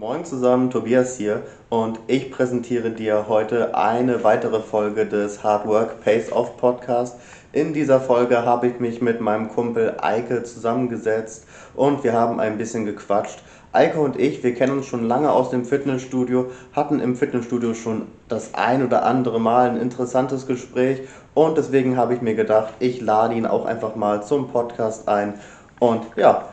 Moin 0.00 0.24
zusammen, 0.24 0.70
Tobias 0.70 1.16
hier 1.16 1.42
und 1.68 2.00
ich 2.08 2.32
präsentiere 2.32 2.90
dir 2.90 3.26
heute 3.28 3.76
eine 3.76 4.24
weitere 4.24 4.60
Folge 4.60 5.06
des 5.06 5.44
Hard 5.44 5.68
Work 5.68 6.00
Pays 6.02 6.32
Off 6.32 6.56
Podcast. 6.56 7.16
In 7.52 7.72
dieser 7.72 8.00
Folge 8.00 8.44
habe 8.44 8.66
ich 8.66 8.80
mich 8.80 9.00
mit 9.00 9.20
meinem 9.20 9.48
Kumpel 9.50 9.94
Eike 10.02 10.42
zusammengesetzt 10.42 11.46
und 11.76 12.02
wir 12.02 12.12
haben 12.12 12.40
ein 12.40 12.58
bisschen 12.58 12.86
gequatscht. 12.86 13.44
Eike 13.72 14.00
und 14.00 14.18
ich, 14.18 14.42
wir 14.42 14.54
kennen 14.54 14.78
uns 14.78 14.86
schon 14.86 15.06
lange 15.06 15.30
aus 15.30 15.50
dem 15.50 15.64
Fitnessstudio, 15.64 16.50
hatten 16.72 16.98
im 16.98 17.14
Fitnessstudio 17.14 17.74
schon 17.74 18.08
das 18.28 18.54
ein 18.54 18.84
oder 18.84 19.06
andere 19.06 19.40
Mal 19.40 19.70
ein 19.70 19.80
interessantes 19.80 20.48
Gespräch 20.48 21.02
und 21.34 21.56
deswegen 21.56 21.96
habe 21.96 22.14
ich 22.14 22.20
mir 22.20 22.34
gedacht, 22.34 22.74
ich 22.80 23.00
lade 23.00 23.36
ihn 23.36 23.46
auch 23.46 23.64
einfach 23.64 23.94
mal 23.94 24.24
zum 24.24 24.48
Podcast 24.48 25.06
ein 25.06 25.34
und 25.78 26.02
ja, 26.16 26.48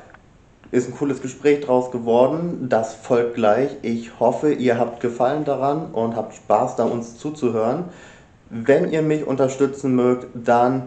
ist 0.71 0.87
ein 0.87 0.95
cooles 0.95 1.21
Gespräch 1.21 1.65
draus 1.65 1.91
geworden. 1.91 2.67
Das 2.69 2.93
folgt 2.93 3.35
gleich. 3.35 3.75
Ich 3.81 4.19
hoffe, 4.19 4.53
ihr 4.53 4.79
habt 4.79 5.01
Gefallen 5.01 5.43
daran 5.43 5.87
und 5.91 6.15
habt 6.15 6.33
Spaß, 6.33 6.77
da 6.77 6.85
uns 6.85 7.17
zuzuhören. 7.17 7.85
Wenn 8.49 8.89
ihr 8.89 9.01
mich 9.01 9.27
unterstützen 9.27 9.95
mögt, 9.95 10.27
dann 10.33 10.83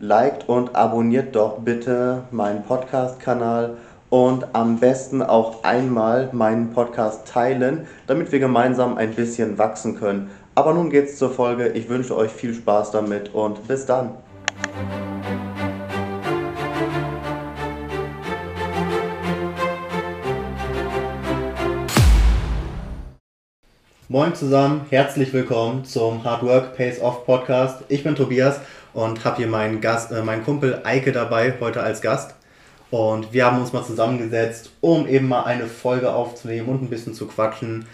liked 0.00 0.48
und 0.48 0.74
abonniert 0.76 1.34
doch 1.34 1.58
bitte 1.58 2.24
meinen 2.30 2.62
Podcast-Kanal 2.62 3.76
und 4.10 4.46
am 4.52 4.78
besten 4.78 5.22
auch 5.22 5.64
einmal 5.64 6.28
meinen 6.32 6.70
Podcast 6.70 7.26
teilen, 7.26 7.86
damit 8.06 8.30
wir 8.30 8.38
gemeinsam 8.38 8.96
ein 8.96 9.14
bisschen 9.14 9.58
wachsen 9.58 9.96
können. 9.96 10.30
Aber 10.54 10.72
nun 10.72 10.90
geht's 10.90 11.16
zur 11.16 11.30
Folge. 11.30 11.68
Ich 11.68 11.88
wünsche 11.88 12.16
euch 12.16 12.30
viel 12.30 12.54
Spaß 12.54 12.92
damit 12.92 13.34
und 13.34 13.66
bis 13.66 13.86
dann. 13.86 14.10
Moin 24.14 24.32
zusammen, 24.32 24.86
herzlich 24.90 25.32
willkommen 25.32 25.84
zum 25.84 26.22
Hard 26.22 26.44
Work 26.44 26.76
Pays 26.76 27.00
Off 27.00 27.26
Podcast. 27.26 27.82
Ich 27.88 28.04
bin 28.04 28.14
Tobias 28.14 28.60
und 28.92 29.24
habe 29.24 29.38
hier 29.38 29.48
meinen 29.48 29.80
Gast, 29.80 30.12
äh, 30.12 30.22
meinen 30.22 30.44
Kumpel 30.44 30.82
Eike 30.84 31.10
dabei 31.10 31.52
heute 31.58 31.82
als 31.82 32.00
Gast. 32.00 32.36
Und 32.92 33.32
wir 33.32 33.44
haben 33.44 33.60
uns 33.60 33.72
mal 33.72 33.82
zusammengesetzt, 33.82 34.70
um 34.80 35.08
eben 35.08 35.26
mal 35.26 35.42
eine 35.42 35.66
Folge 35.66 36.12
aufzunehmen 36.14 36.68
und 36.68 36.80
ein 36.80 36.90
bisschen 36.90 37.12
zu 37.12 37.26
quatschen. 37.26 37.86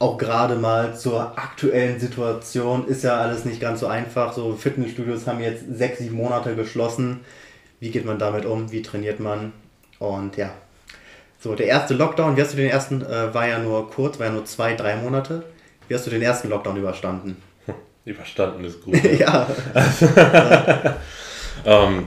Auch 0.00 0.18
gerade 0.18 0.56
mal 0.56 0.96
zur 0.96 1.38
aktuellen 1.38 2.00
Situation 2.00 2.88
ist 2.88 3.04
ja 3.04 3.20
alles 3.20 3.44
nicht 3.44 3.60
ganz 3.60 3.78
so 3.78 3.86
einfach. 3.86 4.32
So 4.32 4.56
Fitnessstudios 4.56 5.28
haben 5.28 5.38
jetzt 5.38 5.62
sechs, 5.70 6.00
sieben 6.00 6.16
Monate 6.16 6.56
geschlossen. 6.56 7.20
Wie 7.78 7.92
geht 7.92 8.04
man 8.04 8.18
damit 8.18 8.44
um? 8.44 8.72
Wie 8.72 8.82
trainiert 8.82 9.20
man? 9.20 9.52
Und 10.00 10.36
ja, 10.36 10.50
so, 11.38 11.54
der 11.54 11.68
erste 11.68 11.94
Lockdown, 11.94 12.36
wie 12.36 12.42
hast 12.42 12.52
du 12.52 12.56
den 12.56 12.68
ersten, 12.68 13.02
äh, 13.02 13.32
war 13.32 13.46
ja 13.46 13.60
nur 13.60 13.88
kurz, 13.88 14.18
war 14.18 14.26
ja 14.26 14.32
nur 14.32 14.44
zwei, 14.46 14.74
drei 14.74 14.96
Monate. 14.96 15.44
Wie 15.90 15.94
hast 15.96 16.06
du 16.06 16.10
den 16.10 16.22
ersten 16.22 16.48
Lockdown 16.50 16.76
überstanden? 16.76 17.42
Überstanden 18.04 18.64
ist 18.64 18.80
gut. 18.80 18.94
Ne? 18.94 19.12
ja. 19.18 19.48
ähm, 21.66 22.06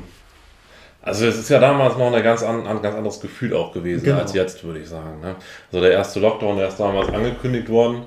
also 1.01 1.25
es 1.25 1.37
ist 1.37 1.49
ja 1.49 1.59
damals 1.59 1.97
noch 1.97 2.13
ein 2.13 2.23
ganz, 2.23 2.43
an, 2.43 2.65
ein 2.65 2.81
ganz 2.81 2.95
anderes 2.95 3.19
Gefühl 3.19 3.53
auch 3.53 3.73
gewesen 3.73 4.05
genau. 4.05 4.19
als 4.19 4.33
jetzt, 4.33 4.63
würde 4.63 4.79
ich 4.79 4.87
sagen. 4.87 5.19
Ne? 5.19 5.35
Also 5.69 5.83
der 5.83 5.91
erste 5.91 6.21
Lockdown, 6.21 6.55
der 6.55 6.69
ist 6.69 6.79
damals 6.79 7.09
angekündigt 7.09 7.67
worden. 7.67 8.03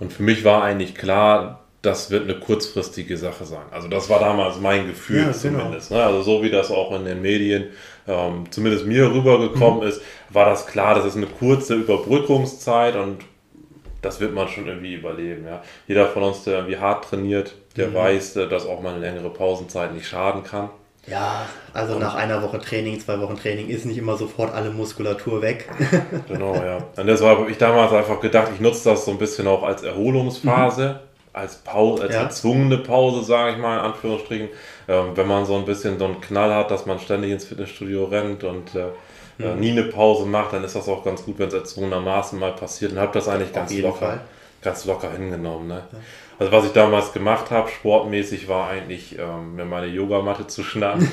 Und 0.00 0.12
für 0.12 0.22
mich 0.22 0.44
war 0.44 0.62
eigentlich 0.62 0.94
klar, 0.94 1.64
das 1.80 2.10
wird 2.10 2.24
eine 2.24 2.38
kurzfristige 2.38 3.16
Sache 3.16 3.46
sein. 3.46 3.64
Also 3.70 3.88
das 3.88 4.10
war 4.10 4.20
damals 4.20 4.60
mein 4.60 4.86
Gefühl 4.86 5.16
ja, 5.16 5.22
genau. 5.28 5.60
zumindest. 5.60 5.88
Genau. 5.88 6.00
Ne? 6.00 6.06
Also 6.06 6.20
so 6.20 6.42
wie 6.42 6.50
das 6.50 6.70
auch 6.70 6.94
in 6.94 7.06
den 7.06 7.22
Medien 7.22 7.68
ähm, 8.06 8.44
zumindest 8.50 8.84
mir 8.84 9.10
rübergekommen 9.10 9.80
mhm. 9.80 9.86
ist, 9.86 10.02
war 10.28 10.44
das 10.44 10.66
klar, 10.66 10.94
das 10.94 11.06
ist 11.06 11.16
eine 11.16 11.26
kurze 11.26 11.74
Überbrückungszeit 11.74 12.96
und 12.96 13.24
das 14.02 14.20
wird 14.20 14.34
man 14.34 14.48
schon 14.48 14.66
irgendwie 14.66 14.94
überleben. 14.94 15.46
Ja. 15.46 15.62
Jeder 15.86 16.06
von 16.06 16.22
uns, 16.22 16.44
der 16.44 16.54
irgendwie 16.58 16.78
hart 16.78 17.04
trainiert, 17.04 17.54
der 17.76 17.88
mhm. 17.88 17.94
weiß, 17.94 18.36
äh, 18.36 18.48
dass 18.48 18.66
auch 18.66 18.80
mal 18.80 18.94
eine 18.94 19.00
längere 19.00 19.30
Pausenzeit 19.30 19.92
nicht 19.92 20.06
schaden 20.06 20.42
kann. 20.44 20.70
Ja, 21.06 21.46
also 21.72 21.94
und 21.94 22.00
nach 22.00 22.14
einer 22.14 22.42
Woche 22.42 22.58
Training, 22.58 23.00
zwei 23.00 23.18
Wochen 23.20 23.36
Training 23.36 23.68
ist 23.68 23.86
nicht 23.86 23.96
immer 23.96 24.16
sofort 24.16 24.52
alle 24.52 24.70
Muskulatur 24.70 25.40
weg. 25.40 25.68
genau, 26.28 26.54
ja. 26.54 26.78
Und 26.96 27.06
deshalb 27.06 27.38
habe 27.38 27.50
ich 27.50 27.56
damals 27.56 27.92
einfach 27.92 28.20
gedacht, 28.20 28.48
ich 28.54 28.60
nutze 28.60 28.90
das 28.90 29.06
so 29.06 29.12
ein 29.12 29.18
bisschen 29.18 29.46
auch 29.46 29.62
als 29.62 29.82
Erholungsphase. 29.82 31.00
Mhm 31.02 31.07
als 31.32 31.56
Pause, 31.56 32.02
als 32.02 32.14
ja. 32.14 32.22
erzwungene 32.22 32.78
Pause, 32.78 33.24
sage 33.24 33.52
ich 33.52 33.58
mal, 33.58 33.78
in 33.78 33.84
Anführungsstrichen. 33.84 34.48
Ähm, 34.88 35.04
wenn 35.14 35.26
man 35.26 35.44
so 35.46 35.56
ein 35.56 35.64
bisschen 35.64 35.98
so 35.98 36.06
einen 36.06 36.20
Knall 36.20 36.54
hat, 36.54 36.70
dass 36.70 36.86
man 36.86 36.98
ständig 36.98 37.30
ins 37.30 37.44
Fitnessstudio 37.44 38.04
rennt 38.04 38.44
und 38.44 38.74
äh, 38.74 38.88
äh 39.38 39.54
mhm. 39.54 39.60
nie 39.60 39.70
eine 39.70 39.84
Pause 39.84 40.26
macht, 40.26 40.52
dann 40.52 40.64
ist 40.64 40.74
das 40.74 40.88
auch 40.88 41.04
ganz 41.04 41.24
gut, 41.24 41.38
wenn 41.38 41.48
es 41.48 41.54
erzwungenermaßen 41.54 42.38
mal 42.38 42.52
passiert. 42.52 42.92
Und 42.92 42.98
habe 42.98 43.12
das 43.12 43.28
eigentlich 43.28 43.52
ganz 43.52 43.76
locker, 43.76 44.20
ganz 44.62 44.84
locker 44.84 45.10
hingenommen. 45.12 45.68
Ne? 45.68 45.82
Ja. 45.92 45.98
Also 46.40 46.52
was 46.52 46.64
ich 46.66 46.72
damals 46.72 47.12
gemacht 47.12 47.50
habe, 47.50 47.68
sportmäßig, 47.68 48.48
war 48.48 48.70
eigentlich 48.70 49.18
ähm, 49.18 49.56
mir 49.56 49.64
meine 49.64 49.86
Yogamatte 49.86 50.46
zu 50.46 50.62
schnappen 50.62 51.10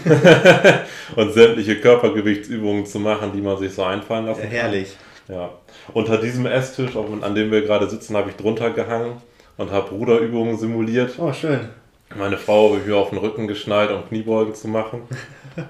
und 1.15 1.33
sämtliche 1.33 1.81
Körpergewichtsübungen 1.81 2.85
zu 2.85 2.99
machen, 2.99 3.31
die 3.33 3.41
man 3.41 3.57
sich 3.57 3.73
so 3.73 3.83
einfallen 3.83 4.27
lassen 4.27 4.43
ja, 4.43 4.49
Herrlich. 4.49 4.95
Ja. 5.27 5.49
Unter 5.93 6.19
diesem 6.19 6.45
Esstisch, 6.45 6.91
an 6.95 7.33
dem 7.33 7.51
wir 7.51 7.63
gerade 7.63 7.89
sitzen, 7.89 8.15
habe 8.15 8.29
ich 8.29 8.35
drunter 8.35 8.69
gehangen 8.69 9.21
und 9.57 9.71
habe 9.71 9.89
Ruderübungen 9.89 10.57
simuliert. 10.57 11.15
Oh, 11.17 11.31
schön. 11.33 11.69
Meine 12.15 12.37
Frau 12.37 12.69
habe 12.69 12.81
ich 12.81 12.87
mir 12.87 12.95
auf 12.95 13.09
den 13.09 13.17
Rücken 13.19 13.47
geschnallt, 13.47 13.91
um 13.91 14.07
Kniebeugen 14.07 14.53
zu 14.55 14.67
machen. 14.67 15.01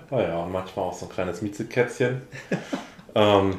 Naja, 0.10 0.40
und 0.40 0.52
manchmal 0.52 0.86
auch 0.86 0.94
so 0.96 1.06
ein 1.06 1.12
kleines 1.12 1.44
Miezekätzchen. 1.44 2.24
ähm, 3.14 3.54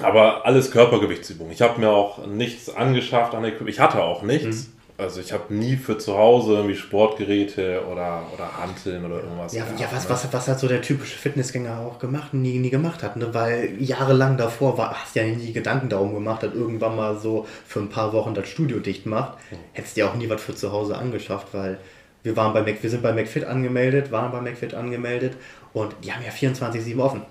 aber 0.00 0.46
alles 0.46 0.70
Körpergewichtsübungen. 0.70 1.52
Ich 1.52 1.60
habe 1.60 1.78
mir 1.78 1.90
auch 1.90 2.26
nichts 2.26 2.74
angeschafft 2.74 3.34
an 3.34 3.44
Equipment. 3.44 3.68
Ich 3.68 3.78
hatte 3.78 4.02
auch 4.02 4.22
nichts. 4.22 4.68
Mhm. 4.68 4.72
Also 4.98 5.20
ich 5.20 5.32
habe 5.32 5.54
nie 5.54 5.76
für 5.76 5.96
zu 5.96 6.18
Hause 6.18 6.54
irgendwie 6.54 6.74
Sportgeräte 6.74 7.86
oder, 7.86 8.26
oder 8.34 8.58
Hanteln 8.58 9.04
oder 9.04 9.22
irgendwas. 9.22 9.54
Ja, 9.54 9.62
gehabt, 9.62 9.78
ja 9.78 9.86
was, 9.92 10.04
ne? 10.04 10.10
was, 10.10 10.32
was 10.32 10.48
hat 10.48 10.58
so 10.58 10.66
der 10.66 10.82
typische 10.82 11.16
Fitnessgänger 11.16 11.78
auch 11.78 12.00
gemacht, 12.00 12.34
nie, 12.34 12.58
nie 12.58 12.70
gemacht 12.70 13.04
hat. 13.04 13.14
Ne? 13.14 13.32
Weil 13.32 13.80
jahrelang 13.80 14.36
davor 14.36 14.76
war, 14.76 15.00
hast 15.00 15.14
du 15.14 15.20
ja 15.20 15.26
nie 15.26 15.52
Gedanken 15.52 15.88
darum 15.88 16.14
gemacht, 16.14 16.42
dass 16.42 16.52
irgendwann 16.52 16.96
mal 16.96 17.16
so 17.16 17.46
für 17.64 17.78
ein 17.78 17.88
paar 17.90 18.12
Wochen 18.12 18.34
das 18.34 18.48
Studio 18.48 18.80
dicht 18.80 19.06
macht. 19.06 19.38
Hm. 19.50 19.58
Hättest 19.72 19.96
dir 19.96 20.10
auch 20.10 20.16
nie 20.16 20.28
was 20.28 20.42
für 20.42 20.56
zu 20.56 20.72
Hause 20.72 20.98
angeschafft, 20.98 21.54
weil 21.54 21.78
wir 22.24 22.36
waren 22.36 22.52
bei 22.52 22.62
Mac, 22.62 22.82
wir 22.82 22.90
sind 22.90 23.04
bei 23.04 23.12
McFit 23.12 23.44
angemeldet, 23.44 24.10
waren 24.10 24.32
bei 24.32 24.40
McFit 24.40 24.74
angemeldet 24.74 25.36
und 25.74 25.94
die 26.02 26.12
haben 26.12 26.24
ja 26.24 26.32
24-7 26.32 26.98
offen. 26.98 27.22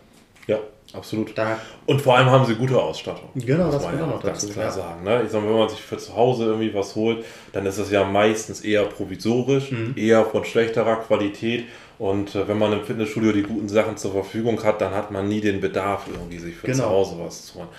Ja. 0.47 0.59
Absolut. 0.93 1.37
Da 1.37 1.59
und 1.85 2.01
vor 2.01 2.17
allem 2.17 2.29
haben 2.29 2.45
sie 2.45 2.55
gute 2.55 2.81
Ausstattung. 2.81 3.29
Genau, 3.35 3.65
das 3.65 3.75
muss 3.75 3.83
man 3.83 3.99
ja 3.99 4.05
auch 4.05 4.23
ganz 4.23 4.41
dazu, 4.41 4.53
klar 4.53 4.65
ja. 4.65 4.71
sagen. 4.71 5.03
Ne? 5.03 5.23
Ich 5.25 5.31
sag 5.31 5.41
mal, 5.41 5.49
wenn 5.49 5.59
man 5.59 5.69
sich 5.69 5.81
für 5.81 5.97
zu 5.97 6.15
Hause 6.15 6.45
irgendwie 6.45 6.73
was 6.73 6.95
holt, 6.95 7.25
dann 7.51 7.65
ist 7.65 7.77
das 7.77 7.91
ja 7.91 8.05
meistens 8.05 8.61
eher 8.61 8.85
provisorisch, 8.85 9.71
mhm. 9.71 9.93
eher 9.97 10.23
von 10.25 10.45
schlechterer 10.45 10.97
Qualität. 10.97 11.65
Und 11.99 12.35
äh, 12.35 12.47
wenn 12.47 12.57
man 12.57 12.73
im 12.73 12.83
Fitnessstudio 12.83 13.33
die 13.33 13.43
guten 13.43 13.67
Sachen 13.67 13.97
zur 13.97 14.13
Verfügung 14.13 14.63
hat, 14.63 14.79
dann 14.79 14.93
hat 14.93 15.11
man 15.11 15.27
nie 15.27 15.41
den 15.41 15.59
Bedarf, 15.59 16.05
irgendwie 16.11 16.37
sich 16.37 16.55
für 16.55 16.67
genau. 16.67 16.83
zu 16.83 16.89
Hause 16.89 17.15
was 17.19 17.47
zu 17.47 17.55
holen. 17.55 17.69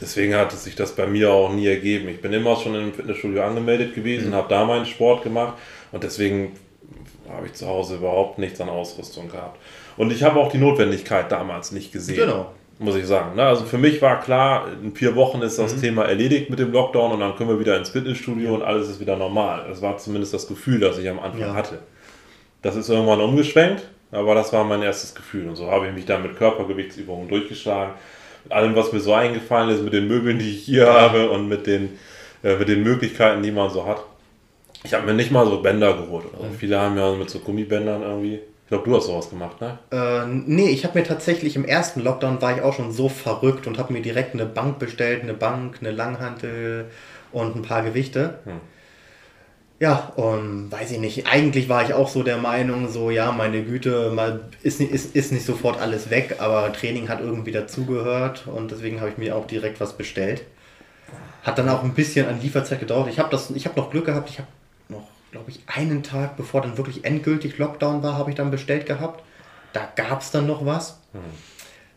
Deswegen 0.00 0.34
hat 0.34 0.52
es 0.52 0.64
sich 0.64 0.74
das 0.74 0.92
bei 0.94 1.06
mir 1.06 1.30
auch 1.30 1.52
nie 1.52 1.66
ergeben. 1.66 2.08
Ich 2.08 2.20
bin 2.20 2.32
immer 2.32 2.56
schon 2.56 2.74
im 2.74 2.92
Fitnessstudio 2.92 3.42
angemeldet 3.42 3.94
gewesen, 3.94 4.30
mhm. 4.30 4.34
habe 4.34 4.48
da 4.48 4.64
meinen 4.64 4.86
Sport 4.86 5.22
gemacht 5.22 5.54
und 5.92 6.02
deswegen 6.04 6.52
habe 7.28 7.46
ich 7.46 7.54
zu 7.54 7.66
Hause 7.66 7.96
überhaupt 7.96 8.38
nichts 8.38 8.60
an 8.60 8.68
Ausrüstung 8.68 9.28
gehabt. 9.28 9.58
Und 9.96 10.12
ich 10.12 10.22
habe 10.22 10.40
auch 10.40 10.50
die 10.50 10.58
Notwendigkeit 10.58 11.30
damals 11.30 11.72
nicht 11.72 11.92
gesehen. 11.92 12.16
Genau. 12.16 12.52
Muss 12.78 12.96
ich 12.96 13.06
sagen. 13.06 13.36
Ne? 13.36 13.44
Also 13.44 13.64
für 13.64 13.78
mich 13.78 14.02
war 14.02 14.20
klar, 14.20 14.66
in 14.82 14.94
vier 14.94 15.14
Wochen 15.14 15.40
ist 15.42 15.58
das 15.58 15.76
mhm. 15.76 15.80
Thema 15.80 16.04
erledigt 16.04 16.50
mit 16.50 16.58
dem 16.58 16.72
Lockdown 16.72 17.12
und 17.12 17.20
dann 17.20 17.36
können 17.36 17.50
wir 17.50 17.60
wieder 17.60 17.76
ins 17.76 17.90
Fitnessstudio 17.90 18.54
und 18.54 18.62
alles 18.62 18.88
ist 18.88 18.98
wieder 18.98 19.16
normal. 19.16 19.66
Das 19.68 19.80
war 19.82 19.98
zumindest 19.98 20.34
das 20.34 20.48
Gefühl, 20.48 20.80
das 20.80 20.98
ich 20.98 21.08
am 21.08 21.20
Anfang 21.20 21.40
ja. 21.40 21.54
hatte. 21.54 21.78
Das 22.60 22.74
ist 22.74 22.88
irgendwann 22.88 23.20
umgeschwenkt, 23.20 23.86
aber 24.10 24.34
das 24.34 24.52
war 24.52 24.64
mein 24.64 24.82
erstes 24.82 25.14
Gefühl. 25.14 25.48
Und 25.48 25.56
so 25.56 25.70
habe 25.70 25.88
ich 25.88 25.94
mich 25.94 26.06
dann 26.06 26.22
mit 26.22 26.36
Körpergewichtsübungen 26.36 27.28
durchgeschlagen. 27.28 27.94
Mit 28.44 28.52
allem, 28.52 28.74
was 28.74 28.92
mir 28.92 29.00
so 29.00 29.12
eingefallen 29.14 29.70
ist, 29.70 29.82
mit 29.82 29.92
den 29.92 30.08
Möbeln, 30.08 30.38
die 30.38 30.50
ich 30.50 30.64
hier 30.64 30.92
habe 30.92 31.30
und 31.30 31.48
mit 31.48 31.68
den, 31.68 31.98
äh, 32.42 32.56
mit 32.56 32.68
den 32.68 32.82
Möglichkeiten, 32.82 33.42
die 33.42 33.52
man 33.52 33.70
so 33.70 33.86
hat. 33.86 34.02
Ich 34.82 34.94
habe 34.94 35.06
mir 35.06 35.14
nicht 35.14 35.30
mal 35.30 35.46
so 35.46 35.62
Bänder 35.62 35.94
geholt. 35.94 36.26
Also 36.32 36.48
mhm. 36.48 36.54
Viele 36.58 36.80
haben 36.80 36.96
ja 36.96 37.12
mit 37.12 37.30
so 37.30 37.38
Gummibändern 37.38 38.02
irgendwie 38.02 38.40
glaube, 38.72 38.88
du 38.88 38.96
hast 38.96 39.06
sowas 39.06 39.28
gemacht, 39.28 39.60
ne? 39.60 39.78
Äh, 39.90 40.26
nee, 40.26 40.70
ich 40.70 40.84
habe 40.84 40.98
mir 40.98 41.04
tatsächlich 41.04 41.56
im 41.56 41.64
ersten 41.66 42.00
Lockdown 42.00 42.40
war 42.40 42.56
ich 42.56 42.62
auch 42.62 42.72
schon 42.72 42.90
so 42.90 43.10
verrückt 43.10 43.66
und 43.66 43.78
habe 43.78 43.92
mir 43.92 44.00
direkt 44.00 44.32
eine 44.32 44.46
Bank 44.46 44.78
bestellt, 44.78 45.22
eine 45.22 45.34
Bank, 45.34 45.76
eine 45.80 45.90
Langhantel 45.90 46.86
und 47.32 47.54
ein 47.54 47.62
paar 47.62 47.82
Gewichte. 47.82 48.38
Hm. 48.44 48.60
Ja, 49.78 50.12
und 50.16 50.72
weiß 50.72 50.92
ich 50.92 51.00
nicht, 51.00 51.26
eigentlich 51.26 51.68
war 51.68 51.82
ich 51.82 51.92
auch 51.92 52.08
so 52.08 52.22
der 52.22 52.38
Meinung, 52.38 52.88
so 52.88 53.10
ja, 53.10 53.30
meine 53.32 53.62
Güte, 53.62 54.10
mal 54.10 54.40
ist, 54.62 54.80
ist, 54.80 55.14
ist 55.14 55.32
nicht 55.32 55.44
sofort 55.44 55.78
alles 55.78 56.08
weg, 56.08 56.36
aber 56.38 56.72
Training 56.72 57.08
hat 57.08 57.20
irgendwie 57.20 57.52
dazugehört 57.52 58.46
und 58.46 58.70
deswegen 58.70 59.00
habe 59.00 59.10
ich 59.10 59.18
mir 59.18 59.36
auch 59.36 59.46
direkt 59.46 59.80
was 59.80 59.98
bestellt. 59.98 60.44
Hat 61.42 61.58
dann 61.58 61.68
auch 61.68 61.82
ein 61.82 61.94
bisschen 61.94 62.26
an 62.26 62.40
Lieferzeit 62.40 62.80
gedauert. 62.80 63.08
Ich 63.10 63.18
habe 63.18 63.36
hab 63.36 63.76
noch 63.76 63.90
Glück 63.90 64.06
gehabt, 64.06 64.30
ich 64.30 64.38
habe 64.38 64.48
ich, 65.52 65.60
einen 65.66 66.02
Tag 66.02 66.36
bevor 66.36 66.62
dann 66.62 66.76
wirklich 66.76 67.04
endgültig 67.04 67.58
Lockdown 67.58 68.02
war, 68.02 68.16
habe 68.16 68.30
ich 68.30 68.36
dann 68.36 68.50
bestellt 68.50 68.86
gehabt. 68.86 69.22
Da 69.72 69.88
gab 69.96 70.20
es 70.20 70.30
dann 70.30 70.46
noch 70.46 70.66
was. 70.66 71.00
Hm. 71.12 71.20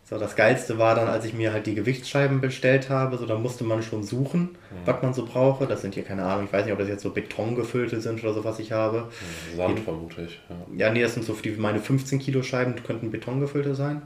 So, 0.07 0.19
das 0.19 0.35
Geilste 0.35 0.77
war 0.77 0.93
dann, 0.93 1.07
als 1.07 1.25
ich 1.25 1.33
mir 1.33 1.51
halt 1.51 1.65
die 1.65 1.73
Gewichtsscheiben 1.73 2.39
bestellt 2.39 2.91
habe, 2.91 3.17
so 3.17 3.25
da 3.25 3.39
musste 3.39 3.63
man 3.63 3.81
schon 3.81 4.03
suchen, 4.03 4.41
mhm. 4.41 4.85
was 4.85 5.01
man 5.01 5.15
so 5.15 5.25
brauche. 5.25 5.65
Das 5.65 5.81
sind 5.81 5.95
hier 5.95 6.03
keine 6.03 6.23
Ahnung, 6.23 6.45
ich 6.45 6.53
weiß 6.53 6.65
nicht, 6.65 6.73
ob 6.73 6.77
das 6.77 6.87
jetzt 6.87 7.01
so 7.01 7.09
betongefüllte 7.09 7.99
sind 7.99 8.23
oder 8.23 8.35
so, 8.35 8.43
was 8.43 8.59
ich 8.59 8.71
habe. 8.71 9.09
Sand 9.57 9.79
vermute 9.79 10.21
ich. 10.21 10.39
Ja. 10.47 10.85
ja, 10.85 10.93
nee, 10.93 11.01
das 11.01 11.15
sind 11.15 11.25
so 11.25 11.33
die, 11.33 11.49
meine 11.51 11.79
15 11.79 12.19
Kilo 12.19 12.43
Scheiben, 12.43 12.75
könnten 12.83 13.09
betongefüllte 13.09 13.73
sein. 13.73 14.03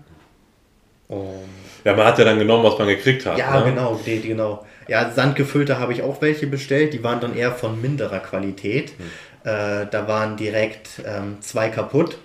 Und 1.09 1.49
ja, 1.83 1.93
man 1.93 2.05
hat 2.05 2.17
ja 2.17 2.23
dann 2.23 2.39
genommen, 2.39 2.63
was 2.63 2.77
man 2.77 2.87
gekriegt 2.87 3.25
hat. 3.25 3.37
Ja, 3.37 3.59
ne? 3.59 3.71
genau, 3.71 3.99
die, 4.05 4.21
genau. 4.21 4.65
Ja, 4.87 5.11
sandgefüllte 5.11 5.79
habe 5.79 5.91
ich 5.91 6.01
auch 6.01 6.21
welche 6.21 6.47
bestellt, 6.47 6.93
die 6.93 7.03
waren 7.03 7.19
dann 7.19 7.35
eher 7.35 7.51
von 7.51 7.81
minderer 7.81 8.19
Qualität. 8.19 8.97
Mhm. 8.97 9.03
Äh, 9.43 9.85
da 9.89 10.07
waren 10.07 10.35
direkt 10.35 11.01
ähm, 11.05 11.37
zwei 11.41 11.69
kaputt 11.69 12.17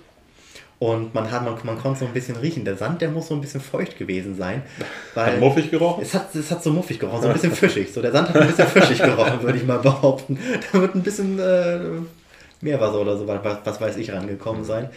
und 0.79 1.13
man, 1.13 1.31
hat, 1.31 1.45
man, 1.45 1.55
man 1.63 1.79
konnte 1.79 1.99
so 1.99 2.05
ein 2.05 2.13
bisschen 2.13 2.35
riechen. 2.35 2.65
Der 2.65 2.75
Sand, 2.75 3.01
der 3.01 3.09
muss 3.09 3.29
so 3.29 3.33
ein 3.33 3.41
bisschen 3.41 3.61
feucht 3.61 3.97
gewesen 3.97 4.35
sein. 4.35 4.63
Weil 5.13 5.33
hat 5.33 5.39
muffig 5.39 5.71
gerochen? 5.71 6.03
Es 6.03 6.13
hat, 6.13 6.35
es 6.35 6.51
hat 6.51 6.61
so 6.61 6.71
muffig 6.71 6.99
gerochen, 6.99 7.21
so 7.21 7.27
ein 7.27 7.33
bisschen 7.33 7.53
fischig. 7.53 7.93
So, 7.93 8.01
der 8.01 8.11
Sand 8.11 8.29
hat 8.29 8.37
ein 8.37 8.47
bisschen 8.47 8.67
fischig 8.67 8.97
gerochen, 8.99 9.41
würde 9.41 9.57
ich 9.57 9.65
mal 9.65 9.79
behaupten. 9.79 10.37
Da 10.71 10.81
wird 10.81 10.95
ein 10.95 11.03
bisschen 11.03 11.39
äh, 11.39 11.79
Meerwasser 12.59 12.99
oder 12.99 13.17
so, 13.17 13.25
was, 13.27 13.39
was 13.63 13.81
weiß 13.81 13.97
ich, 13.97 14.11
rangekommen 14.11 14.65
sein. 14.65 14.89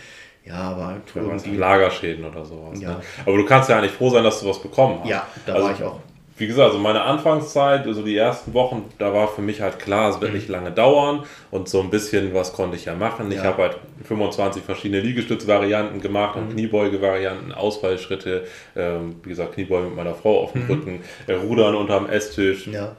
Ja, 0.44 0.55
aber 0.55 0.97
irgendwie... 1.14 1.56
Lagerschäden 1.56 2.25
oder 2.25 2.44
sowas. 2.44 2.81
Ja. 2.81 2.91
Ne? 2.91 3.00
Aber 3.26 3.37
du 3.37 3.44
kannst 3.44 3.69
ja 3.69 3.79
eigentlich 3.79 3.93
froh 3.93 4.11
sein, 4.11 4.25
dass 4.25 4.41
du 4.41 4.49
was 4.49 4.61
bekommen 4.61 5.00
hast. 5.00 5.09
Ja, 5.09 5.26
da 5.47 5.55
also, 5.55 5.67
war 5.67 5.75
ich 5.75 5.82
auch 5.85 6.00
wie 6.38 6.46
gesagt, 6.46 6.69
also 6.69 6.79
meine 6.79 7.02
Anfangszeit, 7.02 7.87
also 7.87 8.02
die 8.02 8.17
ersten 8.17 8.55
Wochen, 8.55 8.85
da 8.99 9.12
war 9.12 9.29
für 9.29 9.43
mich 9.43 9.61
halt 9.61 9.79
klar, 9.79 10.11
es 10.11 10.20
wird 10.20 10.32
nicht 10.32 10.49
lange 10.49 10.70
dauern 10.70 11.25
und 11.50 11.69
so 11.69 11.81
ein 11.81 11.90
bisschen 11.90 12.32
was 12.35 12.52
konnte 12.52 12.76
ich 12.76 12.85
ja 12.85 12.94
machen. 12.94 13.31
Ja. 13.31 13.38
Ich 13.38 13.44
habe 13.44 13.62
halt 13.62 13.76
25 14.05 14.62
verschiedene 14.62 15.00
Liegestützvarianten 15.00 16.00
gemacht 16.00 16.37
und 16.37 16.49
mhm. 16.49 16.52
Kniebeuge-Varianten, 16.52 17.52
Ausfallschritte, 17.52 18.44
ähm, 18.76 19.17
wie 19.23 19.31
gesagt, 19.31 19.55
Kniebeuge 19.55 19.88
mit 19.88 19.96
meiner 19.96 20.14
Frau 20.14 20.43
auf 20.44 20.52
dem 20.52 20.64
mhm. 20.64 20.70
Rücken, 20.70 21.00
äh, 21.26 21.35
Rudern 21.35 21.75
unterm 21.75 22.06
Esstisch. 22.08 22.69
Ja. 22.69 22.96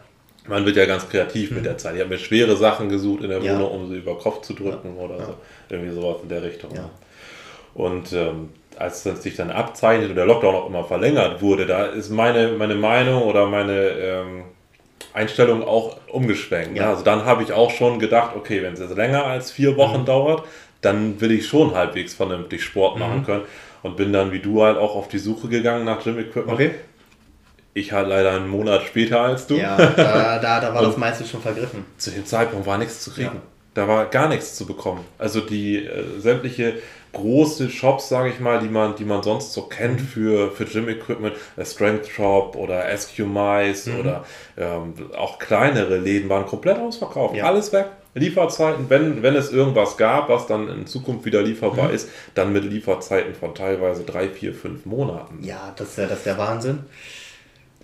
Man 0.47 0.65
wird 0.65 0.75
ja 0.75 0.85
ganz 0.85 1.07
kreativ 1.07 1.51
mhm. 1.51 1.57
mit 1.57 1.65
der 1.65 1.77
Zeit. 1.77 1.95
Ich 1.95 2.01
habe 2.01 2.09
mir 2.09 2.19
schwere 2.19 2.57
Sachen 2.57 2.89
gesucht 2.89 3.23
in 3.23 3.29
der 3.29 3.41
ja. 3.41 3.53
Wohnung, 3.53 3.71
um 3.71 3.89
sie 3.89 3.97
über 3.97 4.17
Kopf 4.17 4.41
zu 4.41 4.53
drücken 4.53 4.97
oder 4.97 5.17
so. 5.17 5.35
Irgendwie 5.69 5.93
sowas 5.93 6.17
in 6.23 6.29
der 6.29 6.43
Richtung. 6.43 6.71
Und 7.73 8.11
ähm, 8.13 8.49
als 8.79 9.05
es 9.05 9.23
sich 9.23 9.35
dann 9.35 9.51
abzeichnet 9.51 10.09
und 10.09 10.15
der 10.15 10.25
Lockdown 10.25 10.55
auch 10.55 10.67
immer 10.67 10.85
verlängert 10.85 11.41
wurde, 11.41 11.65
da 11.65 11.85
ist 11.85 12.09
meine, 12.09 12.53
meine 12.53 12.75
Meinung 12.75 13.23
oder 13.23 13.45
meine 13.45 13.73
ähm, 13.73 14.43
Einstellung 15.13 15.63
auch 15.63 15.97
umgeschwenkt. 16.07 16.77
Ja. 16.77 16.83
Ne? 16.83 16.89
Also 16.89 17.03
dann 17.03 17.25
habe 17.25 17.43
ich 17.43 17.51
auch 17.51 17.71
schon 17.71 17.99
gedacht, 17.99 18.35
okay, 18.37 18.63
wenn 18.63 18.73
es 18.73 18.79
jetzt 18.79 18.95
länger 18.95 19.25
als 19.25 19.51
vier 19.51 19.75
Wochen 19.75 20.01
mhm. 20.01 20.05
dauert, 20.05 20.43
dann 20.79 21.19
will 21.19 21.31
ich 21.31 21.45
schon 21.45 21.75
halbwegs 21.75 22.13
vernünftig 22.13 22.63
Sport 22.63 22.95
mhm. 22.95 23.01
machen 23.01 23.25
können. 23.25 23.43
Und 23.83 23.97
bin 23.97 24.13
dann 24.13 24.31
wie 24.31 24.39
du 24.39 24.63
halt 24.63 24.77
auch 24.77 24.95
auf 24.95 25.09
die 25.09 25.19
Suche 25.19 25.49
gegangen 25.49 25.85
nach 25.85 26.01
Gym 26.03 26.17
Equipment. 26.17 26.53
Okay. 26.53 26.71
Ich 27.73 27.91
halt 27.91 28.07
leider 28.07 28.31
einen 28.31 28.49
Monat 28.49 28.83
später 28.83 29.21
als 29.21 29.45
du. 29.47 29.55
Ja, 29.55 29.77
da, 29.77 30.39
da, 30.39 30.59
da 30.59 30.73
war 30.73 30.81
das 30.83 30.97
meiste 30.97 31.25
schon 31.25 31.41
vergriffen. 31.41 31.85
Zu 31.97 32.11
dem 32.11 32.25
Zeitpunkt 32.25 32.65
war 32.65 32.77
nichts 32.77 33.01
zu 33.01 33.11
kriegen. 33.11 33.35
Ja. 33.35 33.41
Da 33.79 33.87
war 33.87 34.07
gar 34.07 34.27
nichts 34.27 34.55
zu 34.55 34.65
bekommen. 34.65 35.05
Also 35.17 35.39
die 35.39 35.85
äh, 35.85 36.03
sämtliche 36.19 36.73
große 37.13 37.69
Shops, 37.69 38.09
sage 38.09 38.27
ich 38.27 38.41
mal, 38.41 38.59
die 38.59 38.67
man, 38.67 38.97
die 38.97 39.05
man 39.05 39.23
sonst 39.23 39.53
so 39.53 39.61
kennt 39.61 40.01
mhm. 40.01 40.05
für, 40.05 40.51
für 40.51 40.65
Gym-Equipment, 40.65 41.33
der 41.55 41.63
Strength 41.63 42.09
Shop 42.09 42.57
oder 42.57 42.85
SQ 42.97 43.19
Mice 43.19 43.85
mhm. 43.85 43.99
oder 44.01 44.25
ähm, 44.57 44.93
auch 45.17 45.39
kleinere 45.39 45.97
Läden 45.97 46.27
waren 46.27 46.45
komplett 46.45 46.77
ausverkauft. 46.77 47.35
Ja. 47.35 47.45
Alles 47.45 47.71
weg. 47.71 47.85
Lieferzeiten, 48.15 48.89
wenn, 48.89 49.23
wenn 49.23 49.37
es 49.37 49.49
irgendwas 49.49 49.95
gab, 49.95 50.27
was 50.27 50.45
dann 50.45 50.67
in 50.67 50.85
Zukunft 50.85 51.23
wieder 51.23 51.41
lieferbar 51.41 51.87
mhm. 51.87 51.93
ist, 51.93 52.09
dann 52.35 52.51
mit 52.51 52.65
Lieferzeiten 52.65 53.33
von 53.33 53.55
teilweise 53.55 54.03
drei, 54.03 54.27
vier, 54.27 54.53
fünf 54.53 54.85
Monaten. 54.85 55.41
Ja, 55.41 55.73
das 55.77 55.91
ist 55.91 55.99
ja, 55.99 56.05
das 56.05 56.17
ist 56.17 56.25
der 56.25 56.37
Wahnsinn. 56.37 56.79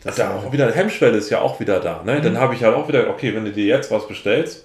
Das 0.03 0.17
da 0.17 0.35
auch 0.35 0.51
wieder, 0.51 0.69
Hemmschwelle 0.69 1.17
ist 1.17 1.29
ja 1.29 1.39
auch 1.39 1.61
wieder 1.61 1.79
da. 1.79 2.03
Ne? 2.03 2.19
Dann 2.19 2.33
mhm. 2.33 2.39
habe 2.39 2.53
ich 2.53 2.65
halt 2.65 2.75
auch 2.75 2.89
wieder, 2.89 3.09
okay, 3.09 3.33
wenn 3.33 3.45
du 3.45 3.53
dir 3.53 3.65
jetzt 3.65 3.89
was 3.91 4.05
bestellst, 4.09 4.64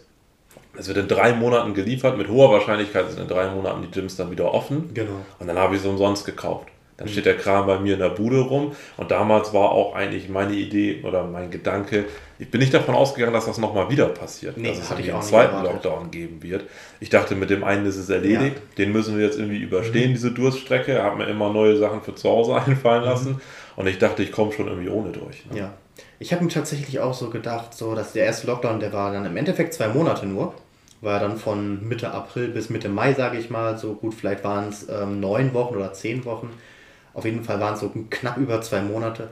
es 0.78 0.88
wird 0.88 0.98
in 0.98 1.08
drei 1.08 1.32
Monaten 1.32 1.74
geliefert, 1.74 2.16
mit 2.16 2.28
hoher 2.28 2.50
Wahrscheinlichkeit 2.52 3.10
sind 3.10 3.20
in 3.20 3.28
drei 3.28 3.50
Monaten 3.50 3.82
die 3.82 3.90
Gyms 3.90 4.16
dann 4.16 4.30
wieder 4.30 4.52
offen. 4.54 4.90
Genau. 4.94 5.12
Und 5.38 5.46
dann 5.46 5.58
habe 5.58 5.74
ich 5.74 5.80
es 5.80 5.86
umsonst 5.86 6.24
gekauft. 6.24 6.68
Dann 7.00 7.08
mhm. 7.08 7.12
steht 7.12 7.26
der 7.26 7.36
Kram 7.38 7.66
bei 7.66 7.78
mir 7.78 7.94
in 7.94 8.00
der 8.00 8.10
Bude 8.10 8.40
rum. 8.40 8.72
Und 8.98 9.10
damals 9.10 9.54
war 9.54 9.70
auch 9.70 9.94
eigentlich 9.94 10.28
meine 10.28 10.52
Idee 10.52 11.02
oder 11.02 11.24
mein 11.24 11.50
Gedanke, 11.50 12.04
ich 12.38 12.50
bin 12.50 12.60
nicht 12.60 12.72
davon 12.72 12.94
ausgegangen, 12.94 13.32
dass 13.34 13.46
das 13.46 13.58
nochmal 13.58 13.90
wieder 13.90 14.06
passiert. 14.06 14.56
Nee, 14.56 14.68
dass 14.68 14.78
es 14.78 14.90
irgendwie 14.90 15.12
einen 15.12 15.22
zweiten 15.22 15.62
Lockdown 15.62 16.10
geben 16.10 16.42
wird. 16.42 16.64
Ich 17.00 17.10
dachte, 17.10 17.34
mit 17.34 17.50
dem 17.50 17.64
einen 17.64 17.84
ist 17.86 17.96
es 17.96 18.08
erledigt. 18.08 18.56
Ja. 18.56 18.74
Den 18.78 18.92
müssen 18.92 19.16
wir 19.16 19.24
jetzt 19.24 19.38
irgendwie 19.38 19.58
überstehen, 19.58 20.10
mhm. 20.10 20.14
diese 20.14 20.30
Durststrecke. 20.30 21.02
Habe 21.02 21.16
mir 21.16 21.26
immer 21.26 21.50
neue 21.50 21.76
Sachen 21.76 22.02
für 22.02 22.14
zu 22.14 22.28
Hause 22.28 22.54
einfallen 22.66 23.04
lassen. 23.04 23.32
Mhm. 23.32 23.40
Und 23.76 23.86
ich 23.86 23.98
dachte, 23.98 24.22
ich 24.22 24.30
komme 24.30 24.52
schon 24.52 24.68
irgendwie 24.68 24.90
ohne 24.90 25.10
durch. 25.10 25.46
Ne? 25.50 25.58
Ja. 25.58 25.72
Ich 26.18 26.32
habe 26.32 26.44
mir 26.44 26.50
tatsächlich 26.50 27.00
auch 27.00 27.14
so 27.14 27.30
gedacht, 27.30 27.74
so 27.74 27.94
dass 27.94 28.12
der 28.12 28.24
erste 28.26 28.46
Lockdown, 28.46 28.80
der 28.80 28.92
war 28.92 29.12
dann 29.12 29.24
im 29.24 29.36
Endeffekt 29.36 29.74
zwei 29.74 29.88
Monate 29.88 30.26
nur. 30.26 30.54
War 31.00 31.18
dann 31.18 31.38
von 31.38 31.86
Mitte 31.88 32.10
April 32.10 32.48
bis 32.48 32.68
Mitte 32.68 32.90
Mai, 32.90 33.14
sage 33.14 33.38
ich 33.38 33.48
mal, 33.48 33.78
so 33.78 33.94
gut, 33.94 34.14
vielleicht 34.14 34.44
waren 34.44 34.68
es 34.68 34.86
ähm, 34.88 35.18
neun 35.20 35.54
Wochen 35.54 35.76
oder 35.76 35.92
zehn 35.94 36.24
Wochen. 36.26 36.50
Auf 37.14 37.24
jeden 37.24 37.42
Fall 37.42 37.58
waren 37.58 37.74
es 37.74 37.80
so 37.80 37.90
knapp 38.10 38.36
über 38.36 38.60
zwei 38.60 38.82
Monate. 38.82 39.30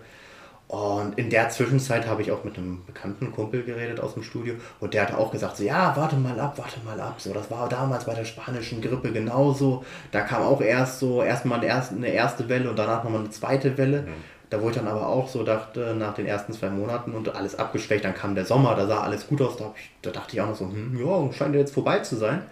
Und 0.68 1.18
in 1.18 1.30
der 1.30 1.48
Zwischenzeit 1.48 2.06
habe 2.06 2.20
ich 2.20 2.30
auch 2.30 2.44
mit 2.44 2.58
einem 2.58 2.84
bekannten 2.84 3.32
Kumpel 3.32 3.62
geredet 3.62 4.00
aus 4.00 4.12
dem 4.12 4.22
Studio 4.22 4.54
und 4.80 4.92
der 4.92 5.02
hat 5.08 5.14
auch 5.14 5.32
gesagt, 5.32 5.56
so 5.56 5.64
ja, 5.64 5.96
warte 5.96 6.16
mal 6.16 6.38
ab, 6.38 6.58
warte 6.58 6.80
mal 6.84 7.00
ab. 7.00 7.14
So, 7.18 7.32
das 7.32 7.50
war 7.50 7.70
damals 7.70 8.04
bei 8.04 8.14
der 8.14 8.26
spanischen 8.26 8.82
Grippe 8.82 9.10
genauso. 9.10 9.82
Da 10.12 10.20
kam 10.20 10.42
auch 10.42 10.60
erst 10.60 10.98
so 10.98 11.22
erstmal 11.22 11.60
eine 11.60 12.08
erste 12.08 12.50
Welle 12.50 12.68
und 12.68 12.78
danach 12.78 13.02
nochmal 13.02 13.20
eine 13.20 13.30
zweite 13.30 13.78
Welle. 13.78 14.02
Mhm. 14.02 14.14
Da 14.50 14.62
wo 14.62 14.70
ich 14.70 14.76
dann 14.76 14.88
aber 14.88 15.06
auch 15.06 15.28
so 15.28 15.42
dachte, 15.42 15.94
nach 15.94 16.14
den 16.14 16.26
ersten 16.26 16.52
zwei 16.52 16.70
Monaten 16.70 17.12
und 17.12 17.34
alles 17.34 17.58
abgeschwächt, 17.58 18.04
dann 18.04 18.14
kam 18.14 18.34
der 18.34 18.46
Sommer, 18.46 18.74
da 18.74 18.86
sah 18.86 19.02
alles 19.02 19.26
gut 19.26 19.42
aus, 19.42 19.56
da, 19.56 19.74
ich, 19.76 19.90
da 20.00 20.10
dachte 20.10 20.34
ich 20.34 20.40
auch 20.40 20.48
noch 20.48 20.56
so, 20.56 20.64
hm, 20.64 20.98
ja, 20.98 21.32
scheint 21.32 21.54
jetzt 21.54 21.74
vorbei 21.74 21.98
zu 21.98 22.16
sein. 22.16 22.42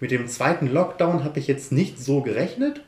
Mit 0.00 0.10
dem 0.10 0.26
zweiten 0.26 0.66
Lockdown 0.66 1.22
habe 1.22 1.38
ich 1.38 1.46
jetzt 1.46 1.70
nicht 1.70 2.00
so 2.00 2.22
gerechnet, 2.22 2.82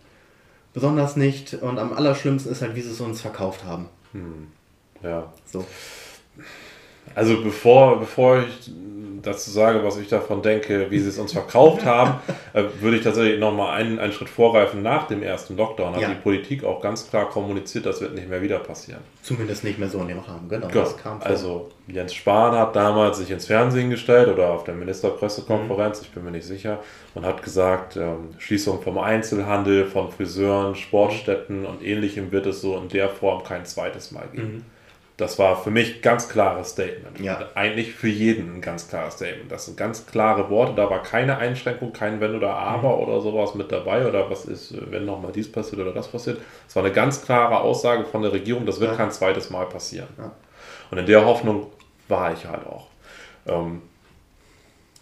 besonders 0.72 1.14
nicht 1.14 1.54
und 1.54 1.78
am 1.78 1.92
allerschlimmsten 1.92 2.50
ist 2.50 2.60
halt, 2.60 2.74
wie 2.74 2.80
sie 2.80 2.90
es 2.90 3.00
uns 3.00 3.20
verkauft 3.20 3.64
haben. 3.64 3.88
Hm. 4.12 4.48
Ja. 5.02 5.32
So. 5.46 5.64
Also 7.14 7.40
bevor, 7.42 8.00
bevor 8.00 8.40
ich 8.40 8.72
dazu 9.24 9.50
sage, 9.50 9.82
was 9.84 9.96
ich 9.96 10.08
davon 10.08 10.42
denke, 10.42 10.90
wie 10.90 10.98
sie 10.98 11.08
es 11.08 11.18
uns 11.18 11.32
verkauft 11.32 11.84
haben, 11.84 12.20
äh, 12.52 12.64
würde 12.80 12.96
ich 12.96 13.02
tatsächlich 13.02 13.40
nochmal 13.40 13.74
einen, 13.80 13.98
einen 13.98 14.12
Schritt 14.12 14.28
vorgreifen 14.28 14.82
nach 14.82 15.06
dem 15.06 15.22
ersten 15.22 15.56
Lockdown. 15.56 15.94
Hat 15.94 16.02
ja. 16.02 16.08
die 16.08 16.20
Politik 16.20 16.64
auch 16.64 16.80
ganz 16.80 17.08
klar 17.08 17.28
kommuniziert, 17.28 17.86
das 17.86 18.00
wird 18.00 18.14
nicht 18.14 18.28
mehr 18.28 18.42
wieder 18.42 18.58
passieren. 18.58 19.00
Zumindest 19.22 19.64
nicht 19.64 19.78
mehr 19.78 19.88
so 19.88 20.00
in 20.00 20.08
dem 20.08 20.18
Rahmen, 20.18 20.48
genau. 20.48 20.68
genau. 20.68 20.88
also 21.20 21.70
Jens 21.86 22.14
Spahn 22.14 22.54
hat 22.56 22.76
damals 22.76 23.18
sich 23.18 23.30
ins 23.30 23.46
Fernsehen 23.46 23.90
gestellt 23.90 24.28
oder 24.28 24.50
auf 24.50 24.64
der 24.64 24.74
Ministerpressekonferenz, 24.74 26.00
mhm. 26.00 26.06
ich 26.06 26.12
bin 26.12 26.24
mir 26.24 26.30
nicht 26.30 26.46
sicher, 26.46 26.78
und 27.14 27.24
hat 27.24 27.42
gesagt, 27.42 27.96
ähm, 27.96 28.30
Schließung 28.38 28.82
vom 28.82 28.98
Einzelhandel, 28.98 29.86
von 29.86 30.10
Friseuren, 30.10 30.74
Sportstätten 30.74 31.66
und 31.66 31.82
ähnlichem 31.82 32.32
wird 32.32 32.46
es 32.46 32.60
so 32.60 32.76
in 32.76 32.88
der 32.88 33.08
Form 33.08 33.44
kein 33.44 33.64
zweites 33.64 34.12
Mal 34.12 34.26
geben. 34.32 34.54
Mhm. 34.56 34.73
Das 35.16 35.38
war 35.38 35.56
für 35.62 35.70
mich 35.70 36.02
ganz 36.02 36.28
klares 36.28 36.70
Statement. 36.70 37.20
Ja. 37.20 37.50
Eigentlich 37.54 37.94
für 37.94 38.08
jeden 38.08 38.56
ein 38.56 38.60
ganz 38.60 38.88
klares 38.88 39.14
Statement. 39.14 39.50
Das 39.52 39.66
sind 39.66 39.76
ganz 39.76 40.06
klare 40.06 40.50
Worte. 40.50 40.74
Da 40.74 40.90
war 40.90 41.02
keine 41.02 41.38
Einschränkung, 41.38 41.92
kein 41.92 42.20
Wenn 42.20 42.34
oder 42.34 42.54
Aber 42.56 42.96
mhm. 42.96 43.02
oder 43.04 43.20
sowas 43.20 43.54
mit 43.54 43.70
dabei 43.70 44.08
oder 44.08 44.28
was 44.28 44.44
ist, 44.44 44.74
wenn 44.90 45.04
nochmal 45.04 45.30
dies 45.30 45.50
passiert 45.50 45.80
oder 45.80 45.92
das 45.92 46.08
passiert. 46.08 46.40
Es 46.66 46.74
war 46.74 46.84
eine 46.84 46.92
ganz 46.92 47.24
klare 47.24 47.60
Aussage 47.60 48.04
von 48.04 48.22
der 48.22 48.32
Regierung, 48.32 48.66
das 48.66 48.80
wird 48.80 48.90
ja. 48.90 48.96
kein 48.96 49.12
zweites 49.12 49.50
Mal 49.50 49.66
passieren. 49.66 50.08
Ja. 50.18 50.32
Und 50.90 50.98
in 50.98 51.06
der 51.06 51.24
Hoffnung 51.24 51.68
war 52.08 52.32
ich 52.32 52.44
halt 52.46 52.66
auch. 52.66 52.88
Ähm, 53.46 53.82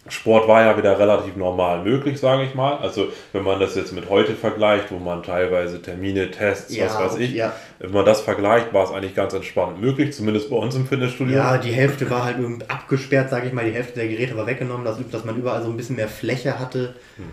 Sport 0.09 0.49
war 0.49 0.61
ja 0.61 0.77
wieder 0.77 0.99
relativ 0.99 1.37
normal 1.37 1.81
möglich, 1.81 2.19
sage 2.19 2.43
ich 2.43 2.55
mal. 2.55 2.77
Also 2.77 3.07
wenn 3.31 3.43
man 3.43 3.61
das 3.61 3.75
jetzt 3.75 3.93
mit 3.93 4.09
heute 4.09 4.33
vergleicht, 4.33 4.91
wo 4.91 4.99
man 4.99 5.23
teilweise 5.23 5.81
Termine, 5.81 6.29
Tests, 6.29 6.75
ja, 6.75 6.85
was 6.85 6.99
weiß 6.99 7.17
ich, 7.19 7.33
ja. 7.33 7.53
wenn 7.79 7.91
man 7.91 8.03
das 8.03 8.19
vergleicht, 8.19 8.73
war 8.73 8.83
es 8.83 8.91
eigentlich 8.91 9.15
ganz 9.15 9.33
entspannt 9.33 9.79
möglich, 9.79 10.13
zumindest 10.13 10.49
bei 10.49 10.57
uns 10.57 10.75
im 10.75 10.87
Fitnessstudio. 10.87 11.37
Ja, 11.37 11.57
die 11.57 11.71
Hälfte 11.71 12.09
war 12.09 12.25
halt 12.25 12.37
abgesperrt, 12.67 13.29
sage 13.29 13.47
ich 13.47 13.53
mal, 13.53 13.63
die 13.63 13.71
Hälfte 13.71 13.93
der 13.95 14.09
Geräte 14.09 14.35
war 14.35 14.45
weggenommen, 14.45 14.83
dass, 14.83 14.97
dass 15.09 15.23
man 15.23 15.37
überall 15.37 15.63
so 15.63 15.69
ein 15.69 15.77
bisschen 15.77 15.95
mehr 15.95 16.09
Fläche 16.09 16.59
hatte. 16.59 16.95
Hm. 17.15 17.23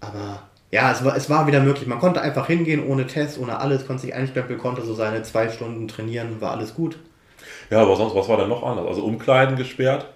Aber 0.00 0.44
ja, 0.70 0.92
es 0.92 1.04
war, 1.04 1.16
es 1.16 1.28
war 1.28 1.48
wieder 1.48 1.60
möglich. 1.60 1.88
Man 1.88 1.98
konnte 1.98 2.20
einfach 2.20 2.46
hingehen, 2.46 2.86
ohne 2.86 3.08
Test, 3.08 3.40
ohne 3.40 3.58
alles, 3.58 3.88
konnte 3.88 4.02
sich 4.02 4.14
einstempeln, 4.14 4.60
konnte 4.60 4.82
so 4.82 4.94
seine 4.94 5.24
zwei 5.24 5.48
Stunden 5.48 5.88
trainieren, 5.88 6.40
war 6.40 6.52
alles 6.52 6.74
gut. 6.74 6.96
Ja, 7.70 7.82
aber 7.82 7.96
sonst, 7.96 8.14
was 8.14 8.28
war 8.28 8.36
denn 8.36 8.48
noch 8.48 8.62
anders? 8.62 8.86
Also 8.86 9.02
Umkleiden 9.02 9.56
gesperrt, 9.56 10.06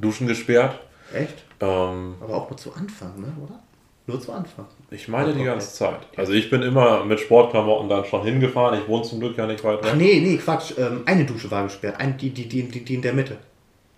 Duschen 0.00 0.26
gesperrt 0.26 0.78
Echt? 1.12 1.44
Ähm, 1.60 2.14
Aber 2.20 2.36
auch 2.36 2.50
nur 2.50 2.56
zu 2.56 2.72
Anfang, 2.72 3.20
ne? 3.20 3.32
oder? 3.42 3.60
Nur 4.06 4.20
zu 4.20 4.32
Anfang. 4.32 4.64
Ich 4.90 5.06
meine 5.08 5.34
die 5.34 5.44
ganze 5.44 5.70
Zeit. 5.74 6.00
Also 6.16 6.32
ich 6.32 6.48
bin 6.48 6.62
immer 6.62 7.04
mit 7.04 7.20
Sportklamotten 7.20 7.90
dann 7.90 8.06
schon 8.06 8.22
hingefahren. 8.22 8.80
Ich 8.80 8.88
wohne 8.88 9.02
zum 9.02 9.20
Glück 9.20 9.36
ja 9.36 9.46
nicht 9.46 9.62
weit 9.64 9.82
weg. 9.82 9.90
Ach 9.92 9.96
nee, 9.96 10.20
nee, 10.20 10.38
Quatsch. 10.38 10.72
Ähm, 10.78 11.02
eine 11.04 11.26
Dusche 11.26 11.50
war 11.50 11.64
gesperrt. 11.64 12.00
Ein, 12.00 12.16
die, 12.16 12.30
die, 12.30 12.48
die, 12.48 12.62
die, 12.62 12.84
die 12.84 12.94
in 12.94 13.02
der 13.02 13.12
Mitte. 13.12 13.36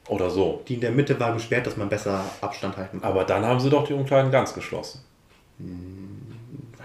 Oder 0.09 0.29
so. 0.29 0.63
Die 0.67 0.75
in 0.75 0.81
der 0.81 0.91
Mitte 0.91 1.19
war 1.21 1.33
gesperrt, 1.33 1.67
dass 1.69 1.77
man 1.77 1.89
besser 1.89 2.25
Abstand 2.41 2.77
halten 2.77 3.01
kann. 3.01 3.09
Aber 3.09 3.23
dann 3.23 3.45
haben 3.45 3.61
sie 3.61 3.71
doch 3.71 3.87
die 3.87 3.93
Umkleiden 3.93 4.33
ganz 4.33 4.53
geschlossen. 4.53 5.01
Hm, 5.59 6.20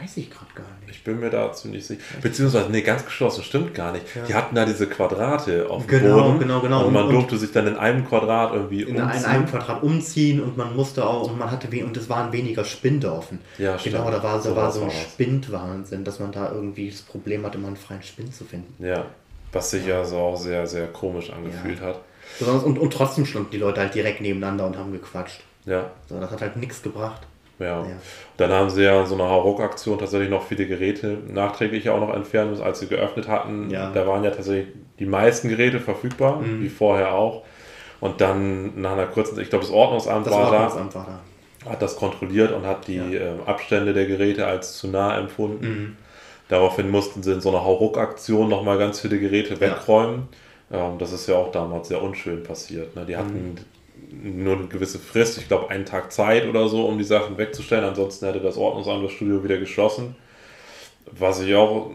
Weiß 0.05 0.17
ich 0.17 0.29
gerade 0.29 0.53
gar 0.53 0.65
nicht. 0.81 0.97
Ich 0.97 1.03
bin 1.03 1.19
mir 1.19 1.31
da 1.31 1.51
ziemlich 1.51 1.83
sicher. 1.83 2.01
Beziehungsweise, 2.21 2.69
nee, 2.69 2.81
ganz 2.81 3.03
geschlossen, 3.05 3.43
stimmt 3.43 3.73
gar 3.73 3.91
nicht. 3.91 4.05
Ja. 4.15 4.25
Die 4.25 4.35
hatten 4.35 4.53
da 4.53 4.63
diese 4.63 4.85
Quadrate 4.85 5.67
auf 5.67 5.87
dem 5.87 5.99
genau, 5.99 6.21
Boden. 6.21 6.39
Genau, 6.39 6.59
genau, 6.61 6.85
Und 6.85 6.93
man 6.93 7.07
und 7.07 7.13
durfte 7.13 7.37
sich 7.39 7.51
dann 7.51 7.65
in 7.65 7.75
einem 7.75 8.07
Quadrat 8.07 8.53
irgendwie 8.53 8.83
in 8.83 9.01
umziehen. 9.01 9.19
In 9.19 9.25
einem 9.25 9.45
Quadrat 9.47 9.81
umziehen 9.81 10.43
und 10.43 10.57
man 10.57 10.75
musste 10.75 11.07
auch, 11.07 11.31
und 11.31 11.39
man 11.39 11.49
hatte 11.49 11.67
und 11.83 11.97
es 11.97 12.07
waren 12.07 12.31
weniger 12.31 12.63
Spinde 12.65 13.11
offen. 13.11 13.39
Ja, 13.57 13.79
stimmt. 13.79 13.95
Genau, 13.95 14.11
da 14.11 14.21
war 14.21 14.39
so, 14.39 14.55
war 14.55 14.71
so 14.71 14.83
ein 14.83 14.91
Spindwahnsinn, 14.91 16.03
dass 16.03 16.19
man 16.19 16.31
da 16.31 16.51
irgendwie 16.51 16.91
das 16.91 17.01
Problem 17.01 17.43
hatte, 17.43 17.57
immer 17.57 17.67
einen 17.67 17.77
freien 17.77 18.03
Spind 18.03 18.35
zu 18.35 18.43
finden. 18.43 18.75
Ja, 18.83 19.07
was 19.53 19.71
sich 19.71 19.87
ja, 19.87 20.05
so 20.05 20.17
auch 20.17 20.37
sehr, 20.37 20.67
sehr 20.67 20.85
komisch 20.85 21.31
angefühlt 21.31 21.79
ja. 21.79 21.87
hat. 21.87 22.01
Und, 22.63 22.77
und 22.77 22.93
trotzdem 22.93 23.25
standen 23.25 23.49
die 23.49 23.57
Leute 23.57 23.81
halt 23.81 23.95
direkt 23.95 24.21
nebeneinander 24.21 24.67
und 24.67 24.77
haben 24.77 24.91
gequatscht. 24.91 25.41
Ja. 25.65 25.89
So, 26.07 26.19
das 26.19 26.29
hat 26.29 26.41
halt 26.41 26.57
nichts 26.57 26.83
gebracht. 26.83 27.21
Ja. 27.59 27.81
ja. 27.81 27.87
Dann 28.37 28.51
haben 28.51 28.69
sie 28.69 28.83
ja 28.83 29.05
so 29.05 29.15
eine 29.15 29.29
Hauruck-Aktion 29.29 29.97
tatsächlich 29.97 30.29
noch 30.29 30.43
viele 30.43 30.65
Geräte 30.65 31.17
nachträglich 31.27 31.89
auch 31.89 31.99
noch 31.99 32.13
entfernt 32.13 32.51
müssen, 32.51 32.63
als 32.63 32.79
sie 32.79 32.87
geöffnet 32.87 33.27
hatten. 33.27 33.69
Ja. 33.69 33.91
Da 33.91 34.05
waren 34.05 34.23
ja 34.23 34.31
tatsächlich 34.31 34.67
die 34.99 35.05
meisten 35.05 35.49
Geräte 35.49 35.79
verfügbar, 35.79 36.37
mhm. 36.37 36.61
wie 36.61 36.69
vorher 36.69 37.13
auch. 37.13 37.43
Und 38.01 38.21
dann 38.21 38.79
nach 38.81 38.93
einer 38.93 39.05
kurzen, 39.05 39.39
ich 39.39 39.49
glaube, 39.49 39.63
das 39.63 39.73
Ordnungsamt, 39.73 40.25
das 40.27 40.33
war, 40.33 40.51
Ordnungsamt 40.51 40.95
da, 40.95 40.99
war 40.99 41.21
da, 41.63 41.71
hat 41.71 41.81
das 41.81 41.95
kontrolliert 41.95 42.51
und 42.51 42.65
hat 42.65 42.87
die 42.87 42.97
ja. 42.97 43.03
äh, 43.05 43.33
Abstände 43.45 43.93
der 43.93 44.05
Geräte 44.05 44.45
als 44.45 44.77
zu 44.77 44.87
nah 44.87 45.17
empfunden. 45.17 45.67
Mhm. 45.67 45.97
Daraufhin 46.49 46.91
mussten 46.91 47.23
sie 47.23 47.31
in 47.31 47.41
so 47.41 47.49
einer 47.49 47.63
Hauruck-Aktion 47.63 48.49
nochmal 48.49 48.77
ganz 48.77 48.99
viele 48.99 49.17
Geräte 49.17 49.59
wegräumen. 49.59 50.27
Ähm, 50.71 50.97
das 50.99 51.13
ist 51.13 51.27
ja 51.27 51.35
auch 51.35 51.51
damals 51.51 51.87
sehr 51.87 52.03
unschön 52.03 52.43
passiert. 52.43 52.95
Ne? 52.95 53.05
Die 53.05 53.15
hatten 53.15 53.51
mhm 53.51 53.55
nur 54.11 54.57
eine 54.57 54.67
gewisse 54.67 54.99
Frist, 54.99 55.37
ich 55.37 55.47
glaube 55.47 55.69
einen 55.69 55.85
Tag 55.85 56.11
Zeit 56.11 56.47
oder 56.47 56.67
so, 56.67 56.85
um 56.85 56.97
die 56.97 57.03
Sachen 57.03 57.37
wegzustellen. 57.37 57.85
Ansonsten 57.85 58.25
hätte 58.25 58.39
das 58.39 58.57
Ordnungsamt 58.57 59.03
das 59.03 59.11
Studio 59.11 59.43
wieder 59.43 59.57
geschlossen. 59.57 60.15
Was 61.11 61.41
ich 61.41 61.53
auch 61.55 61.91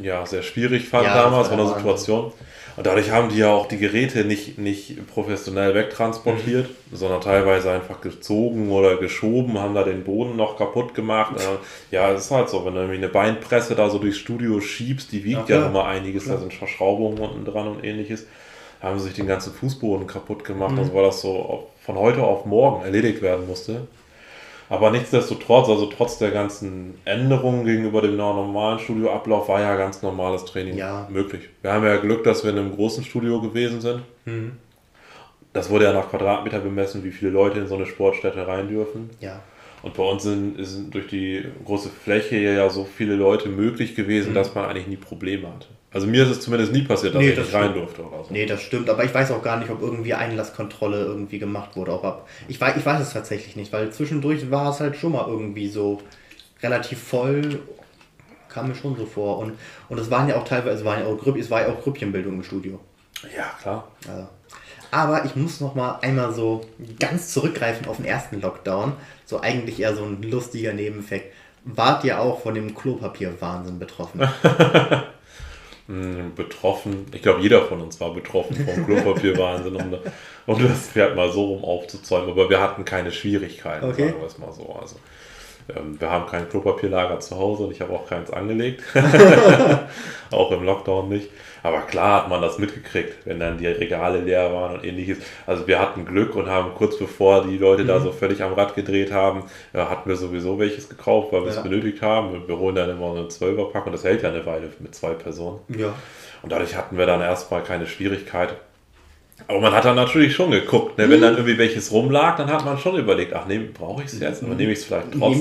ja, 0.00 0.24
sehr 0.26 0.42
schwierig 0.42 0.88
fand 0.88 1.06
ja, 1.06 1.22
damals 1.22 1.48
von 1.48 1.58
der 1.58 1.66
Situation. 1.66 2.32
Und 2.76 2.86
dadurch 2.86 3.10
haben 3.10 3.30
die 3.30 3.38
ja 3.38 3.50
auch 3.50 3.66
die 3.66 3.78
Geräte 3.78 4.24
nicht, 4.24 4.58
nicht 4.58 5.06
professionell 5.06 5.74
wegtransportiert, 5.74 6.68
mhm. 6.68 6.96
sondern 6.96 7.22
teilweise 7.22 7.70
einfach 7.70 8.02
gezogen 8.02 8.70
oder 8.70 8.98
geschoben, 8.98 9.58
haben 9.58 9.74
da 9.74 9.82
den 9.82 10.04
Boden 10.04 10.36
noch 10.36 10.58
kaputt 10.58 10.94
gemacht. 10.94 11.36
ja, 11.90 12.12
es 12.12 12.26
ist 12.26 12.30
halt 12.30 12.50
so, 12.50 12.66
wenn 12.66 12.74
du 12.74 12.80
eine 12.80 13.08
Beinpresse 13.08 13.74
da 13.74 13.88
so 13.88 13.98
durchs 13.98 14.18
Studio 14.18 14.60
schiebst, 14.60 15.10
die 15.10 15.24
wiegt 15.24 15.48
ja, 15.48 15.60
ja 15.60 15.66
immer 15.66 15.86
einiges, 15.86 16.24
klar. 16.24 16.36
da 16.36 16.42
sind 16.42 16.52
Verschraubungen 16.52 17.18
unten 17.18 17.46
dran 17.46 17.68
und 17.68 17.82
ähnliches 17.82 18.26
haben 18.86 18.98
sich 18.98 19.14
den 19.14 19.26
ganzen 19.26 19.52
Fußboden 19.52 20.06
kaputt 20.06 20.44
gemacht, 20.44 20.72
mhm. 20.72 20.78
also 20.80 20.94
weil 20.94 21.04
das 21.04 21.20
so 21.20 21.68
von 21.80 21.96
heute 21.96 22.22
auf 22.22 22.46
morgen 22.46 22.84
erledigt 22.84 23.22
werden 23.22 23.46
musste. 23.46 23.86
Aber 24.68 24.90
nichtsdestotrotz, 24.90 25.68
also 25.68 25.86
trotz 25.86 26.18
der 26.18 26.32
ganzen 26.32 26.94
Änderungen 27.04 27.64
gegenüber 27.64 28.02
dem 28.02 28.16
normalen 28.16 28.80
Studioablauf, 28.80 29.48
war 29.48 29.60
ja 29.60 29.76
ganz 29.76 30.02
normales 30.02 30.44
Training 30.44 30.76
ja. 30.76 31.06
möglich. 31.10 31.48
Wir 31.62 31.72
haben 31.72 31.84
ja 31.84 31.96
Glück, 31.96 32.24
dass 32.24 32.42
wir 32.42 32.50
in 32.50 32.58
einem 32.58 32.74
großen 32.74 33.04
Studio 33.04 33.40
gewesen 33.40 33.80
sind. 33.80 34.02
Mhm. 34.24 34.52
Das 35.52 35.70
wurde 35.70 35.84
ja 35.84 35.92
nach 35.92 36.10
Quadratmeter 36.10 36.58
bemessen, 36.58 37.04
wie 37.04 37.12
viele 37.12 37.30
Leute 37.30 37.60
in 37.60 37.68
so 37.68 37.76
eine 37.76 37.86
Sportstätte 37.86 38.46
rein 38.46 38.68
dürfen. 38.68 39.10
Ja. 39.20 39.40
Und 39.82 39.94
bei 39.94 40.02
uns 40.02 40.24
sind, 40.24 40.56
sind 40.66 40.92
durch 40.94 41.06
die 41.06 41.44
große 41.64 41.88
Fläche 41.88 42.36
ja 42.36 42.68
so 42.68 42.84
viele 42.84 43.14
Leute 43.14 43.48
möglich 43.48 43.94
gewesen, 43.94 44.30
mhm. 44.30 44.34
dass 44.34 44.54
man 44.54 44.64
eigentlich 44.64 44.88
nie 44.88 44.96
Probleme 44.96 45.46
hatte. 45.48 45.68
Also 45.96 46.08
mir 46.08 46.24
ist 46.24 46.28
es 46.28 46.40
zumindest 46.42 46.74
nie 46.74 46.82
passiert, 46.82 47.14
dass 47.14 47.22
nee, 47.22 47.30
ich 47.30 47.38
nicht 47.38 47.54
rein 47.54 47.72
durfte 47.72 48.02
oder 48.02 48.22
so. 48.22 48.30
Nee, 48.30 48.44
das 48.44 48.60
stimmt, 48.60 48.90
aber 48.90 49.04
ich 49.04 49.14
weiß 49.14 49.30
auch 49.30 49.42
gar 49.42 49.56
nicht, 49.56 49.70
ob 49.70 49.80
irgendwie 49.80 50.12
Einlasskontrolle 50.12 50.98
irgendwie 50.98 51.38
gemacht 51.38 51.74
wurde. 51.74 51.90
Auch 51.90 52.04
ab. 52.04 52.28
Ich, 52.48 52.60
weiß, 52.60 52.76
ich 52.76 52.84
weiß 52.84 53.00
es 53.00 53.14
tatsächlich 53.14 53.56
nicht, 53.56 53.72
weil 53.72 53.90
zwischendurch 53.90 54.50
war 54.50 54.72
es 54.72 54.80
halt 54.80 54.98
schon 54.98 55.12
mal 55.12 55.26
irgendwie 55.26 55.68
so 55.68 56.02
relativ 56.62 57.02
voll, 57.02 57.60
kam 58.50 58.68
mir 58.68 58.74
schon 58.74 58.94
so 58.94 59.06
vor. 59.06 59.38
Und, 59.38 59.54
und 59.88 59.98
es 59.98 60.10
waren 60.10 60.28
ja 60.28 60.36
auch 60.36 60.44
teilweise, 60.44 60.80
es, 60.80 60.84
waren 60.84 61.00
ja 61.00 61.06
auch, 61.06 61.34
es 61.34 61.50
war 61.50 61.62
ja 61.62 61.68
auch 61.68 61.82
Grüppchenbildung 61.82 62.34
im 62.34 62.42
Studio. 62.42 62.78
Ja, 63.34 63.54
klar. 63.62 63.88
Also. 64.06 64.28
Aber 64.90 65.24
ich 65.24 65.34
muss 65.34 65.62
noch 65.62 65.74
mal 65.74 65.98
einmal 66.02 66.34
so 66.34 66.66
ganz 67.00 67.32
zurückgreifen 67.32 67.88
auf 67.88 67.96
den 67.96 68.04
ersten 68.04 68.42
Lockdown. 68.42 68.92
So 69.24 69.40
eigentlich 69.40 69.80
eher 69.80 69.96
so 69.96 70.04
ein 70.04 70.20
lustiger 70.20 70.74
Nebeneffekt. 70.74 71.32
Wart 71.64 72.04
ihr 72.04 72.20
auch 72.20 72.42
von 72.42 72.54
dem 72.54 72.74
Klopapier-Wahnsinn 72.74 73.78
betroffen? 73.78 74.20
Betroffen. 75.88 77.06
Ich 77.12 77.22
glaube, 77.22 77.40
jeder 77.40 77.62
von 77.62 77.80
uns 77.80 78.00
war 78.00 78.12
betroffen 78.12 78.56
vom 78.56 78.86
Klopapierwahnsinn, 78.86 79.76
um, 79.76 79.94
um 80.46 80.62
das 80.62 80.88
Pferd 80.88 81.14
mal 81.14 81.30
so 81.30 81.44
rum 81.44 81.64
aufzuzäumen. 81.64 82.30
Aber 82.30 82.50
wir 82.50 82.60
hatten 82.60 82.84
keine 82.84 83.12
Schwierigkeiten, 83.12 83.88
okay. 83.88 84.08
sagen 84.08 84.20
wir 84.20 84.26
es 84.26 84.38
mal 84.38 84.52
so. 84.52 84.76
Also, 84.80 84.96
ähm, 85.74 86.00
wir 86.00 86.10
haben 86.10 86.26
kein 86.26 86.48
Klopapierlager 86.48 87.20
zu 87.20 87.36
Hause 87.36 87.64
und 87.64 87.72
ich 87.72 87.80
habe 87.80 87.92
auch 87.92 88.08
keins 88.08 88.30
angelegt. 88.30 88.82
auch 90.32 90.50
im 90.50 90.64
Lockdown 90.64 91.08
nicht. 91.08 91.30
Aber 91.66 91.80
klar 91.80 92.22
hat 92.22 92.28
man 92.28 92.40
das 92.40 92.58
mitgekriegt, 92.58 93.26
wenn 93.26 93.40
dann 93.40 93.58
die 93.58 93.66
Regale 93.66 94.20
leer 94.20 94.52
waren 94.52 94.76
und 94.76 94.84
ähnliches. 94.84 95.18
Also 95.48 95.66
wir 95.66 95.80
hatten 95.80 96.04
Glück 96.04 96.36
und 96.36 96.48
haben 96.48 96.72
kurz 96.76 96.96
bevor 96.96 97.44
die 97.44 97.58
Leute 97.58 97.82
mhm. 97.82 97.88
da 97.88 97.98
so 97.98 98.12
völlig 98.12 98.40
am 98.40 98.52
Rad 98.52 98.76
gedreht 98.76 99.10
haben, 99.10 99.42
ja, 99.72 99.82
äh, 99.82 99.86
hatten 99.86 100.08
wir 100.08 100.14
sowieso 100.14 100.60
welches 100.60 100.88
gekauft, 100.88 101.32
weil 101.32 101.40
wir 101.40 101.50
ja. 101.50 101.56
es 101.56 101.62
benötigt 101.64 102.02
haben. 102.02 102.46
Wir 102.46 102.56
holen 102.56 102.76
dann 102.76 102.88
immer 102.88 103.10
eine 103.10 103.22
12er 103.22 103.84
und 103.84 103.92
das 103.92 104.04
hält 104.04 104.22
ja 104.22 104.28
eine 104.28 104.46
Weile 104.46 104.70
mit 104.78 104.94
zwei 104.94 105.14
Personen. 105.14 105.58
Ja. 105.76 105.92
Und 106.42 106.52
dadurch 106.52 106.76
hatten 106.76 106.98
wir 106.98 107.06
dann 107.06 107.20
erstmal 107.20 107.64
keine 107.64 107.88
Schwierigkeit. 107.88 108.54
Aber 109.48 109.60
man 109.60 109.72
hat 109.72 109.84
dann 109.84 109.96
natürlich 109.96 110.36
schon 110.36 110.52
geguckt, 110.52 110.96
ne? 110.98 111.10
wenn 111.10 111.20
dann 111.20 111.34
irgendwie 111.34 111.58
welches 111.58 111.90
rumlag, 111.90 112.36
dann 112.36 112.46
hat 112.46 112.64
man 112.64 112.78
schon 112.78 112.96
überlegt, 112.96 113.34
ach, 113.34 113.46
nee, 113.46 113.58
brauche 113.58 114.04
ich 114.04 114.12
es 114.12 114.20
jetzt? 114.20 114.44
Aber 114.44 114.54
nehme 114.54 114.70
ich 114.70 114.78
es 114.78 114.84
vielleicht 114.84 115.08
trotzdem 115.18 115.40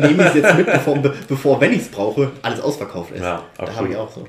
nehme 0.00 0.22
ich 0.24 0.28
es 0.28 0.34
jetzt 0.34 0.56
mit, 0.56 0.66
bevor, 0.66 0.98
bevor 1.28 1.60
wenn 1.60 1.72
ich 1.72 1.82
es 1.82 1.88
brauche, 1.88 2.32
alles 2.42 2.60
ausverkauft 2.60 3.12
ist. 3.12 3.22
Ja, 3.22 3.44
da 3.56 3.76
habe 3.76 3.88
ich 3.88 3.96
auch 3.96 4.10
so. 4.10 4.26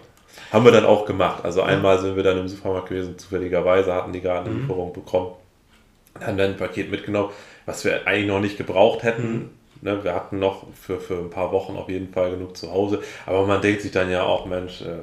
Haben 0.51 0.65
wir 0.65 0.72
dann 0.72 0.86
auch 0.86 1.05
gemacht. 1.05 1.46
Also 1.46 1.62
einmal 1.62 2.00
sind 2.00 2.15
wir 2.15 2.24
dann 2.24 2.38
im 2.38 2.48
Supermarkt 2.48 2.89
gewesen, 2.89 3.17
zufälligerweise 3.17 3.93
hatten 3.93 4.12
die 4.12 4.22
gerade 4.22 4.46
eine 4.46 4.55
mhm. 4.55 4.62
Lieferung 4.62 4.91
bekommen. 4.91 5.31
Dann 6.15 6.27
haben 6.27 6.38
wir 6.38 6.46
ein 6.46 6.58
Paket 6.58 6.91
mitgenommen, 6.91 7.29
was 7.65 7.86
wir 7.86 8.05
eigentlich 8.05 8.27
noch 8.27 8.41
nicht 8.41 8.58
gebraucht 8.58 9.03
hätten. 9.03 9.34
Mhm. 9.34 9.50
Ne, 9.84 10.03
wir 10.03 10.13
hatten 10.13 10.38
noch 10.38 10.67
für, 10.79 11.00
für 11.00 11.15
ein 11.15 11.29
paar 11.29 11.51
Wochen 11.51 11.75
auf 11.75 11.89
jeden 11.89 12.13
Fall 12.13 12.31
genug 12.31 12.55
zu 12.55 12.72
Hause. 12.72 13.01
Aber 13.25 13.48
man 13.48 13.62
denkt 13.62 13.81
sich 13.81 13.91
dann 13.91 14.12
ja 14.12 14.24
auch, 14.24 14.46
Mensch, 14.46 14.81
äh, 14.81 15.00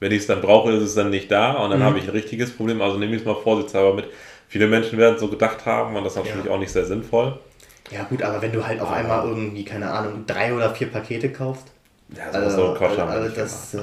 wenn 0.00 0.12
ich 0.12 0.20
es 0.20 0.26
dann 0.26 0.40
brauche, 0.40 0.70
ist 0.72 0.82
es 0.82 0.94
dann 0.94 1.10
nicht 1.10 1.30
da 1.30 1.52
und 1.52 1.70
dann 1.70 1.80
mhm. 1.80 1.84
habe 1.84 1.98
ich 1.98 2.04
ein 2.04 2.10
richtiges 2.10 2.56
Problem. 2.56 2.80
Also 2.80 2.96
nehme 2.96 3.14
ich 3.14 3.20
es 3.20 3.26
mal 3.26 3.34
vorsichtshalber 3.34 3.94
mit. 3.94 4.06
Viele 4.48 4.66
Menschen 4.68 4.98
werden 4.98 5.18
so 5.18 5.28
gedacht 5.28 5.66
haben 5.66 5.96
und 5.96 6.04
das 6.04 6.12
ist 6.12 6.24
natürlich 6.24 6.46
ja. 6.46 6.52
auch 6.52 6.58
nicht 6.58 6.70
sehr 6.70 6.84
sinnvoll. 6.84 7.38
Ja 7.90 8.04
gut, 8.04 8.22
aber 8.22 8.40
wenn 8.40 8.52
du 8.52 8.66
halt 8.66 8.80
auf 8.80 8.90
einmal 8.90 9.26
irgendwie, 9.26 9.64
keine 9.64 9.90
Ahnung, 9.90 10.24
drei 10.26 10.54
oder 10.54 10.74
vier 10.74 10.86
Pakete 10.86 11.30
kaufst. 11.32 11.73
Ja, 12.10 12.32
so, 12.32 12.38
also, 12.38 12.56
so 12.56 12.74
Quatsch 12.74 12.98
also, 12.98 13.02
also 13.02 13.34
das, 13.34 13.74
äh, 13.74 13.78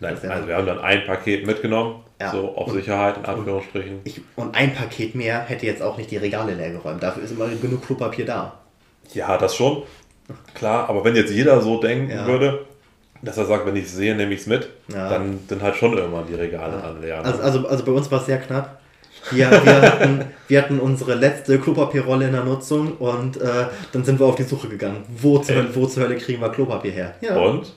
Nein, 0.00 0.16
das 0.20 0.24
also 0.24 0.48
wir 0.48 0.56
haben 0.56 0.66
dann 0.66 0.80
ein 0.80 1.04
Paket 1.06 1.46
mitgenommen, 1.46 2.02
ja. 2.20 2.30
so 2.30 2.54
auf 2.56 2.68
und, 2.68 2.74
Sicherheit 2.74 3.16
in 3.18 3.24
Anführungsstrichen. 3.24 3.98
Und, 3.98 4.06
ich, 4.06 4.20
und 4.36 4.54
ein 4.54 4.74
Paket 4.74 5.14
mehr 5.14 5.40
hätte 5.40 5.66
jetzt 5.66 5.82
auch 5.82 5.96
nicht 5.96 6.10
die 6.10 6.16
Regale 6.16 6.54
leer 6.54 6.70
geräumt. 6.70 7.02
Dafür 7.02 7.22
ist 7.22 7.32
immer 7.32 7.48
genug 7.48 7.84
Klopapier 7.84 8.26
da. 8.26 8.58
Ja, 9.14 9.38
das 9.38 9.56
schon. 9.56 9.82
Klar, 10.54 10.88
aber 10.88 11.04
wenn 11.04 11.16
jetzt 11.16 11.32
jeder 11.32 11.60
so 11.60 11.80
denken 11.80 12.10
ja. 12.10 12.26
würde, 12.26 12.66
dass 13.22 13.38
er 13.38 13.46
sagt, 13.46 13.66
wenn 13.66 13.76
ich 13.76 13.84
es 13.84 13.94
sehe, 13.94 14.14
nehme 14.14 14.34
ich 14.34 14.40
es 14.40 14.46
mit, 14.46 14.68
ja. 14.88 15.08
dann 15.08 15.38
sind 15.48 15.62
halt 15.62 15.76
schon 15.76 15.96
irgendwann 15.96 16.26
die 16.26 16.34
Regale 16.34 16.76
ja. 16.76 16.90
leer. 17.00 17.22
Ne? 17.22 17.24
Also, 17.24 17.42
also, 17.42 17.68
also 17.68 17.84
bei 17.84 17.92
uns 17.92 18.10
war 18.10 18.20
es 18.20 18.26
sehr 18.26 18.38
knapp. 18.38 18.81
Wir, 19.30 19.50
wir, 19.50 19.82
hatten, 19.82 20.24
wir 20.48 20.62
hatten 20.62 20.80
unsere 20.80 21.14
letzte 21.14 21.58
Klopapierrolle 21.58 22.26
in 22.26 22.32
der 22.32 22.44
Nutzung 22.44 22.96
und 22.96 23.36
äh, 23.40 23.66
dann 23.92 24.04
sind 24.04 24.18
wir 24.18 24.26
auf 24.26 24.34
die 24.34 24.42
Suche 24.42 24.68
gegangen. 24.68 25.04
Wo 25.08 25.38
zur, 25.38 25.56
Hölle, 25.56 25.74
wo 25.74 25.86
zur 25.86 26.04
Hölle 26.04 26.16
kriegen 26.16 26.40
wir 26.40 26.50
Klopapier 26.50 26.92
her? 26.92 27.14
Ja. 27.20 27.36
Und? 27.36 27.72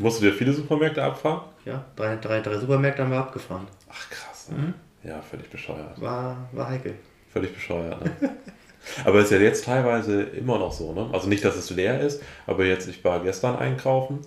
Musst 0.00 0.20
du 0.20 0.26
dir 0.26 0.32
viele 0.32 0.52
Supermärkte 0.52 1.02
abfahren? 1.02 1.40
Ja, 1.64 1.84
drei, 1.96 2.16
drei, 2.16 2.40
drei 2.40 2.56
Supermärkte 2.58 3.02
haben 3.02 3.10
wir 3.10 3.18
abgefahren. 3.18 3.66
Ach 3.90 4.10
krass. 4.10 4.48
Ne? 4.50 4.58
Mhm. 4.58 4.74
Ja, 5.02 5.20
völlig 5.20 5.48
bescheuert. 5.50 6.00
War, 6.00 6.48
war 6.52 6.68
heikel. 6.68 6.94
Völlig 7.32 7.52
bescheuert, 7.52 8.02
ne? 8.04 8.10
aber 9.04 9.20
ist 9.20 9.30
ja 9.30 9.38
jetzt 9.38 9.64
teilweise 9.64 10.22
immer 10.22 10.58
noch 10.58 10.72
so, 10.72 10.92
ne? 10.92 11.08
Also 11.12 11.28
nicht, 11.28 11.44
dass 11.44 11.56
es 11.56 11.70
leer 11.70 12.00
ist, 12.00 12.22
aber 12.46 12.64
jetzt, 12.64 12.88
ich 12.88 13.04
war 13.04 13.20
gestern 13.20 13.56
einkaufen 13.56 14.20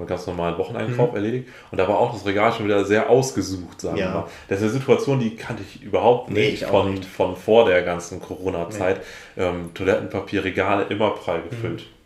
einen 0.00 0.08
ganz 0.08 0.26
normalen 0.26 0.58
Wocheneinkauf 0.58 1.10
mhm. 1.10 1.16
erledigt. 1.16 1.48
Und 1.70 1.78
da 1.78 1.88
war 1.88 1.98
auch 1.98 2.12
das 2.12 2.26
Regal 2.26 2.52
schon 2.52 2.66
wieder 2.66 2.84
sehr 2.84 3.10
ausgesucht, 3.10 3.80
sagen 3.80 3.96
ja. 3.96 4.06
wir 4.06 4.20
mal. 4.20 4.28
Das 4.48 4.58
ist 4.58 4.64
eine 4.64 4.72
Situation, 4.72 5.20
die 5.20 5.36
kannte 5.36 5.62
ich 5.62 5.82
überhaupt 5.82 6.30
nicht, 6.30 6.36
nee, 6.38 6.48
ich 6.48 6.64
von, 6.64 6.94
nicht. 6.94 7.04
von 7.04 7.36
vor 7.36 7.66
der 7.66 7.82
ganzen 7.82 8.20
Corona-Zeit. 8.20 9.00
Nee. 9.36 9.42
Ähm, 9.44 9.70
Toilettenpapierregale 9.74 10.84
immer 10.84 11.10
prall 11.10 11.42
gefüllt. 11.42 11.80
Mhm. 11.80 11.96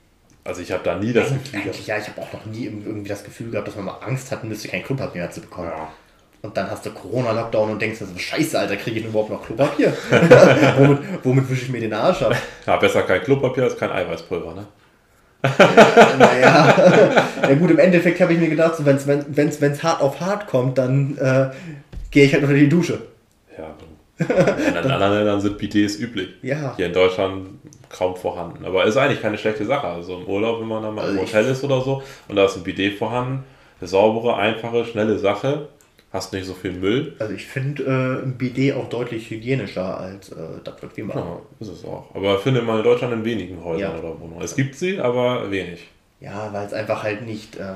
Also 0.44 0.62
ich 0.62 0.72
habe 0.72 0.82
da 0.82 0.96
nie 0.96 1.12
das 1.12 1.28
Gefühl 1.28 1.60
Eigentlich 1.60 1.86
ja, 1.86 1.98
ich 1.98 2.08
habe 2.08 2.20
auch 2.22 2.32
noch 2.32 2.46
nie 2.46 2.64
irgendwie 2.64 3.08
das 3.08 3.24
Gefühl 3.24 3.50
gehabt, 3.50 3.68
dass 3.68 3.76
man 3.76 3.84
mal 3.84 3.98
Angst 4.00 4.32
hatten 4.32 4.48
müsste, 4.48 4.68
kein 4.68 4.82
Klopapier 4.82 5.20
mehr 5.22 5.30
zu 5.30 5.40
bekommen. 5.40 5.68
Ja. 5.68 5.92
Und 6.42 6.56
dann 6.56 6.70
hast 6.70 6.86
du 6.86 6.90
Corona-Lockdown 6.90 7.72
und 7.72 7.82
denkst, 7.82 7.98
so, 7.98 8.06
scheiße, 8.16 8.58
Alter, 8.58 8.76
kriege 8.76 9.00
ich 9.00 9.06
überhaupt 9.06 9.28
noch 9.28 9.44
Klopapier? 9.44 9.92
womit, 10.78 10.98
womit 11.22 11.50
wische 11.50 11.64
ich 11.64 11.68
mir 11.68 11.80
den 11.80 11.92
Arsch 11.92 12.22
ab? 12.22 12.34
Ja, 12.66 12.76
besser 12.78 13.02
kein 13.02 13.22
Klopapier 13.22 13.64
als 13.64 13.76
kein 13.76 13.90
Eiweißpulver, 13.90 14.54
ne? 14.54 14.66
Naja, 15.42 16.74
ja 17.42 17.54
gut, 17.54 17.70
im 17.70 17.78
Endeffekt 17.78 18.20
habe 18.20 18.34
ich 18.34 18.38
mir 18.38 18.48
gedacht, 18.48 18.76
so, 18.76 18.84
wenn 18.84 18.96
es 18.96 19.06
wenn's, 19.06 19.60
wenn's 19.60 19.82
hart 19.82 20.00
auf 20.02 20.20
hart 20.20 20.46
kommt, 20.46 20.78
dann 20.78 21.16
äh, 21.18 21.50
gehe 22.10 22.26
ich 22.26 22.32
halt 22.32 22.42
unter 22.42 22.54
die 22.54 22.68
Dusche. 22.68 23.00
Ja, 23.56 23.74
In 24.18 24.76
anderen 24.76 25.14
Ländern 25.14 25.40
sind 25.40 25.56
Bidets 25.56 25.98
üblich. 25.98 26.28
Ja. 26.42 26.74
Hier 26.76 26.86
in 26.86 26.92
Deutschland 26.92 27.48
kaum 27.88 28.16
vorhanden. 28.16 28.64
Aber 28.64 28.84
ist 28.84 28.96
eigentlich 28.96 29.22
keine 29.22 29.38
schlechte 29.38 29.64
Sache. 29.64 29.86
Also 29.86 30.18
im 30.18 30.26
Urlaub, 30.26 30.60
wenn 30.60 30.68
man 30.68 30.82
dann 30.82 30.94
mal 30.94 31.02
Also 31.02 31.14
im 31.14 31.20
Hotel 31.20 31.46
ist 31.46 31.64
oder 31.64 31.80
so 31.80 32.02
und 32.28 32.36
da 32.36 32.44
ist 32.44 32.56
ein 32.56 32.62
Bidet 32.62 32.98
vorhanden, 32.98 33.44
eine 33.80 33.88
saubere, 33.88 34.36
einfache, 34.36 34.84
schnelle 34.84 35.18
Sache, 35.18 35.68
hast 36.12 36.32
nicht 36.32 36.46
so 36.46 36.54
viel 36.54 36.72
Müll. 36.72 37.14
Also 37.18 37.34
ich 37.34 37.46
finde 37.46 37.84
äh, 37.84 38.24
ein 38.24 38.36
Bidet 38.36 38.74
auch 38.76 38.88
deutlich 38.88 39.30
hygienischer 39.30 39.98
als 40.00 40.30
äh, 40.30 40.34
das, 40.64 40.74
was 40.82 40.96
wir 40.96 41.04
machen. 41.04 41.22
Ja, 41.24 41.40
ist 41.60 41.68
es 41.68 41.84
auch. 41.84 42.14
Aber 42.14 42.38
findet 42.38 42.64
man 42.64 42.78
in 42.78 42.84
Deutschland 42.84 43.12
in 43.14 43.24
wenigen 43.24 43.62
Häusern 43.64 43.92
Ja. 43.92 43.98
oder 43.98 44.20
Wohnungen. 44.20 44.42
Es 44.42 44.54
gibt 44.56 44.74
sie, 44.74 44.98
aber 44.98 45.50
wenig. 45.50 45.88
Ja, 46.20 46.50
weil 46.52 46.66
es 46.66 46.72
einfach 46.72 47.02
halt 47.02 47.24
nicht 47.26 47.56
äh, 47.56 47.74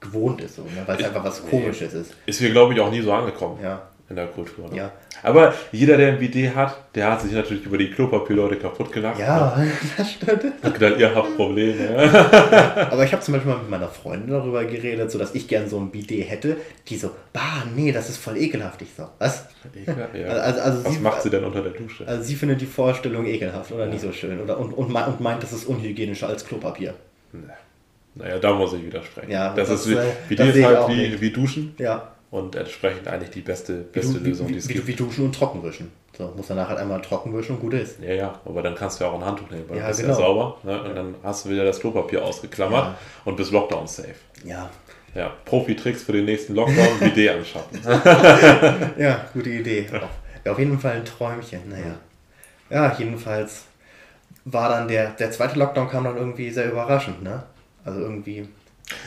gewohnt 0.00 0.40
ist, 0.40 0.56
so, 0.56 0.62
ne? 0.62 0.82
weil 0.86 0.98
es 0.98 1.04
einfach 1.04 1.24
was 1.24 1.46
Komisches 1.48 1.94
ist. 1.94 2.14
Ist 2.26 2.38
hier, 2.40 2.50
glaube 2.50 2.74
ich, 2.74 2.80
auch 2.80 2.90
nie 2.90 3.00
so 3.00 3.12
angekommen 3.12 3.58
Ja. 3.62 3.82
In 4.08 4.16
der 4.16 4.26
Kultur. 4.26 4.68
Ne? 4.70 4.76
Ja. 4.76 4.92
Aber 5.22 5.52
jeder, 5.72 5.96
der 5.96 6.12
ein 6.12 6.18
Bidet 6.18 6.54
hat, 6.54 6.76
der 6.94 7.10
hat 7.10 7.22
sich 7.22 7.32
natürlich 7.32 7.64
über 7.64 7.76
die 7.76 7.90
Klopapierleute 7.90 8.56
kaputt 8.56 8.92
gelacht. 8.92 9.18
Ja, 9.18 9.60
das 9.96 10.12
stimmt. 10.12 10.44
Hat 10.62 10.74
gedacht, 10.74 10.98
ihr 10.98 11.12
habt 11.12 11.36
Probleme. 11.36 11.98
Aber 12.90 13.04
ich 13.04 13.12
habe 13.12 13.22
zum 13.22 13.34
Beispiel 13.34 13.52
mal 13.52 13.58
mit 13.58 13.70
meiner 13.70 13.88
Freundin 13.88 14.30
darüber 14.30 14.64
geredet, 14.64 15.10
so 15.10 15.18
dass 15.18 15.34
ich 15.34 15.48
gern 15.48 15.68
so 15.68 15.78
ein 15.80 15.90
Bidet 15.90 16.30
hätte. 16.30 16.56
Die 16.88 16.96
so, 16.96 17.10
bah, 17.32 17.64
nee, 17.74 17.90
das 17.90 18.08
ist 18.08 18.18
voll 18.18 18.36
ekelhaft. 18.36 18.80
Ich 18.82 18.88
so, 18.96 19.08
was? 19.18 19.46
ja. 20.14 20.28
Also, 20.28 20.60
also 20.60 20.84
Was 20.84 20.94
sie, 20.94 21.00
macht 21.00 21.22
sie 21.22 21.30
denn 21.30 21.44
unter 21.44 21.62
der 21.62 21.72
Dusche? 21.72 22.06
Also 22.06 22.22
sie 22.22 22.36
findet 22.36 22.60
die 22.60 22.66
Vorstellung 22.66 23.26
ekelhaft 23.26 23.72
oder 23.72 23.86
nicht 23.86 24.02
so 24.02 24.12
schön 24.12 24.40
oder 24.40 24.58
und, 24.58 24.72
und, 24.72 24.94
und 24.94 25.20
meint, 25.20 25.42
das 25.42 25.52
ist 25.52 25.64
unhygienischer 25.64 26.28
als 26.28 26.46
Klopapier. 26.46 26.94
Naja, 28.14 28.38
da 28.38 28.54
muss 28.54 28.72
ich 28.72 28.84
widersprechen. 28.84 29.30
Ja, 29.30 29.52
das, 29.54 29.68
das, 29.68 29.80
ist 29.80 29.90
wie, 29.90 29.94
äh, 29.94 30.04
wie 30.28 30.36
das 30.36 30.48
ist 30.54 30.64
halt 30.64 30.88
wie, 30.88 31.08
nicht. 31.08 31.20
wie 31.20 31.30
Duschen 31.30 31.74
Ja. 31.78 32.12
Und 32.30 32.56
entsprechend 32.56 33.08
eigentlich 33.08 33.30
die 33.30 33.40
beste, 33.40 33.80
Wie, 33.92 34.00
beste 34.00 34.18
du, 34.18 34.28
Lösung, 34.28 34.48
die 34.48 34.54
wie, 34.54 34.58
es 34.58 34.68
wie, 34.68 34.74
gibt. 34.74 34.86
wie 34.86 34.94
duschen 34.94 35.24
und 35.26 35.34
trocken 35.34 35.62
wischen. 35.62 35.90
So, 36.16 36.32
muss 36.36 36.46
danach 36.48 36.68
halt 36.68 36.78
einmal 36.78 37.00
trocken 37.02 37.36
wischen 37.36 37.56
und 37.56 37.60
gut 37.60 37.74
ist. 37.74 38.00
Ja, 38.02 38.12
ja, 38.14 38.40
aber 38.44 38.62
dann 38.62 38.74
kannst 38.74 38.98
du 39.00 39.04
ja 39.04 39.10
auch 39.10 39.14
ein 39.14 39.24
Handtuch 39.24 39.50
nehmen, 39.50 39.64
weil 39.68 39.76
Ja, 39.76 39.82
du 39.84 39.88
bist 39.88 40.00
genau. 40.00 40.12
ja 40.14 40.18
sauber. 40.18 40.56
Ne? 40.62 40.82
Und 40.82 40.94
dann 40.96 41.14
hast 41.22 41.44
du 41.44 41.50
wieder 41.50 41.64
das 41.64 41.78
Klopapier 41.78 42.24
ausgeklammert 42.24 42.84
Ja. 42.84 42.98
und 43.26 43.36
bist 43.36 43.52
Lockdown-safe. 43.52 44.14
Ja. 44.44 44.70
Ja, 45.14 45.32
Profi-Tricks 45.46 46.02
für 46.02 46.12
den 46.12 46.24
nächsten 46.26 46.54
Lockdown, 46.54 46.88
Bidet 47.00 47.30
anschaffen. 47.30 47.80
Ja, 48.98 49.24
gute 49.32 49.50
Idee. 49.50 49.86
Auf, 49.92 50.00
ja, 50.44 50.52
auf 50.52 50.58
jeden 50.58 50.78
Fall 50.78 50.92
ein 50.96 51.04
Träumchen, 51.04 51.68
naja. 51.68 51.94
Ja, 52.70 52.94
jedenfalls 52.98 53.64
war 54.44 54.68
dann 54.70 54.88
der, 54.88 55.10
der 55.10 55.30
zweite 55.30 55.58
Lockdown 55.58 55.88
kam 55.88 56.04
dann 56.04 56.16
irgendwie 56.16 56.50
sehr 56.50 56.70
überraschend, 56.70 57.22
ne? 57.22 57.42
Also 57.84 58.00
irgendwie. 58.00 58.48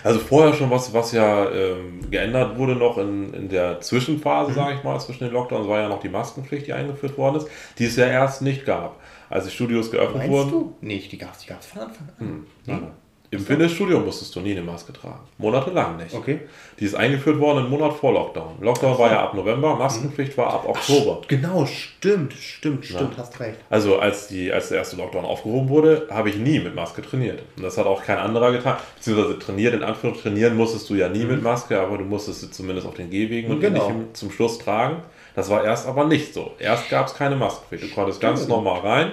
Also 0.03 0.19
vorher 0.19 0.53
schon 0.53 0.69
was, 0.69 0.93
was 0.93 1.11
ja 1.13 1.49
ähm, 1.49 2.01
geändert 2.11 2.57
wurde 2.57 2.75
noch 2.75 2.97
in, 2.97 3.33
in 3.33 3.49
der 3.49 3.75
Mhm. 3.75 3.81
Zwischenphase, 3.81 4.53
sage 4.53 4.75
ich 4.75 4.83
mal, 4.83 4.99
zwischen 4.99 5.23
den 5.25 5.33
Lockdowns, 5.33 5.67
war 5.67 5.79
ja 5.79 5.87
noch 5.89 6.01
die 6.01 6.09
Maskenpflicht, 6.09 6.67
die 6.67 6.73
eingeführt 6.73 7.17
worden 7.17 7.37
ist, 7.37 7.47
die 7.77 7.85
es 7.85 7.95
ja 7.95 8.07
erst 8.07 8.41
nicht 8.41 8.65
gab. 8.65 8.99
Als 9.29 9.45
die 9.45 9.51
Studios 9.51 9.89
geöffnet 9.91 10.17
Meinst 10.17 10.31
wurden. 10.31 10.49
du? 10.51 10.75
Nee, 10.81 10.97
die 11.09 11.17
gab's, 11.17 11.39
die 11.39 11.47
gab's 11.47 11.67
von 11.67 11.81
Anfang 11.83 12.09
an. 12.09 12.27
Hm, 12.27 12.45
nein. 12.65 12.91
Im 13.31 13.39
Fitnessstudio 13.41 13.99
musstest 13.99 14.35
du 14.35 14.39
nie 14.39 14.51
eine 14.53 14.63
Maske 14.63 14.91
tragen. 14.91 15.19
Monatelang 15.37 15.97
nicht. 15.97 16.15
Okay. 16.15 16.39
Die 16.79 16.85
ist 16.85 16.95
eingeführt 16.95 17.39
worden 17.39 17.59
einen 17.59 17.69
Monat 17.69 17.93
vor 17.93 18.11
Lockdown. 18.11 18.55
Lockdown 18.59 18.97
war 18.97 19.11
ja 19.11 19.21
ab 19.23 19.35
November, 19.35 19.75
Maskenpflicht 19.75 20.35
war 20.35 20.51
ab 20.51 20.67
Oktober. 20.67 21.21
Genau, 21.27 21.65
stimmt, 21.67 22.33
stimmt, 22.33 22.85
stimmt, 22.85 23.17
hast 23.17 23.39
recht. 23.39 23.59
Also 23.69 23.99
als, 23.99 24.29
die, 24.29 24.51
als 24.51 24.69
der 24.69 24.79
erste 24.79 24.95
Lockdown 24.95 25.25
aufgehoben 25.25 25.69
wurde, 25.69 26.07
habe 26.09 26.29
ich 26.29 26.37
nie 26.37 26.59
mit 26.59 26.73
Maske 26.73 27.03
trainiert. 27.03 27.43
Und 27.55 27.63
das 27.63 27.77
hat 27.77 27.85
auch 27.85 28.03
kein 28.03 28.17
anderer 28.17 28.51
getan. 28.51 28.77
Beziehungsweise 28.95 29.37
trainiert, 29.37 29.75
in 29.75 29.83
Anführungszeichen, 29.83 30.31
trainieren 30.33 30.57
musstest 30.57 30.89
du 30.89 30.95
ja 30.95 31.07
nie 31.07 31.25
mit 31.25 31.43
Maske, 31.43 31.79
aber 31.79 31.99
du 31.99 32.05
musstest 32.05 32.41
sie 32.41 32.49
zumindest 32.49 32.87
auf 32.87 32.95
den 32.95 33.11
Gehwegen 33.11 33.51
und 33.51 33.59
Genau. 33.59 33.85
ähnlichem 33.85 34.13
zum 34.15 34.31
Schluss 34.31 34.57
tragen. 34.57 35.03
Das 35.35 35.49
war 35.51 35.63
erst 35.63 35.87
aber 35.87 36.05
nicht 36.05 36.33
so. 36.33 36.51
Erst 36.57 36.89
gab 36.89 37.07
es 37.07 37.13
keine 37.13 37.35
Maskenpflicht. 37.35 37.83
Du 37.83 37.95
konntest 37.95 38.19
ganz 38.19 38.47
normal 38.47 38.79
rein, 38.79 39.11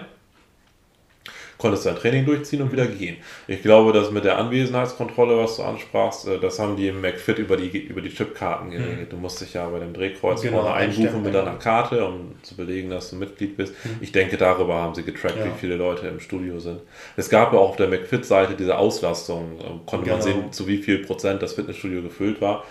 konntest 1.59 1.87
dein 1.87 1.97
Training 1.97 2.25
durchziehen 2.27 2.61
und 2.63 2.71
wieder 2.73 2.87
gehen. 2.87 3.17
Ich 3.49 3.63
glaube, 3.63 3.93
dass 3.93 4.11
mit 4.11 4.25
der 4.25 4.39
Anwesenheitskontrolle, 4.39 5.37
was 5.39 5.57
du 5.57 5.63
ansprachst, 5.63 6.29
äh, 6.29 6.39
das 6.39 6.59
haben 6.59 6.77
die 6.77 6.89
im 6.89 7.01
McFit 7.01 7.39
über 7.39 7.57
die, 7.57 7.69
über 7.79 8.01
die 8.01 8.11
Chipkarten 8.11 8.71
geregelt. 8.71 9.13
Du 9.13 9.17
musst 9.17 9.41
dich 9.41 9.55
ja 9.55 9.67
bei 9.69 9.79
dem 9.79 9.93
Drehkreuz 9.93 10.43
Genau, 10.43 10.61
vorne 10.63 10.75
einbuchen 10.75 11.05
einstempeln. 11.07 11.23
mit 11.23 11.35
deiner 11.35 11.57
Karte, 11.59 12.05
um 12.05 12.33
zu 12.43 12.57
belegen, 12.57 12.91
dass 12.91 13.11
du 13.11 13.17
Mitglied 13.17 13.57
bist. 13.57 13.75
Ich 14.01 14.13
denke, 14.13 14.37
darüber 14.37 14.75
haben 14.75 14.95
sie 14.95 15.03
getrackt, 15.03 15.37
Ja. 15.39 15.47
wie 15.47 15.59
viele 15.59 15.77
Leute 15.77 16.07
im 16.09 16.21
Studio 16.21 16.59
sind. 16.59 16.81
Es 17.17 17.29
gab 17.29 17.53
ja 17.53 17.59
auch 17.59 17.71
auf 17.71 17.77
der 17.77 17.89
McFit-Seite 17.89 18.55
diese 18.55 18.77
Auslastung, 18.79 19.59
äh, 19.61 19.63
konnte 19.87 20.09
man 20.11 20.21
Genau. 20.21 20.21
sehen, 20.21 20.53
zu 20.53 20.67
wie 20.67 20.79
viel 20.79 20.99
Prozent 20.99 21.43
das 21.43 21.55
Fitnessstudio 21.55 22.03
gefüllt 22.03 22.41
war. 22.41 22.65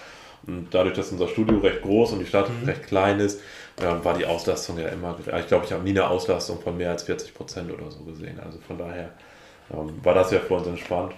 Und 0.48 0.68
dadurch, 0.72 0.94
dass 0.96 1.12
unser 1.12 1.28
Studio 1.28 1.58
recht 1.58 1.82
groß 1.82 2.12
und 2.12 2.20
die 2.20 2.26
Stadt 2.28 2.50
Mhm. 2.50 2.68
recht 2.68 2.86
klein 2.86 3.20
ist, 3.20 3.42
war 3.78 4.18
die 4.18 4.26
Auslastung 4.26 4.78
ja 4.80 4.88
immer, 4.88 5.18
ich 5.20 5.48
glaube, 5.48 5.66
ich 5.66 5.72
habe 5.74 5.84
nie 5.84 5.90
eine 5.92 6.08
Auslastung 6.08 6.62
von 6.62 6.78
mehr 6.78 6.92
als 6.92 7.04
40 7.04 7.34
Prozent 7.34 7.72
oder 7.72 7.92
so 7.92 8.00
gesehen. 8.04 8.40
Also 8.44 8.60
von 8.66 8.78
daher 8.78 9.10
ähm, 9.74 10.00
war 10.04 10.14
das 10.14 10.32
ja 10.32 10.40
für 10.40 10.54
uns 10.56 10.68
entspannt. 10.68 11.14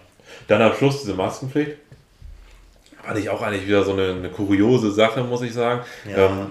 Dann 0.48 0.62
am 0.62 0.74
Schluss 0.74 1.02
diese 1.02 1.14
Maskenpflicht. 1.14 1.74
Fand 3.04 3.20
ich 3.20 3.30
auch 3.30 3.42
eigentlich 3.42 3.68
wieder 3.68 3.84
so 3.84 3.94
eine, 3.94 4.12
eine 4.12 4.30
kuriose 4.30 4.92
Sache, 4.92 5.24
muss 5.24 5.42
ich 5.42 5.54
sagen. 5.54 5.82
Ja. 6.10 6.26
Ähm, 6.26 6.48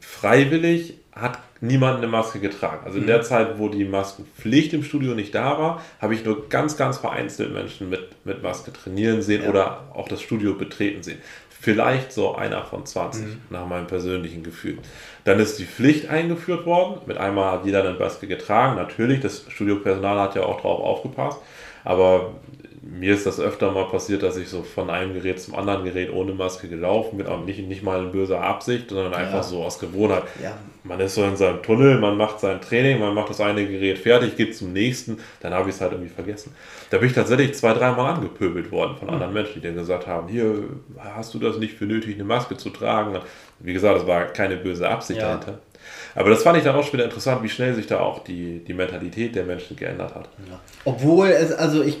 freiwillig 0.00 0.94
hat 1.12 1.38
niemand 1.60 1.98
eine 1.98 2.08
Maske 2.08 2.40
getragen. 2.40 2.84
Also 2.84 2.98
in 2.98 3.06
der 3.06 3.22
Zeit, 3.22 3.58
wo 3.58 3.68
die 3.68 3.84
Maskenpflicht 3.84 4.72
im 4.72 4.82
Studio 4.82 5.14
nicht 5.14 5.34
da 5.34 5.58
war, 5.58 5.82
habe 6.00 6.14
ich 6.14 6.24
nur 6.24 6.48
ganz, 6.48 6.76
ganz 6.76 6.98
vereinzelt 6.98 7.52
Menschen 7.52 7.88
mit, 7.88 8.08
mit 8.24 8.42
Maske 8.42 8.72
trainieren 8.72 9.22
sehen 9.22 9.42
Ja. 9.44 9.50
oder 9.50 9.84
auch 9.94 10.08
das 10.08 10.22
Studio 10.22 10.54
betreten 10.54 11.02
sehen. 11.02 11.18
Vielleicht 11.60 12.10
so 12.12 12.34
einer 12.34 12.64
von 12.64 12.84
20, 12.84 13.24
nach 13.50 13.66
meinem 13.66 13.86
persönlichen 13.86 14.42
Gefühl. 14.42 14.78
Dann 15.24 15.38
ist 15.38 15.58
die 15.58 15.64
Pflicht 15.64 16.08
eingeführt 16.08 16.66
worden. 16.66 17.00
Mit 17.06 17.16
einmal 17.18 17.52
hat 17.52 17.64
jeder 17.64 17.84
eine 17.84 17.98
Maske 17.98 18.26
getragen. 18.26 18.76
Natürlich, 18.76 19.20
das 19.20 19.44
Studiopersonal 19.48 20.18
hat 20.18 20.34
ja 20.34 20.42
auch 20.42 20.60
drauf 20.60 20.80
aufgepasst. 20.80 21.38
Aber 21.84 22.32
mir 22.84 23.14
ist 23.14 23.26
das 23.26 23.38
öfter 23.38 23.70
mal 23.70 23.84
passiert, 23.84 24.24
dass 24.24 24.36
ich 24.36 24.48
so 24.48 24.62
von 24.64 24.90
einem 24.90 25.14
Gerät 25.14 25.40
zum 25.40 25.54
anderen 25.54 25.84
Gerät 25.84 26.12
ohne 26.12 26.32
Maske 26.32 26.68
gelaufen 26.68 27.16
bin, 27.18 27.26
aber 27.28 27.44
nicht, 27.44 27.60
nicht 27.68 27.82
mal 27.84 28.02
in 28.02 28.10
böser 28.10 28.40
Absicht, 28.40 28.90
sondern 28.90 29.14
einfach 29.14 29.34
Ja. 29.36 29.42
so 29.42 29.62
aus 29.62 29.78
Gewohnheit. 29.78 30.24
Ja. 30.42 30.56
Man 30.82 30.98
ist 30.98 31.14
so 31.14 31.22
in 31.22 31.36
seinem 31.36 31.62
Tunnel, 31.62 32.00
man 32.00 32.16
macht 32.16 32.40
sein 32.40 32.60
Training, 32.60 32.98
man 32.98 33.14
macht 33.14 33.30
das 33.30 33.40
eine 33.40 33.64
Gerät 33.66 34.00
fertig, 34.00 34.36
geht 34.36 34.56
zum 34.56 34.72
nächsten, 34.72 35.18
dann 35.38 35.54
habe 35.54 35.68
ich 35.68 35.76
es 35.76 35.80
halt 35.80 35.92
irgendwie 35.92 36.10
vergessen. 36.12 36.56
Da 36.90 36.98
bin 36.98 37.06
ich 37.08 37.14
tatsächlich 37.14 37.54
zwei, 37.54 37.72
dreimal 37.72 38.14
angepöbelt 38.14 38.72
worden 38.72 38.96
von 38.98 39.08
anderen 39.10 39.32
Menschen, 39.32 39.60
die 39.62 39.68
dann 39.68 39.76
gesagt 39.76 40.08
haben, 40.08 40.26
hier, 40.26 40.64
hast 41.14 41.34
du 41.34 41.38
das 41.38 41.58
nicht 41.58 41.74
für 41.74 41.84
nötig, 41.86 42.16
eine 42.16 42.24
Maske 42.24 42.56
zu 42.56 42.70
tragen? 42.70 43.16
Wie 43.62 43.72
gesagt, 43.72 43.98
das 44.00 44.06
war 44.06 44.26
keine 44.26 44.56
böse 44.56 44.88
Absicht 44.88 45.20
Ja. 45.20 45.28
dahinter. 45.28 45.58
Aber 46.14 46.30
das 46.30 46.42
fand 46.42 46.58
ich 46.58 46.64
dann 46.64 46.76
auch 46.76 46.82
schon 46.82 46.94
wieder 46.94 47.04
interessant, 47.04 47.42
wie 47.42 47.48
schnell 47.48 47.74
sich 47.74 47.86
da 47.86 48.00
auch 48.00 48.22
die, 48.24 48.62
die 48.64 48.74
Mentalität 48.74 49.34
der 49.34 49.44
Menschen 49.44 49.76
geändert 49.76 50.14
hat. 50.14 50.28
Obwohl 50.84 51.28
es, 51.28 51.52
also 51.52 51.82
ich, 51.82 51.98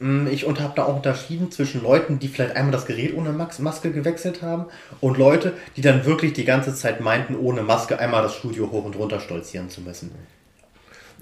mh, 0.00 0.30
ich 0.30 0.44
und 0.44 0.60
habe 0.60 0.72
da 0.76 0.84
auch 0.84 0.96
unterschieden 0.96 1.50
zwischen 1.50 1.82
Leuten, 1.82 2.18
die 2.18 2.28
vielleicht 2.28 2.56
einmal 2.56 2.72
das 2.72 2.86
Gerät 2.86 3.16
ohne 3.16 3.30
Maske 3.32 3.90
gewechselt 3.92 4.42
haben 4.42 4.66
und 5.00 5.16
Leute, 5.16 5.52
die 5.76 5.80
dann 5.80 6.04
wirklich 6.04 6.32
die 6.32 6.44
ganze 6.44 6.74
Zeit 6.74 7.00
meinten, 7.00 7.36
ohne 7.36 7.62
Maske 7.62 7.98
einmal 7.98 8.22
das 8.22 8.34
Studio 8.34 8.70
hoch 8.70 8.84
und 8.84 8.96
runter 8.96 9.20
stolzieren 9.20 9.70
zu 9.70 9.80
müssen. 9.80 10.12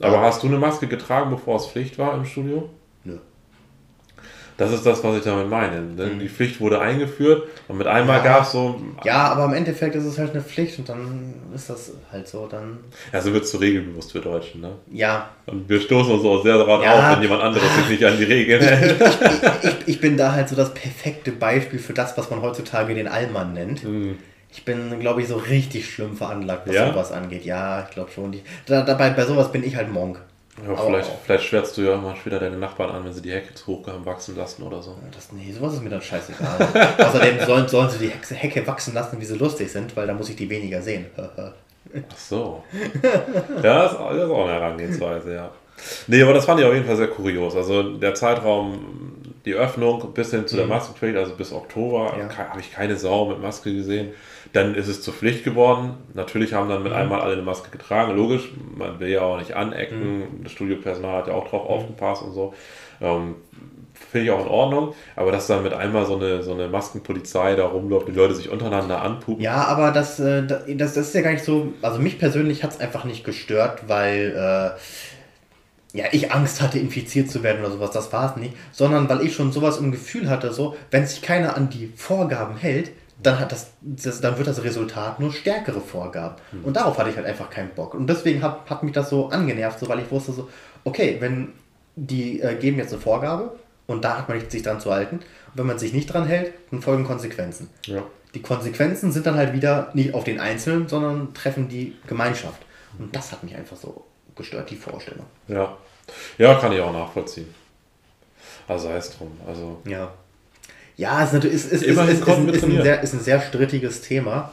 Aber 0.00 0.20
hast 0.20 0.42
du 0.42 0.48
eine 0.48 0.58
Maske 0.58 0.86
getragen, 0.88 1.30
bevor 1.30 1.56
es 1.56 1.66
Pflicht 1.66 1.98
war 1.98 2.14
im 2.14 2.24
Studio? 2.24 2.68
Das 4.56 4.70
ist 4.72 4.86
das, 4.86 5.02
was 5.02 5.16
ich 5.16 5.24
damit 5.24 5.48
meine. 5.50 5.80
ne? 5.82 6.10
Die 6.20 6.28
Pflicht 6.28 6.60
wurde 6.60 6.80
eingeführt 6.80 7.42
und 7.66 7.76
mit 7.78 7.88
einmal 7.88 8.20
Mhm. 8.20 8.24
Ja. 8.24 8.32
gab 8.34 8.42
es 8.44 8.52
so, 8.52 8.80
Ja, 9.04 9.28
aber 9.32 9.46
im 9.46 9.52
Endeffekt 9.54 9.96
ist 9.96 10.04
es 10.04 10.16
halt 10.16 10.30
eine 10.30 10.42
Pflicht 10.42 10.78
und 10.78 10.88
dann 10.88 11.34
ist 11.54 11.68
das 11.70 11.92
halt 12.12 12.28
so, 12.28 12.46
dann, 12.46 12.78
also 13.10 13.32
wird 13.32 13.44
es 13.44 13.50
so 13.50 13.58
regelbewusst 13.58 14.12
für 14.12 14.20
Deutschen. 14.20 14.60
Ne? 14.60 14.70
ja. 14.92 15.28
Und 15.46 15.68
wir 15.68 15.80
stoßen 15.80 16.12
uns 16.14 16.24
auch 16.24 16.42
sehr 16.44 16.56
daran 16.56 16.82
Ja. 16.82 16.92
auf, 17.10 17.16
wenn 17.16 17.22
jemand 17.22 17.42
anderes 17.42 17.74
sich 17.76 17.88
nicht 17.88 18.04
an 18.04 18.16
die 18.16 18.24
Regeln 18.24 18.62
hält. 18.62 18.96
Ich, 19.62 19.94
ich 19.96 20.00
bin 20.00 20.16
da 20.16 20.32
halt 20.32 20.48
so 20.48 20.54
das 20.56 20.72
perfekte 20.72 21.32
Beispiel 21.32 21.78
für 21.80 21.92
das, 21.92 22.16
was 22.16 22.30
man 22.30 22.40
heutzutage 22.40 22.94
den 22.94 23.08
Allmann 23.08 23.54
nennt. 23.54 23.82
Ich 24.52 24.64
bin, 24.64 25.00
glaube 25.00 25.20
ich, 25.20 25.26
so 25.26 25.36
richtig 25.36 25.90
schlimm 25.90 26.16
veranlagt, 26.16 26.68
was 26.68 26.76
Ja? 26.76 26.92
sowas 26.92 27.10
angeht. 27.10 27.44
Ja, 27.44 27.82
ich 27.82 27.90
glaube 27.92 28.12
schon. 28.12 28.32
Ich, 28.32 28.44
da, 28.66 28.82
dabei, 28.82 29.10
bei 29.10 29.24
sowas 29.24 29.50
bin 29.50 29.64
ich 29.64 29.74
halt 29.74 29.92
Monk. 29.92 30.20
Ja, 30.62 30.70
Aber 30.72 30.86
vielleicht, 30.86 31.10
vielleicht 31.24 31.44
schwärzt 31.44 31.76
du 31.76 31.82
ja 31.82 31.96
mal 31.96 32.14
später 32.14 32.38
deine 32.38 32.56
Nachbarn 32.56 32.90
an, 32.90 33.04
wenn 33.04 33.12
sie 33.12 33.20
die 33.22 33.32
Hecke 33.32 33.52
zu 33.54 33.66
hoch 33.66 33.86
haben 33.88 34.06
wachsen 34.06 34.36
lassen 34.36 34.62
oder 34.62 34.80
so. 34.80 34.94
Das, 35.12 35.32
nee, 35.32 35.52
sowas 35.52 35.74
ist 35.74 35.82
mir 35.82 35.90
dann 35.90 36.00
scheißegal. 36.00 36.68
Außerdem 36.98 37.40
sollen, 37.44 37.68
sollen 37.68 37.90
sie 37.90 37.98
die 37.98 38.08
Hexe, 38.10 38.34
Hecke 38.36 38.64
wachsen 38.66 38.94
lassen, 38.94 39.20
wie 39.20 39.24
sie 39.24 39.34
lustig 39.36 39.70
sind, 39.72 39.96
weil 39.96 40.06
da 40.06 40.14
muss 40.14 40.28
ich 40.28 40.36
die 40.36 40.48
weniger 40.48 40.80
sehen. 40.80 41.06
Ach 41.16 42.16
so. 42.16 42.62
ja, 43.02 43.82
das 43.82 43.92
ist, 43.92 43.98
auch- 43.98 44.10
das 44.12 44.24
ist 44.24 44.30
auch 44.30 44.44
eine 44.44 44.52
Herangehensweise, 44.52 45.34
ja. 45.34 45.50
Nee, 46.06 46.22
aber 46.22 46.32
das 46.34 46.44
fand 46.44 46.60
ich 46.60 46.66
auf 46.66 46.72
jeden 46.72 46.86
Fall 46.86 46.96
sehr 46.96 47.08
kurios. 47.08 47.56
Also 47.56 47.96
der 47.98 48.14
Zeitraum, 48.14 49.03
die 49.44 49.54
Öffnung 49.54 50.12
bis 50.14 50.30
hin 50.30 50.46
zu 50.46 50.56
der 50.56 50.66
Maskenpflicht, 50.66 51.16
also 51.16 51.34
bis 51.34 51.52
Oktober, 51.52 52.12
Mhm. 52.14 52.20
Ja. 52.30 52.38
habe 52.50 52.60
ich 52.60 52.72
keine 52.72 52.96
Sau 52.96 53.26
mit 53.26 53.40
Maske 53.42 53.72
gesehen. 53.74 54.08
Dann 54.52 54.74
ist 54.74 54.88
es 54.88 55.02
zur 55.02 55.12
Pflicht 55.14 55.44
geworden. 55.44 55.94
Natürlich 56.14 56.54
haben 56.54 56.68
dann 56.68 56.82
mit 56.82 56.92
Mhm. 56.92 56.98
einmal 56.98 57.20
alle 57.20 57.32
eine 57.34 57.42
Maske 57.42 57.70
getragen. 57.70 58.16
Logisch, 58.16 58.52
man 58.76 59.00
will 59.00 59.08
ja 59.08 59.22
auch 59.22 59.38
nicht 59.38 59.54
anecken. 59.54 60.18
Mhm. 60.18 60.44
Das 60.44 60.52
Studiopersonal 60.52 61.18
hat 61.18 61.26
ja 61.28 61.34
auch 61.34 61.48
drauf 61.48 61.68
aufgepasst 61.68 62.22
und 62.22 62.32
so. 62.32 62.54
Ähm, 63.00 63.34
finde 64.10 64.26
ich 64.26 64.30
auch 64.32 64.42
in 64.42 64.48
Ordnung, 64.48 64.94
aber 65.16 65.30
dass 65.32 65.46
dann 65.46 65.62
mit 65.62 65.72
einmal 65.72 66.04
so 66.06 66.16
eine, 66.16 66.42
so 66.42 66.52
eine 66.52 66.68
Maskenpolizei 66.68 67.54
da 67.56 67.66
rumläuft, 67.66 68.08
die 68.08 68.12
Leute 68.12 68.34
sich 68.34 68.48
untereinander 68.48 69.02
anpuppen. 69.02 69.42
Ja, 69.42 69.64
aber 69.64 69.90
das, 69.90 70.18
äh, 70.20 70.42
das, 70.46 70.64
das 70.94 70.96
ist 71.08 71.14
ja 71.14 71.20
gar 71.22 71.32
nicht 71.32 71.44
so, 71.44 71.72
also 71.82 71.98
mich 72.00 72.18
persönlich 72.18 72.62
hat 72.64 72.70
es 72.72 72.80
einfach 72.80 73.04
nicht 73.04 73.24
gestört, 73.24 73.88
weil 73.88 74.34
äh, 74.36 74.78
ja, 75.94 76.06
ich 76.10 76.32
Angst 76.32 76.60
hatte, 76.60 76.78
infiziert 76.78 77.30
zu 77.30 77.44
werden 77.44 77.60
oder 77.60 77.70
sowas, 77.70 77.92
das 77.92 78.12
war 78.12 78.30
es 78.30 78.36
nicht, 78.36 78.56
sondern 78.72 79.08
weil 79.08 79.22
ich 79.22 79.32
schon 79.32 79.52
sowas 79.52 79.78
im 79.78 79.92
Gefühl 79.92 80.28
hatte, 80.28 80.52
so, 80.52 80.76
wenn 80.90 81.06
sich 81.06 81.22
keiner 81.22 81.56
an 81.56 81.70
die 81.70 81.92
Vorgaben 81.94 82.56
hält, 82.56 82.90
dann, 83.22 83.38
hat 83.38 83.52
das, 83.52 83.70
das, 83.80 84.20
dann 84.20 84.36
wird 84.36 84.48
das 84.48 84.64
Resultat 84.64 85.20
nur 85.20 85.32
stärkere 85.32 85.80
Vorgaben. 85.80 86.34
Mhm. 86.50 86.64
Und 86.64 86.76
darauf 86.76 86.98
hatte 86.98 87.10
ich 87.10 87.16
halt 87.16 87.26
einfach 87.26 87.48
keinen 87.48 87.70
Bock. 87.70 87.94
Und 87.94 88.08
deswegen 88.08 88.42
hat, 88.42 88.68
hat 88.68 88.82
mich 88.82 88.92
das 88.92 89.08
so 89.08 89.28
angenervt, 89.28 89.78
so, 89.78 89.88
weil 89.88 90.00
ich 90.00 90.10
wusste 90.10 90.32
so, 90.32 90.48
okay, 90.82 91.18
wenn 91.20 91.52
die 91.94 92.40
äh, 92.40 92.56
geben 92.56 92.78
jetzt 92.78 92.92
eine 92.92 93.00
Vorgabe 93.00 93.54
und 93.86 94.04
da 94.04 94.18
hat 94.18 94.28
man 94.28 94.38
nicht 94.38 94.50
sich 94.50 94.64
dran 94.64 94.80
zu 94.80 94.90
halten. 94.90 95.16
Und 95.18 95.54
wenn 95.54 95.66
man 95.66 95.78
sich 95.78 95.92
nicht 95.92 96.12
dran 96.12 96.26
hält, 96.26 96.52
dann 96.72 96.82
folgen 96.82 97.04
Konsequenzen. 97.04 97.70
Ja. 97.86 98.02
Die 98.34 98.42
Konsequenzen 98.42 99.12
sind 99.12 99.26
dann 99.26 99.36
halt 99.36 99.52
wieder 99.52 99.90
nicht 99.94 100.12
auf 100.12 100.24
den 100.24 100.40
Einzelnen, 100.40 100.88
sondern 100.88 101.34
treffen 101.34 101.68
die 101.68 101.94
Gemeinschaft. 102.08 102.62
Und 102.98 103.14
das 103.14 103.30
hat 103.30 103.44
mich 103.44 103.54
einfach 103.54 103.76
so 103.76 104.04
gestört, 104.34 104.70
die 104.70 104.76
Vorstellung. 104.76 105.26
Ja, 105.46 105.76
ja 106.38 106.54
kann 106.54 106.72
ich 106.72 106.80
auch 106.80 106.92
nachvollziehen. 106.92 107.54
Also 108.66 108.88
sei 108.88 108.96
es 108.96 109.16
drum. 109.16 109.32
Also 109.46 109.80
ja. 109.86 110.12
Ja, 110.96 111.24
es 111.24 111.32
ist, 111.32 111.44
ist, 111.44 111.72
ist, 111.72 111.82
ist, 111.82 111.98
ist, 111.98 111.98
ist, 111.98 112.28
ist, 112.28 112.64
ein 112.64 112.82
sehr, 112.82 113.02
ist 113.02 113.14
ein 113.14 113.20
sehr 113.20 113.40
strittiges 113.40 114.00
Thema. 114.02 114.50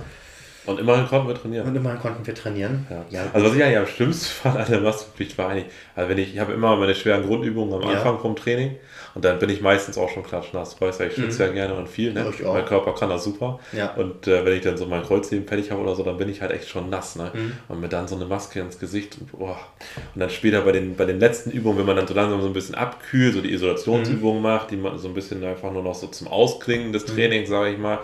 Und 0.66 0.80
immerhin 0.80 1.08
konnten 1.08 1.28
wir 1.28 1.36
trainieren. 1.36 1.68
Und 1.68 1.76
immerhin 1.76 2.00
konnten 2.00 2.26
wir 2.26 2.36
trainieren. 2.36 2.86
Ja. 2.90 3.06
ja. 3.10 3.30
Also 3.34 3.48
was 3.48 3.56
ich 3.56 3.64
eigentlich 3.64 3.78
am 3.78 3.88
schlimmsten 3.88 4.26
fand 4.42 4.58
an 4.58 4.66
der 4.70 4.82
Maskenpflicht 4.82 5.38
war 5.38 5.50
eigentlich, 5.50 5.74
also 5.96 6.10
wenn 6.10 6.18
ich, 6.18 6.34
ich 6.34 6.40
habe 6.40 6.54
immer 6.54 6.76
meine 6.76 6.94
schweren 6.94 7.24
Grundübungen 7.24 7.74
am 7.74 7.88
Anfang 7.88 8.16
ja. 8.16 8.20
vom 8.20 8.36
Training 8.36 8.76
und 9.14 9.26
dann 9.26 9.40
bin 9.40 9.50
ich 9.50 9.62
meistens 9.62 9.98
auch 9.98 10.10
schon 10.10 10.24
klatschnass. 10.24 10.76
Du 10.76 10.86
weißt 10.86 11.00
ja, 11.00 11.08
ich 11.08 11.16
schwitze 11.16 11.44
mhm. 11.44 11.48
ja 11.48 11.66
gerne 11.66 11.80
und 11.80 11.90
viel. 11.90 12.14
Ne? 12.14 12.32
Mein 12.44 12.66
Körper 12.66 12.94
kann 12.94 13.10
das 13.10 13.24
super. 13.24 13.60
Ja. 13.74 13.94
Und 13.96 14.28
äh, 14.28 14.46
wenn 14.46 14.54
ich 14.54 14.62
dann 14.62 14.78
so 14.78 14.86
mein 14.86 15.04
Kreuzheben 15.04 15.48
fertig 15.48 15.72
habe 15.72 15.82
oder 15.82 15.96
so, 15.96 16.04
dann 16.04 16.18
bin 16.18 16.30
ich 16.30 16.42
halt 16.42 16.52
echt 16.52 16.70
schon 16.70 16.90
nass. 16.90 17.16
Ne? 17.16 17.32
Mhm. 17.34 17.54
Und 17.68 17.82
mir 17.82 17.90
dann 17.90 18.08
so 18.08 18.16
eine 18.16 18.26
Maske 18.26 18.60
ins 18.60 18.80
Gesicht 18.80 19.18
und, 19.20 19.30
oh. 19.42 19.48
und 19.48 20.20
dann 20.20 20.30
später 20.30 20.62
bei 20.62 20.72
den, 20.72 20.96
bei 20.96 21.06
den 21.06 21.20
letzten 21.20 21.52
Übungen, 21.52 21.80
wenn 21.80 21.86
man 21.86 21.96
dann 21.96 22.08
so 22.08 22.14
langsam 22.14 22.42
so 22.42 22.48
ein 22.48 22.54
bisschen 22.54 22.76
abkühlt, 22.76 23.34
so 23.34 23.42
die 23.42 23.52
Isolationsübungen 23.52 24.38
mhm. 24.38 24.44
macht, 24.44 24.72
die 24.72 24.78
man 24.78 24.98
so 24.98 25.08
ein 25.08 25.14
bisschen 25.14 25.44
einfach 25.44 25.72
nur 25.72 25.84
noch 25.84 25.96
so 25.96 26.08
zum 26.08 26.28
Ausklingen 26.28 26.94
des 26.94 27.08
mhm. 27.08 27.16
Trainings, 27.16 27.50
sage 27.50 27.72
ich 27.72 27.78
mal. 27.78 28.00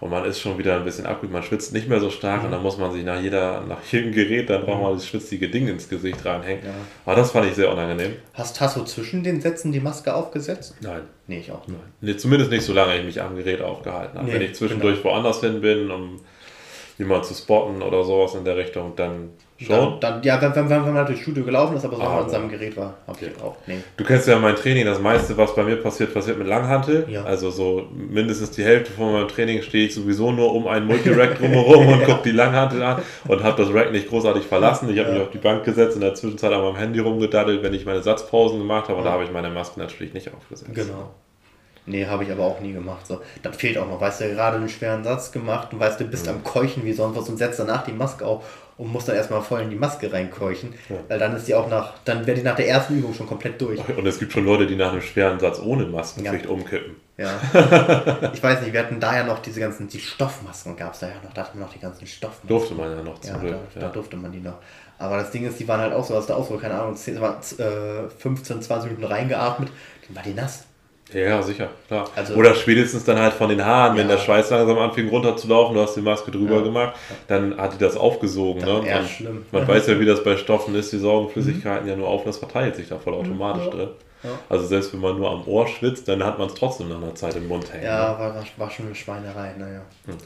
Und 0.00 0.10
man 0.10 0.24
ist 0.24 0.40
schon 0.40 0.58
wieder 0.58 0.76
ein 0.76 0.84
bisschen 0.84 1.06
abkühlt, 1.06 1.32
man 1.32 1.42
schwitzt 1.42 1.72
nicht 1.72 1.88
mehr 1.88 2.00
so 2.00 2.10
stark 2.10 2.42
und 2.42 2.48
mhm. 2.48 2.52
dann 2.52 2.62
muss 2.62 2.78
man 2.78 2.92
sich 2.92 3.04
nach 3.04 3.20
jeder, 3.20 3.62
nach 3.62 3.82
jedem 3.90 4.12
Gerät 4.12 4.50
dann 4.50 4.64
auch 4.64 4.90
mhm. 4.90 4.94
das 4.94 5.06
schwitzige 5.06 5.48
Ding 5.48 5.68
ins 5.68 5.88
Gesicht 5.88 6.24
reinhängen. 6.24 6.64
Ja. 6.64 6.72
Aber 7.04 7.16
das 7.16 7.30
fand 7.30 7.46
ich 7.46 7.54
sehr 7.54 7.70
unangenehm. 7.72 8.16
Hast, 8.34 8.60
du 8.60 8.84
zwischen 8.84 9.22
den 9.22 9.40
Sätzen 9.40 9.72
die 9.72 9.80
Maske 9.80 10.14
aufgesetzt? 10.14 10.76
Nein. 10.80 11.02
Nee, 11.26 11.38
ich 11.38 11.52
auch. 11.52 11.66
Nein. 11.66 11.78
Nee, 12.00 12.16
zumindest 12.16 12.50
nicht, 12.50 12.64
solange 12.64 12.98
ich 12.98 13.04
mich 13.04 13.22
am 13.22 13.36
Gerät 13.36 13.62
aufgehalten 13.62 14.18
habe. 14.18 14.26
Nee, 14.26 14.34
Wenn 14.34 14.42
ich 14.42 14.54
zwischendurch 14.54 15.02
genau. 15.02 15.14
woanders 15.14 15.40
hin 15.40 15.60
bin, 15.60 15.90
um 15.90 16.20
jemanden 16.98 17.24
zu 17.24 17.34
spotten 17.34 17.82
oder 17.82 18.04
sowas 18.04 18.34
in 18.34 18.44
der 18.44 18.56
Richtung, 18.56 18.94
dann 18.96 19.30
Schon? 19.56 20.00
Dann, 20.00 20.20
ja, 20.24 20.40
wenn, 20.42 20.54
wenn, 20.54 20.68
wenn 20.68 20.82
man 20.82 20.94
halt 20.94 21.08
durchs 21.08 21.22
Studio 21.22 21.44
gelaufen 21.44 21.76
ist, 21.76 21.84
aber 21.84 21.96
so 21.96 22.02
ah, 22.02 22.22
an 22.22 22.28
seinem 22.28 22.48
Gerät 22.48 22.76
war, 22.76 22.94
habe 23.06 23.18
ich 23.20 23.40
auch. 23.40 23.56
Nee. 23.68 23.78
Du 23.96 24.02
kennst 24.02 24.26
ja 24.26 24.36
mein 24.38 24.56
Training, 24.56 24.84
das 24.84 25.00
meiste, 25.00 25.36
was 25.36 25.54
bei 25.54 25.62
mir 25.62 25.76
passiert, 25.76 26.12
passiert 26.12 26.38
mit 26.38 26.48
Langhantel. 26.48 27.06
Ja. 27.08 27.22
Also 27.22 27.50
so 27.50 27.86
mindestens 27.94 28.50
die 28.50 28.64
Hälfte 28.64 28.90
von 28.92 29.12
meinem 29.12 29.28
Training 29.28 29.62
stehe 29.62 29.86
ich 29.86 29.94
sowieso 29.94 30.32
nur 30.32 30.52
um 30.52 30.66
einen 30.66 30.86
Multirack 30.86 31.38
drumherum 31.38 31.86
und 31.92 32.00
ja. 32.00 32.06
gucke 32.06 32.22
die 32.24 32.32
Langhantel 32.32 32.82
an 32.82 33.02
und 33.28 33.44
habe 33.44 33.62
das 33.62 33.72
Rack 33.72 33.92
nicht 33.92 34.08
großartig 34.08 34.44
verlassen. 34.44 34.90
Ich 34.90 34.98
habe 34.98 35.10
ja. 35.10 35.14
mich 35.14 35.22
auf 35.22 35.30
die 35.30 35.38
Bank 35.38 35.62
gesetzt, 35.64 35.94
in 35.94 36.00
der 36.00 36.14
Zwischenzeit 36.14 36.52
an 36.52 36.62
meinem 36.62 36.76
Handy 36.76 36.98
rumgedaddelt, 36.98 37.62
wenn 37.62 37.74
ich 37.74 37.86
meine 37.86 38.02
Satzpausen 38.02 38.58
gemacht 38.58 38.88
habe. 38.88 38.98
Und 38.98 39.04
da 39.04 39.12
habe 39.12 39.22
ich 39.22 39.30
meine 39.30 39.50
Maske 39.50 39.78
natürlich 39.78 40.14
nicht 40.14 40.34
aufgesetzt. 40.34 40.74
Genau. 40.74 41.14
Nee, 41.86 42.06
habe 42.06 42.24
ich 42.24 42.32
aber 42.32 42.44
auch 42.44 42.60
nie 42.60 42.72
gemacht. 42.72 43.06
So, 43.06 43.20
dann 43.42 43.52
fehlt 43.52 43.76
auch 43.78 43.86
noch, 43.86 44.00
weißt 44.00 44.22
du, 44.22 44.28
gerade 44.30 44.56
einen 44.56 44.68
schweren 44.68 45.04
Satz 45.04 45.32
gemacht 45.32 45.72
und 45.72 45.80
weißt 45.80 46.00
du, 46.00 46.04
bist 46.04 46.26
mhm. 46.26 46.32
am 46.32 46.44
Keuchen 46.44 46.84
wie 46.84 46.92
sonst 46.92 47.16
was 47.16 47.28
und 47.28 47.36
setzt 47.36 47.58
danach 47.58 47.84
die 47.84 47.92
Maske 47.92 48.24
auf 48.24 48.44
und 48.76 48.92
muss 48.92 49.04
dann 49.04 49.16
erstmal 49.16 49.42
voll 49.42 49.60
in 49.60 49.70
die 49.70 49.76
Maske 49.76 50.12
reinkeuchen, 50.12 50.74
ja. 50.88 50.96
weil 51.08 51.18
dann 51.18 51.36
ist 51.36 51.46
die 51.46 51.54
auch 51.54 51.68
nach, 51.68 51.94
dann 52.04 52.26
wäre 52.26 52.36
die 52.36 52.42
nach 52.42 52.56
der 52.56 52.68
ersten 52.68 52.98
Übung 52.98 53.14
schon 53.14 53.26
komplett 53.26 53.60
durch. 53.60 53.80
Und 53.96 54.06
es 54.06 54.18
gibt 54.18 54.32
schon 54.32 54.44
Leute, 54.44 54.66
die 54.66 54.74
nach 54.74 54.92
einem 54.92 55.00
schweren 55.00 55.38
Satz 55.38 55.60
ohne 55.60 55.84
Maskenpflicht 55.86 56.46
ja. 56.46 56.50
umkippen. 56.50 56.96
Ja. 57.16 57.40
ich 58.32 58.42
weiß 58.42 58.62
nicht, 58.62 58.72
wir 58.72 58.80
hatten 58.80 58.98
da 58.98 59.16
ja 59.16 59.24
noch 59.24 59.38
diese 59.38 59.60
ganzen, 59.60 59.86
die 59.86 60.00
Stoffmasken 60.00 60.76
gab 60.76 60.94
es 60.94 61.00
da 61.00 61.08
ja 61.08 61.14
noch, 61.22 61.32
da 61.32 61.42
hatten 61.42 61.58
wir 61.58 61.66
noch 61.66 61.72
die 61.72 61.78
ganzen 61.78 62.06
Stoffmasken. 62.06 62.48
Durfte 62.48 62.74
man 62.74 62.90
ja 62.90 63.02
noch 63.02 63.20
zurück. 63.20 63.42
Ja, 63.44 63.50
da, 63.50 63.80
ja. 63.80 63.86
da 63.86 63.88
durfte 63.90 64.16
man 64.16 64.32
die 64.32 64.40
noch. 64.40 64.58
Aber 64.98 65.18
das 65.18 65.30
Ding 65.30 65.46
ist, 65.46 65.60
die 65.60 65.68
waren 65.68 65.80
halt 65.80 65.92
auch 65.92 66.04
so, 66.04 66.14
was 66.14 66.26
da 66.26 66.34
auch 66.34 66.48
so, 66.48 66.56
keine 66.56 66.74
Ahnung, 66.74 66.96
10, 66.96 67.18
15, 68.18 68.62
20 68.62 68.90
Minuten 68.90 69.04
reingeatmet, 69.04 69.70
dann 70.06 70.16
war 70.16 70.22
die 70.22 70.34
nass. 70.34 70.64
Ja, 71.14 71.42
sicher, 71.42 71.68
klar. 71.86 72.08
Also, 72.14 72.34
Oder 72.34 72.54
spätestens 72.54 73.04
dann 73.04 73.18
halt 73.18 73.32
von 73.32 73.48
den 73.48 73.64
Haaren, 73.64 73.96
ja. 73.96 74.02
wenn 74.02 74.08
der 74.08 74.18
Schweiß 74.18 74.50
langsam 74.50 74.78
anfing 74.78 75.08
runterzulaufen, 75.08 75.74
du 75.74 75.80
hast 75.80 75.94
die 75.94 76.00
Maske 76.00 76.30
drüber 76.30 76.56
ja. 76.56 76.62
gemacht, 76.62 76.94
dann 77.28 77.56
hat 77.56 77.74
die 77.74 77.78
das 77.78 77.96
aufgesogen. 77.96 78.64
Dann 78.64 78.82
ne? 78.82 78.90
Man, 78.90 79.06
schlimm. 79.06 79.46
man 79.52 79.68
weiß 79.68 79.86
ja, 79.86 80.00
wie 80.00 80.06
das 80.06 80.22
bei 80.24 80.36
Stoffen 80.36 80.74
ist, 80.74 80.92
die 80.92 80.98
saugen 80.98 81.30
Flüssigkeiten 81.30 81.84
mhm. 81.84 81.90
ja 81.90 81.96
nur 81.96 82.08
auf 82.08 82.22
und 82.22 82.28
das 82.28 82.38
verteilt 82.38 82.76
sich 82.76 82.88
da 82.88 82.98
voll 82.98 83.14
automatisch 83.14 83.68
drin. 83.70 83.88
Also 84.48 84.66
selbst 84.66 84.92
wenn 84.92 85.00
man 85.00 85.18
nur 85.18 85.30
am 85.30 85.46
Ohr 85.46 85.66
schwitzt, 85.66 86.08
dann 86.08 86.24
hat 86.24 86.38
man 86.38 86.48
es 86.48 86.54
trotzdem 86.54 86.88
nach 86.88 86.96
einer 86.96 87.14
Zeit 87.14 87.36
im 87.36 87.48
Mund 87.48 87.72
hängen. 87.72 87.84
Ja, 87.84 88.12
ne? 88.12 88.18
war, 88.18 88.44
war 88.56 88.70
schon 88.70 88.86
eine 88.86 88.94
Schweinerei, 88.94 89.54
naja. 89.58 89.82
Hm. 90.06 90.16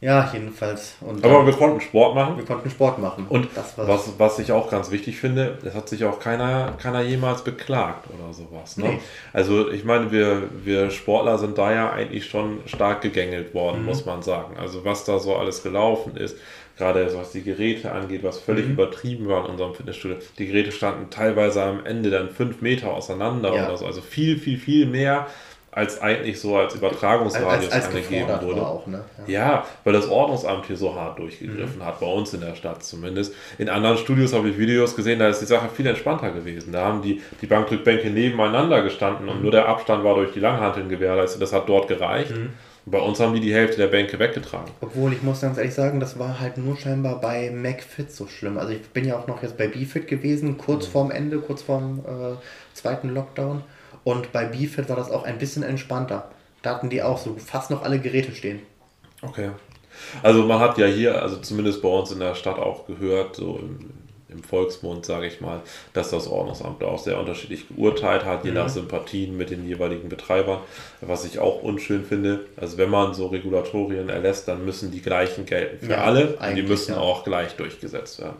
Ja, 0.00 0.30
jedenfalls. 0.32 0.94
Und 1.00 1.24
Aber 1.24 1.44
wir 1.44 1.52
konnten 1.52 1.80
Sport 1.80 2.14
machen. 2.14 2.36
Wir 2.36 2.44
konnten 2.44 2.70
Sport 2.70 3.00
machen. 3.00 3.26
Und 3.28 3.48
was, 3.76 4.12
was 4.16 4.38
ich 4.38 4.52
auch 4.52 4.70
ganz 4.70 4.92
wichtig 4.92 5.16
finde, 5.16 5.58
es 5.64 5.74
hat 5.74 5.88
sich 5.88 6.04
auch 6.04 6.20
keiner, 6.20 6.74
keiner 6.80 7.02
jemals 7.02 7.42
beklagt 7.42 8.06
oder 8.08 8.32
sowas. 8.32 8.76
Ne? 8.76 8.90
Nee. 8.90 9.00
Also 9.32 9.68
ich 9.70 9.84
meine, 9.84 10.12
wir, 10.12 10.44
wir 10.62 10.90
Sportler 10.92 11.38
sind 11.38 11.58
da 11.58 11.72
ja 11.72 11.90
eigentlich 11.90 12.26
schon 12.26 12.60
stark 12.66 13.00
gegängelt 13.00 13.54
worden, 13.54 13.80
mhm. 13.80 13.86
muss 13.86 14.06
man 14.06 14.22
sagen. 14.22 14.56
Also 14.56 14.84
was 14.84 15.04
da 15.04 15.18
so 15.18 15.34
alles 15.34 15.64
gelaufen 15.64 16.16
ist, 16.16 16.36
gerade 16.76 17.12
was 17.16 17.32
die 17.32 17.42
Geräte 17.42 17.90
angeht, 17.90 18.22
was 18.22 18.38
völlig 18.38 18.66
mhm. 18.66 18.74
übertrieben 18.74 19.26
war 19.26 19.44
in 19.44 19.50
unserem 19.50 19.74
Fitnessstudio. 19.74 20.18
Die 20.38 20.46
Geräte 20.46 20.70
standen 20.70 21.10
teilweise 21.10 21.60
am 21.64 21.84
Ende 21.84 22.10
dann 22.10 22.30
fünf 22.30 22.62
Meter 22.62 22.92
auseinander 22.94 23.52
ja. 23.52 23.66
oder 23.66 23.76
so. 23.76 23.84
Also 23.84 24.00
viel, 24.00 24.38
viel, 24.38 24.58
viel 24.58 24.86
mehr 24.86 25.26
als 25.70 26.00
eigentlich 26.00 26.40
so 26.40 26.56
als 26.56 26.74
Übertragungsradius 26.74 27.70
als, 27.70 27.86
als 27.86 27.94
angegeben 27.94 28.28
wurde. 28.40 28.66
Auch, 28.66 28.86
ne? 28.86 29.04
ja. 29.26 29.32
ja. 29.32 29.66
weil 29.84 29.92
das 29.92 30.08
Ordnungsamt 30.08 30.66
hier 30.66 30.76
so 30.76 30.94
hart 30.94 31.18
durchgegriffen 31.18 31.78
mhm. 31.78 31.84
hat, 31.84 32.00
bei 32.00 32.06
uns 32.06 32.32
in 32.32 32.40
der 32.40 32.54
Stadt 32.54 32.82
zumindest. 32.82 33.34
In 33.58 33.68
anderen 33.68 33.98
Studios 33.98 34.32
habe 34.32 34.48
ich 34.48 34.58
Videos 34.58 34.96
gesehen, 34.96 35.18
da 35.18 35.28
ist 35.28 35.40
die 35.40 35.46
Sache 35.46 35.68
viel 35.68 35.86
entspannter 35.86 36.30
gewesen. 36.30 36.72
Da 36.72 36.84
haben 36.84 37.02
die, 37.02 37.22
die 37.40 37.46
Bankdrückbänke 37.46 38.10
nebeneinander 38.10 38.82
gestanden 38.82 39.26
mhm. 39.26 39.32
und 39.32 39.42
nur 39.42 39.50
der 39.50 39.68
Abstand 39.68 40.04
war 40.04 40.14
durch 40.14 40.32
die 40.32 40.40
Langhanteln 40.40 40.88
gewährleistet. 40.88 41.42
Das 41.42 41.52
hat 41.52 41.68
dort 41.68 41.88
gereicht. 41.88 42.30
Mhm. 42.30 42.50
Bei 42.90 43.00
uns 43.00 43.20
haben 43.20 43.34
die 43.34 43.40
die 43.40 43.52
Hälfte 43.52 43.76
der 43.76 43.88
Bänke 43.88 44.18
weggetragen. 44.18 44.70
Obwohl, 44.80 45.12
ich 45.12 45.22
muss 45.22 45.42
ganz 45.42 45.58
ehrlich 45.58 45.74
sagen, 45.74 46.00
das 46.00 46.18
war 46.18 46.40
halt 46.40 46.56
nur 46.56 46.76
scheinbar 46.76 47.20
bei 47.20 47.50
MacFit 47.50 48.10
so 48.10 48.26
schlimm. 48.26 48.56
Also 48.56 48.72
ich 48.72 48.80
bin 48.88 49.04
ja 49.04 49.18
auch 49.18 49.26
noch 49.26 49.42
jetzt 49.42 49.58
bei 49.58 49.68
BFit 49.68 50.08
gewesen, 50.08 50.56
kurz 50.56 50.86
mhm. 50.86 50.92
vorm 50.92 51.10
Ende, 51.10 51.38
kurz 51.38 51.62
vorm 51.62 52.00
äh, 52.06 52.36
zweiten 52.74 53.10
Lockdown. 53.10 53.62
Und 54.08 54.32
bei 54.32 54.46
BFit 54.46 54.88
war 54.88 54.96
das 54.96 55.10
auch 55.10 55.24
ein 55.24 55.36
bisschen 55.36 55.62
entspannter. 55.62 56.30
Da 56.62 56.70
hatten 56.70 56.88
die 56.88 57.02
auch 57.02 57.18
so 57.18 57.36
fast 57.36 57.70
noch 57.70 57.82
alle 57.82 57.98
Geräte 57.98 58.34
stehen. 58.34 58.60
Okay. 59.20 59.50
Also 60.22 60.44
man 60.44 60.60
hat 60.60 60.78
ja 60.78 60.86
hier, 60.86 61.20
also 61.20 61.36
zumindest 61.36 61.82
bei 61.82 61.90
uns 61.90 62.10
in 62.10 62.20
der 62.20 62.34
Stadt 62.34 62.58
auch 62.58 62.86
gehört, 62.86 63.36
so 63.36 63.58
im, 63.58 63.90
im 64.30 64.42
Volksmund, 64.42 65.04
sage 65.04 65.26
ich 65.26 65.42
mal, 65.42 65.60
dass 65.92 66.08
das 66.08 66.26
Ordnungsamt 66.26 66.82
auch 66.84 66.98
sehr 66.98 67.20
unterschiedlich 67.20 67.68
geurteilt 67.68 68.24
hat, 68.24 68.44
je 68.44 68.50
mhm. 68.50 68.56
nach 68.56 68.70
Sympathien 68.70 69.36
mit 69.36 69.50
den 69.50 69.68
jeweiligen 69.68 70.08
Betreibern, 70.08 70.60
was 71.02 71.26
ich 71.26 71.38
auch 71.38 71.62
unschön 71.62 72.06
finde. 72.06 72.46
Also 72.56 72.78
wenn 72.78 72.88
man 72.88 73.12
so 73.12 73.26
Regulatorien 73.26 74.08
erlässt, 74.08 74.48
dann 74.48 74.64
müssen 74.64 74.90
die 74.90 75.02
gleichen 75.02 75.44
gelten 75.44 75.84
für 75.84 75.92
ja, 75.92 76.04
alle 76.04 76.28
und 76.36 76.56
die 76.56 76.62
müssen 76.62 76.94
ja. 76.94 76.98
auch 76.98 77.24
gleich 77.24 77.56
durchgesetzt 77.56 78.20
werden. 78.22 78.36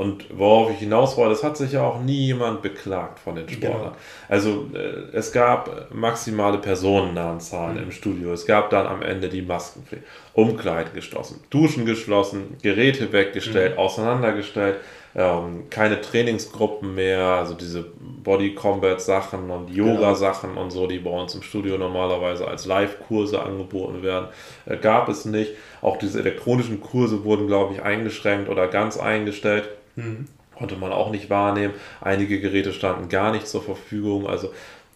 Und 0.00 0.24
worauf 0.32 0.70
ich 0.70 0.78
hinaus 0.78 1.18
wollte, 1.18 1.34
es 1.34 1.44
hat 1.44 1.58
sich 1.58 1.72
ja 1.72 1.82
auch 1.82 2.00
nie 2.00 2.28
jemand 2.28 2.62
beklagt 2.62 3.18
von 3.18 3.34
den 3.34 3.46
Sportlern. 3.46 3.80
Genau. 3.80 3.96
Also 4.30 4.70
äh, 4.72 5.14
es 5.14 5.30
gab 5.30 5.92
maximale 5.92 6.56
Personennahenzahlen 6.56 7.76
mhm. 7.76 7.82
im 7.82 7.92
Studio. 7.92 8.32
Es 8.32 8.46
gab 8.46 8.70
dann 8.70 8.86
am 8.86 9.02
Ende 9.02 9.28
die 9.28 9.42
Maskenpflicht. 9.42 10.04
Umkleiden 10.32 10.94
geschlossen, 10.94 11.44
Duschen 11.50 11.84
geschlossen, 11.84 12.56
Geräte 12.62 13.12
weggestellt, 13.12 13.74
mhm. 13.74 13.78
auseinandergestellt. 13.78 14.76
Ähm, 15.14 15.64
keine 15.68 16.00
Trainingsgruppen 16.00 16.94
mehr, 16.94 17.20
also 17.20 17.52
diese 17.52 17.84
Body 18.22 18.54
Combat 18.54 19.02
Sachen 19.02 19.50
und 19.50 19.68
Yoga 19.68 20.14
Sachen 20.14 20.50
genau. 20.50 20.62
und 20.62 20.70
so, 20.70 20.86
die 20.86 21.00
bei 21.00 21.10
uns 21.10 21.34
im 21.34 21.42
Studio 21.42 21.76
normalerweise 21.76 22.48
als 22.48 22.64
Live-Kurse 22.64 23.42
angeboten 23.42 24.02
werden, 24.02 24.28
äh, 24.64 24.78
gab 24.78 25.10
es 25.10 25.26
nicht. 25.26 25.52
Auch 25.82 25.98
diese 25.98 26.20
elektronischen 26.20 26.80
Kurse 26.80 27.22
wurden, 27.24 27.48
glaube 27.48 27.74
ich, 27.74 27.82
eingeschränkt 27.82 28.48
oder 28.48 28.66
ganz 28.68 28.96
eingestellt. 28.96 29.68
Mhm. 29.96 30.26
Konnte 30.56 30.76
man 30.76 30.92
auch 30.92 31.10
nicht 31.10 31.30
wahrnehmen. 31.30 31.74
Einige 32.00 32.40
Geräte 32.40 32.72
standen 32.72 33.08
gar 33.08 33.32
nicht 33.32 33.46
zur 33.48 33.62
Verfügung. 33.62 34.26
Also 34.26 34.50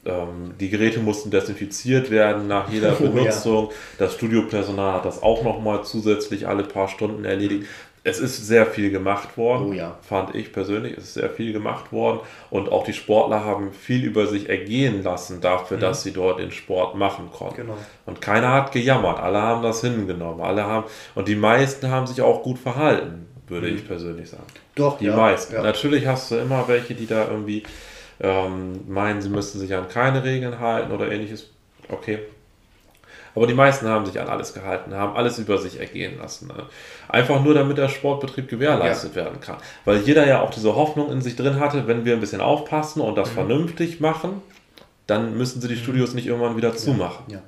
ähm, 0.04 0.54
die 0.60 0.68
Geräte 0.68 1.00
mussten 1.00 1.30
desinfiziert 1.30 2.10
werden 2.10 2.46
nach 2.46 2.68
jeder 2.70 2.94
oh, 3.00 3.04
Benutzung. 3.04 3.68
Ja. 3.70 3.76
Das 3.98 4.14
Studiopersonal 4.14 4.92
hat 4.94 5.04
das 5.04 5.22
auch 5.22 5.42
nochmal 5.42 5.82
zusätzlich 5.84 6.46
alle 6.46 6.64
paar 6.64 6.88
Stunden 6.88 7.24
erledigt. 7.24 7.66
es 8.02 8.18
ist 8.20 8.46
sehr 8.46 8.66
viel 8.66 8.90
gemacht 8.90 9.38
worden, 9.38 9.68
Oh 9.70 9.72
ja. 9.72 9.96
fand 10.02 10.34
ich 10.34 10.52
persönlich. 10.52 10.98
Es 10.98 11.04
ist 11.04 11.14
sehr 11.14 11.30
viel 11.30 11.54
gemacht 11.54 11.90
worden 11.90 12.20
und 12.50 12.70
auch 12.70 12.84
die 12.84 12.92
Sportler 12.92 13.44
haben 13.46 13.72
viel 13.72 14.04
über 14.04 14.26
sich 14.26 14.50
ergehen 14.50 15.02
lassen 15.02 15.40
dafür, 15.40 15.78
dass 15.78 16.02
sie 16.02 16.12
dort 16.12 16.38
den 16.38 16.50
Sport 16.50 16.96
machen 16.96 17.30
konnten. 17.32 17.62
Genau. 17.62 17.78
Und 18.04 18.20
keiner 18.20 18.52
hat 18.52 18.72
gejammert, 18.72 19.18
alle 19.20 19.40
haben 19.40 19.62
das 19.62 19.80
hingenommen, 19.80 20.42
alle 20.42 20.64
haben 20.64 20.84
und 21.14 21.28
die 21.28 21.36
meisten 21.36 21.90
haben 21.90 22.06
sich 22.06 22.20
auch 22.20 22.42
gut 22.42 22.58
verhalten, 22.58 23.26
würde 23.54 23.68
ich 23.68 23.86
persönlich 23.86 24.28
sagen. 24.30 24.44
Doch, 24.74 24.98
Die 24.98 25.06
ja, 25.06 25.16
meisten. 25.16 25.54
ja. 25.54 25.62
Natürlich 25.62 26.06
hast 26.06 26.30
du 26.30 26.36
immer 26.36 26.66
welche, 26.68 26.94
die 26.94 27.06
da 27.06 27.28
irgendwie 27.28 27.62
ähm, 28.20 28.80
meinen, 28.88 29.22
sie 29.22 29.28
müssten 29.28 29.58
sich 29.58 29.74
an 29.74 29.88
keine 29.88 30.22
Regeln 30.24 30.58
halten 30.60 30.92
oder 30.92 31.10
ähnliches. 31.10 31.48
Okay. 31.88 32.18
Aber 33.36 33.46
die 33.48 33.54
meisten 33.54 33.88
haben 33.88 34.06
sich 34.06 34.20
an 34.20 34.28
alles 34.28 34.54
gehalten, 34.54 34.94
haben 34.94 35.16
alles 35.16 35.38
über 35.40 35.58
sich 35.58 35.80
ergehen 35.80 36.18
lassen. 36.18 36.46
Ne? 36.48 36.66
Einfach 37.08 37.42
nur, 37.42 37.52
damit 37.54 37.78
der 37.78 37.88
Sportbetrieb 37.88 38.48
gewährleistet 38.48 39.16
werden 39.16 39.40
kann. 39.40 39.56
Weil 39.84 39.98
jeder 40.02 40.24
ja 40.26 40.40
auch 40.40 40.50
diese 40.50 40.76
Hoffnung 40.76 41.10
in 41.10 41.20
sich 41.20 41.34
drin 41.34 41.58
hatte, 41.58 41.88
wenn 41.88 42.04
wir 42.04 42.14
ein 42.14 42.20
bisschen 42.20 42.40
aufpassen 42.40 43.00
und 43.00 43.12
Mhm. 43.12 43.16
das 43.16 43.30
vernünftig 43.30 43.98
machen, 44.00 44.40
dann 45.08 45.36
müssen 45.36 45.60
sie 45.60 45.66
die 45.68 45.76
Studios 45.76 46.14
nicht 46.14 46.26
irgendwann 46.26 46.56
wieder 46.56 46.76
zumachen. 46.76 47.24
Ja. 47.28 47.40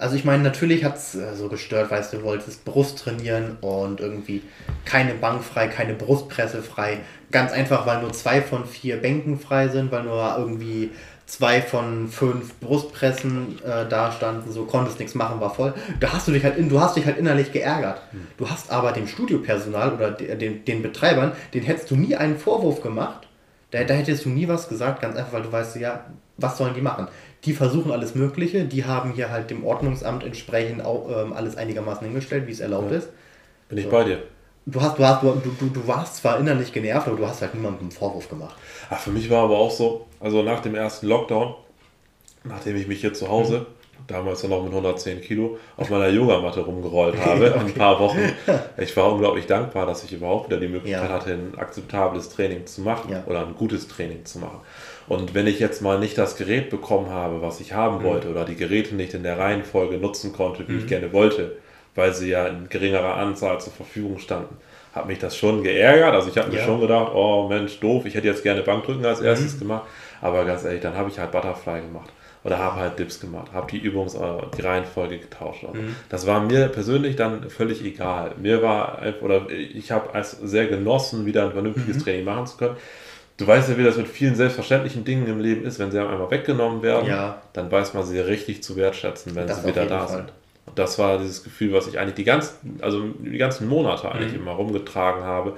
Also 0.00 0.16
ich 0.16 0.24
meine, 0.24 0.42
natürlich 0.42 0.82
hat 0.82 0.96
es 0.96 1.14
äh, 1.14 1.34
so 1.34 1.48
gestört, 1.48 1.90
weißt 1.90 2.14
du, 2.14 2.22
wolltest 2.22 2.64
Brust 2.64 3.00
trainieren 3.00 3.58
und 3.60 4.00
irgendwie 4.00 4.42
keine 4.86 5.12
Bank 5.12 5.44
frei, 5.44 5.68
keine 5.68 5.92
Brustpresse 5.92 6.62
frei. 6.62 7.00
Ganz 7.30 7.52
einfach, 7.52 7.86
weil 7.86 8.00
nur 8.00 8.10
zwei 8.14 8.40
von 8.40 8.64
vier 8.64 8.96
Bänken 8.96 9.38
frei 9.38 9.68
sind, 9.68 9.92
weil 9.92 10.04
nur 10.04 10.36
irgendwie 10.38 10.90
zwei 11.26 11.60
von 11.60 12.08
fünf 12.08 12.54
Brustpressen 12.60 13.58
äh, 13.62 13.86
da 13.90 14.10
standen, 14.10 14.50
so 14.50 14.64
konntest 14.64 14.98
nichts 14.98 15.14
machen, 15.14 15.38
war 15.38 15.54
voll. 15.54 15.74
Da 16.00 16.14
hast 16.14 16.26
du 16.26 16.32
dich 16.32 16.44
halt, 16.44 16.56
in, 16.56 16.70
du 16.70 16.80
hast 16.80 16.96
dich 16.96 17.04
halt 17.04 17.18
innerlich 17.18 17.52
geärgert. 17.52 18.00
Du 18.38 18.48
hast 18.48 18.70
aber 18.70 18.92
dem 18.92 19.06
Studiopersonal 19.06 19.92
oder 19.92 20.10
de, 20.12 20.34
den, 20.34 20.64
den 20.64 20.80
Betreibern, 20.80 21.32
den 21.52 21.62
hättest 21.62 21.90
du 21.90 21.96
nie 21.96 22.16
einen 22.16 22.38
Vorwurf 22.38 22.80
gemacht. 22.82 23.28
Da, 23.70 23.84
da 23.84 23.92
hättest 23.92 24.24
du 24.24 24.30
nie 24.30 24.48
was 24.48 24.68
gesagt, 24.70 25.02
ganz 25.02 25.16
einfach, 25.16 25.34
weil 25.34 25.42
du 25.42 25.52
weißt, 25.52 25.76
ja, 25.76 26.06
was 26.38 26.56
sollen 26.56 26.74
die 26.74 26.80
machen? 26.80 27.06
Die 27.44 27.54
versuchen 27.54 27.90
alles 27.90 28.14
Mögliche, 28.14 28.64
die 28.64 28.84
haben 28.84 29.12
hier 29.12 29.30
halt 29.30 29.50
dem 29.50 29.64
Ordnungsamt 29.64 30.24
entsprechend 30.24 30.84
auch, 30.84 31.08
ähm, 31.24 31.32
alles 31.32 31.56
einigermaßen 31.56 32.04
hingestellt, 32.06 32.46
wie 32.46 32.52
es 32.52 32.60
erlaubt 32.60 32.92
ist. 32.92 33.08
Bin 33.68 33.78
ich 33.78 33.88
bei 33.88 34.04
dir. 34.04 34.22
Du, 34.66 34.80
hast, 34.80 34.98
du, 34.98 35.04
hast, 35.06 35.22
du, 35.22 35.32
du, 35.58 35.66
du 35.68 35.88
warst 35.88 36.16
zwar 36.16 36.38
innerlich 36.38 36.70
genervt, 36.72 37.08
aber 37.08 37.16
du 37.16 37.26
hast 37.26 37.40
halt 37.40 37.54
niemandem 37.54 37.80
einen 37.82 37.90
Vorwurf 37.90 38.28
gemacht. 38.28 38.56
Ach, 38.90 38.98
für 39.00 39.10
mich 39.10 39.30
war 39.30 39.44
aber 39.44 39.56
auch 39.58 39.70
so, 39.70 40.06
also 40.20 40.42
nach 40.42 40.60
dem 40.60 40.74
ersten 40.74 41.06
Lockdown, 41.06 41.54
nachdem 42.44 42.76
ich 42.76 42.86
mich 42.86 43.00
hier 43.00 43.14
zu 43.14 43.28
Hause, 43.28 43.66
damals 44.06 44.42
ja 44.42 44.48
noch 44.50 44.62
mit 44.62 44.70
110 44.70 45.22
Kilo, 45.22 45.58
auf 45.78 45.88
meiner 45.88 46.08
Yogamatte 46.08 46.60
rumgerollt 46.60 47.16
habe, 47.24 47.54
ein 47.58 47.72
paar 47.72 47.98
Wochen, 48.00 48.18
ich 48.76 48.94
war 48.96 49.12
unglaublich 49.12 49.46
dankbar, 49.46 49.86
dass 49.86 50.04
ich 50.04 50.12
überhaupt 50.12 50.48
wieder 50.50 50.60
die 50.60 50.68
Möglichkeit 50.68 51.08
Ja. 51.08 51.14
hatte, 51.14 51.32
ein 51.32 51.54
akzeptables 51.58 52.28
Training 52.28 52.66
zu 52.66 52.82
machen 52.82 53.10
Ja. 53.10 53.24
oder 53.26 53.46
ein 53.46 53.54
gutes 53.56 53.88
Training 53.88 54.24
zu 54.26 54.40
machen. 54.40 54.60
Und 55.10 55.34
wenn 55.34 55.48
ich 55.48 55.58
jetzt 55.58 55.82
mal 55.82 55.98
nicht 55.98 56.16
das 56.16 56.36
Gerät 56.36 56.70
bekommen 56.70 57.10
habe, 57.10 57.42
was 57.42 57.60
ich 57.60 57.72
haben 57.72 58.04
wollte, 58.04 58.28
oder 58.28 58.44
die 58.44 58.54
Geräte 58.54 58.94
nicht 58.94 59.12
in 59.12 59.24
der 59.24 59.38
Reihenfolge 59.40 59.96
nutzen 59.98 60.32
konnte, 60.32 60.68
wie 60.68 60.76
ich 60.78 60.86
gerne 60.86 61.12
wollte, 61.12 61.56
weil 61.96 62.14
sie 62.14 62.30
ja 62.30 62.46
in 62.46 62.68
geringerer 62.68 63.16
Anzahl 63.16 63.60
zur 63.60 63.72
Verfügung 63.72 64.20
standen, 64.20 64.56
hat 64.94 65.08
mich 65.08 65.18
das 65.18 65.36
schon 65.36 65.64
geärgert. 65.64 66.14
Also 66.14 66.28
ich 66.28 66.38
habe 66.38 66.50
mir 66.52 66.58
Ja. 66.58 66.64
schon 66.64 66.80
gedacht, 66.80 67.10
oh 67.12 67.48
Mensch, 67.48 67.80
doof, 67.80 68.06
ich 68.06 68.14
hätte 68.14 68.28
jetzt 68.28 68.44
gerne 68.44 68.62
Bankdrücken 68.62 69.04
als 69.04 69.20
erstes 69.20 69.58
gemacht. 69.58 69.82
Aber 70.20 70.44
ganz 70.44 70.62
ehrlich, 70.64 70.80
dann 70.80 70.94
habe 70.94 71.10
ich 71.10 71.18
halt 71.18 71.32
Butterfly 71.32 71.80
gemacht. 71.80 72.10
Oder 72.44 72.58
habe 72.58 72.76
halt 72.80 72.96
Dips 73.00 73.18
gemacht, 73.20 73.48
habe 73.52 73.68
die 73.68 73.80
Übungs-, 73.80 74.14
äh, 74.14 74.42
die 74.56 74.62
Reihenfolge 74.62 75.18
getauscht. 75.18 75.64
Also 75.64 75.76
Das 76.08 76.24
war 76.28 76.40
mir 76.40 76.68
persönlich 76.68 77.16
dann 77.16 77.50
völlig 77.50 77.84
egal. 77.84 78.30
Mir 78.40 78.62
war, 78.62 79.00
einfach- 79.00 79.22
oder 79.22 79.50
ich 79.50 79.90
habe 79.90 80.16
es 80.16 80.30
sehr 80.30 80.68
genossen, 80.68 81.26
wieder 81.26 81.44
ein 81.46 81.52
vernünftiges 81.52 81.98
Training 82.04 82.24
machen 82.24 82.46
zu 82.46 82.56
können. 82.56 82.76
Du 83.40 83.46
weißt 83.46 83.70
ja, 83.70 83.78
wie 83.78 83.84
das 83.84 83.96
mit 83.96 84.06
vielen 84.06 84.34
selbstverständlichen 84.34 85.02
Dingen 85.04 85.26
im 85.26 85.40
Leben 85.40 85.64
ist. 85.64 85.78
Wenn 85.78 85.90
sie 85.90 85.98
einmal 85.98 86.30
weggenommen 86.30 86.82
werden, 86.82 87.06
Ja. 87.08 87.40
dann 87.54 87.72
weiß 87.72 87.94
man 87.94 88.04
sie 88.04 88.18
richtig 88.20 88.62
zu 88.62 88.76
wertschätzen, 88.76 89.34
wenn 89.34 89.46
Das 89.46 89.62
sie 89.62 89.68
wieder 89.68 89.86
da 89.86 90.06
Fall. 90.06 90.16
sind. 90.18 90.32
Und 90.66 90.78
das 90.78 90.98
war 90.98 91.18
dieses 91.18 91.42
Gefühl, 91.42 91.72
was 91.72 91.86
ich 91.88 91.98
eigentlich 91.98 92.14
die 92.16 92.24
ganzen, 92.24 92.78
also 92.82 93.02
die 93.18 93.38
ganzen 93.38 93.66
Monate 93.66 94.12
eigentlich 94.12 94.34
Mhm. 94.34 94.40
immer 94.42 94.52
rumgetragen 94.52 95.24
habe. 95.24 95.54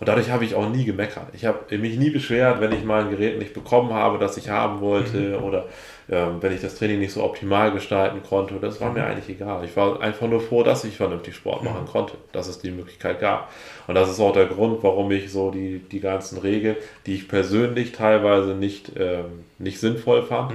Und 0.00 0.08
dadurch 0.08 0.30
habe 0.30 0.44
ich 0.44 0.54
auch 0.54 0.68
nie 0.68 0.84
gemeckert. 0.84 1.28
Ich 1.34 1.44
habe 1.44 1.78
mich 1.78 1.96
nie 1.98 2.10
beschwert, 2.10 2.60
wenn 2.60 2.72
ich 2.72 2.84
mal 2.84 3.04
ein 3.04 3.10
Gerät 3.10 3.38
nicht 3.38 3.54
bekommen 3.54 3.92
habe, 3.94 4.18
das 4.18 4.36
ich 4.36 4.48
haben 4.50 4.80
wollte, 4.80 5.16
Mhm. 5.38 5.44
oder 5.44 5.66
ähm, 6.10 6.36
wenn 6.40 6.52
ich 6.52 6.60
das 6.60 6.74
Training 6.74 6.98
nicht 6.98 7.12
so 7.12 7.22
optimal 7.24 7.72
gestalten 7.72 8.22
konnte. 8.28 8.54
Das 8.60 8.80
war 8.80 8.88
Mhm. 8.88 8.94
mir 8.96 9.04
eigentlich 9.06 9.28
egal. 9.40 9.64
Ich 9.64 9.74
war 9.76 10.00
einfach 10.02 10.26
nur 10.28 10.40
froh, 10.40 10.62
dass 10.62 10.84
ich 10.84 10.96
vernünftig 10.96 11.34
Sport 11.36 11.62
machen 11.64 11.86
konnte, 11.90 12.14
dass 12.32 12.46
es 12.48 12.58
die 12.58 12.70
Möglichkeit 12.72 13.20
gab. 13.20 13.50
Und 13.86 13.94
das 13.94 14.10
ist 14.10 14.20
auch 14.20 14.32
der 14.32 14.46
Grund, 14.46 14.82
warum 14.82 15.10
ich 15.12 15.30
so 15.32 15.50
die, 15.50 15.78
die 15.78 16.00
ganzen 16.00 16.38
Regeln, 16.38 16.76
die 17.06 17.14
ich 17.14 17.28
persönlich 17.28 17.92
teilweise 17.92 18.54
nicht, 18.54 18.92
ähm, 18.98 19.44
nicht 19.58 19.80
sinnvoll 19.80 20.22
fand, 20.24 20.52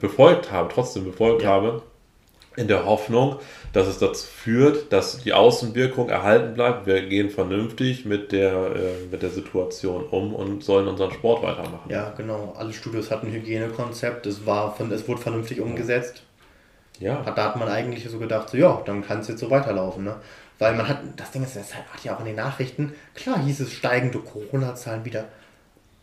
befolgt 0.00 0.50
habe, 0.52 0.70
trotzdem 0.72 1.04
befolgt 1.04 1.42
Ja. 1.42 1.50
habe, 1.50 1.82
in 2.56 2.68
der 2.68 2.84
Hoffnung, 2.84 3.36
dass 3.72 3.86
es 3.86 3.98
dazu 3.98 4.26
führt, 4.26 4.92
dass 4.92 5.18
die 5.18 5.32
Außenwirkung 5.32 6.10
erhalten 6.10 6.54
bleibt. 6.54 6.86
Wir 6.86 7.02
gehen 7.06 7.30
vernünftig 7.30 8.04
mit 8.04 8.32
der, 8.32 8.52
äh, 8.76 9.06
mit 9.10 9.22
der 9.22 9.30
Situation 9.30 10.04
um 10.04 10.34
und 10.34 10.62
sollen 10.62 10.86
unseren 10.88 11.10
Sport 11.12 11.42
weitermachen. 11.42 11.88
Ja, 11.88 12.12
genau. 12.16 12.54
Alle 12.58 12.72
Studios 12.72 13.10
hatten 13.10 13.28
ein 13.28 13.32
Hygienekonzept, 13.32 14.26
es, 14.26 14.44
war, 14.44 14.74
von- 14.76 14.92
es 14.92 15.08
wurde 15.08 15.20
vernünftig 15.22 15.60
umgesetzt. 15.60 16.22
Ja. 16.98 17.24
Hat, 17.24 17.38
da 17.38 17.44
hat 17.44 17.56
man 17.56 17.68
eigentlich 17.68 18.08
so 18.08 18.18
gedacht, 18.18 18.50
so 18.50 18.56
ja, 18.58 18.82
dann 18.84 19.04
kann 19.04 19.20
es 19.20 19.28
jetzt 19.28 19.40
so 19.40 19.50
weiterlaufen, 19.50 20.04
ne? 20.04 20.16
Weil 20.58 20.74
man 20.76 20.86
hat, 20.86 20.98
das 21.16 21.30
Ding 21.32 21.42
ist, 21.42 21.56
das 21.56 21.74
hat 21.74 22.04
ja 22.04 22.14
auch 22.14 22.20
in 22.20 22.26
den 22.26 22.36
Nachrichten, 22.36 22.92
klar 23.14 23.42
hieß 23.42 23.60
es 23.60 23.72
steigende 23.72 24.18
Corona-Zahlen 24.20 25.04
wieder, 25.04 25.24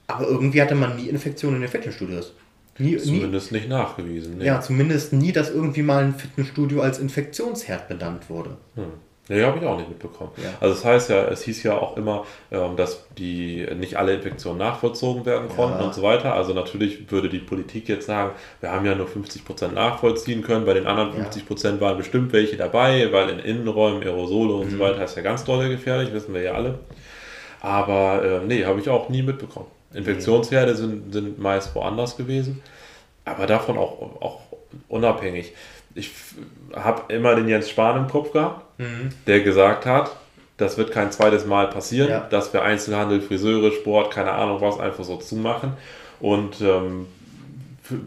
aber 0.07 0.25
irgendwie 0.27 0.61
hatte 0.61 0.75
man 0.75 0.95
nie 0.97 1.07
Infektionen 1.07 1.57
in 1.57 1.61
den 1.61 1.69
Fitnessstudios. 1.71 2.33
Nie, 2.79 2.91
nie, 2.93 2.97
Zumindest 2.97 3.51
nicht 3.51 3.67
nachgewiesen. 3.69 4.37
Nee. 4.39 4.45
ja, 4.45 4.61
zumindest 4.61 5.13
nie, 5.13 5.31
dass 5.31 5.51
irgendwie 5.51 5.81
mal 5.83 6.03
ein 6.03 6.15
Fitnessstudio 6.15 6.81
als 6.81 6.97
Infektionsherd 6.99 7.87
benannt 7.87 8.29
wurde. 8.29 8.51
Hm. 8.75 8.85
Nee, 9.31 9.43
habe 9.43 9.59
ich 9.59 9.63
auch 9.65 9.77
nicht 9.77 9.87
mitbekommen. 9.89 10.31
Ja. 10.37 10.49
Also 10.59 10.73
das 10.73 10.83
heißt 10.85 11.09
ja, 11.11 11.25
es 11.27 11.43
hieß 11.43 11.61
ja 11.61 11.77
auch 11.77 11.97
immer, 11.97 12.25
ähm, 12.51 12.75
dass 12.77 13.05
die 13.19 13.67
nicht 13.77 13.95
alle 13.97 14.15
Infektionen 14.15 14.57
nachvollzogen 14.57 15.23
werden 15.27 15.49
konnten 15.49 15.77
Ja. 15.79 15.85
und 15.85 15.93
so 15.93 16.01
weiter. 16.01 16.33
Also 16.33 16.53
natürlich 16.53 17.11
würde 17.11 17.29
die 17.29 17.37
Politik 17.37 17.87
jetzt 17.89 18.07
sagen, 18.07 18.31
wir 18.59 18.71
haben 18.71 18.87
ja 18.87 18.95
nur 18.95 19.05
50% 19.07 19.73
nachvollziehen 19.75 20.41
können, 20.41 20.65
bei 20.65 20.73
den 20.73 20.87
anderen 20.87 21.15
Ja. 21.15 21.25
50% 21.25 21.79
waren 21.79 21.97
bestimmt 21.97 22.33
welche 22.33 22.57
dabei, 22.57 23.09
weil 23.11 23.29
in 23.29 23.37
Innenräumen 23.37 24.01
Aerosole 24.01 24.53
und 24.53 24.65
Mhm. 24.67 24.77
so 24.77 24.79
weiter 24.79 25.03
ist 25.03 25.15
ja 25.15 25.21
ganz 25.21 25.43
doll 25.43 25.69
gefährlich, 25.69 26.11
wissen 26.11 26.33
wir 26.33 26.41
ja 26.41 26.53
alle. 26.53 26.79
Aber 27.61 28.23
äh, 28.23 28.45
nee, 28.47 28.65
habe 28.65 28.79
ich 28.79 28.89
auch 28.89 29.09
nie 29.09 29.21
mitbekommen. 29.21 29.67
Infektionsherde 29.93 30.75
sind, 30.75 31.11
sind 31.13 31.39
meist 31.39 31.73
woanders 31.75 32.15
gewesen, 32.17 32.61
aber 33.25 33.47
davon 33.47 33.77
auch, 33.77 34.21
auch 34.21 34.39
unabhängig. 34.87 35.53
Ich 35.95 36.11
habe 36.75 37.11
immer 37.13 37.35
den 37.35 37.47
Jens 37.47 37.69
Spahn 37.69 37.97
im 37.97 38.07
Kopf 38.07 38.31
gehabt, 38.31 38.65
der 39.27 39.39
gesagt 39.41 39.85
hat, 39.85 40.11
das 40.57 40.77
wird 40.77 40.91
kein 40.91 41.11
zweites 41.11 41.45
Mal 41.45 41.67
passieren, 41.69 42.09
Ja. 42.09 42.19
dass 42.29 42.53
wir 42.53 42.61
Einzelhandel, 42.63 43.21
Friseure, 43.21 43.71
Sport, 43.71 44.11
keine 44.13 44.31
Ahnung 44.31 44.61
was, 44.61 44.79
einfach 44.79 45.03
so 45.03 45.15
zumachen. 45.17 45.73
Und 46.19 46.59
ähm, 46.61 47.07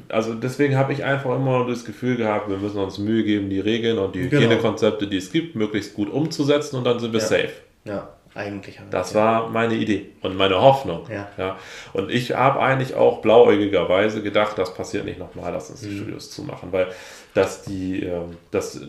also 0.08 0.34
deswegen 0.34 0.76
habe 0.76 0.92
ich 0.92 1.02
einfach 1.02 1.34
immer 1.34 1.58
nur 1.58 1.66
das 1.68 1.84
Gefühl 1.84 2.16
gehabt, 2.16 2.48
wir 2.48 2.58
müssen 2.58 2.78
uns 2.78 2.98
Mühe 2.98 3.24
geben, 3.24 3.50
die 3.50 3.58
Regeln 3.58 3.98
und 3.98 4.14
die 4.14 4.28
Genau. 4.28 4.42
Hygienekonzepte, 4.42 5.06
die 5.08 5.16
es 5.16 5.32
gibt, 5.32 5.56
möglichst 5.56 5.94
gut 5.94 6.10
umzusetzen 6.10 6.76
und 6.76 6.84
dann 6.84 7.00
sind 7.00 7.12
wir 7.12 7.20
Ja. 7.20 7.26
safe. 7.26 7.52
Ja, 7.84 8.08
eigentlich. 8.34 8.80
Das 8.90 9.12
ja. 9.12 9.20
war 9.20 9.48
meine 9.50 9.74
Idee 9.74 10.06
und 10.22 10.36
meine 10.36 10.60
Hoffnung. 10.60 11.06
Ja. 11.36 11.56
Und 11.92 12.10
ich 12.10 12.34
habe 12.34 12.60
eigentlich 12.60 12.94
auch 12.94 13.20
blauäugigerweise 13.20 14.22
gedacht, 14.22 14.56
das 14.56 14.72
passiert 14.74 15.04
nicht 15.04 15.18
nochmal, 15.18 15.52
dass 15.52 15.70
uns 15.70 15.82
Mhm. 15.82 15.88
die 15.88 15.96
Studios 15.98 16.30
zumachen, 16.30 16.72
weil 16.72 16.88
dass 17.34 17.62
die, 17.62 18.02
ähm, 18.04 18.36
dass 18.50 18.80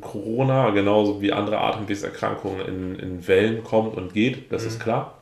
Corona 0.00 0.70
genauso 0.70 1.20
wie 1.20 1.32
andere 1.32 1.58
Atemwegserkrankungen 1.58 2.60
in, 2.66 2.96
in 2.98 3.28
Wellen 3.28 3.64
kommt 3.64 3.96
und 3.96 4.14
geht, 4.14 4.50
das 4.52 4.62
Mhm. 4.62 4.68
ist 4.68 4.80
klar. 4.80 5.18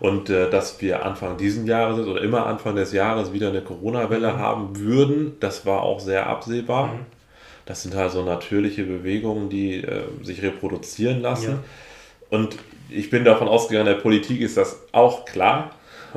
Und 0.00 0.30
äh, 0.30 0.50
dass 0.50 0.80
wir 0.80 1.04
Anfang 1.06 1.36
diesen 1.36 1.66
Jahres 1.66 2.06
oder 2.06 2.22
immer 2.22 2.46
Anfang 2.46 2.74
des 2.74 2.92
Jahres 2.92 3.32
wieder 3.32 3.48
eine 3.50 3.60
Mhm. 3.60 3.66
Corona-Welle 3.66 4.36
haben 4.38 4.78
würden, 4.78 5.36
das 5.40 5.64
war 5.64 5.82
auch 5.82 6.00
sehr 6.00 6.26
absehbar. 6.26 6.94
Das 7.66 7.82
sind 7.84 7.94
halt 7.94 8.10
so 8.10 8.24
natürliche 8.24 8.82
Bewegungen, 8.84 9.48
die 9.48 9.76
äh, 9.84 10.02
sich 10.22 10.42
reproduzieren 10.42 11.20
lassen. 11.22 11.50
Ja. 11.52 11.58
Und 12.32 12.56
ich 12.88 13.10
bin 13.10 13.24
davon 13.24 13.46
ausgegangen, 13.46 13.86
der 13.86 13.94
Politik 13.94 14.40
ist 14.40 14.56
das 14.56 14.80
auch 14.92 15.24
klar. 15.26 15.70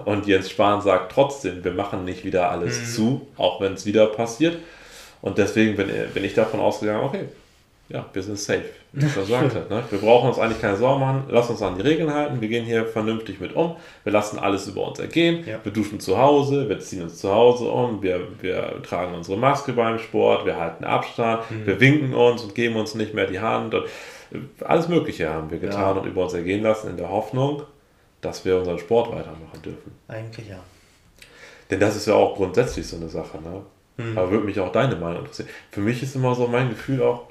Und 0.06 0.28
Jens 0.28 0.50
Spahn 0.50 0.82
sagt 0.82 1.12
trotzdem, 1.12 1.64
wir 1.64 1.72
machen 1.74 2.06
nicht 2.06 2.24
wieder 2.26 2.50
alles 2.52 2.80
Mhm. 2.80 2.86
zu, 2.86 3.28
auch 3.38 3.60
wenn 3.62 3.74
es 3.74 3.86
wieder 3.86 4.08
passiert. 4.08 4.58
Und 5.22 5.38
deswegen 5.38 5.76
bin, 5.76 5.90
bin 6.14 6.24
ich 6.24 6.34
davon 6.34 6.60
ausgegangen, 6.60 7.04
okay, 7.04 7.26
ja, 7.90 8.06
wir 8.14 8.24
sind 8.24 8.40
safe, 8.40 8.64
wie 8.94 9.06
ich 9.06 9.14
schon 9.14 9.26
sagte. 9.26 9.66
Ne? 9.70 9.84
Wir 9.92 10.00
brauchen 10.00 10.30
uns 10.30 10.40
eigentlich 10.40 10.60
keine 10.62 10.76
Sorgen 10.78 11.00
machen, 11.02 11.24
lass 11.30 11.50
uns 11.50 11.62
an 11.62 11.76
die 11.76 11.82
Regeln 11.82 12.12
halten, 12.14 12.42
wir 12.42 12.48
gehen 12.48 12.66
hier 12.66 12.86
vernünftig 12.86 13.40
mit 13.40 13.56
um, 13.56 13.76
wir 14.04 14.12
lassen 14.12 14.40
alles 14.40 14.68
über 14.68 14.88
uns 14.88 14.98
ergehen, 15.00 15.46
Ja. 15.48 15.60
wir 15.64 15.72
duschen 15.72 16.00
zu 16.00 16.18
Hause, 16.18 16.68
wir 16.68 16.80
ziehen 16.80 17.04
uns 17.04 17.18
zu 17.20 17.32
Hause 17.32 17.66
um, 17.70 18.02
wir, 18.02 18.22
wir 18.42 18.82
tragen 18.84 19.14
unsere 19.14 19.38
Maske 19.38 19.74
beim 19.74 20.00
Sport, 20.00 20.46
wir 20.46 20.58
halten 20.60 20.84
Abstand, 20.84 21.42
Mhm. 21.52 21.66
wir 21.68 21.80
winken 21.80 22.14
uns 22.16 22.42
und 22.44 22.56
geben 22.56 22.76
uns 22.76 22.96
nicht 22.96 23.14
mehr 23.14 23.28
die 23.28 23.40
Hand. 23.40 23.74
Und 23.76 23.86
alles 24.62 24.88
Mögliche 24.88 25.30
haben 25.30 25.50
wir 25.52 25.60
getan 25.60 25.96
Ja. 25.96 26.02
und 26.02 26.08
über 26.08 26.24
uns 26.24 26.34
ergehen 26.34 26.64
lassen 26.64 26.90
in 26.90 26.98
der 26.98 27.10
Hoffnung, 27.10 27.64
dass 28.22 28.46
wir 28.46 28.58
unseren 28.58 28.80
Sport 28.80 29.12
weitermachen 29.12 29.62
dürfen. 29.64 29.92
Eigentlich 30.08 30.50
ja. 30.50 30.60
Denn 31.70 31.80
das 31.80 31.96
ist 31.96 32.08
ja 32.08 32.14
auch 32.14 32.36
grundsätzlich 32.36 32.88
so 32.88 32.96
eine 32.98 33.10
Sache. 33.10 33.40
Ne? 33.42 34.14
Aber 34.16 34.30
würde 34.30 34.46
mich 34.46 34.60
auch 34.60 34.72
deine 34.72 34.96
Meinung 34.96 35.20
interessieren. 35.20 35.50
Für 35.72 35.80
mich 35.82 36.04
ist 36.04 36.16
immer 36.16 36.36
so 36.36 36.48
mein 36.48 36.70
Gefühl 36.70 37.02
auch, 37.02 37.28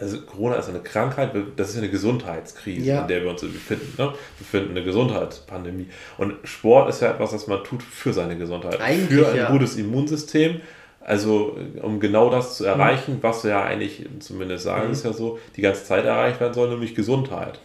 also 0.00 0.20
Corona 0.22 0.56
ist 0.56 0.68
eine 0.68 0.80
Krankheit, 0.80 1.32
das 1.56 1.70
ist 1.70 1.78
eine 1.78 1.90
Gesundheitskrise, 1.90 2.86
Ja. 2.86 3.02
in 3.02 3.08
der 3.08 3.22
wir 3.22 3.30
uns 3.30 3.40
befinden. 3.40 3.92
Ne? 3.98 4.04
Wir 4.08 4.14
befinden 4.38 4.70
eine 4.70 4.84
Gesundheitspandemie. 4.84 5.88
Und 6.16 6.34
Sport 6.44 6.88
ist 6.88 7.02
ja 7.02 7.10
etwas, 7.10 7.32
was 7.32 7.46
man 7.48 7.62
tut 7.64 7.82
für 7.82 8.12
seine 8.12 8.38
Gesundheit. 8.38 8.80
Eigentlich 8.80 9.18
für 9.20 9.28
ein 9.28 9.36
ja. 9.36 9.50
gutes 9.50 9.76
Immunsystem. 9.76 10.60
Also 11.08 11.56
um 11.80 12.00
genau 12.00 12.28
das 12.28 12.58
zu 12.58 12.66
erreichen, 12.66 13.16
was 13.22 13.42
ja 13.42 13.64
eigentlich, 13.64 14.06
zumindest 14.18 14.64
sagen 14.64 14.90
es 14.90 15.04
ja 15.04 15.14
so, 15.14 15.38
die 15.56 15.62
ganze 15.62 15.82
Zeit 15.84 16.04
erreicht 16.04 16.38
werden 16.38 16.52
soll, 16.52 16.68
nämlich 16.68 16.94
Gesundheit. 16.94 17.60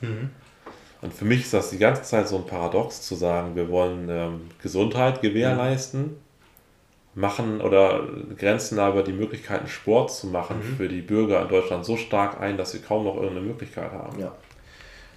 Und 1.01 1.13
für 1.13 1.25
mich 1.25 1.41
ist 1.41 1.53
das 1.53 1.69
die 1.69 1.77
ganze 1.77 2.03
Zeit 2.03 2.29
so 2.29 2.37
ein 2.37 2.45
Paradox 2.45 3.01
zu 3.01 3.15
sagen, 3.15 3.57
wir 3.57 3.67
wollen 3.67 4.07
ähm, 4.09 4.41
Gesundheit 4.61 5.21
gewährleisten, 5.21 6.15
machen 7.15 7.59
oder 7.59 8.07
grenzen 8.37 8.79
aber 8.79 9.03
die 9.03 9.11
Möglichkeiten, 9.11 9.67
Sport 9.67 10.13
zu 10.13 10.27
machen 10.27 10.61
für 10.77 10.87
die 10.87 11.01
Bürger 11.01 11.41
in 11.41 11.49
Deutschland 11.49 11.83
so 11.83 11.97
stark 11.97 12.39
ein, 12.39 12.55
dass 12.55 12.71
sie 12.71 12.79
kaum 12.79 13.03
noch 13.03 13.15
irgendeine 13.15 13.45
Möglichkeit 13.45 13.91
haben. 13.91 14.21
Ja. 14.21 14.33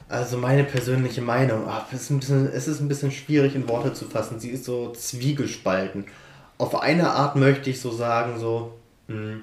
Also 0.08 0.36
meine 0.36 0.64
persönliche 0.64 1.20
Meinung, 1.20 1.68
es, 1.92 2.02
ist 2.02 2.10
ein 2.10 2.18
bisschen, 2.18 2.52
es 2.52 2.66
ist 2.66 2.80
ein 2.80 2.88
bisschen 2.88 3.12
schwierig 3.12 3.54
in 3.54 3.68
Worte 3.68 3.92
zu 3.92 4.06
fassen. 4.06 4.40
Sie 4.40 4.50
ist 4.50 4.64
so 4.64 4.90
zwiegespalten. 4.90 6.06
Auf 6.58 6.80
eine 6.80 7.10
Art 7.10 7.36
möchte 7.36 7.70
ich 7.70 7.80
so 7.80 7.90
sagen, 7.90 8.38
so, 8.38 8.72
mh, 9.08 9.38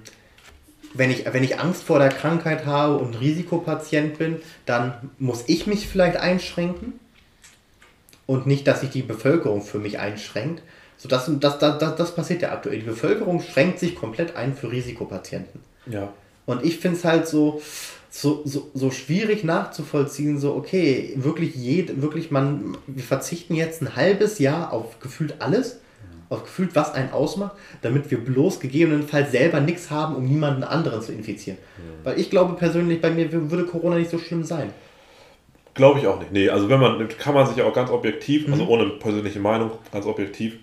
wenn 0.93 1.11
ich, 1.11 1.25
wenn 1.31 1.43
ich 1.43 1.59
Angst 1.59 1.83
vor 1.83 1.99
der 1.99 2.09
Krankheit 2.09 2.65
habe 2.65 2.97
und 2.97 3.19
Risikopatient 3.19 4.17
bin, 4.17 4.37
dann 4.65 4.93
muss 5.17 5.43
ich 5.47 5.67
mich 5.67 5.87
vielleicht 5.87 6.17
einschränken 6.17 6.99
und 8.25 8.47
nicht, 8.47 8.67
dass 8.67 8.81
sich 8.81 8.91
die 8.91 9.01
Bevölkerung 9.01 9.61
für 9.61 9.79
mich 9.79 9.99
einschränkt. 9.99 10.61
So, 10.97 11.09
das, 11.09 11.29
das, 11.39 11.59
das, 11.59 11.79
das, 11.79 11.95
das 11.95 12.15
passiert 12.15 12.41
ja 12.41 12.51
aktuell. 12.51 12.79
Die 12.79 12.85
Bevölkerung 12.85 13.41
schränkt 13.41 13.79
sich 13.79 13.95
komplett 13.95 14.35
ein 14.35 14.55
für 14.55 14.71
Risikopatienten. 14.71 15.61
Ja. 15.87 16.13
Und 16.45 16.63
ich 16.63 16.79
finde 16.79 16.97
es 16.97 17.05
halt 17.05 17.27
so, 17.27 17.61
so, 18.09 18.43
so, 18.45 18.69
so 18.73 18.91
schwierig 18.91 19.43
nachzuvollziehen, 19.43 20.39
so, 20.39 20.55
okay, 20.55 21.13
wirklich 21.15 21.55
jed, 21.55 22.01
wirklich 22.01 22.31
man, 22.31 22.77
wir 22.85 23.03
verzichten 23.03 23.55
jetzt 23.55 23.81
ein 23.81 23.95
halbes 23.95 24.39
Jahr 24.39 24.71
auf 24.71 24.99
gefühlt 24.99 25.41
alles, 25.41 25.79
auf 26.33 26.43
gefühlt, 26.43 26.75
was 26.75 26.93
einen 26.93 27.11
ausmacht, 27.11 27.53
damit 27.81 28.09
wir 28.11 28.17
bloß 28.17 28.59
gegebenenfalls 28.59 29.31
selber 29.31 29.59
nichts 29.59 29.89
haben, 29.91 30.15
um 30.15 30.25
niemanden 30.25 30.63
anderen 30.63 31.01
zu 31.01 31.11
infizieren. 31.11 31.57
Weil 32.03 32.19
ich 32.19 32.29
glaube 32.29 32.53
persönlich, 32.55 32.99
bei 33.01 33.09
mir 33.11 33.31
würde 33.31 33.65
Corona 33.65 33.97
nicht 33.97 34.09
so 34.11 34.17
schlimm 34.19 34.43
sein. 34.43 34.71
Glaube 35.73 35.99
ich 35.99 36.07
auch 36.07 36.19
nicht. 36.19 36.31
Nee, 36.31 36.49
also 36.49 36.69
wenn 36.69 36.79
man, 36.79 37.07
kann 37.17 37.33
man 37.33 37.47
sich 37.47 37.61
auch 37.63 37.73
ganz 37.73 37.89
objektiv, 37.89 38.47
Mhm. 38.47 38.53
also 38.53 38.67
ohne 38.67 38.85
persönliche 38.89 39.39
Meinung, 39.39 39.71
ganz 39.91 40.05
objektiv, 40.05 40.57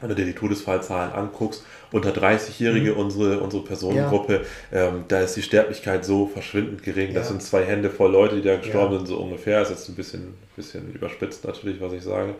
wenn 0.00 0.08
du 0.08 0.14
dir 0.14 0.24
die 0.24 0.32
Todesfallzahlen 0.32 1.12
anguckst, 1.12 1.62
unter 1.92 2.10
30-Jährige, 2.10 2.94
unsere, 2.94 3.40
unsere 3.40 3.62
Personengruppe, 3.62 4.46
ähm, 4.72 5.04
da 5.08 5.20
ist 5.20 5.36
die 5.36 5.42
Sterblichkeit 5.42 6.06
so 6.06 6.26
verschwindend 6.26 6.82
gering. 6.82 7.12
Das 7.12 7.24
Ja. 7.26 7.32
sind 7.32 7.42
zwei 7.42 7.64
Hände 7.66 7.90
voll 7.90 8.10
Leute, 8.12 8.36
die 8.36 8.42
da 8.42 8.56
gestorben 8.56 8.92
Ja. 8.92 8.98
sind, 9.00 9.08
so 9.08 9.18
ungefähr. 9.18 9.60
Ist 9.60 9.68
jetzt 9.70 9.88
ein 9.90 9.94
bisschen, 9.94 10.34
bisschen 10.56 10.90
überspitzt 10.94 11.44
natürlich, 11.44 11.82
was 11.82 11.92
ich 11.92 12.02
sage. 12.02 12.34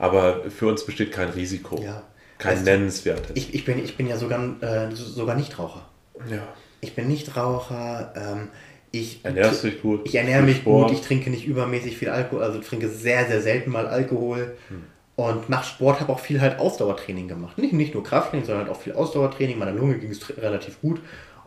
Aber 0.00 0.50
für 0.50 0.66
uns 0.66 0.84
besteht 0.84 1.12
kein 1.12 1.28
Risiko. 1.28 1.80
Ja. 1.80 2.02
Kein 2.38 2.52
Weißt 2.54 2.66
du, 2.66 2.70
nennenswertes. 2.70 3.30
Ich, 3.34 3.54
ich, 3.54 3.64
bin, 3.64 3.84
ich 3.84 3.96
bin 3.96 4.08
ja 4.08 4.16
sogar, 4.16 4.40
äh, 4.62 4.90
so- 4.94 5.04
sogar 5.04 5.36
Nichtraucher. 5.36 5.84
ja. 6.28 6.42
Ich 6.82 6.94
bin 6.94 7.06
Nichtraucher, 7.08 8.12
ähm, 8.16 8.48
ich 8.90 9.22
Ernährst 9.22 9.62
dich 9.62 9.82
gut? 9.82 10.00
Ich 10.04 10.14
ernähre 10.14 10.42
mich 10.42 10.56
Sport? 10.58 10.88
gut, 10.88 10.96
ich 10.98 11.02
trinke 11.06 11.28
nicht 11.30 11.46
übermäßig 11.46 11.96
viel 11.98 12.08
Alkohol, 12.08 12.42
also 12.42 12.58
trinke 12.60 12.88
sehr, 12.88 13.26
sehr 13.26 13.42
selten 13.42 13.70
mal 13.70 13.86
Alkohol 13.86 14.56
Hm. 14.68 14.84
und 15.16 15.48
mache 15.50 15.66
Sport, 15.66 16.00
habe 16.00 16.10
auch 16.10 16.18
viel 16.20 16.40
halt 16.40 16.58
Ausdauertraining 16.58 17.28
gemacht. 17.28 17.58
Nicht, 17.58 17.74
nicht 17.74 17.92
nur 17.94 18.02
Krafttraining, 18.02 18.46
sondern 18.46 18.66
halt 18.66 18.74
auch 18.74 18.80
viel 18.80 18.94
Ausdauertraining. 18.94 19.58
Meiner 19.58 19.72
Lunge 19.72 19.98
ging 19.98 20.10
es 20.10 20.26
relativ 20.38 20.80
gut 20.80 21.00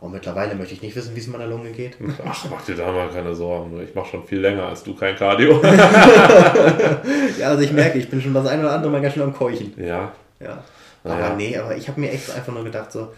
und 0.04 0.12
mittlerweile 0.12 0.54
möchte 0.54 0.74
ich 0.74 0.82
nicht 0.82 0.94
wissen, 0.96 1.14
wie 1.16 1.20
es 1.20 1.26
meiner 1.28 1.46
Lunge 1.46 1.70
geht. 1.70 1.96
Ach, 2.28 2.44
mach 2.50 2.62
dir 2.64 2.74
da 2.76 2.92
mal 2.92 3.08
keine 3.08 3.34
Sorgen. 3.34 3.80
Ich 3.82 3.94
mache 3.94 4.10
schon 4.10 4.24
viel 4.24 4.38
länger 4.40 4.64
als 4.68 4.82
du 4.82 4.94
kein 4.94 5.16
Cardio. 5.16 5.60
ja, 7.38 7.48
also 7.48 7.62
ich 7.62 7.72
merke, 7.72 7.98
ich 7.98 8.08
bin 8.10 8.20
schon 8.20 8.34
das 8.34 8.46
eine 8.46 8.62
oder 8.62 8.72
andere 8.72 8.92
Mal 8.92 9.00
ganz 9.00 9.14
schön 9.14 9.22
am 9.22 9.34
Keuchen. 9.34 9.72
ja. 9.76 10.12
Ja. 10.40 10.62
Naja. 11.04 11.26
Aber 11.26 11.36
nee, 11.36 11.56
aber 11.56 11.76
ich 11.76 11.86
habe 11.88 12.00
mir 12.00 12.10
echt 12.10 12.34
einfach 12.34 12.52
nur 12.52 12.64
gedacht, 12.64 12.90
so, 12.92 13.08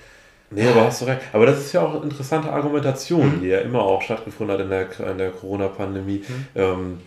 Nee, 0.50 0.68
aber 0.68 0.84
hast 0.84 1.00
du 1.02 1.06
recht. 1.06 1.22
Aber 1.32 1.44
das 1.46 1.58
ist 1.58 1.72
ja 1.72 1.80
auch 1.82 1.94
eine 1.94 2.04
interessante 2.04 2.48
Mhm. 2.48 2.54
Argumentation, 2.54 3.40
die 3.40 3.48
ja 3.48 3.58
immer 3.58 3.80
auch 3.80 4.00
stattgefunden 4.02 4.54
hat 4.54 4.62
in 4.64 4.70
der, 4.70 5.10
in 5.10 5.18
der 5.18 5.30
Corona-Pandemie. 5.30 6.22
Mhm. 6.28 6.46
Ähm, 6.54 7.00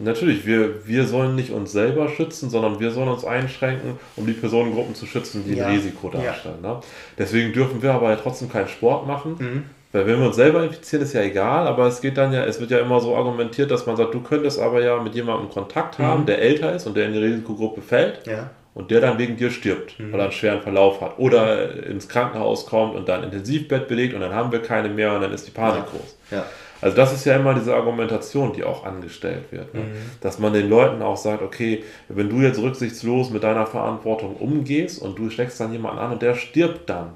natürlich, 0.00 0.46
wir, 0.46 0.86
wir 0.86 1.04
sollen 1.06 1.34
nicht 1.34 1.50
uns 1.50 1.72
selber 1.72 2.08
schützen, 2.08 2.50
sondern 2.50 2.80
wir 2.80 2.90
sollen 2.90 3.08
uns 3.08 3.24
einschränken, 3.24 3.98
um 4.16 4.26
die 4.26 4.32
Personengruppen 4.32 4.94
zu 4.94 5.06
schützen, 5.06 5.44
die 5.46 5.54
Ja. 5.54 5.66
ein 5.66 5.74
Risiko 5.74 6.10
Ja. 6.14 6.20
darstellen. 6.20 6.60
Ne? 6.62 6.76
Deswegen 7.18 7.52
dürfen 7.52 7.82
wir 7.82 7.92
aber 7.92 8.10
ja 8.10 8.16
trotzdem 8.16 8.50
keinen 8.50 8.68
Sport 8.68 9.06
machen. 9.06 9.36
Mhm. 9.38 9.64
Weil 9.90 10.06
wenn 10.06 10.20
wir 10.20 10.26
uns 10.26 10.36
selber 10.36 10.62
infizieren, 10.62 11.02
ist 11.02 11.14
ja 11.14 11.22
egal, 11.22 11.66
aber 11.66 11.86
es 11.86 12.02
geht 12.02 12.18
dann 12.18 12.30
ja, 12.32 12.44
es 12.44 12.60
wird 12.60 12.70
ja 12.70 12.78
immer 12.78 13.00
so 13.00 13.16
argumentiert, 13.16 13.70
dass 13.70 13.86
man 13.86 13.96
sagt, 13.96 14.12
du 14.12 14.20
könntest 14.20 14.60
aber 14.60 14.82
ja 14.84 15.00
mit 15.02 15.14
jemandem 15.14 15.48
Kontakt 15.48 15.98
haben, 15.98 16.26
der 16.26 16.42
älter 16.42 16.74
ist 16.74 16.86
und 16.86 16.94
der 16.94 17.06
in 17.06 17.14
die 17.14 17.18
Risikogruppe 17.20 17.80
fällt 17.80 18.26
ja. 18.26 18.50
und 18.74 18.90
der 18.90 19.00
dann 19.00 19.16
wegen 19.16 19.38
dir 19.38 19.50
stirbt, 19.50 19.94
weil 19.98 20.20
er 20.20 20.24
einen 20.24 20.32
schweren 20.32 20.60
Verlauf 20.60 21.00
hat 21.00 21.18
oder 21.18 21.86
ins 21.86 22.06
Krankenhaus 22.06 22.66
kommt 22.66 22.96
und 22.96 23.08
dann 23.08 23.24
Intensivbett 23.24 23.88
belegt 23.88 24.12
und 24.12 24.20
dann 24.20 24.34
haben 24.34 24.52
wir 24.52 24.60
keine 24.60 24.90
mehr 24.90 25.14
und 25.14 25.22
dann 25.22 25.32
ist 25.32 25.46
die 25.46 25.52
Panik 25.52 25.86
groß. 25.86 26.16
Ja. 26.32 26.44
Also 26.80 26.96
das 26.96 27.12
ist 27.12 27.24
ja 27.24 27.36
immer 27.36 27.54
diese 27.54 27.74
Argumentation, 27.74 28.52
die 28.52 28.64
auch 28.64 28.84
angestellt 28.84 29.50
wird. 29.50 29.74
Ne? 29.74 29.82
Dass 30.20 30.38
man 30.38 30.52
den 30.52 30.68
Leuten 30.68 31.02
auch 31.02 31.16
sagt, 31.16 31.42
okay, 31.42 31.84
wenn 32.08 32.28
du 32.28 32.36
jetzt 32.40 32.60
rücksichtslos 32.60 33.30
mit 33.30 33.42
deiner 33.42 33.66
Verantwortung 33.66 34.36
umgehst 34.36 35.02
und 35.02 35.18
du 35.18 35.30
steckst 35.30 35.58
dann 35.60 35.72
jemanden 35.72 35.98
an 35.98 36.12
und 36.12 36.22
der 36.22 36.34
stirbt 36.34 36.88
dann. 36.88 37.12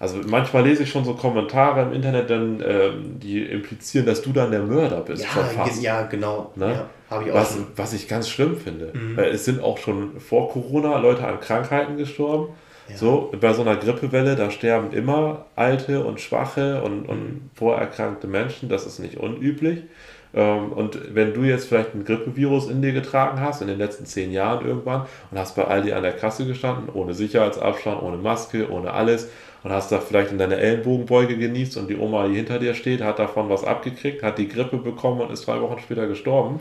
Also 0.00 0.18
manchmal 0.26 0.62
lese 0.62 0.84
ich 0.84 0.90
schon 0.90 1.04
so 1.04 1.14
Kommentare 1.14 1.82
im 1.82 1.92
Internet, 1.92 2.30
dann, 2.30 2.62
ähm, 2.64 3.18
die 3.18 3.42
implizieren, 3.42 4.06
dass 4.06 4.22
du 4.22 4.32
dann 4.32 4.52
der 4.52 4.62
Mörder 4.62 5.00
bist. 5.00 5.24
Ja, 5.24 5.66
ja, 5.80 6.02
genau. 6.02 6.52
Ne? 6.54 6.86
Ja, 7.10 7.20
ich 7.20 7.34
Was, 7.34 7.58
was 7.74 7.92
ich 7.92 8.06
ganz 8.06 8.28
schlimm 8.28 8.56
finde. 8.56 8.92
Mhm. 8.92 9.16
Weil 9.16 9.30
es 9.30 9.44
sind 9.44 9.60
auch 9.60 9.78
schon 9.78 10.20
vor 10.20 10.50
Corona 10.50 10.98
Leute 10.98 11.26
an 11.26 11.40
Krankheiten 11.40 11.96
gestorben. 11.96 12.54
So, 12.94 13.32
bei 13.40 13.52
so 13.52 13.62
einer 13.62 13.76
Grippewelle, 13.76 14.34
da 14.34 14.50
sterben 14.50 14.92
immer 14.92 15.46
alte 15.56 16.04
und 16.04 16.20
schwache 16.20 16.82
und, 16.82 17.02
Mhm. 17.04 17.08
und 17.08 17.50
vorerkrankte 17.54 18.26
Menschen. 18.26 18.68
Das 18.68 18.86
ist 18.86 18.98
nicht 18.98 19.18
unüblich. 19.18 19.82
Ähm, 20.34 20.72
Und 20.72 21.14
wenn 21.14 21.32
du 21.34 21.42
jetzt 21.42 21.68
vielleicht 21.68 21.94
ein 21.94 22.04
Grippevirus 22.04 22.68
in 22.70 22.82
dir 22.82 22.92
getragen 22.92 23.40
hast, 23.40 23.62
in 23.62 23.68
den 23.68 23.78
letzten 23.78 24.04
zehn 24.06 24.30
Jahren 24.32 24.64
irgendwann, 24.66 25.06
und 25.30 25.38
hast 25.38 25.56
bei 25.56 25.64
Aldi 25.64 25.92
an 25.92 26.02
der 26.02 26.12
Kasse 26.12 26.46
gestanden, 26.46 26.88
ohne 26.92 27.14
Sicherheitsabstand, 27.14 28.02
ohne 28.02 28.16
Maske, 28.18 28.70
ohne 28.70 28.92
alles, 28.92 29.30
und 29.64 29.72
hast 29.72 29.90
da 29.90 29.98
vielleicht 30.00 30.30
in 30.32 30.38
deiner 30.38 30.58
Ellenbogenbeuge 30.58 31.36
genießt 31.36 31.76
und 31.78 31.88
die 31.88 31.96
Oma, 31.96 32.28
die 32.28 32.36
hinter 32.36 32.58
dir 32.58 32.74
steht, 32.74 33.00
hat 33.02 33.18
davon 33.18 33.48
was 33.48 33.64
abgekriegt, 33.64 34.22
hat 34.22 34.38
die 34.38 34.48
Grippe 34.48 34.76
bekommen 34.78 35.20
und 35.22 35.30
ist 35.32 35.46
drei 35.46 35.60
Wochen 35.60 35.78
später 35.80 36.06
gestorben, 36.06 36.60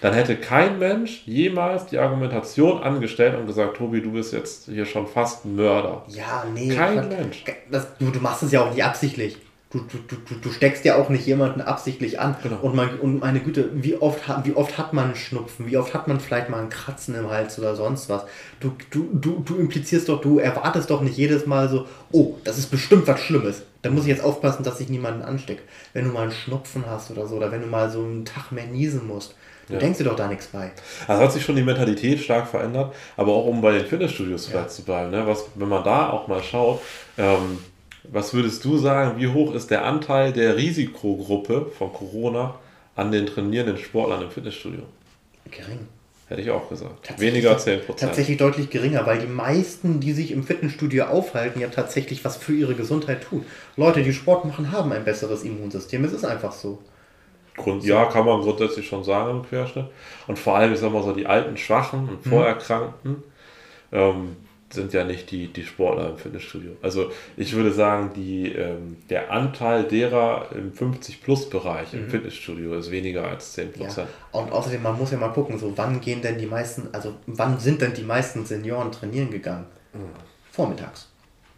dann 0.00 0.14
hätte 0.14 0.36
kein 0.36 0.78
Mensch 0.78 1.22
jemals 1.26 1.86
die 1.86 1.98
Argumentation 1.98 2.82
angestellt 2.82 3.36
und 3.38 3.46
gesagt, 3.46 3.76
Tobi, 3.76 4.02
du 4.02 4.12
bist 4.12 4.32
jetzt 4.32 4.66
hier 4.66 4.86
schon 4.86 5.06
fast 5.06 5.44
ein 5.44 5.56
Mörder. 5.56 6.04
Ja, 6.08 6.44
nee. 6.52 6.74
Kein. 6.74 7.08
Mensch. 7.08 7.44
Das, 7.70 7.96
du, 7.98 8.10
du 8.10 8.20
machst 8.20 8.42
es 8.42 8.52
ja 8.52 8.62
auch 8.62 8.70
nicht 8.70 8.84
absichtlich. 8.84 9.38
Du, 9.68 9.80
du, 9.80 9.98
du, 10.06 10.34
du- 10.40 10.52
steckst 10.52 10.84
ja 10.84 10.94
auch 10.96 11.08
nicht 11.08 11.26
jemanden 11.26 11.60
absichtlich 11.60 12.20
an. 12.20 12.36
Genau. 12.40 12.58
Und, 12.62 12.76
man, 12.76 13.00
und 13.00 13.18
meine 13.20 13.40
Güte, 13.40 13.68
wie 13.74 13.96
oft, 13.96 14.28
hat- 14.28 14.46
wie 14.46 14.54
oft 14.54 14.78
hat 14.78 14.92
man 14.92 15.06
einen 15.06 15.16
Schnupfen? 15.16 15.66
Wie 15.66 15.76
oft 15.76 15.92
hat 15.92 16.06
man 16.06 16.20
vielleicht 16.20 16.48
mal 16.48 16.60
einen 16.60 16.68
Kratzen 16.70 17.16
im 17.16 17.28
Hals 17.30 17.58
oder 17.58 17.74
sonst 17.74 18.08
was? 18.08 18.22
Du, 18.60 18.72
du, 18.90 19.08
du, 19.12 19.42
du 19.44 19.56
implizierst 19.56 20.08
doch, 20.08 20.20
du 20.20 20.38
erwartest 20.38 20.88
doch 20.90 21.00
nicht 21.00 21.16
jedes 21.18 21.46
Mal 21.46 21.68
so, 21.68 21.86
oh, 22.12 22.34
das 22.44 22.58
ist 22.58 22.70
bestimmt 22.70 23.08
was 23.08 23.20
Schlimmes. 23.20 23.62
Da 23.82 23.90
muss 23.90 24.02
ich 24.04 24.08
jetzt 24.08 24.22
aufpassen, 24.24 24.62
dass 24.62 24.78
ich 24.80 24.88
niemanden 24.88 25.22
anstecke. 25.22 25.62
Wenn 25.92 26.04
du 26.04 26.10
mal 26.12 26.22
einen 26.22 26.32
Schnupfen 26.32 26.84
hast 26.88 27.10
oder 27.10 27.26
so, 27.26 27.34
oder 27.34 27.50
wenn 27.50 27.60
du 27.62 27.66
mal 27.66 27.90
so 27.90 28.00
einen 28.02 28.24
Tag 28.24 28.52
mehr 28.52 28.66
niesen 28.66 29.06
musst, 29.08 29.34
du 29.66 29.74
Ja. 29.74 29.80
denkst 29.80 29.98
dir 29.98 30.04
doch 30.04 30.16
da 30.16 30.28
nichts 30.28 30.46
bei. 30.46 30.70
Also 31.08 31.22
hat 31.24 31.32
sich 31.32 31.44
schon 31.44 31.56
die 31.56 31.62
Mentalität 31.64 32.20
stark 32.20 32.46
verändert, 32.46 32.94
aber 33.16 33.32
auch 33.32 33.46
um 33.46 33.60
bei 33.60 33.72
den 33.72 33.84
Fitnessstudios 33.84 34.46
vielleicht 34.46 34.70
zu 34.70 34.82
bleiben, 34.84 35.10
ne? 35.10 35.26
was, 35.26 35.44
wenn 35.56 35.68
man 35.68 35.82
da 35.82 36.10
auch 36.10 36.28
mal 36.28 36.40
schaut, 36.42 36.80
ähm, 37.18 37.58
was 38.10 38.34
würdest 38.34 38.64
du 38.64 38.78
sagen, 38.78 39.18
wie 39.18 39.28
hoch 39.28 39.54
ist 39.54 39.70
der 39.70 39.84
Anteil 39.84 40.32
der 40.32 40.56
Risikogruppe 40.56 41.70
von 41.76 41.92
Corona 41.92 42.54
an 42.94 43.12
den 43.12 43.26
trainierenden 43.26 43.78
Sportlern 43.78 44.22
im 44.22 44.30
Fitnessstudio? 44.30 44.82
Gering. 45.50 45.86
Hätte 46.28 46.40
ich 46.40 46.50
auch 46.50 46.68
gesagt. 46.68 47.20
Weniger 47.20 47.50
als 47.50 47.64
10 47.64 47.80
Prozent. 47.80 48.10
Tatsächlich 48.10 48.36
deutlich 48.36 48.68
geringer, 48.68 49.06
weil 49.06 49.20
die 49.20 49.28
meisten, 49.28 50.00
die 50.00 50.12
sich 50.12 50.32
im 50.32 50.42
Fitnessstudio 50.42 51.04
aufhalten, 51.04 51.60
ja 51.60 51.68
tatsächlich 51.68 52.24
was 52.24 52.36
für 52.36 52.52
ihre 52.52 52.74
Gesundheit 52.74 53.22
tun. 53.22 53.44
Leute, 53.76 54.02
die 54.02 54.12
Sport 54.12 54.44
machen, 54.44 54.72
haben 54.72 54.90
ein 54.90 55.04
besseres 55.04 55.44
Immunsystem. 55.44 56.04
Es 56.04 56.12
ist 56.12 56.24
einfach 56.24 56.52
so. 56.52 56.80
Grund, 57.56 57.84
ja, 57.84 58.06
kann 58.06 58.26
man 58.26 58.40
grundsätzlich 58.40 58.88
schon 58.88 59.04
sagen 59.04 59.30
im 59.30 59.42
Querschnitt. 59.44 59.86
Und 60.26 60.38
vor 60.38 60.56
allem, 60.56 60.72
ich 60.74 60.80
sag 60.80 60.92
mal 60.92 61.02
so, 61.02 61.12
die 61.12 61.26
alten, 61.26 61.56
schwachen 61.56 62.08
und 62.08 62.28
Vorerkrankten, 62.28 63.22
ähm, 63.92 64.36
sind 64.70 64.92
ja 64.92 65.04
nicht 65.04 65.30
die, 65.30 65.48
die 65.48 65.64
Sportler 65.64 66.10
im 66.10 66.18
Fitnessstudio. 66.18 66.72
Also 66.82 67.10
ich 67.36 67.54
würde 67.54 67.72
sagen, 67.72 68.10
die, 68.14 68.52
ähm, 68.52 68.96
der 69.08 69.30
Anteil 69.30 69.84
derer 69.84 70.48
im 70.54 70.72
50-Plus-Bereich 70.72 71.94
im 71.94 72.06
mhm. 72.06 72.10
Fitnessstudio 72.10 72.74
ist 72.74 72.90
weniger 72.90 73.26
als 73.28 73.56
10%. 73.56 73.68
Ja. 73.78 74.06
Und 74.32 74.50
außerdem, 74.50 74.82
man 74.82 74.98
muss 74.98 75.12
ja 75.12 75.18
mal 75.18 75.28
gucken, 75.28 75.58
so 75.58 75.72
wann 75.76 76.00
gehen 76.00 76.20
denn 76.20 76.38
die 76.38 76.46
meisten, 76.46 76.88
also 76.92 77.14
wann 77.26 77.58
sind 77.60 77.80
denn 77.80 77.94
die 77.94 78.02
meisten 78.02 78.44
Senioren 78.44 78.90
trainieren 78.90 79.30
gegangen? 79.30 79.66
Mhm. 79.92 80.10
Vormittags. 80.50 81.08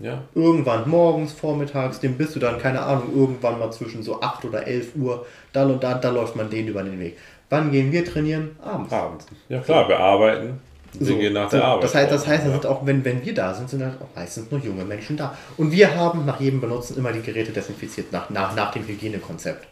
Ja. 0.01 0.23
Irgendwann 0.35 0.89
morgens, 0.89 1.33
vormittags, 1.33 1.99
dem 1.99 2.17
bist 2.17 2.37
du 2.37 2.41
dann, 2.41 2.59
keine 2.59 2.83
Ahnung, 2.83 3.11
irgendwann 3.15 3.59
mal 3.59 3.73
zwischen 3.73 4.03
so 4.03 4.21
8 4.21 4.45
oder 4.45 4.67
11 4.67 4.95
Uhr, 4.97 5.27
da 5.53 5.65
und 5.65 5.83
da, 5.83 5.95
da 5.95 6.11
läuft 6.11 6.37
man 6.37 6.51
denen 6.51 6.69
über 6.69 6.83
den 6.83 7.01
Weg. 7.01 7.17
Wann 7.51 7.73
gehen 7.73 7.91
wir 7.91 8.05
trainieren? 8.05 8.57
Abends. 8.63 8.93
Abends. 8.93 9.27
Ja 9.49 9.61
klar, 9.61 9.89
wir 9.89 9.99
arbeiten. 9.99 10.61
Wir 10.95 11.07
so, 11.07 11.17
gehen 11.17 11.33
nach 11.33 11.51
der 11.51 11.61
so, 11.61 11.65
Arbeit. 11.65 11.85
Das 11.85 11.95
heißt, 11.95 12.13
das 12.13 12.27
heißt, 12.27 12.45
ja. 12.47 12.53
sind 12.53 12.67
auch, 12.67 12.85
wenn, 12.87 13.05
wenn 13.05 13.25
wir 13.25 13.35
da 13.35 13.55
sind, 13.55 13.69
sind 13.69 13.83
halt 13.83 14.01
auch 14.01 14.17
meistens 14.17 14.51
nur 14.51 14.61
junge 14.61 14.85
Menschen 14.85 15.17
da. 15.17 15.37
Und 15.57 15.71
wir 15.71 15.95
haben 15.95 16.25
nach 16.25 16.41
jedem 16.41 16.61
Benutzen 16.61 16.97
immer 16.97 17.13
die 17.13 17.23
Geräte 17.23 17.53
desinfiziert, 17.53 18.13
nach, 18.13 18.31
nach, 18.31 18.55
nach 18.55 18.73
dem 18.73 18.87
Hygienekonzept. 18.87 19.67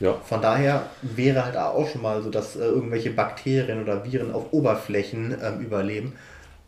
Ja. 0.00 0.14
Von 0.24 0.42
daher 0.42 0.86
wäre 1.02 1.44
halt 1.44 1.56
auch 1.56 1.88
schon 1.88 2.02
mal 2.02 2.22
so, 2.22 2.30
dass 2.30 2.56
äh, 2.56 2.60
irgendwelche 2.60 3.10
Bakterien 3.10 3.80
oder 3.80 4.04
Viren 4.04 4.32
auf 4.32 4.52
Oberflächen 4.52 5.36
ähm, 5.40 5.60
überleben, 5.60 6.14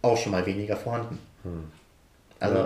auch 0.02 0.16
schon 0.16 0.32
mal 0.32 0.46
weniger 0.46 0.76
vorhanden. 0.76 1.18
Hm. 1.42 1.64
Also 2.40 2.58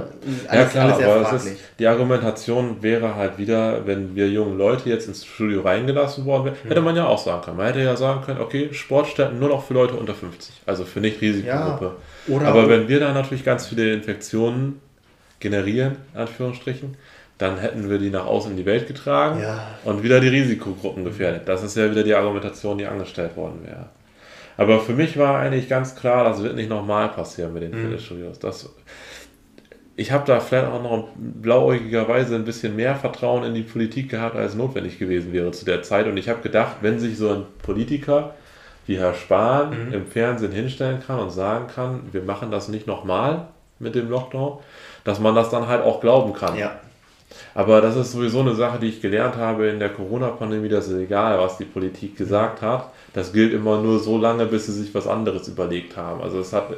alles, 0.49 0.53
ja 0.53 0.65
klar, 0.65 0.93
aber 0.95 1.37
ist, 1.37 1.57
die 1.79 1.87
Argumentation 1.87 2.83
wäre 2.83 3.15
halt 3.15 3.39
wieder, 3.39 3.87
wenn 3.87 4.17
wir 4.17 4.29
jungen 4.29 4.59
Leute 4.59 4.89
jetzt 4.89 5.07
ins 5.07 5.25
Studio 5.25 5.61
reingelassen 5.61 6.25
worden 6.25 6.47
wären, 6.47 6.57
hätte 6.67 6.81
man 6.81 6.97
ja 6.97 7.07
auch 7.07 7.19
sagen 7.19 7.43
können. 7.43 7.59
Man 7.59 7.67
hätte 7.67 7.81
ja 7.81 7.95
sagen 7.95 8.23
können, 8.23 8.41
okay, 8.41 8.71
Sportstätten 8.73 9.39
nur 9.39 9.51
noch 9.51 9.65
für 9.65 9.75
Leute 9.75 9.95
unter 9.95 10.15
50, 10.15 10.63
also 10.67 10.85
für 10.85 11.01
nicht 11.01 11.21
Risikogruppe. 11.21 11.93
Ja, 12.27 12.41
aber 12.43 12.69
wenn 12.69 12.89
wir 12.89 12.99
da 12.99 13.13
natürlich 13.13 13.45
ganz 13.45 13.67
viele 13.67 13.93
Infektionen 13.93 14.81
generieren, 15.39 15.97
Anführungsstrichen, 16.15 16.97
dann 17.39 17.59
hätten 17.59 17.89
wir 17.89 17.99
die 17.99 18.11
nach 18.11 18.27
außen 18.27 18.51
in 18.51 18.57
die 18.57 18.67
Welt 18.67 18.89
getragen 18.89 19.41
ja. 19.41 19.79
und 19.85 20.03
wieder 20.03 20.19
die 20.19 20.29
Risikogruppen 20.29 21.05
gefährdet. 21.05 21.43
Das 21.47 21.63
ist 21.63 21.77
ja 21.77 21.89
wieder 21.89 22.03
die 22.03 22.15
Argumentation, 22.15 22.79
die 22.79 22.87
angestellt 22.87 23.37
worden 23.37 23.61
wäre. 23.65 23.87
Aber 24.57 24.81
für 24.81 24.93
mich 24.93 25.17
war 25.17 25.39
eigentlich 25.39 25.69
ganz 25.69 25.95
klar, 25.95 26.25
das 26.25 26.43
wird 26.43 26.57
nicht 26.57 26.69
nochmal 26.69 27.09
passieren 27.11 27.55
mit 27.55 27.63
den 27.63 27.71
mhm. 27.71 27.83
Fitnessstudios. 27.83 28.41
Das, 28.41 28.69
ich 29.99 30.13
habe 30.13 30.25
da 30.25 30.39
vielleicht 30.39 30.69
auch 30.69 30.81
noch 30.81 31.09
blauäugigerweise 31.17 32.37
ein 32.37 32.45
bisschen 32.45 32.77
mehr 32.77 32.95
Vertrauen 32.95 33.43
in 33.43 33.55
die 33.55 33.63
Politik 33.63 34.09
gehabt, 34.09 34.37
als 34.37 34.55
notwendig 34.55 34.97
gewesen 34.97 35.33
wäre 35.33 35.51
zu 35.51 35.65
der 35.65 35.83
Zeit. 35.83 36.07
Und 36.07 36.17
ich 36.17 36.29
habe 36.29 36.41
gedacht, 36.41 36.77
wenn 36.83 37.01
sich 37.01 37.19
so 37.19 37.31
ein 37.31 37.47
Politiker 37.65 38.35
wie 38.87 38.97
Herr 38.97 39.13
Spahn 39.13 39.89
mhm. 39.89 39.93
im 39.93 40.07
Fernsehen 40.07 40.53
hinstellen 40.53 41.03
kann 41.05 41.19
und 41.19 41.31
sagen 41.31 41.67
kann, 41.67 42.03
wir 42.13 42.23
machen 42.23 42.53
das 42.53 42.69
nicht 42.69 42.87
nochmal 42.87 43.49
mit 43.81 43.97
dem 43.97 44.09
Lockdown, 44.09 44.61
dass 45.03 45.19
man 45.19 45.35
das 45.35 45.51
dann 45.51 45.67
halt 45.67 45.83
auch 45.83 46.01
glauben 46.01 46.33
kann. 46.33 46.57
Ja. 46.57 46.77
Aber 47.57 47.81
das 47.81 47.97
ist 47.97 48.13
sowieso 48.13 48.41
eine 48.41 48.55
Sache, 48.55 48.79
die 48.79 48.91
ich 48.91 49.03
gelernt 49.03 49.37
habe 49.37 49.67
in 49.67 49.81
der 49.81 49.89
Corona-Pandemie, 49.89 50.69
das 50.69 50.87
ist 50.87 50.97
egal, 50.97 51.41
was 51.41 51.59
die 51.59 51.65
Politik 51.65 52.17
gesagt 52.17 52.63
hat. 52.63 52.93
Das 53.15 53.33
gilt 53.33 53.53
immer 53.53 53.81
nur 53.83 53.99
so 53.99 54.17
lange, 54.17 54.47
bis 54.47 54.67
sie 54.67 54.73
sich 54.73 54.95
was 54.95 55.09
anderes 55.09 55.49
überlegt 55.49 55.97
haben. 55.97 56.23
Also 56.23 56.39
es 56.39 56.53
hat 56.53 56.69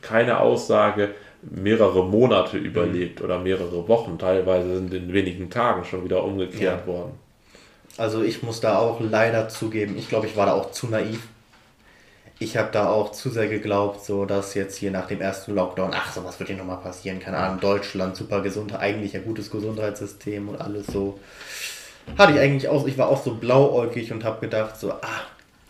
keine 0.00 0.38
Aussage, 0.38 1.10
mehrere 1.42 2.04
Monate 2.04 2.56
überlebt 2.56 3.20
mhm. 3.20 3.24
oder 3.24 3.38
mehrere 3.38 3.88
Wochen. 3.88 4.18
Teilweise 4.18 4.76
sind 4.76 4.92
in 4.92 5.12
wenigen 5.12 5.50
Tagen 5.50 5.84
schon 5.84 6.04
wieder 6.04 6.24
umgekehrt 6.24 6.82
ja. 6.82 6.86
worden. 6.86 7.12
Also 7.96 8.22
ich 8.22 8.42
muss 8.42 8.60
da 8.60 8.78
auch 8.78 9.00
leider 9.00 9.48
zugeben, 9.48 9.96
ich 9.98 10.08
glaube, 10.08 10.26
ich 10.26 10.36
war 10.36 10.46
da 10.46 10.52
auch 10.52 10.70
zu 10.70 10.86
naiv. 10.86 11.20
Ich 12.40 12.56
habe 12.56 12.68
da 12.70 12.88
auch 12.88 13.10
zu 13.10 13.30
sehr 13.30 13.48
geglaubt, 13.48 14.04
so 14.04 14.24
dass 14.24 14.54
jetzt 14.54 14.76
hier 14.76 14.92
nach 14.92 15.08
dem 15.08 15.20
ersten 15.20 15.56
Lockdown, 15.56 15.90
ach, 15.92 16.12
sowas 16.12 16.38
wird 16.38 16.48
hier 16.48 16.56
nochmal 16.56 16.76
passieren, 16.76 17.18
keine 17.18 17.38
Ahnung, 17.38 17.58
Deutschland, 17.58 18.14
super 18.14 18.42
gesund, 18.42 18.72
eigentlich 18.76 19.16
ein 19.16 19.24
gutes 19.24 19.50
Gesundheitssystem 19.50 20.48
und 20.48 20.60
alles 20.60 20.86
so. 20.86 21.18
Hatte 22.16 22.32
ich 22.32 22.38
eigentlich 22.38 22.68
auch, 22.68 22.86
ich 22.86 22.96
war 22.96 23.08
auch 23.08 23.22
so 23.22 23.34
blauäugig 23.34 24.12
und 24.12 24.22
habe 24.22 24.40
gedacht, 24.40 24.78
so, 24.78 24.92
ah, 24.92 25.26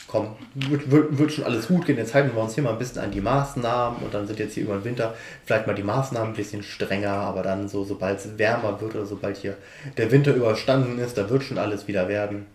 komm, 0.09 0.37
wird, 0.55 0.91
wird, 0.91 1.19
wird, 1.19 1.33
schon 1.33 1.45
alles 1.45 1.69
gut 1.69 1.87
gehen. 1.87 1.99
Jetzt 1.99 2.15
halten 2.15 2.35
wir 2.35 2.43
uns 2.43 2.55
hier 2.55 2.65
mal 2.65 2.73
ein 2.73 2.79
bisschen 2.79 3.03
an 3.03 3.11
die 3.11 3.21
Maßnahmen 3.21 4.03
und 4.03 4.13
dann 4.13 4.27
sind 4.27 4.39
jetzt 4.39 4.55
hier 4.55 4.65
über 4.65 4.75
den 4.75 4.85
Winter 4.85 5.15
vielleicht 5.45 5.67
mal 5.67 5.75
die 5.75 5.83
Maßnahmen 5.83 6.31
ein 6.31 6.37
bisschen 6.37 6.63
strenger, 6.63 7.13
aber 7.13 7.43
dann 7.43 7.69
so, 7.69 7.85
sobald 7.85 8.19
es 8.19 8.39
wärmer 8.39 8.81
wird 8.81 8.95
oder 8.95 9.07
sobald 9.07 9.37
hier 9.37 9.57
der 9.97 10.11
Winter 10.11 10.35
überstanden 10.35 10.99
ist, 10.99 11.17
da 11.19 11.29
wird 11.31 11.45
schon 11.45 11.59
alles 11.59 11.87
wieder 11.87 12.09
werden. 12.09 12.47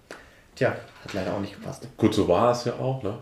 Tja, 0.56 0.76
hat 1.04 1.14
leider 1.14 1.34
auch 1.34 1.40
nicht 1.40 1.56
gepasst. 1.56 1.88
Gut, 1.98 2.14
so 2.14 2.28
war 2.28 2.52
es 2.52 2.66
ja 2.66 2.74
auch. 2.74 3.02
Ne? 3.02 3.18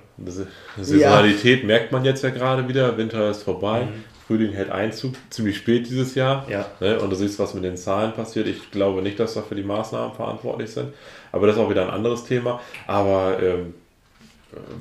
Saisonalität 0.77 1.61
ja. 1.61 1.67
merkt 1.67 1.91
man 1.91 2.03
jetzt 2.03 2.23
ja 2.23 2.29
gerade 2.29 2.67
wieder. 2.67 2.97
Winter 2.97 3.29
ist 3.29 3.43
vorbei. 3.43 3.85
Mhm. 3.85 4.03
Frühling 4.27 4.53
hält 4.53 4.69
Einzug, 4.69 5.15
ziemlich 5.29 5.57
spät 5.57 5.89
dieses 5.89 6.15
Jahr. 6.15 6.45
Ja. 6.49 6.65
Ne? 6.79 6.99
Und 6.99 7.09
du 7.09 7.15
siehst, 7.15 7.39
was 7.39 7.53
mit 7.53 7.63
den 7.63 7.77
Zahlen 7.77 8.13
passiert. 8.13 8.47
Ich 8.47 8.71
glaube 8.71 9.01
nicht, 9.01 9.19
dass 9.19 9.33
dafür 9.33 9.55
die 9.55 9.63
Maßnahmen 9.63 10.13
verantwortlich 10.13 10.71
sind. 10.71 10.93
Aber 11.31 11.47
das 11.47 11.55
ist 11.55 11.61
auch 11.61 11.69
wieder 11.69 11.83
ein 11.83 11.89
anderes 11.89 12.25
Thema. 12.25 12.61
Aber 12.87 13.41
ähm, 13.41 13.73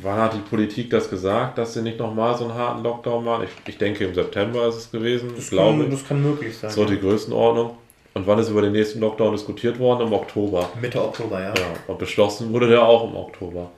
wann 0.02 0.18
hat 0.18 0.34
die 0.34 0.38
Politik 0.38 0.90
das 0.90 1.08
gesagt, 1.08 1.58
dass 1.58 1.74
sie 1.74 1.82
nicht 1.82 1.98
nochmal 1.98 2.36
so 2.36 2.44
einen 2.44 2.54
harten 2.54 2.82
Lockdown 2.82 3.24
machen? 3.24 3.44
Ich, 3.44 3.68
ich 3.68 3.78
denke, 3.78 4.04
im 4.04 4.14
September 4.14 4.66
ist 4.68 4.76
es 4.76 4.90
gewesen. 4.90 5.32
Das, 5.36 5.50
glaube 5.50 5.82
kann, 5.82 5.90
das 5.90 6.06
kann 6.06 6.22
möglich 6.22 6.56
sein. 6.56 6.70
So 6.70 6.84
die 6.84 6.98
Größenordnung. 6.98 7.76
Und 8.12 8.26
wann 8.26 8.38
ist 8.38 8.48
über 8.48 8.62
den 8.62 8.72
nächsten 8.72 9.00
Lockdown 9.00 9.32
diskutiert 9.32 9.78
worden? 9.78 10.06
Im 10.06 10.12
Oktober. 10.12 10.68
Mitte 10.80 11.02
Oktober, 11.02 11.40
ja. 11.40 11.54
ja. 11.54 11.74
Und 11.86 11.98
beschlossen 11.98 12.52
wurde 12.52 12.68
der 12.68 12.82
auch 12.82 13.08
im 13.08 13.16
Oktober. 13.16 13.70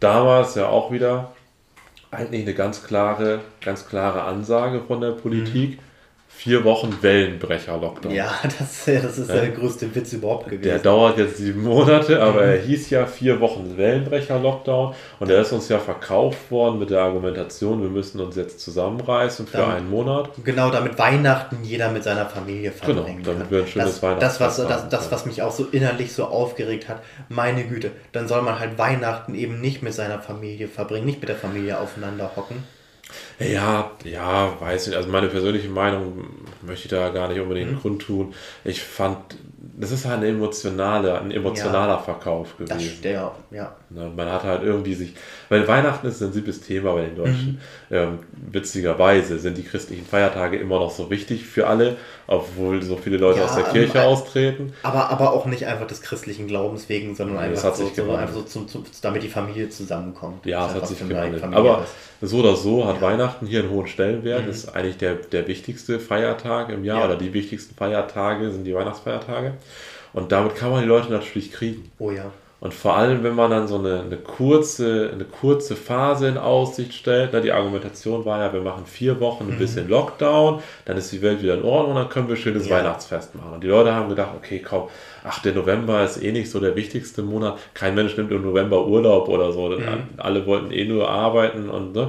Damals 0.00 0.54
ja 0.54 0.68
auch 0.68 0.90
wieder 0.90 1.32
eigentlich 2.10 2.42
eine 2.42 2.54
ganz 2.54 2.82
klare, 2.82 3.40
ganz 3.60 3.86
klare 3.86 4.22
Ansage 4.22 4.80
von 4.86 5.00
der 5.00 5.10
Politik. 5.10 5.72
Mhm 5.72 5.93
vier 6.36 6.64
Wochen 6.64 6.98
Wellenbrecher-Lockdown. 7.00 8.12
Ja, 8.12 8.32
das, 8.42 8.84
das 8.84 9.18
ist 9.18 9.28
ja. 9.28 9.36
der 9.36 9.50
größte 9.50 9.94
Witz 9.94 10.12
überhaupt 10.12 10.46
gewesen. 10.46 10.62
Der 10.62 10.78
dauert 10.78 11.16
jetzt 11.16 11.38
sieben 11.38 11.62
Monate, 11.62 12.20
aber 12.20 12.42
mhm. 12.42 12.48
er 12.48 12.58
hieß 12.58 12.90
ja 12.90 13.06
vier 13.06 13.40
Wochen 13.40 13.76
Wellenbrecher-Lockdown 13.76 14.94
und 15.20 15.30
er 15.30 15.40
ist 15.40 15.52
uns 15.52 15.68
ja 15.68 15.78
verkauft 15.78 16.50
worden 16.50 16.78
mit 16.78 16.90
der 16.90 17.00
Argumentation, 17.00 17.80
wir 17.80 17.88
müssen 17.88 18.20
uns 18.20 18.36
jetzt 18.36 18.60
zusammenreißen 18.60 19.46
für 19.46 19.58
damit, 19.58 19.76
einen 19.76 19.90
Monat. 19.90 20.30
Genau, 20.44 20.70
damit 20.70 20.98
Weihnachten 20.98 21.58
jeder 21.62 21.90
mit 21.90 22.02
seiner 22.02 22.26
Familie 22.26 22.72
verbringen 22.72 23.22
Genau, 23.22 23.38
damit 23.38 23.50
wir 23.50 23.60
ein 23.60 23.66
schönes 23.66 23.92
das, 23.92 24.02
Weihnachten 24.02 24.20
das, 24.20 24.40
was, 24.40 24.56
das, 24.56 24.88
das, 24.88 25.12
was 25.12 25.26
mich 25.26 25.40
auch 25.40 25.52
so 25.52 25.66
innerlich 25.70 26.12
so 26.12 26.24
aufgeregt 26.24 26.88
hat, 26.88 27.02
meine 27.28 27.64
Güte, 27.64 27.92
dann 28.12 28.28
soll 28.28 28.42
man 28.42 28.58
halt 28.58 28.76
Weihnachten 28.76 29.34
eben 29.34 29.60
nicht 29.60 29.82
mit 29.82 29.94
seiner 29.94 30.18
Familie 30.18 30.68
verbringen, 30.68 31.06
nicht 31.06 31.20
mit 31.20 31.28
der 31.28 31.36
Familie 31.36 31.78
aufeinander 31.78 32.32
hocken 32.36 32.64
ja, 33.38 33.90
ja, 34.04 34.60
weiß 34.60 34.88
nicht. 34.88 34.96
Also 34.96 35.08
meine 35.08 35.28
persönliche 35.28 35.68
Meinung 35.68 36.24
möchte 36.62 36.86
ich 36.86 36.90
da 36.90 37.08
gar 37.10 37.28
nicht 37.28 37.40
unbedingt 37.40 37.72
mhm. 37.72 37.80
kundtun. 37.80 38.34
Ich 38.64 38.82
fand, 38.82 39.36
das 39.78 39.90
ist 39.90 40.04
halt 40.04 40.18
eine 40.18 40.28
emotionale, 40.28 41.20
ein 41.20 41.30
emotionaler 41.30 41.94
ja, 41.94 41.98
Verkauf 41.98 42.56
gewesen. 42.56 42.74
Das 42.74 42.84
stimmt, 42.84 43.26
ja. 43.50 43.76
Ne, 43.90 44.10
man 44.14 44.30
hat 44.30 44.42
halt 44.42 44.62
irgendwie 44.62 44.94
sich, 44.94 45.14
weil 45.48 45.66
Weihnachten 45.66 46.06
ist 46.06 46.16
ein 46.16 46.32
sensibles 46.32 46.60
Thema 46.60 46.94
bei 46.94 47.02
den 47.02 47.16
Deutschen. 47.16 47.60
Mhm. 47.88 47.96
Ähm, 47.96 48.18
witzigerweise 48.50 49.38
sind 49.38 49.56
die 49.56 49.62
christlichen 49.62 50.04
Feiertage 50.04 50.56
immer 50.56 50.78
noch 50.78 50.90
so 50.90 51.10
wichtig 51.10 51.44
für 51.44 51.66
alle, 51.66 51.96
obwohl 52.26 52.82
so 52.82 52.96
viele 52.96 53.16
Leute 53.16 53.40
ja, 53.40 53.44
aus 53.44 53.54
der 53.54 53.64
Kirche 53.64 53.98
ähm, 53.98 54.04
austreten. 54.04 54.72
Aber, 54.82 55.10
aber 55.10 55.32
auch 55.32 55.46
nicht 55.46 55.66
einfach 55.66 55.86
des 55.86 56.02
christlichen 56.02 56.46
Glaubens 56.46 56.88
wegen, 56.88 57.14
sondern 57.14 57.38
einfach, 57.38 57.74
so, 57.74 57.90
so, 57.94 58.12
einfach 58.12 58.34
so, 58.34 58.42
zum, 58.42 58.68
zum, 58.68 58.84
damit 59.02 59.22
die 59.22 59.28
Familie 59.28 59.68
zusammenkommt. 59.68 60.44
Ja, 60.46 60.66
es 60.66 60.74
hat 60.74 60.88
sich 60.88 60.98
gewandelt. 60.98 61.42
Aber 61.44 61.86
so 62.20 62.38
oder 62.38 62.56
so 62.56 62.86
hat 62.86 62.96
ja. 62.96 63.02
Weihnachten 63.02 63.46
hier 63.46 63.60
einen 63.60 63.70
hohen 63.70 63.86
Stellenwert. 63.86 64.44
Mhm. 64.44 64.50
ist 64.50 64.74
eigentlich 64.74 64.96
der, 64.98 65.14
der 65.14 65.46
wichtigste 65.46 66.00
Feiertag 66.00 66.70
im 66.70 66.84
Jahr 66.84 67.00
ja. 67.00 67.04
oder 67.06 67.16
die 67.16 67.32
wichtigsten 67.32 67.74
Feiertage 67.74 68.50
sind 68.50 68.64
die 68.64 68.74
Weihnachtsfeiertage. 68.74 69.53
Und 70.12 70.32
damit 70.32 70.54
kann 70.54 70.70
man 70.70 70.82
die 70.82 70.88
Leute 70.88 71.10
natürlich 71.10 71.52
kriegen. 71.52 71.90
Oh 71.98 72.10
ja. 72.10 72.30
Und 72.64 72.72
vor 72.72 72.96
allem, 72.96 73.22
wenn 73.22 73.34
man 73.34 73.50
dann 73.50 73.68
so 73.68 73.78
eine, 73.78 74.00
eine, 74.00 74.16
kurze, 74.16 75.10
eine 75.12 75.24
kurze 75.24 75.76
Phase 75.76 76.28
in 76.28 76.38
Aussicht 76.38 76.94
stellt, 76.94 77.28
na, 77.34 77.40
die 77.40 77.52
Argumentation 77.52 78.24
war 78.24 78.40
ja, 78.40 78.54
wir 78.54 78.62
machen 78.62 78.86
vier 78.86 79.20
Wochen 79.20 79.44
ein 79.44 79.56
mhm. 79.56 79.58
bisschen 79.58 79.86
Lockdown, 79.86 80.62
dann 80.86 80.96
ist 80.96 81.12
die 81.12 81.20
Welt 81.20 81.42
wieder 81.42 81.58
in 81.58 81.62
Ordnung, 81.62 81.96
dann 81.96 82.08
können 82.08 82.26
wir 82.26 82.36
schönes 82.36 82.66
ja. 82.66 82.76
Weihnachtsfest 82.76 83.34
machen. 83.34 83.52
Und 83.52 83.62
die 83.62 83.68
Leute 83.68 83.92
haben 83.92 84.08
gedacht, 84.08 84.30
okay, 84.34 84.64
komm, 84.66 84.84
ach, 85.24 85.42
der 85.42 85.52
November 85.52 86.02
ist 86.04 86.22
eh 86.22 86.32
nicht 86.32 86.50
so 86.50 86.58
der 86.58 86.74
wichtigste 86.74 87.22
Monat, 87.22 87.58
kein 87.74 87.94
Mensch 87.94 88.16
nimmt 88.16 88.30
im 88.30 88.40
November 88.40 88.86
Urlaub 88.86 89.28
oder 89.28 89.52
so, 89.52 89.68
mhm. 89.68 90.04
alle 90.16 90.46
wollten 90.46 90.72
eh 90.72 90.86
nur 90.86 91.10
arbeiten 91.10 91.68
und 91.68 91.94
ne, 91.94 92.08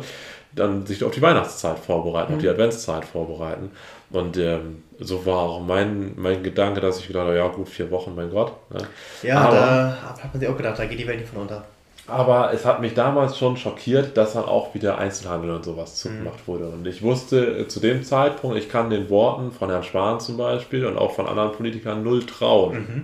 dann 0.53 0.85
sich 0.85 1.03
auf 1.03 1.11
die 1.11 1.21
Weihnachtszeit 1.21 1.79
vorbereiten, 1.79 2.31
mhm. 2.31 2.37
auf 2.37 2.41
die 2.41 2.49
Adventszeit 2.49 3.03
vorbereiten. 3.03 3.71
Und 4.09 4.37
ähm, 4.37 4.83
so 4.99 5.25
war 5.25 5.37
auch 5.37 5.61
mein, 5.61 6.13
mein 6.15 6.43
Gedanke, 6.43 6.79
dass 6.79 6.99
ich 6.99 7.07
gedacht 7.07 7.25
habe, 7.25 7.37
ja 7.37 7.47
gut, 7.47 7.67
vier 7.67 7.89
Wochen, 7.91 8.13
mein 8.15 8.29
Gott. 8.29 8.53
Ne? 8.71 8.87
Ja, 9.23 9.39
aber, 9.39 9.55
da 9.55 9.97
hat 10.23 10.33
man 10.33 10.39
sich 10.39 10.49
auch 10.49 10.57
gedacht, 10.57 10.79
da 10.79 10.85
geht 10.85 10.99
die 10.99 11.07
Welt 11.07 11.19
nicht 11.19 11.29
von 11.29 11.41
unter. 11.41 11.65
Aber 12.07 12.53
es 12.53 12.65
hat 12.65 12.81
mich 12.81 12.93
damals 12.93 13.37
schon 13.37 13.57
schockiert, 13.57 14.15
dass 14.15 14.33
dann 14.33 14.45
auch 14.45 14.75
wieder 14.75 14.99
Einzelhandel 14.99 15.49
und 15.49 15.65
sowas 15.65 15.95
zugemacht 15.95 16.47
mhm. 16.47 16.51
wurde. 16.51 16.69
Und 16.69 16.85
ich 16.85 17.01
wusste 17.01 17.61
äh, 17.61 17.67
zu 17.67 17.79
dem 17.79 18.03
Zeitpunkt, 18.03 18.57
ich 18.57 18.69
kann 18.69 18.91
den 18.91 19.09
Worten 19.09 19.51
von 19.51 19.69
Herrn 19.69 19.83
Spahn 19.83 20.19
zum 20.19 20.37
Beispiel 20.37 20.85
und 20.85 20.97
auch 20.97 21.13
von 21.13 21.25
anderen 21.25 21.51
Politikern 21.53 22.03
null 22.03 22.25
trauen. 22.25 22.75
Mhm. 22.75 23.03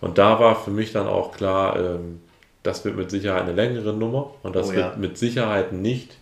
Und 0.00 0.18
da 0.18 0.40
war 0.40 0.56
für 0.56 0.70
mich 0.70 0.92
dann 0.92 1.06
auch 1.06 1.32
klar, 1.32 1.78
ähm, 1.78 2.20
das 2.62 2.84
wird 2.84 2.96
mit 2.96 3.10
Sicherheit 3.10 3.42
eine 3.42 3.52
längere 3.52 3.92
Nummer 3.92 4.30
und 4.42 4.56
das 4.56 4.70
oh, 4.70 4.72
wird 4.72 4.92
ja. 4.92 4.98
mit 4.98 5.16
Sicherheit 5.16 5.72
nicht 5.72 6.16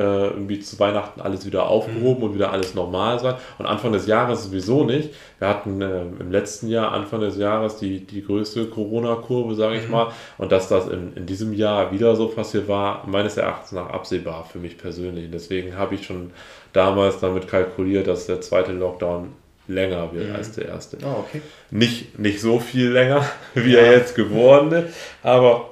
irgendwie 0.00 0.60
zu 0.60 0.78
Weihnachten 0.78 1.20
alles 1.20 1.44
wieder 1.44 1.66
aufgehoben 1.66 2.20
mhm. 2.20 2.24
und 2.24 2.34
wieder 2.34 2.52
alles 2.52 2.74
normal 2.74 3.18
sein. 3.18 3.34
Und 3.58 3.66
Anfang 3.66 3.92
des 3.92 4.06
Jahres 4.06 4.44
sowieso 4.44 4.84
nicht. 4.84 5.10
Wir 5.38 5.48
hatten 5.48 5.82
äh, 5.82 6.02
im 6.02 6.30
letzten 6.30 6.68
Jahr, 6.68 6.92
Anfang 6.92 7.20
des 7.20 7.36
Jahres, 7.36 7.76
die, 7.76 8.00
die 8.00 8.24
größte 8.24 8.66
Corona-Kurve, 8.66 9.54
sage 9.54 9.76
ich 9.76 9.86
mhm. 9.86 9.92
mal. 9.92 10.12
Und 10.38 10.52
dass 10.52 10.68
das 10.68 10.88
in, 10.88 11.12
in 11.14 11.26
diesem 11.26 11.52
Jahr 11.52 11.92
wieder 11.92 12.16
so 12.16 12.28
passiert 12.28 12.68
war, 12.68 13.06
meines 13.06 13.36
Erachtens 13.36 13.72
nach 13.72 13.90
absehbar 13.90 14.44
für 14.50 14.58
mich 14.58 14.78
persönlich. 14.78 15.30
Deswegen 15.30 15.76
habe 15.76 15.94
ich 15.94 16.06
schon 16.06 16.30
damals 16.72 17.20
damit 17.20 17.48
kalkuliert, 17.48 18.06
dass 18.06 18.26
der 18.26 18.40
zweite 18.40 18.72
Lockdown 18.72 19.28
länger 19.68 20.12
wird 20.12 20.30
mhm. 20.30 20.36
als 20.36 20.52
der 20.52 20.68
erste. 20.68 20.98
Oh, 21.04 21.24
okay. 21.26 21.42
Nicht, 21.70 22.18
nicht 22.18 22.40
so 22.40 22.58
viel 22.58 22.90
länger, 22.90 23.24
wie 23.54 23.74
ja. 23.74 23.80
er 23.80 23.92
jetzt 23.92 24.14
geworden 24.14 24.72
ist, 24.72 24.94
aber 25.22 25.68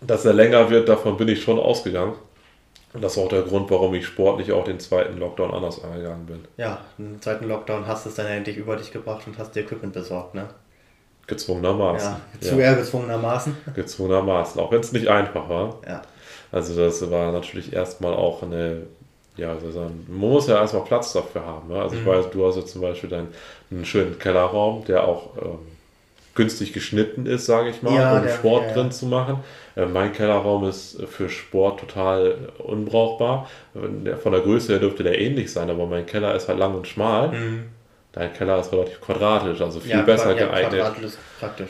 dass 0.00 0.24
er 0.24 0.34
länger 0.34 0.70
wird, 0.70 0.88
davon 0.88 1.16
bin 1.16 1.28
ich 1.28 1.42
schon 1.42 1.58
ausgegangen. 1.58 2.14
Und 2.96 3.02
das 3.02 3.12
ist 3.12 3.18
auch 3.22 3.28
der 3.28 3.42
Grund, 3.42 3.70
warum 3.70 3.92
ich 3.94 4.06
sportlich 4.06 4.52
auch 4.52 4.64
den 4.64 4.80
zweiten 4.80 5.18
Lockdown 5.18 5.52
anders 5.52 5.84
angegangen 5.84 6.24
bin. 6.24 6.48
Ja, 6.56 6.80
im 6.96 7.20
zweiten 7.20 7.46
Lockdown 7.46 7.86
hast 7.86 8.06
du 8.06 8.08
es 8.08 8.14
dann 8.14 8.24
endlich 8.24 8.56
über 8.56 8.74
dich 8.74 8.90
gebracht 8.90 9.26
und 9.26 9.38
hast 9.38 9.54
dir 9.54 9.60
Equipment 9.60 9.92
besorgt, 9.92 10.34
ne? 10.34 10.48
Gezwungenermaßen. 11.26 12.16
Ja, 12.40 12.40
zu 12.40 12.54
ja. 12.54 12.60
eher 12.62 12.76
gezwungenermaßen. 12.76 13.54
Gezwungenermaßen, 13.74 14.58
auch 14.62 14.72
wenn 14.72 14.80
es 14.80 14.92
nicht 14.92 15.08
einfach 15.08 15.46
war. 15.46 15.78
Ja. 15.86 16.00
Also 16.50 16.74
das 16.74 17.10
war 17.10 17.32
natürlich 17.32 17.74
erstmal 17.74 18.14
auch 18.14 18.42
eine, 18.42 18.84
ja, 19.36 19.50
also 19.50 19.78
man 19.78 20.06
muss 20.08 20.46
ja 20.46 20.58
erstmal 20.58 20.84
Platz 20.84 21.12
dafür 21.12 21.44
haben. 21.44 21.68
Ne? 21.68 21.78
Also 21.78 21.96
mhm. 21.96 22.00
ich 22.00 22.06
weiß, 22.06 22.30
du 22.30 22.46
hast 22.46 22.56
jetzt 22.56 22.72
zum 22.72 22.80
Beispiel 22.80 23.10
deinen 23.10 23.28
einen 23.70 23.84
schönen 23.84 24.18
Kellerraum, 24.18 24.86
der 24.86 25.06
auch 25.06 25.36
ähm, 25.36 25.58
günstig 26.36 26.72
geschnitten 26.72 27.26
ist, 27.26 27.46
sage 27.46 27.70
ich 27.70 27.82
mal, 27.82 27.94
ja, 27.94 28.16
um 28.16 28.22
der, 28.22 28.32
Sport 28.32 28.68
ja, 28.68 28.74
drin 28.74 28.92
zu 28.92 29.06
machen. 29.06 29.38
Äh, 29.74 29.86
mein 29.86 30.12
Kellerraum 30.12 30.68
ist 30.68 31.02
für 31.08 31.28
Sport 31.28 31.80
total 31.80 32.50
unbrauchbar. 32.58 33.48
Von 33.74 34.32
der 34.32 34.40
Größe 34.40 34.72
her 34.72 34.80
dürfte 34.80 35.02
der 35.02 35.18
ähnlich 35.20 35.52
sein, 35.52 35.68
aber 35.68 35.86
mein 35.86 36.06
Keller 36.06 36.34
ist 36.34 36.48
halt 36.48 36.58
lang 36.58 36.74
und 36.74 36.86
schmal. 36.86 37.32
Mhm. 37.32 37.64
Dein 38.16 38.32
Keller 38.32 38.58
ist 38.58 38.72
relativ 38.72 38.98
quadratisch, 39.02 39.60
also 39.60 39.78
viel 39.78 40.02
besser 40.02 40.34
geeignet 40.34 40.86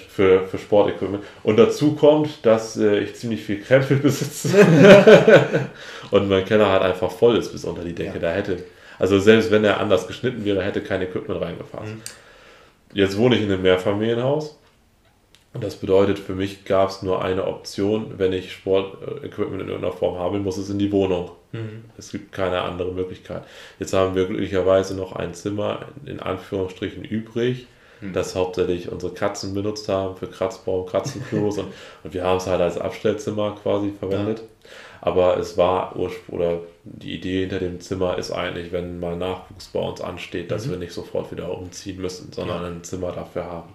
für, 0.08 0.46
für 0.46 0.58
Sportequipment. 0.58 1.24
Und 1.42 1.56
dazu 1.56 1.96
kommt, 1.96 2.46
dass 2.46 2.76
äh, 2.76 3.00
ich 3.00 3.16
ziemlich 3.16 3.42
viel 3.42 3.60
Krempel 3.60 3.96
besitze 4.02 4.50
und 6.12 6.28
mein 6.28 6.44
Keller 6.44 6.70
halt 6.70 6.82
einfach 6.82 7.10
voll 7.10 7.36
ist 7.36 7.50
bis 7.50 7.64
unter 7.64 7.82
die 7.82 7.96
Decke. 7.96 8.20
Da 8.20 8.30
hätte, 8.30 8.58
also 8.96 9.18
selbst 9.18 9.50
wenn 9.50 9.64
er 9.64 9.80
anders 9.80 10.06
geschnitten 10.06 10.44
wäre, 10.44 10.62
hätte 10.62 10.82
kein 10.82 11.02
Equipment 11.02 11.40
reingefasst. 11.40 11.94
Mhm. 11.94 12.02
Jetzt 12.96 13.18
wohne 13.18 13.36
ich 13.36 13.42
in 13.42 13.52
einem 13.52 13.60
Mehrfamilienhaus. 13.60 14.58
Und 15.52 15.62
das 15.62 15.76
bedeutet, 15.76 16.18
für 16.18 16.34
mich 16.34 16.64
gab 16.64 16.88
es 16.88 17.02
nur 17.02 17.22
eine 17.22 17.46
Option, 17.46 18.14
wenn 18.16 18.32
ich 18.32 18.52
Sportequipment 18.52 19.60
in 19.60 19.68
irgendeiner 19.68 19.92
Form 19.92 20.32
will, 20.32 20.40
muss 20.40 20.56
es 20.56 20.70
in 20.70 20.78
die 20.78 20.90
Wohnung. 20.92 21.30
Mhm. 21.52 21.84
Es 21.98 22.10
gibt 22.10 22.32
keine 22.32 22.62
andere 22.62 22.92
Möglichkeit. 22.92 23.42
Jetzt 23.78 23.92
haben 23.92 24.14
wir 24.14 24.24
glücklicherweise 24.24 24.96
noch 24.96 25.12
ein 25.12 25.34
Zimmer 25.34 25.88
in 26.06 26.20
Anführungsstrichen 26.20 27.04
übrig, 27.04 27.66
mhm. 28.00 28.12
das 28.12 28.34
hauptsächlich 28.34 28.90
unsere 28.90 29.12
Katzen 29.12 29.54
benutzt 29.54 29.88
haben 29.88 30.16
für 30.16 30.26
Kratzbaum, 30.26 30.86
Katzenklos 30.86 31.58
und, 31.58 31.68
und 32.04 32.14
wir 32.14 32.24
haben 32.24 32.38
es 32.38 32.46
halt 32.46 32.60
als 32.60 32.78
Abstellzimmer 32.78 33.56
quasi 33.62 33.92
verwendet. 33.98 34.38
Ja. 34.38 34.44
Aber 35.02 35.36
es 35.36 35.56
war 35.56 35.94
oder 35.96 36.60
die 36.84 37.14
Idee 37.14 37.40
hinter 37.40 37.58
dem 37.58 37.80
Zimmer 37.80 38.18
ist 38.18 38.32
eigentlich, 38.32 38.72
wenn 38.72 38.98
mal 38.98 39.16
Nachwuchs 39.16 39.68
bei 39.68 39.80
uns 39.80 40.00
ansteht, 40.00 40.50
dass 40.50 40.66
mhm. 40.66 40.72
wir 40.72 40.78
nicht 40.78 40.92
sofort 40.92 41.30
wieder 41.30 41.56
umziehen 41.56 42.00
müssen, 42.00 42.32
sondern 42.32 42.62
ja. 42.62 42.68
ein 42.68 42.82
Zimmer 42.82 43.12
dafür 43.12 43.44
haben. 43.44 43.74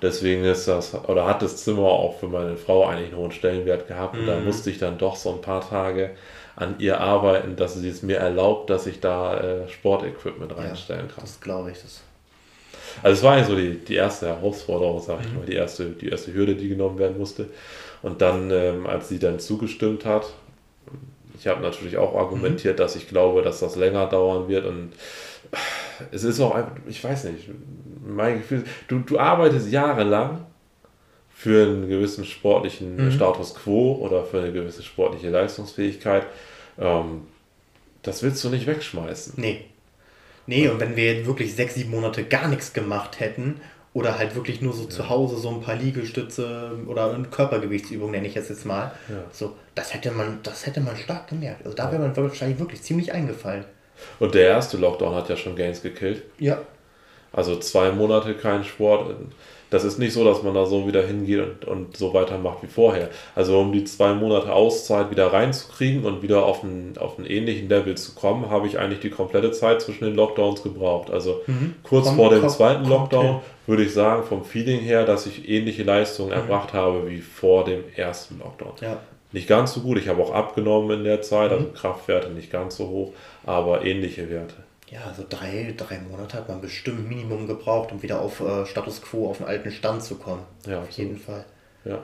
Deswegen 0.00 0.44
ist 0.44 0.66
das, 0.66 0.94
oder 0.94 1.26
hat 1.26 1.42
das 1.42 1.58
Zimmer 1.58 1.88
auch 1.88 2.18
für 2.18 2.26
meine 2.26 2.56
Frau 2.56 2.86
eigentlich 2.86 3.10
einen 3.10 3.18
hohen 3.18 3.30
Stellenwert 3.30 3.86
gehabt. 3.86 4.16
Und 4.16 4.26
da 4.26 4.36
mhm. 4.36 4.46
musste 4.46 4.70
ich 4.70 4.78
dann 4.78 4.98
doch 4.98 5.14
so 5.14 5.30
ein 5.30 5.40
paar 5.40 5.68
Tage 5.68 6.10
an 6.56 6.76
ihr 6.78 7.00
arbeiten, 7.00 7.54
dass 7.56 7.74
sie 7.74 7.88
es 7.88 8.02
mir 8.02 8.16
erlaubt, 8.16 8.68
dass 8.68 8.86
ich 8.86 9.00
da 9.00 9.38
äh, 9.40 9.68
Sportequipment 9.68 10.56
reinstellen 10.56 11.08
kann. 11.08 11.20
das 11.20 11.40
glaube 11.40 11.70
ich. 11.70 11.80
Das. 11.80 12.02
Also 13.02 13.18
es 13.18 13.22
war 13.22 13.38
ja 13.38 13.44
so 13.44 13.56
die, 13.56 13.78
die 13.78 13.94
erste 13.94 14.26
Herausforderung, 14.26 15.00
sag 15.00 15.20
ich 15.20 15.30
mhm. 15.30 15.38
mal, 15.38 15.46
die 15.46 15.54
erste, 15.54 15.86
die 15.90 16.08
erste 16.08 16.32
Hürde, 16.34 16.54
die 16.54 16.68
genommen 16.68 16.98
werden 16.98 17.18
musste. 17.18 17.46
Und 18.02 18.20
dann, 18.20 18.50
ähm, 18.50 18.86
als 18.86 19.08
sie 19.08 19.18
dann 19.18 19.38
zugestimmt 19.38 20.04
hat, 20.04 20.32
ich 21.38 21.46
habe 21.46 21.62
natürlich 21.62 21.96
auch 21.96 22.14
argumentiert, 22.14 22.78
dass 22.78 22.96
ich 22.96 23.08
glaube, 23.08 23.42
dass 23.42 23.60
das 23.60 23.76
länger 23.76 24.06
dauern 24.06 24.48
wird 24.48 24.66
und 24.66 24.92
es 26.10 26.24
ist 26.24 26.40
auch 26.40 26.54
einfach, 26.54 26.72
ich 26.86 27.02
weiß 27.02 27.24
nicht, 27.24 27.48
mein 28.04 28.38
Gefühl, 28.38 28.64
du, 28.88 29.00
du 29.00 29.18
arbeitest 29.18 29.70
jahrelang 29.70 30.46
für 31.34 31.66
einen 31.66 31.88
gewissen 31.88 32.24
sportlichen 32.24 32.96
mhm. 32.96 33.10
Status 33.10 33.54
quo 33.54 33.94
oder 33.96 34.24
für 34.24 34.40
eine 34.40 34.52
gewisse 34.52 34.82
sportliche 34.82 35.30
Leistungsfähigkeit. 35.30 36.26
Ähm, 36.78 37.22
das 38.02 38.22
willst 38.22 38.42
du 38.44 38.48
nicht 38.48 38.66
wegschmeißen. 38.66 39.34
Nee. 39.36 39.64
Nee, 40.46 40.68
und 40.68 40.80
wenn 40.80 40.96
wir 40.96 41.26
wirklich 41.26 41.54
sechs, 41.54 41.74
sieben 41.74 41.90
Monate 41.90 42.24
gar 42.24 42.48
nichts 42.48 42.72
gemacht 42.72 43.20
hätten 43.20 43.60
oder 43.94 44.18
halt 44.18 44.34
wirklich 44.34 44.60
nur 44.60 44.72
so 44.72 44.84
ja. 44.84 44.88
zu 44.88 45.08
Hause 45.08 45.36
so 45.36 45.50
ein 45.50 45.60
paar 45.60 45.76
Liegestütze 45.76 46.78
oder 46.86 47.14
eine 47.14 47.24
Körpergewichtsübung, 47.24 48.10
nenne 48.10 48.26
ich 48.26 48.36
es 48.36 48.48
jetzt 48.48 48.66
mal. 48.66 48.92
Ja. 49.08 49.24
So, 49.30 49.56
das 49.74 49.94
hätte 49.94 50.10
man, 50.10 50.40
das 50.42 50.66
hätte 50.66 50.80
man 50.80 50.96
stark 50.96 51.28
gemerkt. 51.28 51.64
Also 51.64 51.76
da 51.76 51.90
wäre 51.92 52.02
man 52.02 52.16
wahrscheinlich 52.16 52.58
wirklich 52.58 52.82
ziemlich 52.82 53.12
eingefallen. 53.12 53.64
Und 54.18 54.34
der 54.34 54.48
erste 54.48 54.78
Lockdown 54.78 55.14
hat 55.14 55.28
ja 55.28 55.36
schon 55.36 55.54
Gains 55.54 55.82
gekillt. 55.82 56.22
Ja. 56.38 56.62
Also 57.32 57.56
zwei 57.58 57.92
Monate 57.92 58.34
kein 58.34 58.64
Sport. 58.64 59.14
Das 59.72 59.84
ist 59.84 59.98
nicht 59.98 60.12
so, 60.12 60.22
dass 60.22 60.42
man 60.42 60.52
da 60.52 60.66
so 60.66 60.86
wieder 60.86 61.02
hingeht 61.02 61.40
und, 61.40 61.64
und 61.64 61.96
so 61.96 62.12
weitermacht 62.12 62.58
wie 62.62 62.66
vorher. 62.66 63.08
Also 63.34 63.58
um 63.58 63.72
die 63.72 63.84
zwei 63.84 64.12
Monate 64.12 64.52
Auszeit 64.52 65.10
wieder 65.10 65.32
reinzukriegen 65.32 66.04
und 66.04 66.22
wieder 66.22 66.44
auf 66.44 66.62
einen, 66.62 66.98
auf 66.98 67.16
einen 67.16 67.26
ähnlichen 67.26 67.70
Level 67.70 67.96
zu 67.96 68.14
kommen, 68.14 68.50
habe 68.50 68.66
ich 68.66 68.78
eigentlich 68.78 69.00
die 69.00 69.08
komplette 69.08 69.50
Zeit 69.50 69.80
zwischen 69.80 70.04
den 70.04 70.14
Lockdowns 70.14 70.62
gebraucht. 70.62 71.10
Also 71.10 71.40
mhm. 71.46 71.74
kurz 71.84 72.08
komm, 72.08 72.16
vor 72.16 72.28
dem 72.28 72.46
zweiten 72.50 72.84
Lockdown 72.84 73.40
würde 73.66 73.84
ich 73.84 73.94
sagen, 73.94 74.24
vom 74.24 74.44
Feeling 74.44 74.80
her, 74.80 75.06
dass 75.06 75.24
ich 75.24 75.48
ähnliche 75.48 75.84
Leistungen 75.84 76.32
mhm. 76.32 76.36
erbracht 76.36 76.74
habe 76.74 77.08
wie 77.08 77.22
vor 77.22 77.64
dem 77.64 77.84
ersten 77.96 78.40
Lockdown. 78.40 78.72
Ja. 78.82 78.98
Nicht 79.32 79.48
ganz 79.48 79.72
so 79.72 79.80
gut, 79.80 79.96
ich 79.96 80.08
habe 80.08 80.22
auch 80.22 80.34
abgenommen 80.34 80.98
in 80.98 81.04
der 81.04 81.22
Zeit, 81.22 81.50
also 81.50 81.64
mhm. 81.64 81.72
Kraftwerte 81.72 82.28
nicht 82.28 82.52
ganz 82.52 82.76
so 82.76 82.88
hoch, 82.88 83.12
aber 83.46 83.86
ähnliche 83.86 84.28
Werte. 84.28 84.56
Ja, 84.92 85.00
also 85.08 85.24
drei, 85.26 85.72
drei 85.74 86.00
Monate 86.00 86.36
hat 86.36 86.48
man 86.48 86.60
bestimmt 86.60 87.08
Minimum 87.08 87.46
gebraucht, 87.46 87.92
um 87.92 88.02
wieder 88.02 88.20
auf 88.20 88.40
äh, 88.40 88.66
Status 88.66 89.00
Quo, 89.00 89.30
auf 89.30 89.38
den 89.38 89.46
alten 89.46 89.70
Stand 89.70 90.02
zu 90.02 90.16
kommen. 90.16 90.42
Ja, 90.66 90.82
auf 90.82 90.90
jeden 90.90 91.16
Fall. 91.16 91.46
Ja. 91.86 91.98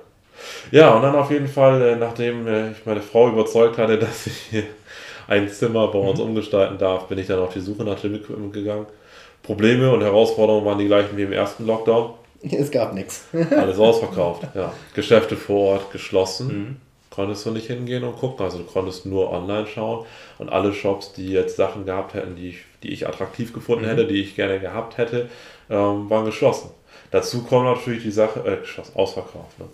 Ja, 0.70 0.95
und 0.95 1.03
dann 1.03 1.14
auf 1.14 1.30
jeden 1.30 1.49
Fall, 1.49 1.82
äh, 1.82 1.97
nachdem 1.97 2.47
äh, 2.47 2.70
ich 2.70 2.86
meine 2.86 3.03
Frau 3.03 3.28
überzeugt 3.28 3.76
hatte, 3.76 3.99
dass 3.99 4.26
ich 4.26 4.64
ein 5.26 5.51
Zimmer 5.51 5.89
bei 5.89 5.99
uns 5.99 6.18
mhm. 6.18 6.26
umgestalten 6.26 6.78
darf, 6.78 7.09
bin 7.09 7.18
ich 7.18 7.26
dann 7.26 7.41
auf 7.41 7.53
die 7.53 7.61
Suche 7.61 7.84
nach 7.84 8.01
dem 8.01 8.14
Equipment 8.14 8.55
gegangen. 8.55 8.86
Probleme 9.43 9.93
und 9.93 10.01
Herausforderungen 10.01 10.64
waren 10.64 10.78
die 10.78 10.86
gleichen 10.86 11.14
wie 11.16 11.24
im 11.24 11.32
ersten 11.32 11.66
Lockdown. 11.66 12.14
Es 12.51 12.70
gab 12.70 12.95
nichts. 12.95 13.26
Alles 13.51 13.78
ausverkauft, 13.78 14.45
ja. 14.55 14.72
Geschäfte 14.95 15.36
vor 15.36 15.72
Ort 15.72 15.91
geschlossen. 15.91 16.47
Mhm 16.47 16.76
konntest 17.18 17.45
du 17.47 17.51
nicht 17.51 17.66
hingehen 17.66 18.05
und 18.05 18.16
gucken. 18.16 18.45
Also 18.45 18.59
du 18.59 18.64
konntest 18.64 19.05
nur 19.05 19.32
online 19.32 19.66
schauen 19.66 20.07
und 20.39 20.51
alle 20.51 20.72
Shops, 20.72 21.12
die 21.14 21.30
jetzt 21.30 21.57
Sachen 21.57 21.84
gehabt 21.84 22.14
hätten, 22.14 22.36
die 22.36 22.51
ich, 22.51 22.59
die 22.83 22.93
ich 22.93 23.09
attraktiv 23.09 23.53
gefunden 23.53 23.85
mhm. 23.85 23.89
hätte, 23.89 24.07
die 24.07 24.20
ich 24.20 24.37
gerne 24.37 24.61
gehabt 24.61 24.99
hätte, 24.99 25.29
ähm, 25.70 26.09
waren 26.11 26.24
geschlossen. 26.24 26.70
Dazu 27.11 27.43
kommt 27.43 27.64
natürlich 27.64 28.03
die 28.03 28.11
Sache, 28.11 28.41
äh, 28.41 28.99
ausverkauft. 28.99 29.59
Ne? 29.59 29.66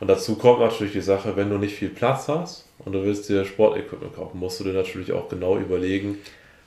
Und 0.00 0.08
dazu 0.08 0.34
kommt 0.36 0.60
natürlich 0.60 0.92
die 0.92 1.00
Sache, 1.00 1.36
wenn 1.36 1.48
du 1.48 1.58
nicht 1.58 1.76
viel 1.76 1.90
Platz 1.90 2.28
hast 2.28 2.66
und 2.84 2.92
du 2.92 3.04
willst 3.04 3.28
dir 3.28 3.44
Sportequipment 3.44 4.16
kaufen, 4.16 4.38
musst 4.38 4.58
du 4.58 4.64
dir 4.64 4.72
natürlich 4.72 5.12
auch 5.12 5.28
genau 5.28 5.56
überlegen, 5.56 6.18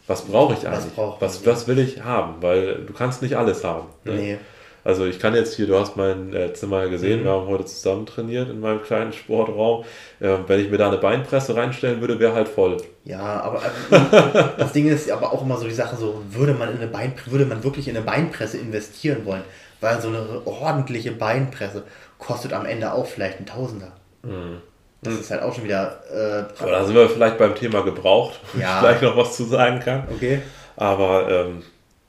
was 0.08 0.22
brauche 0.22 0.54
ich 0.54 0.68
eigentlich? 0.68 0.96
Was, 0.96 1.22
was, 1.22 1.46
was, 1.46 1.68
will 1.68 1.80
ich 1.80 2.04
haben? 2.04 2.36
Weil 2.42 2.86
du 2.86 2.94
kannst 2.94 3.22
nicht 3.22 3.36
alles 3.36 3.64
haben. 3.64 3.88
Ne? 4.04 4.14
Nee. 4.14 4.38
Also 4.86 5.08
ich 5.08 5.18
kann 5.18 5.34
jetzt 5.34 5.56
hier, 5.56 5.66
du 5.66 5.80
hast 5.80 5.98
mein 5.98 6.32
äh, 6.32 6.54
Zimmer 6.54 6.88
gesehen, 6.88 7.22
mhm. 7.22 7.24
wir 7.24 7.32
haben 7.32 7.48
heute 7.48 7.66
zusammen 7.66 8.06
trainiert 8.06 8.52
in 8.52 8.60
meinem 8.60 8.84
kleinen 8.84 9.14
Sportraum. 9.14 9.84
Äh, 10.20 10.38
wenn 10.46 10.60
ich 10.60 10.70
mir 10.70 10.78
da 10.78 10.90
eine 10.90 11.00
Beinpresse 11.00 11.56
reinstellen 11.56 12.02
würde, 12.02 12.20
wäre 12.20 12.36
halt 12.36 12.48
voll. 12.48 12.78
Ja, 13.04 13.42
aber 13.42 13.64
äh, 13.90 14.44
das 14.60 14.74
Ding 14.74 14.88
ist 14.88 15.10
aber 15.10 15.34
auch 15.34 15.42
immer 15.42 15.58
so 15.58 15.66
die 15.66 15.74
Sache, 15.74 15.96
so 15.96 16.22
würde 16.30 16.54
man 16.54 16.70
in 16.70 16.78
eine 16.78 16.88
Beinpresse, 16.88 17.32
würde 17.32 17.48
man 17.48 17.64
wirklich 17.64 17.88
in 17.88 17.98
eine 17.98 18.06
Beinpresse 18.06 18.60
investieren 18.60 19.26
wollen, 19.26 19.42
weil 19.82 20.00
so 20.00 20.10
eine 20.10 20.46
ordentliche 20.46 21.14
Beinpresse 21.14 21.82
kostet 22.20 22.54
am 22.54 22.68
Ende 22.68 22.94
auch 22.94 23.08
vielleicht 23.08 23.40
ein 23.40 23.48
Tausender. 23.48 23.92
Mhm. 24.22 24.62
Das 25.02 25.16
ist 25.16 25.32
halt 25.32 25.42
auch 25.42 25.54
schon 25.54 25.64
wieder. 25.64 26.00
Äh, 26.14 26.62
aber 26.62 26.72
da 26.72 26.86
sind 26.86 26.96
wir 26.96 27.10
vielleicht 27.10 27.40
beim 27.40 27.56
Thema 27.56 27.82
gebraucht, 27.82 28.40
wo 28.54 28.60
ja. 28.62 28.76
ich 28.76 28.82
gleich 28.82 29.02
noch 29.02 29.18
was 29.18 29.36
zu 29.36 29.46
sagen 29.46 29.80
kann. 29.80 30.08
Okay. 30.14 30.42
Aber 30.76 31.28
ähm, 31.28 31.64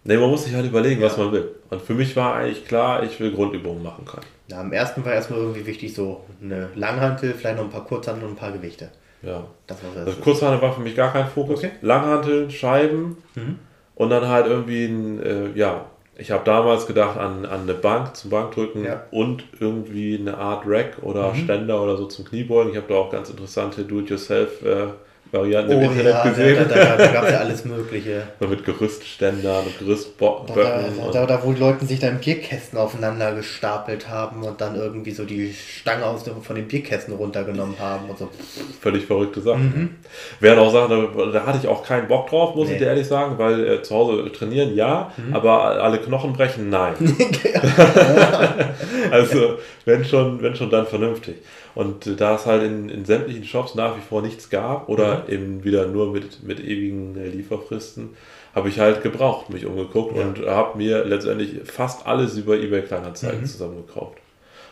Nee, 0.06 0.16
man 0.16 0.30
muss 0.30 0.44
sich 0.44 0.54
halt 0.54 0.66
überlegen, 0.66 1.00
ja. 1.00 1.06
was 1.06 1.16
man 1.16 1.32
will. 1.32 1.50
Und 1.68 1.82
für 1.82 1.94
mich 1.94 2.14
war 2.14 2.36
eigentlich 2.36 2.64
klar, 2.64 3.02
ich 3.02 3.18
will 3.18 3.32
Grundübungen 3.32 3.82
machen 3.82 4.04
können. 4.04 4.26
Ja, 4.48 4.60
am 4.60 4.72
ersten 4.72 5.04
war 5.04 5.12
erstmal 5.12 5.40
irgendwie 5.40 5.66
wichtig, 5.66 5.94
so 5.94 6.24
eine 6.40 6.68
Langhantel, 6.76 7.34
vielleicht 7.34 7.56
noch 7.56 7.64
ein 7.64 7.70
paar 7.70 7.84
Kurzhantel 7.84 8.24
und 8.24 8.34
ein 8.34 8.36
paar 8.36 8.52
Gewichte. 8.52 8.90
Ja. 9.22 9.44
Das 9.66 9.78
war 9.82 10.04
also 10.06 10.20
Kurzhantel 10.20 10.62
war 10.62 10.72
für 10.72 10.80
mich 10.80 10.94
gar 10.94 11.12
kein 11.12 11.26
Fokus. 11.26 11.58
Okay. 11.58 11.72
Langhantel, 11.82 12.50
Scheiben 12.50 13.16
mhm. 13.34 13.58
und 13.96 14.10
dann 14.10 14.28
halt 14.28 14.46
irgendwie 14.46 14.84
ein, 14.84 15.22
äh, 15.22 15.50
ja, 15.58 15.86
ich 16.18 16.30
habe 16.30 16.44
damals 16.44 16.86
gedacht 16.86 17.18
an, 17.18 17.44
an 17.44 17.62
eine 17.62 17.74
Bank 17.74 18.16
zum 18.16 18.30
Bankdrücken 18.30 18.84
ja. 18.84 19.02
und 19.10 19.44
irgendwie 19.58 20.16
eine 20.18 20.38
Art 20.38 20.62
Rack 20.66 20.98
oder 21.02 21.32
mhm. 21.32 21.36
Ständer 21.36 21.82
oder 21.82 21.96
so 21.96 22.06
zum 22.06 22.24
Kniebeugen. 22.24 22.70
Ich 22.70 22.76
habe 22.78 22.88
da 22.88 22.94
auch 22.94 23.10
ganz 23.10 23.28
interessante 23.28 23.84
Do-it-yourself 23.84 24.62
äh, 24.62 24.86
Varianten 25.36 25.72
oh, 25.72 25.76
im 25.76 25.82
Internet 25.84 26.12
ja, 26.12 26.28
gesehen. 26.28 26.66
Da, 26.68 26.74
da, 26.74 26.96
da 26.96 27.06
gab 27.06 27.24
es 27.24 27.32
ja 27.32 27.38
alles 27.38 27.64
Mögliche. 27.64 28.22
so 28.40 28.48
mit 28.48 28.64
Gerüstständern 28.64 29.66
und 29.66 29.78
Gerüstböcken. 29.78 30.54
Da, 30.54 31.10
da, 31.12 31.26
da, 31.26 31.44
wo 31.44 31.52
die 31.52 31.60
Leute 31.60 31.86
sich 31.86 32.00
dann 32.00 32.18
Bierkästen 32.18 32.78
aufeinander 32.78 33.34
gestapelt 33.34 34.08
haben 34.08 34.42
und 34.42 34.60
dann 34.60 34.76
irgendwie 34.76 35.12
so 35.12 35.24
die 35.24 35.52
Stange 35.52 36.04
aus 36.04 36.24
von 36.42 36.56
den 36.56 36.68
Bierkästen 36.68 37.14
runtergenommen 37.14 37.78
haben 37.78 38.08
und 38.10 38.18
so. 38.18 38.30
Völlig 38.80 39.06
verrückte 39.06 39.40
Sachen. 39.40 39.62
Mhm. 39.62 39.90
Wären 40.40 40.58
auch 40.58 40.72
Sachen, 40.72 40.90
da, 40.90 41.24
da, 41.32 41.46
hatte 41.46 41.58
ich 41.62 41.68
auch 41.68 41.84
keinen 41.84 42.08
Bock 42.08 42.28
drauf, 42.28 42.54
muss 42.54 42.68
nee. 42.68 42.74
ich 42.74 42.78
dir 42.78 42.86
ehrlich 42.86 43.06
sagen, 43.06 43.38
weil 43.38 43.66
äh, 43.66 43.82
zu 43.82 43.94
Hause 43.94 44.30
trainieren 44.32 44.74
ja, 44.74 45.12
mhm. 45.16 45.34
aber 45.34 45.82
alle 45.82 45.98
Knochen 45.98 46.32
brechen, 46.32 46.70
nein. 46.70 46.94
also 49.10 49.58
wenn 49.84 50.04
schon, 50.04 50.42
wenn 50.42 50.56
schon 50.56 50.70
dann 50.70 50.86
vernünftig. 50.86 51.36
Und 51.76 52.20
da 52.20 52.34
es 52.36 52.46
halt 52.46 52.62
in, 52.62 52.88
in 52.88 53.04
sämtlichen 53.04 53.44
Shops 53.44 53.74
nach 53.74 53.96
wie 53.98 54.00
vor 54.00 54.22
nichts 54.22 54.48
gab 54.48 54.88
oder 54.88 55.24
mhm. 55.28 55.32
eben 55.32 55.64
wieder 55.64 55.86
nur 55.86 56.10
mit, 56.10 56.42
mit 56.42 56.58
ewigen 56.58 57.14
Lieferfristen, 57.14 58.16
habe 58.54 58.70
ich 58.70 58.80
halt 58.80 59.02
gebraucht, 59.02 59.50
mich 59.50 59.66
umgeguckt 59.66 60.16
ja. 60.16 60.22
und 60.22 60.38
habe 60.46 60.78
mir 60.78 61.04
letztendlich 61.04 61.70
fast 61.70 62.06
alles 62.06 62.34
über 62.38 62.56
eBay 62.56 62.80
Kleinanzeigen 62.80 63.42
mhm. 63.42 63.46
zusammengekauft. 63.46 64.16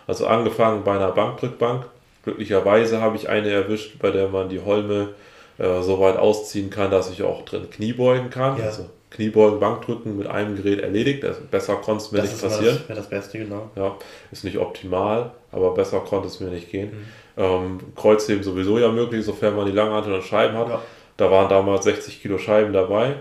Also 0.06 0.26
angefangen 0.26 0.82
bei 0.82 0.96
einer 0.96 1.12
Bankdrückbank. 1.12 1.84
Glücklicherweise 2.24 3.02
habe 3.02 3.16
ich 3.16 3.28
eine 3.28 3.50
erwischt, 3.50 3.98
bei 3.98 4.10
der 4.10 4.28
man 4.28 4.48
die 4.48 4.60
Holme 4.60 5.10
äh, 5.58 5.82
so 5.82 6.00
weit 6.00 6.16
ausziehen 6.16 6.70
kann, 6.70 6.90
dass 6.90 7.10
ich 7.10 7.22
auch 7.22 7.44
drin 7.44 7.68
Kniebeugen 7.68 8.30
kann. 8.30 8.56
Ja. 8.56 8.64
Also 8.64 8.86
Kniebeugen, 9.14 9.60
Bankdrücken 9.60 10.18
mit 10.18 10.26
einem 10.26 10.56
Gerät 10.56 10.80
erledigt. 10.80 11.24
Besser 11.50 11.76
konnte 11.76 12.04
es 12.04 12.12
mir 12.12 12.22
das 12.22 12.32
nicht 12.32 12.42
passieren. 12.42 12.76
Das 12.78 12.88
wäre 12.88 12.98
das 12.98 13.08
Beste, 13.08 13.38
genau. 13.38 13.70
Ja, 13.76 13.96
ist 14.32 14.44
nicht 14.44 14.58
optimal, 14.58 15.30
aber 15.52 15.72
besser 15.74 16.00
konnte 16.00 16.28
es 16.28 16.40
mir 16.40 16.48
nicht 16.48 16.70
gehen. 16.70 16.90
Mhm. 16.90 17.42
Ähm, 17.42 17.80
Kreuzheben 17.96 18.42
sowieso 18.42 18.78
ja 18.78 18.90
möglich, 18.90 19.24
sofern 19.24 19.56
man 19.56 19.66
die 19.66 19.72
Langhantel 19.72 20.14
und 20.14 20.24
Scheiben 20.24 20.56
hat. 20.56 20.68
Ja. 20.68 20.82
Da 21.16 21.30
waren 21.30 21.48
damals 21.48 21.84
60 21.84 22.20
Kilo 22.20 22.38
Scheiben 22.38 22.72
dabei 22.72 23.14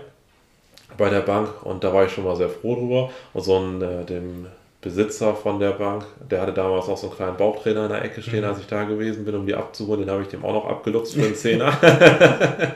bei 0.96 1.10
der 1.10 1.20
Bank 1.20 1.64
und 1.64 1.82
da 1.84 1.92
war 1.92 2.04
ich 2.04 2.12
schon 2.12 2.24
mal 2.24 2.36
sehr 2.36 2.48
froh 2.48 2.74
drüber. 2.74 3.10
Und 3.32 3.42
so 3.42 3.58
ein, 3.58 3.82
äh, 3.82 4.04
dem 4.04 4.46
Besitzer 4.80 5.34
von 5.34 5.58
der 5.58 5.70
Bank, 5.70 6.04
der 6.30 6.42
hatte 6.42 6.52
damals 6.52 6.88
auch 6.88 6.98
so 6.98 7.06
einen 7.06 7.16
kleinen 7.16 7.36
Bauchtrainer 7.36 7.84
in 7.84 7.88
der 7.90 8.04
Ecke 8.04 8.20
stehen, 8.20 8.40
mhm. 8.40 8.50
als 8.50 8.60
ich 8.60 8.66
da 8.66 8.84
gewesen 8.84 9.24
bin, 9.24 9.34
um 9.34 9.46
die 9.46 9.54
abzuholen. 9.54 10.00
Den 10.00 10.10
habe 10.10 10.22
ich 10.22 10.28
dem 10.28 10.44
auch 10.44 10.52
noch 10.52 10.66
abgeluchst 10.66 11.14
für 11.14 11.22
einen 11.22 11.34
Zehner. 11.36 11.72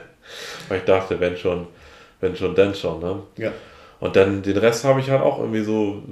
Weil 0.69 0.79
ich 0.79 0.85
dachte, 0.85 1.19
wenn 1.21 1.37
schon, 1.37 1.67
wenn 2.21 2.37
schon, 2.37 2.55
denn 2.55 2.75
schon. 2.75 3.01
Ne? 3.01 3.23
Ja. 3.37 3.53
Und 4.01 4.15
dann 4.15 4.43
den 4.43 4.57
Rest 4.57 4.85
habe 4.85 5.01
ich 5.01 5.11
halt 5.11 5.23
auch 5.23 5.41
irgendwie 5.41 5.63
so 5.63 6.03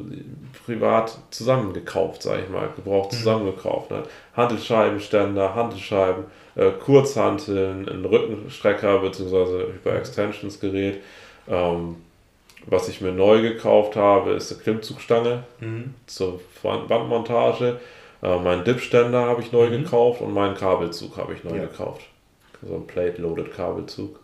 privat 0.64 1.16
zusammengekauft, 1.30 2.22
sage 2.22 2.42
ich 2.42 2.48
mal, 2.48 2.68
gebraucht 2.74 3.12
mhm. 3.12 3.16
zusammengekauft. 3.16 3.90
Ne? 3.90 4.02
Handelscheibenständer, 4.36 5.54
Handelscheiben, 5.54 6.24
äh, 6.56 6.70
Kurzhanteln, 6.70 7.88
ein 7.88 8.04
Rückenstrecker 8.04 8.98
bzw. 8.98 9.72
Hyper-Extensions-Gerät. 9.74 11.00
Ähm, 11.48 11.96
was 12.68 12.88
ich 12.88 13.00
mir 13.00 13.12
neu 13.12 13.42
gekauft 13.42 13.94
habe, 13.94 14.32
ist 14.32 14.52
eine 14.52 14.60
Klimmzugstange 14.60 15.44
mhm. 15.60 15.94
zur 16.06 16.40
Wandmontage. 16.62 17.78
Äh, 18.22 18.38
meinen 18.40 18.64
Dipständer 18.64 19.26
habe 19.26 19.42
ich 19.42 19.52
neu 19.52 19.68
mhm. 19.68 19.84
gekauft 19.84 20.20
und 20.20 20.34
meinen 20.34 20.56
Kabelzug 20.56 21.16
habe 21.16 21.34
ich 21.34 21.44
neu 21.44 21.56
ja. 21.56 21.66
gekauft. 21.66 22.02
So 22.66 22.74
ein 22.74 22.86
Plate-Loaded 22.88 23.54
Kabelzug. 23.54 24.18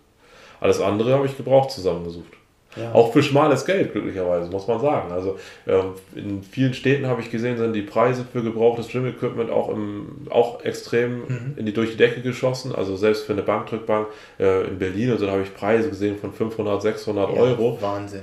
Alles 0.63 0.81
andere 0.81 1.13
habe 1.15 1.27
ich 1.27 1.37
gebraucht 1.37 1.73
zusammengesucht. 1.73 2.33
Ja. 2.77 2.93
Auch 2.93 3.13
für 3.13 3.23
schmales 3.23 3.67
Geld, 3.67 3.93
glücklicherweise, 3.93 4.49
muss 4.51 4.67
man 4.67 4.81
sagen. 4.81 5.13
Also 5.13 5.39
ähm, 5.67 5.93
in 6.15 6.43
vielen 6.43 6.73
Städten 6.73 7.07
habe 7.07 7.21
ich 7.21 7.31
gesehen, 7.31 7.59
sind 7.59 7.75
die 7.75 7.83
Preise 7.83 8.25
für 8.31 8.43
gebrauchtes 8.43 8.89
Gym-Equipment 8.89 9.51
auch, 9.51 9.69
im, 9.69 10.29
auch 10.31 10.65
extrem 10.65 11.19
mhm. 11.19 11.55
in 11.57 11.67
die, 11.67 11.75
durch 11.75 11.91
die 11.91 11.97
Decke 11.97 12.23
geschossen. 12.23 12.75
Also 12.75 12.97
selbst 12.97 13.25
für 13.25 13.33
eine 13.33 13.43
Bankdrückbank 13.43 14.07
äh, 14.39 14.69
in 14.69 14.79
Berlin, 14.79 15.11
also 15.11 15.27
da 15.27 15.33
habe 15.33 15.43
ich 15.43 15.55
Preise 15.55 15.91
gesehen 15.91 16.17
von 16.17 16.33
500, 16.33 16.81
600 16.81 17.35
ja, 17.35 17.41
Euro. 17.41 17.79
Wahnsinn. 17.81 18.23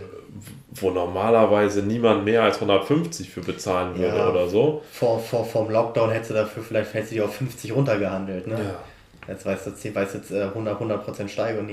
Wo 0.71 0.91
normalerweise 0.91 1.83
niemand 1.83 2.23
mehr 2.23 2.41
als 2.41 2.55
150 2.55 3.29
für 3.29 3.41
bezahlen 3.41 3.97
würde 3.97 4.17
ja, 4.17 4.29
oder 4.29 4.47
so. 4.47 4.81
Vor, 4.91 5.19
vor, 5.19 5.45
dem 5.65 5.73
Lockdown 5.73 6.09
hättest 6.09 6.31
du 6.31 6.35
dafür 6.35 6.63
vielleicht 6.63 6.93
hättest 6.93 7.11
du 7.11 7.15
die 7.15 7.21
auf 7.21 7.35
50 7.35 7.75
runtergehandelt. 7.75 8.47
Ne? 8.47 8.75
Jetzt 9.27 9.45
weißt 9.45 9.67
du, 9.67 9.95
weißt 9.95 10.15
jetzt 10.15 10.31
100, 10.31 10.79
100% 10.79 11.27
Steigerung, 11.27 11.67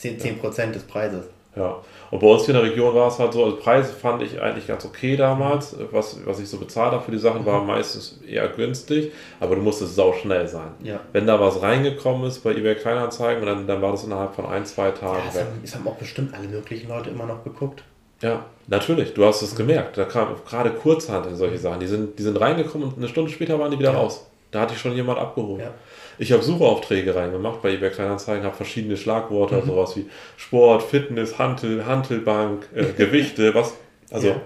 10%, 0.00 0.50
10 0.50 0.72
des 0.72 0.82
Preises. 0.84 1.24
Ja, 1.56 1.82
und 2.10 2.20
bei 2.20 2.26
uns 2.26 2.44
hier 2.46 2.54
in 2.54 2.62
der 2.62 2.70
Region 2.70 2.94
war 2.94 3.08
es 3.08 3.18
halt 3.18 3.32
so, 3.32 3.44
also 3.44 3.56
Preise 3.56 3.92
fand 3.92 4.22
ich 4.22 4.40
eigentlich 4.40 4.66
ganz 4.66 4.84
okay 4.84 5.16
damals. 5.16 5.76
Was, 5.90 6.18
was 6.24 6.38
ich 6.40 6.48
so 6.48 6.58
bezahlt 6.58 6.92
habe 6.92 7.04
für 7.04 7.10
die 7.10 7.18
Sachen, 7.18 7.44
war 7.44 7.62
meistens 7.64 8.20
eher 8.26 8.48
günstig, 8.48 9.12
aber 9.40 9.56
du 9.56 9.62
musstest 9.62 9.96
sau 9.96 10.12
schnell 10.12 10.46
sein. 10.46 10.70
Ja. 10.82 11.00
Wenn 11.12 11.26
da 11.26 11.40
was 11.40 11.60
reingekommen 11.60 12.26
ist 12.28 12.40
bei 12.40 12.52
eBay 12.52 12.76
Kleinanzeigen, 12.76 13.44
dann, 13.44 13.66
dann 13.66 13.82
war 13.82 13.92
das 13.92 14.04
innerhalb 14.04 14.34
von 14.34 14.46
ein, 14.46 14.64
zwei 14.66 14.90
Tagen 14.90 15.22
ja, 15.28 15.34
weg. 15.34 15.46
Haben, 15.74 15.88
auch 15.88 15.96
bestimmt 15.96 16.34
alle 16.34 16.48
möglichen 16.48 16.88
Leute 16.88 17.10
immer 17.10 17.26
noch 17.26 17.42
geguckt. 17.44 17.82
Ja, 18.22 18.46
natürlich, 18.66 19.14
du 19.14 19.24
hast 19.24 19.42
es 19.42 19.54
gemerkt. 19.54 19.96
Da 19.96 20.04
kam 20.04 20.34
gerade 20.48 20.70
Kurzhandel, 20.70 21.34
solche 21.36 21.58
Sachen, 21.58 21.80
die 21.80 21.86
sind, 21.86 22.18
die 22.18 22.22
sind 22.22 22.40
reingekommen 22.40 22.88
und 22.88 22.98
eine 22.98 23.08
Stunde 23.08 23.30
später 23.30 23.58
waren 23.58 23.70
die 23.70 23.78
wieder 23.78 23.92
ja. 23.92 23.98
raus. 23.98 24.26
Da 24.50 24.60
hatte 24.60 24.74
ich 24.74 24.80
schon 24.80 24.94
jemand 24.94 25.18
abgeholt. 25.18 25.60
Ja. 25.60 25.74
Ich 26.18 26.32
habe 26.32 26.42
Suchaufträge 26.42 27.14
reingemacht 27.14 27.62
bei 27.62 27.74
eBay 27.74 27.90
Kleinanzeigen, 27.90 28.44
habe 28.44 28.56
verschiedene 28.56 28.96
Schlagworte, 28.96 29.56
mhm. 29.56 29.66
sowas 29.66 29.96
wie 29.96 30.06
Sport, 30.36 30.82
Fitness, 30.82 31.38
Hantel, 31.38 31.86
Hantelbank, 31.86 32.66
äh, 32.74 32.86
Gewichte, 32.96 33.54
was. 33.54 33.74
Also 34.10 34.28
ja. 34.28 34.40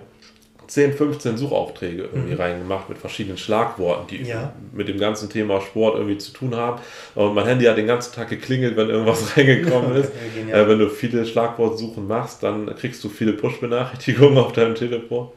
10, 0.73 0.95
15 0.95 1.37
Suchaufträge 1.37 2.05
irgendwie 2.05 2.33
mhm. 2.33 2.41
reingemacht 2.41 2.89
mit 2.89 2.97
verschiedenen 2.97 3.37
Schlagworten, 3.37 4.07
die 4.09 4.23
ja. 4.23 4.55
mit 4.73 4.89
dem 4.89 4.99
ganzen 4.99 5.29
Thema 5.29 5.61
Sport 5.61 5.97
irgendwie 5.97 6.17
zu 6.17 6.33
tun 6.33 6.57
haben. 6.57 6.81
Und 7.15 7.35
mein 7.35 7.45
Handy 7.45 7.67
hat 7.67 7.77
den 7.77 7.87
ganzen 7.87 8.15
Tag 8.15 8.31
geklingelt, 8.31 8.77
wenn 8.77 8.89
irgendwas 8.89 9.37
reingekommen 9.37 9.95
ist. 9.97 10.13
äh, 10.51 10.67
wenn 10.67 10.79
du 10.79 10.89
viele 10.89 11.27
Schlagwortsuchen 11.27 12.07
machst, 12.07 12.43
dann 12.43 12.75
kriegst 12.77 13.05
du 13.05 13.11
viele 13.11 13.35
Push-Benachrichtigungen 13.35 14.39
auf 14.39 14.53
deinem 14.53 14.75
Telefon. 14.75 15.29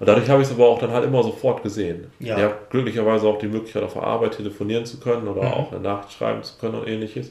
Und 0.00 0.08
dadurch 0.08 0.28
habe 0.28 0.42
ich 0.42 0.48
es 0.48 0.54
aber 0.54 0.68
auch 0.68 0.78
dann 0.78 0.90
halt 0.90 1.04
immer 1.04 1.22
sofort 1.22 1.62
gesehen. 1.62 2.10
Ja. 2.18 2.36
Ich 2.36 2.42
habe 2.42 2.54
glücklicherweise 2.70 3.26
auch 3.26 3.38
die 3.38 3.46
Möglichkeit, 3.46 3.82
auf 3.82 3.94
der 3.94 4.02
Arbeit 4.02 4.36
telefonieren 4.36 4.86
zu 4.86 4.98
können 4.98 5.28
oder 5.28 5.42
mhm. 5.42 5.52
auch 5.52 5.72
eine 5.72 5.80
Nachricht 5.80 6.12
schreiben 6.18 6.42
zu 6.42 6.56
können 6.58 6.74
und 6.74 6.88
ähnliches. 6.88 7.30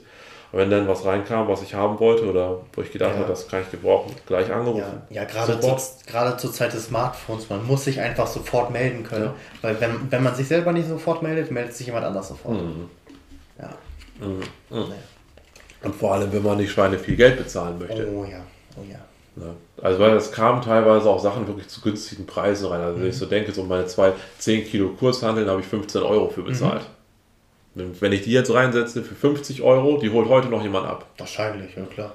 Und 0.54 0.60
wenn 0.60 0.70
dann 0.70 0.88
was 0.88 1.04
reinkam, 1.04 1.48
was 1.48 1.64
ich 1.64 1.74
haben 1.74 2.00
wollte 2.00 2.30
oder 2.30 2.62
wo 2.74 2.82
ich 2.82 2.92
gedacht 2.92 3.14
ja. 3.14 3.18
habe, 3.18 3.28
das 3.28 3.48
kann 3.48 3.62
ich 3.64 3.72
gebrauchen, 3.72 4.14
gleich 4.28 4.52
angerufen. 4.52 5.02
Ja, 5.10 5.22
ja 5.22 5.28
gerade, 5.28 5.60
zu, 5.60 5.76
gerade 6.06 6.38
zur 6.38 6.54
Zeit 6.54 6.74
des 6.74 6.86
Smartphones, 6.86 7.50
man 7.50 7.66
muss 7.66 7.86
sich 7.86 8.00
einfach 8.00 8.28
sofort 8.28 8.70
melden 8.70 9.04
können. 9.04 9.26
Ja. 9.26 9.36
Weil 9.64 9.82
wenn, 9.82 10.12
wenn 10.12 10.22
man 10.22 10.36
sich 10.36 10.48
selber 10.48 10.72
nicht 10.72 10.88
sofort 10.88 11.24
meldet, 11.24 11.50
meldet 11.50 11.74
sich 11.74 11.88
jemand 11.88 12.06
anders 12.06 12.28
sofort. 12.28 12.62
Mhm. 12.62 12.90
Ja. 13.58 13.70
Mhm. 14.20 14.44
Mhm. 14.70 14.94
Und 15.84 15.96
vor 15.96 16.14
allem, 16.14 16.32
wenn 16.32 16.44
man 16.44 16.58
nicht 16.58 16.72
Schweine 16.72 17.00
viel 17.00 17.16
Geld 17.16 17.38
bezahlen 17.38 17.80
möchte. 17.80 18.08
Oh 18.10 18.24
ja, 18.24 18.40
oh 18.78 18.86
ja. 18.90 19.00
Ne? 19.36 19.56
Also 19.82 20.00
weil 20.00 20.16
es 20.16 20.32
kamen 20.32 20.62
teilweise 20.62 21.10
auch 21.10 21.20
Sachen 21.20 21.48
wirklich 21.48 21.68
zu 21.68 21.82
günstigen 21.82 22.26
Preisen 22.26 22.68
rein. 22.68 22.82
Also 22.82 22.98
mhm. 22.98 23.02
wenn 23.02 23.10
ich 23.10 23.18
so 23.18 23.26
denke, 23.26 23.52
so 23.52 23.64
meine 23.64 23.86
zwei 23.88 24.14
10 24.38 24.66
Kilo 24.66 24.90
Kurshandeln 24.90 25.50
habe 25.50 25.62
ich 25.62 25.68
15 25.68 26.04
Euro 26.04 26.30
für 26.30 26.44
bezahlt. 26.44 26.84
Mhm. 27.76 27.96
Wenn 28.00 28.12
ich 28.12 28.22
die 28.22 28.32
jetzt 28.32 28.54
reinsetze 28.54 29.02
für 29.04 29.16
50 29.16 29.64
Euro, 29.64 29.98
die 29.98 30.12
holt 30.12 30.30
heute 30.30 30.48
noch 30.48 30.62
jemand 30.62 30.88
ab. 30.88 31.08
Wahrscheinlich, 31.18 31.76
ja 31.76 31.84
klar. 31.86 32.14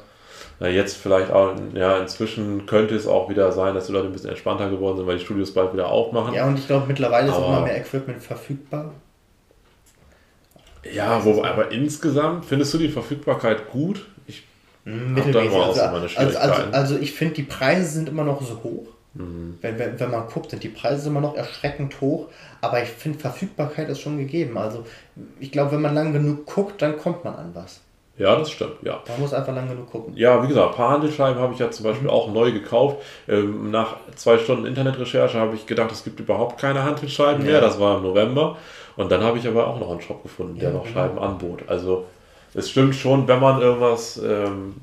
Na, 0.60 0.68
jetzt 0.68 0.96
vielleicht 0.96 1.30
auch, 1.30 1.54
ja, 1.74 1.98
inzwischen 1.98 2.66
könnte 2.66 2.94
es 2.94 3.06
auch 3.06 3.28
wieder 3.28 3.52
sein, 3.52 3.74
dass 3.74 3.86
die 3.86 3.92
Leute 3.92 4.06
ein 4.06 4.12
bisschen 4.12 4.30
entspannter 4.30 4.70
geworden 4.70 4.96
sind, 4.96 5.06
weil 5.06 5.18
die 5.18 5.24
Studios 5.24 5.52
bald 5.52 5.72
wieder 5.72 5.88
aufmachen. 5.88 6.34
Ja, 6.34 6.46
und 6.46 6.58
ich 6.58 6.66
glaube, 6.66 6.86
mittlerweile 6.86 7.28
aber, 7.30 7.38
ist 7.38 7.44
auch 7.44 7.48
immer 7.48 7.60
mehr 7.62 7.78
Equipment 7.78 8.22
verfügbar. 8.22 8.92
Ja, 10.92 11.24
wo, 11.24 11.42
aber 11.44 11.70
insgesamt 11.70 12.44
findest 12.44 12.74
du 12.74 12.78
die 12.78 12.88
Verfügbarkeit 12.88 13.70
gut? 13.70 14.06
Mittelmäßig. 14.84 15.56
Also, 15.56 15.82
also, 15.82 16.38
also, 16.38 16.62
also, 16.72 16.98
ich 16.98 17.12
finde, 17.12 17.34
die 17.34 17.42
Preise 17.42 17.90
sind 17.90 18.08
immer 18.08 18.24
noch 18.24 18.40
so 18.42 18.60
hoch. 18.62 18.86
Mhm. 19.14 19.58
Wenn, 19.60 19.78
wenn, 19.78 19.98
wenn 20.00 20.10
man 20.10 20.26
guckt, 20.28 20.50
sind 20.50 20.62
die 20.62 20.68
Preise 20.68 21.08
immer 21.08 21.20
noch 21.20 21.36
erschreckend 21.36 22.00
hoch. 22.00 22.28
Aber 22.60 22.82
ich 22.82 22.88
finde, 22.88 23.18
Verfügbarkeit 23.18 23.88
ist 23.88 24.00
schon 24.00 24.18
gegeben. 24.18 24.58
Also 24.58 24.84
ich 25.40 25.52
glaube, 25.52 25.72
wenn 25.72 25.82
man 25.82 25.94
lang 25.94 26.12
genug 26.12 26.46
guckt, 26.46 26.80
dann 26.82 26.98
kommt 26.98 27.24
man 27.24 27.34
an 27.34 27.50
was. 27.54 27.80
Ja, 28.16 28.34
das 28.34 28.50
stimmt, 28.50 28.82
ja. 28.82 29.00
Man 29.06 29.20
muss 29.20 29.32
einfach 29.32 29.54
lang 29.54 29.68
genug 29.68 29.90
gucken. 29.90 30.16
Ja, 30.16 30.42
wie 30.42 30.48
gesagt, 30.48 30.70
ein 30.70 30.74
paar 30.74 30.90
Handelsscheiben 30.90 31.40
habe 31.40 31.52
ich 31.52 31.60
ja 31.60 31.70
zum 31.70 31.84
Beispiel 31.84 32.08
mhm. 32.08 32.12
auch 32.12 32.32
neu 32.32 32.50
gekauft. 32.50 32.96
Ähm, 33.28 33.70
nach 33.70 33.96
zwei 34.16 34.38
Stunden 34.38 34.66
Internetrecherche 34.66 35.38
habe 35.38 35.54
ich 35.54 35.66
gedacht, 35.66 35.92
es 35.92 36.02
gibt 36.02 36.18
überhaupt 36.18 36.60
keine 36.60 36.82
Handelsscheiben 36.82 37.44
ja. 37.44 37.52
mehr. 37.52 37.60
Das 37.60 37.78
war 37.78 37.98
im 37.98 38.02
November. 38.02 38.56
Und 38.96 39.12
dann 39.12 39.22
habe 39.22 39.38
ich 39.38 39.46
aber 39.46 39.68
auch 39.68 39.78
noch 39.78 39.90
einen 39.90 40.00
Shop 40.00 40.24
gefunden, 40.24 40.56
ja, 40.56 40.62
der 40.62 40.72
noch 40.72 40.82
genau. 40.82 40.94
Scheiben 40.94 41.18
anbot. 41.20 41.62
Also 41.68 42.06
es 42.54 42.70
stimmt 42.70 42.94
schon, 42.94 43.28
wenn 43.28 43.40
man 43.40 43.60
irgendwas 43.60 44.20
ähm, 44.24 44.74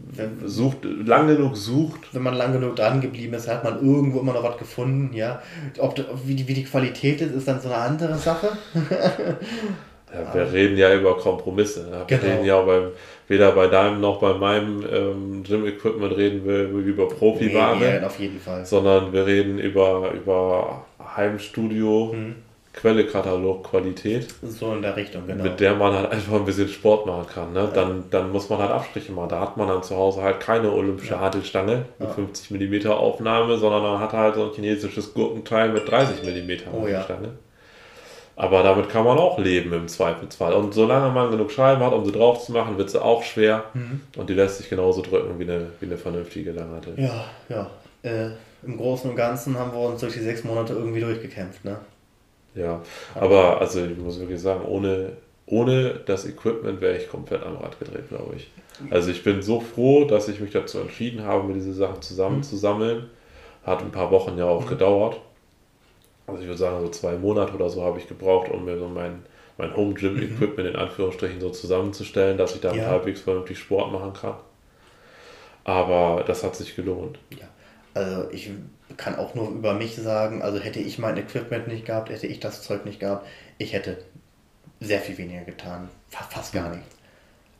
sucht, 0.45 0.77
lang 0.83 1.27
genug 1.27 1.57
sucht. 1.57 2.01
Wenn 2.13 2.23
man 2.23 2.35
lang 2.35 2.53
genug 2.53 2.75
dran 2.75 3.01
geblieben 3.01 3.33
ist, 3.33 3.47
hat 3.47 3.63
man 3.63 3.83
irgendwo 3.83 4.19
immer 4.19 4.33
noch 4.33 4.43
was 4.43 4.57
gefunden, 4.57 5.13
ja. 5.13 5.41
Ob, 5.79 5.95
wie, 6.25 6.35
die, 6.35 6.47
wie 6.47 6.53
die 6.53 6.63
Qualität 6.63 7.21
ist, 7.21 7.33
ist 7.33 7.47
dann 7.47 7.59
so 7.59 7.69
eine 7.69 7.77
andere 7.77 8.15
Sache. 8.15 8.49
ja, 10.13 10.33
wir 10.33 10.53
reden 10.53 10.77
ja 10.77 10.93
über 10.93 11.17
Kompromisse. 11.17 11.89
Ne? 11.89 12.03
Wir 12.07 12.17
genau. 12.17 12.33
reden 12.33 12.45
ja 12.45 12.61
beim, 12.61 12.91
weder 13.27 13.51
bei 13.51 13.67
deinem 13.67 13.99
noch 13.99 14.19
bei 14.19 14.33
meinem 14.33 14.85
ähm, 14.91 15.43
Gym-Equipment 15.43 16.15
reden 16.15 16.45
wir 16.45 16.65
über 16.69 17.07
Profi-Ware. 17.07 17.77
Nee, 17.77 18.05
auf 18.05 18.19
jeden 18.19 18.39
Fall. 18.39 18.63
Sondern 18.65 19.11
wir 19.11 19.25
reden 19.25 19.57
über, 19.57 20.11
über 20.13 20.85
Heimstudio. 21.15 22.15
Hm 22.75 22.85
Quelle-Katalog-Qualität. 22.85 24.27
So 24.43 24.73
in 24.73 24.81
der 24.81 24.95
Richtung, 24.95 25.25
genau. 25.25 25.43
Mit 25.43 25.59
der 25.59 25.75
man 25.75 25.93
halt 25.93 26.11
einfach 26.11 26.33
ein 26.33 26.45
bisschen 26.45 26.67
Sport 26.67 27.05
machen 27.05 27.25
kann. 27.33 27.53
Ne? 27.53 27.69
Dann, 27.73 28.03
dann 28.11 28.31
muss 28.31 28.49
man 28.49 28.59
halt 28.59 28.71
Abstriche 28.71 29.11
machen. 29.11 29.29
Da 29.29 29.39
hat 29.39 29.57
man 29.57 29.67
dann 29.67 29.81
zu 29.81 29.95
Hause 29.95 30.21
halt 30.21 30.39
keine 30.39 30.71
olympische 30.71 31.13
ja. 31.13 31.19
Hantelstange 31.21 31.85
mit 31.97 32.09
ja. 32.09 32.13
50 32.13 32.51
mm 32.51 32.87
Aufnahme, 32.91 33.57
sondern 33.57 33.81
man 33.81 33.99
hat 33.99 34.13
halt 34.13 34.35
so 34.35 34.43
ein 34.45 34.51
chinesisches 34.53 35.13
Gurkenteil 35.13 35.69
mit 35.69 35.89
30 35.89 36.23
mm 36.23 36.51
oh, 36.73 36.87
ja. 36.87 37.05
Aber 38.37 38.63
damit 38.63 38.89
kann 38.89 39.05
man 39.05 39.17
auch 39.17 39.39
leben 39.39 39.71
im 39.71 39.87
Zweifelsfall. 39.87 40.53
Und 40.53 40.73
solange 40.73 41.13
man 41.13 41.31
genug 41.31 41.51
Scheiben 41.51 41.81
hat, 41.81 41.93
um 41.93 42.03
sie 42.03 42.11
drauf 42.11 42.45
zu 42.45 42.51
machen, 42.51 42.77
wird 42.77 42.89
sie 42.89 43.01
auch 43.01 43.23
schwer. 43.23 43.63
Mhm. 43.73 44.01
Und 44.17 44.29
die 44.29 44.33
lässt 44.33 44.57
sich 44.57 44.69
genauso 44.69 45.01
drücken 45.01 45.39
wie 45.39 45.43
eine, 45.43 45.67
wie 45.79 45.85
eine 45.85 45.97
vernünftige 45.97 46.51
Langhantel. 46.51 46.95
Ja, 46.97 47.23
ja. 47.47 47.69
Äh, 48.03 48.31
Im 48.63 48.75
Großen 48.75 49.09
und 49.09 49.15
Ganzen 49.15 49.57
haben 49.57 49.71
wir 49.71 49.79
uns 49.79 50.01
durch 50.01 50.13
die 50.13 50.19
sechs 50.19 50.43
Monate 50.43 50.73
irgendwie 50.73 50.99
durchgekämpft, 50.99 51.63
ne? 51.63 51.77
Ja, 52.55 52.81
aber 53.13 53.59
also 53.59 53.83
ich 53.83 53.97
muss 53.97 54.19
wirklich 54.19 54.39
sagen, 54.39 54.65
ohne, 54.65 55.13
ohne 55.45 55.99
das 56.05 56.25
Equipment 56.25 56.81
wäre 56.81 56.97
ich 56.97 57.09
komplett 57.09 57.43
am 57.43 57.57
Rad 57.57 57.77
gedreht, 57.79 58.09
glaube 58.09 58.35
ich. 58.37 58.49
Also 58.89 59.11
ich 59.11 59.23
bin 59.23 59.41
so 59.41 59.59
froh, 59.59 60.05
dass 60.05 60.27
ich 60.27 60.39
mich 60.39 60.51
dazu 60.51 60.79
entschieden 60.79 61.23
habe, 61.23 61.47
mir 61.47 61.53
diese 61.53 61.73
Sachen 61.73 62.01
zusammenzusammeln. 62.01 63.09
Hat 63.65 63.81
ein 63.81 63.91
paar 63.91 64.11
Wochen 64.11 64.37
ja 64.37 64.45
auch 64.45 64.65
mhm. 64.65 64.69
gedauert. 64.69 65.19
Also 66.27 66.41
ich 66.41 66.47
würde 66.47 66.57
sagen, 66.57 66.81
so 66.81 66.89
zwei 66.89 67.15
Monate 67.15 67.53
oder 67.53 67.69
so 67.69 67.83
habe 67.83 67.99
ich 67.99 68.07
gebraucht, 68.07 68.49
um 68.49 68.65
mir 68.65 68.77
so 68.77 68.87
mein, 68.87 69.23
mein 69.57 69.75
Home 69.75 69.93
Gym 69.93 70.15
mhm. 70.15 70.23
Equipment 70.23 70.69
in 70.69 70.75
Anführungsstrichen 70.75 71.39
so 71.39 71.49
zusammenzustellen, 71.49 72.37
dass 72.37 72.55
ich 72.55 72.61
da 72.61 72.73
ja. 72.73 72.87
halbwegs 72.87 73.21
vernünftig 73.21 73.59
Sport 73.59 73.91
machen 73.91 74.13
kann. 74.13 74.35
Aber 75.63 76.23
das 76.25 76.43
hat 76.43 76.55
sich 76.55 76.75
gelohnt. 76.75 77.17
Ja, 77.31 77.47
also 77.93 78.29
ich 78.31 78.51
kann 78.97 79.15
auch 79.15 79.35
nur 79.35 79.49
über 79.49 79.73
mich 79.73 79.95
sagen, 79.95 80.41
also 80.41 80.59
hätte 80.59 80.79
ich 80.79 80.99
mein 80.99 81.17
Equipment 81.17 81.67
nicht 81.67 81.85
gehabt, 81.85 82.09
hätte 82.09 82.27
ich 82.27 82.39
das 82.39 82.61
Zeug 82.61 82.85
nicht 82.85 82.99
gehabt, 82.99 83.25
ich 83.57 83.73
hätte 83.73 83.97
sehr 84.79 84.99
viel 84.99 85.17
weniger 85.17 85.43
getan. 85.43 85.89
Fast 86.09 86.53
gar 86.53 86.69
nichts. 86.69 86.95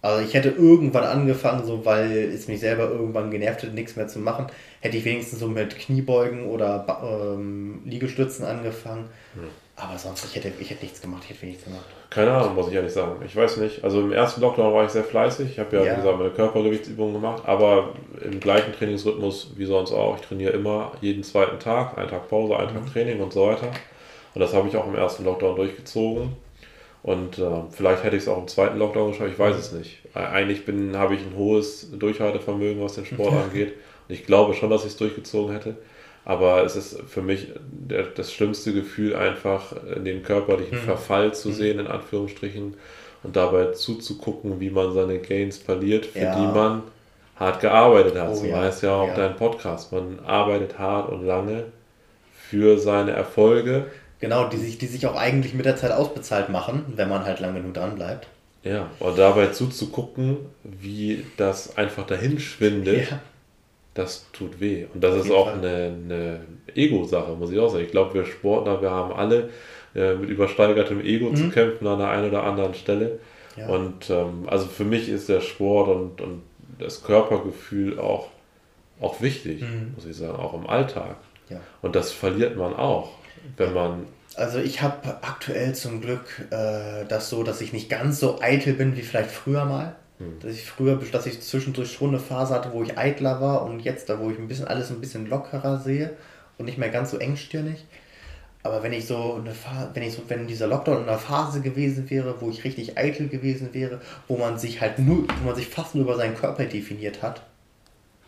Also 0.02 0.24
ich 0.24 0.36
hätte 0.36 0.50
irgendwann 0.50 1.04
angefangen, 1.04 1.66
so 1.66 1.84
weil 1.84 2.12
es 2.12 2.48
mich 2.48 2.60
selber 2.60 2.90
irgendwann 2.92 3.32
genervt 3.32 3.64
hätte, 3.64 3.74
nichts 3.74 3.96
mehr 3.96 4.08
zu 4.08 4.20
machen, 4.20 4.46
hätte 4.82 4.98
ich 4.98 5.06
wenigstens 5.06 5.40
so 5.40 5.48
mit 5.48 5.80
Kniebeugen 5.80 6.46
oder 6.46 6.86
ähm, 7.04 7.82
Liegestützen 7.86 8.46
angefangen. 8.46 9.10
Hm. 9.34 9.48
Aber 9.76 9.98
sonst, 9.98 10.26
ich 10.26 10.36
hätte, 10.36 10.52
ich 10.60 10.70
hätte 10.70 10.84
nichts 10.84 11.02
gemacht, 11.02 11.24
ich 11.26 11.32
hätte 11.32 11.48
nichts 11.48 11.64
gemacht. 11.64 11.86
Keine 12.10 12.32
Ahnung, 12.32 12.56
muss 12.56 12.68
ich 12.68 12.74
ehrlich 12.74 12.94
sagen. 12.94 13.16
Ich 13.26 13.36
weiß 13.36 13.58
nicht. 13.58 13.84
Also 13.84 14.00
im 14.00 14.12
ersten 14.12 14.42
Lockdown 14.42 14.74
war 14.74 14.86
ich 14.86 14.92
sehr 14.92 15.04
fleißig. 15.04 15.52
Ich 15.52 15.60
habe 15.60 15.76
ja, 15.76 15.84
ja, 15.84 15.92
wie 15.92 15.96
gesagt, 15.98 16.18
meine 16.18 16.30
Körpergewichtsübungen 16.30 17.14
gemacht, 17.14 17.44
aber 17.46 17.94
im 18.24 18.40
gleichen 18.40 18.74
Trainingsrhythmus 18.74 19.52
wie 19.56 19.66
sonst 19.66 19.92
auch. 19.92 20.16
Ich 20.18 20.22
trainiere 20.22 20.54
immer 20.54 20.92
jeden 21.02 21.24
zweiten 21.24 21.60
Tag, 21.60 21.98
einen 21.98 22.10
Tag 22.10 22.30
Pause, 22.30 22.58
einen 22.58 22.72
mhm. 22.72 22.86
Tag 22.86 22.94
Training 22.94 23.20
und 23.22 23.34
so 23.34 23.48
weiter. 23.48 23.68
Und 24.34 24.42
das 24.42 24.54
habe 24.54 24.68
ich 24.68 24.78
auch 24.78 24.88
im 24.88 24.96
ersten 24.96 25.26
Lockdown 25.26 25.56
durchgezogen. 25.56 26.36
Und 27.04 27.38
äh, 27.38 27.62
vielleicht 27.72 28.04
hätte 28.04 28.16
ich 28.16 28.24
es 28.24 28.28
auch 28.28 28.40
im 28.40 28.48
zweiten 28.48 28.80
Lockdown 28.80 29.12
geschafft, 29.12 29.30
ich 29.32 29.38
weiß 29.38 29.56
es 29.56 29.72
nicht. 29.72 30.00
Eigentlich 30.16 30.66
bin, 30.66 30.98
habe 30.98 31.14
ich 31.14 31.22
ein 31.22 31.38
hohes 31.38 31.92
Durchhaltevermögen, 31.92 32.84
was 32.84 32.96
den 32.96 33.06
Sport 33.06 33.34
angeht. 33.44 33.74
Und 34.08 34.16
ich 34.16 34.26
glaube 34.26 34.54
schon, 34.54 34.70
dass 34.70 34.82
ich 34.82 34.90
es 34.90 34.98
durchgezogen 34.98 35.54
hätte. 35.54 35.76
Aber 36.26 36.64
es 36.64 36.76
ist 36.76 37.00
für 37.08 37.22
mich 37.22 37.50
der, 37.72 38.04
das 38.04 38.34
schlimmste 38.34 38.74
Gefühl, 38.74 39.16
einfach 39.16 39.74
den 39.96 40.24
körperlichen 40.24 40.80
mhm. 40.80 40.84
Verfall 40.84 41.34
zu 41.36 41.50
mhm. 41.50 41.54
sehen, 41.54 41.80
in 41.80 41.88
Anführungsstrichen, 41.88 42.74
und 43.22 43.36
dabei 43.36 43.72
zuzugucken, 43.72 44.60
wie 44.60 44.72
man 44.72 44.94
seine 44.94 45.20
Gains 45.20 45.58
verliert, 45.58 46.08
für 46.08 46.20
ja. 46.20 46.36
die 46.36 46.48
man 46.48 46.84
hart 47.36 47.60
gearbeitet 47.60 48.16
hat. 48.16 48.30
Oh, 48.30 48.36
so 48.36 48.46
ja. 48.46 48.58
heißt 48.58 48.84
ja 48.84 48.96
auch 48.96 49.08
ja. 49.08 49.16
dein 49.16 49.36
Podcast. 49.36 49.92
Man 49.92 50.20
arbeitet 50.26 50.80
hart 50.80 51.10
und 51.12 51.26
lange 51.26 51.66
für 52.34 52.80
seine 52.80 53.12
Erfolge. 53.12 53.86
Genau, 54.20 54.48
die 54.48 54.58
sich, 54.58 54.80
die 54.80 54.88
sich 54.88 55.06
auch 55.06 55.16
eigentlich 55.16 55.54
mit 55.54 55.66
der 55.66 55.76
Zeit 55.76 55.92
ausbezahlt 55.92 56.50
machen, 56.50 56.86
wenn 56.96 57.10
man 57.10 57.24
halt 57.26 57.40
lange 57.40 57.60
genug 57.60 57.76
dran 57.76 57.96
bleibt. 57.96 58.28
Ja, 58.64 58.90
und 59.00 59.20
dabei 59.20 59.48
zuzugucken, 59.48 60.38
wie 60.64 61.24
das 61.38 61.78
einfach 61.78 62.08
dahin 62.08 62.40
schwindet. 62.40 63.12
Ja 63.12 63.20
das 63.96 64.26
tut 64.34 64.60
weh. 64.60 64.86
Und 64.94 65.04
das 65.04 65.16
ist 65.16 65.32
auch 65.32 65.48
eine, 65.48 65.94
eine 66.04 66.42
Ego-Sache, 66.76 67.32
muss 67.32 67.50
ich 67.50 67.58
auch 67.58 67.70
sagen. 67.70 67.86
Ich 67.86 67.92
glaube, 67.92 68.14
wir 68.14 68.26
Sportler, 68.26 68.82
wir 68.82 68.92
haben 68.92 69.14
alle 69.14 69.50
äh, 69.96 70.14
mit 70.16 70.30
übersteigertem 70.30 71.02
Ego 71.02 71.30
mhm. 71.30 71.36
zu 71.36 71.50
kämpfen 71.50 71.88
an 71.88 72.00
der 72.00 72.10
einen 72.10 72.30
oder 72.30 72.44
anderen 72.44 72.74
Stelle. 72.74 73.20
Ja. 73.56 73.68
Und 73.68 74.10
ähm, 74.10 74.44
also 74.48 74.68
für 74.68 74.84
mich 74.84 75.08
ist 75.08 75.30
der 75.30 75.40
Sport 75.40 75.88
und, 75.88 76.22
und 76.22 76.44
das 76.78 77.04
Körpergefühl 77.04 77.98
auch, 77.98 78.28
auch 79.00 79.22
wichtig, 79.22 79.62
mhm. 79.62 79.94
muss 79.96 80.06
ich 80.06 80.18
sagen, 80.18 80.36
auch 80.36 80.54
im 80.54 80.68
Alltag. 80.68 81.16
Ja. 81.50 81.62
Und 81.82 81.96
das 81.96 82.12
verliert 82.12 82.58
man 82.58 82.76
auch, 82.76 83.12
wenn 83.56 83.74
man. 83.74 84.08
Also 84.36 84.60
ich 84.60 84.82
habe 84.82 85.20
aktuell 85.22 85.74
zum 85.74 86.02
Glück 86.02 86.46
äh, 86.50 87.06
das 87.08 87.30
so, 87.30 87.44
dass 87.44 87.62
ich 87.62 87.72
nicht 87.72 87.90
ganz 87.90 88.20
so 88.20 88.42
eitel 88.42 88.74
bin 88.74 88.98
wie 88.98 89.04
vielleicht 89.04 89.32
früher 89.32 89.64
mal. 89.64 89.96
Hm. 90.20 90.40
Dass 90.40 90.54
ich 90.54 90.66
früher, 90.66 90.98
dass 91.12 91.26
ich 91.26 91.42
zwischendurch 91.42 91.92
schon 91.92 92.10
eine 92.10 92.20
Phase 92.20 92.54
hatte, 92.54 92.72
wo 92.72 92.84
ich 92.84 92.98
eitler 92.98 93.42
war 93.42 93.64
und 93.64 93.82
jetzt 93.82 94.10
da, 94.10 94.20
wo 94.20 94.30
ich 94.30 94.38
ein 94.38 94.48
bisschen 94.48 94.68
alles 94.68 94.90
ein 94.90 95.02
bisschen 95.02 95.28
lockerer 95.28 95.80
sehe 95.80 96.16
und 96.58 96.66
nicht 96.66 96.78
mehr 96.78 96.90
ganz 96.90 97.12
so 97.12 97.18
engstirnig. 97.18 97.86
Aber 98.64 98.82
wenn 98.82 98.94
ich 98.94 99.06
so 99.06 99.36
eine 99.36 99.54
Phase, 99.54 99.92
wenn 99.94 100.02
ich 100.02 100.14
so, 100.14 100.24
wenn 100.28 100.48
dieser 100.48 100.66
Lockdown 100.66 101.04
in 101.04 101.10
einer 101.10 101.20
Phase 101.20 101.62
gewesen 101.62 102.10
wäre, 102.10 102.42
wo 102.42 102.50
ich 102.50 102.64
richtig 102.64 102.98
eitel 102.98 103.28
gewesen 103.28 103.74
wäre, 103.74 104.02
wo 104.28 104.38
man 104.38 104.58
sich 104.58 104.82
halt 104.82 104.98
nur, 104.98 105.28
wo 105.40 105.46
man 105.46 105.56
sich 105.56 105.68
fast 105.68 105.94
nur 105.94 106.06
über 106.06 106.16
seinen 106.16 106.36
Körper 106.36 106.66
definiert 106.66 107.22
hat. 107.22 107.44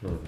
Mhm. 0.01 0.19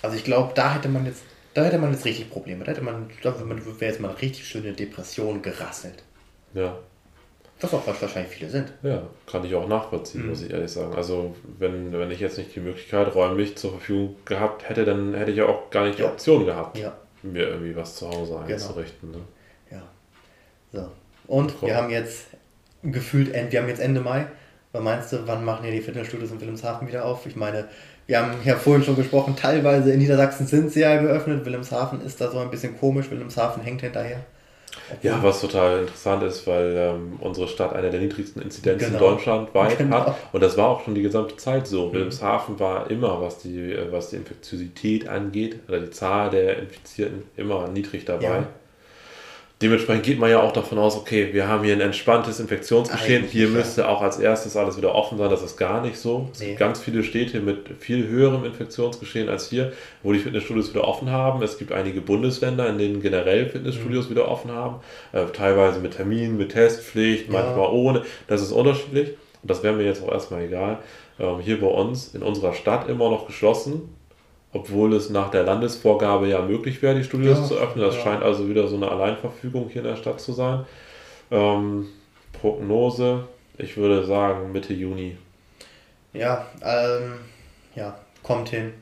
Also 0.00 0.16
ich 0.16 0.22
glaube, 0.22 0.52
da 0.54 0.74
hätte 0.74 0.88
man 0.88 1.06
jetzt, 1.06 1.22
da 1.54 1.64
hätte 1.64 1.78
man 1.78 1.92
jetzt 1.92 2.04
richtig 2.04 2.30
Probleme. 2.30 2.64
Da 2.64 2.70
hätte 2.70 2.82
man, 2.82 3.10
da 3.22 3.34
wäre 3.40 3.90
jetzt 3.90 4.00
mal 4.00 4.10
eine 4.10 4.22
richtig 4.22 4.46
schöne 4.46 4.74
Depression 4.74 5.42
gerasselt. 5.42 6.04
Ja. 6.54 6.78
Was 7.60 7.74
auch 7.74 7.84
wahrscheinlich 7.86 8.32
viele 8.32 8.50
sind. 8.50 8.72
Ja, 8.82 9.02
kann 9.26 9.44
ich 9.44 9.54
auch 9.54 9.66
nachvollziehen, 9.66 10.22
mhm. 10.22 10.28
muss 10.28 10.42
ich 10.42 10.50
ehrlich 10.50 10.70
sagen. 10.70 10.94
Also, 10.94 11.34
wenn, 11.58 11.92
wenn 11.92 12.10
ich 12.10 12.20
jetzt 12.20 12.38
nicht 12.38 12.54
die 12.54 12.60
Möglichkeit 12.60 13.14
räumlich 13.14 13.56
zur 13.56 13.72
Verfügung 13.72 14.16
gehabt 14.24 14.68
hätte, 14.68 14.84
dann 14.84 15.14
hätte 15.14 15.32
ich 15.32 15.38
ja 15.38 15.46
auch 15.46 15.70
gar 15.70 15.84
nicht 15.84 15.98
die 15.98 16.02
ja. 16.02 16.08
Option 16.08 16.46
gehabt, 16.46 16.78
ja. 16.78 16.92
mir 17.22 17.48
irgendwie 17.48 17.74
was 17.74 17.96
zu 17.96 18.08
Hause 18.08 18.34
genau. 18.34 18.52
einzurichten. 18.52 19.12
Genau. 19.12 19.18
Ne? 19.18 19.78
Ja. 19.78 19.82
So. 20.72 20.88
Und 21.26 21.54
Komm. 21.58 21.68
wir 21.68 21.76
haben 21.76 21.90
jetzt 21.90 22.26
gefühlt, 22.82 23.32
wir 23.32 23.60
haben 23.60 23.68
jetzt 23.68 23.80
Ende 23.80 24.00
Mai. 24.00 24.26
Was 24.72 24.82
meinst 24.82 25.12
du, 25.12 25.26
wann 25.26 25.44
machen 25.44 25.64
hier 25.64 25.72
die 25.72 25.80
Fitnessstudios 25.80 26.30
in 26.30 26.40
Wilhelmshaven 26.40 26.86
wieder 26.86 27.04
auf? 27.06 27.26
Ich 27.26 27.36
meine, 27.36 27.68
wir 28.06 28.20
haben 28.20 28.32
ja 28.44 28.56
vorhin 28.56 28.84
schon 28.84 28.96
gesprochen, 28.96 29.34
teilweise 29.36 29.92
in 29.92 29.98
Niedersachsen 29.98 30.46
sind 30.46 30.70
sie 30.72 30.80
ja 30.80 31.00
geöffnet. 31.00 31.44
Wilhelmshaven 31.44 32.00
ist 32.02 32.20
da 32.20 32.30
so 32.30 32.38
ein 32.38 32.50
bisschen 32.50 32.78
komisch. 32.78 33.10
Wilhelmshaven 33.10 33.62
hängt 33.62 33.80
hinterher. 33.80 34.20
Ja, 35.02 35.22
was 35.22 35.40
total 35.40 35.80
interessant 35.80 36.22
ist, 36.22 36.46
weil 36.46 36.74
ähm, 36.76 37.18
unsere 37.20 37.48
Stadt 37.48 37.72
eine 37.74 37.90
der 37.90 38.00
niedrigsten 38.00 38.42
Inzidenzen 38.42 38.92
genau. 38.92 39.10
deutschlandweit 39.10 39.78
genau. 39.78 39.96
hat. 39.98 40.16
Und 40.32 40.42
das 40.42 40.56
war 40.56 40.68
auch 40.68 40.84
schon 40.84 40.94
die 40.94 41.02
gesamte 41.02 41.36
Zeit 41.36 41.66
so. 41.66 41.86
Mhm. 41.86 41.92
Wilhelmshaven 41.92 42.58
war 42.58 42.90
immer, 42.90 43.20
was 43.20 43.38
die, 43.38 43.72
äh, 43.72 43.90
was 43.90 44.10
die 44.10 44.16
Infektiosität 44.16 45.08
angeht, 45.08 45.60
oder 45.68 45.80
die 45.80 45.90
Zahl 45.90 46.30
der 46.30 46.58
Infizierten, 46.58 47.24
immer 47.36 47.68
niedrig 47.68 48.04
dabei. 48.04 48.24
Ja. 48.24 48.46
Dementsprechend 49.60 50.04
geht 50.04 50.20
man 50.20 50.30
ja 50.30 50.40
auch 50.40 50.52
davon 50.52 50.78
aus, 50.78 50.96
okay, 50.96 51.30
wir 51.32 51.48
haben 51.48 51.64
hier 51.64 51.72
ein 51.72 51.80
entspanntes 51.80 52.38
Infektionsgeschehen. 52.38 53.22
Eigentlich, 53.22 53.32
hier 53.32 53.48
müsste 53.48 53.88
auch 53.88 54.02
als 54.02 54.20
erstes 54.20 54.56
alles 54.56 54.76
wieder 54.76 54.94
offen 54.94 55.18
sein. 55.18 55.28
Das 55.30 55.42
ist 55.42 55.56
gar 55.56 55.82
nicht 55.82 55.98
so. 55.98 56.28
Es 56.32 56.38
nee. 56.38 56.46
gibt 56.46 56.60
ganz 56.60 56.80
viele 56.80 57.02
Städte 57.02 57.40
mit 57.40 57.68
viel 57.80 58.06
höherem 58.06 58.44
Infektionsgeschehen 58.44 59.28
als 59.28 59.50
hier, 59.50 59.72
wo 60.04 60.12
die 60.12 60.20
Fitnessstudios 60.20 60.72
wieder 60.72 60.86
offen 60.86 61.10
haben. 61.10 61.42
Es 61.42 61.58
gibt 61.58 61.72
einige 61.72 62.00
Bundesländer, 62.00 62.68
in 62.68 62.78
denen 62.78 63.02
generell 63.02 63.48
Fitnessstudios 63.48 64.06
mhm. 64.06 64.10
wieder 64.10 64.28
offen 64.28 64.52
haben. 64.52 64.76
Äh, 65.10 65.24
teilweise 65.32 65.80
mit 65.80 65.96
Terminen, 65.96 66.36
mit 66.36 66.52
Testpflicht, 66.52 67.26
ja. 67.26 67.32
manchmal 67.32 67.70
ohne. 67.70 68.02
Das 68.28 68.40
ist 68.40 68.52
unterschiedlich. 68.52 69.16
Und 69.42 69.50
das 69.50 69.64
wäre 69.64 69.74
mir 69.74 69.84
jetzt 69.84 70.04
auch 70.04 70.12
erstmal 70.12 70.42
egal. 70.42 70.78
Ähm, 71.18 71.40
hier 71.40 71.60
bei 71.60 71.66
uns 71.66 72.14
in 72.14 72.22
unserer 72.22 72.54
Stadt 72.54 72.88
immer 72.88 73.10
noch 73.10 73.26
geschlossen 73.26 73.97
obwohl 74.52 74.94
es 74.94 75.10
nach 75.10 75.30
der 75.30 75.44
Landesvorgabe 75.44 76.28
ja 76.28 76.40
möglich 76.42 76.80
wäre, 76.82 76.94
die 76.94 77.04
Studios 77.04 77.38
ja, 77.38 77.44
zu 77.44 77.54
öffnen. 77.56 77.84
Das 77.84 77.96
ja. 77.96 78.02
scheint 78.02 78.22
also 78.22 78.48
wieder 78.48 78.66
so 78.68 78.76
eine 78.76 78.90
Alleinverfügung 78.90 79.68
hier 79.68 79.82
in 79.82 79.88
der 79.88 79.96
Stadt 79.96 80.20
zu 80.20 80.32
sein. 80.32 80.64
Ähm, 81.30 81.88
Prognose, 82.32 83.24
ich 83.58 83.76
würde 83.76 84.04
sagen 84.06 84.52
Mitte 84.52 84.72
Juni. 84.72 85.16
Ja, 86.12 86.46
ähm, 86.62 87.14
ja, 87.74 87.98
kommt 88.22 88.48
hin. 88.48 88.72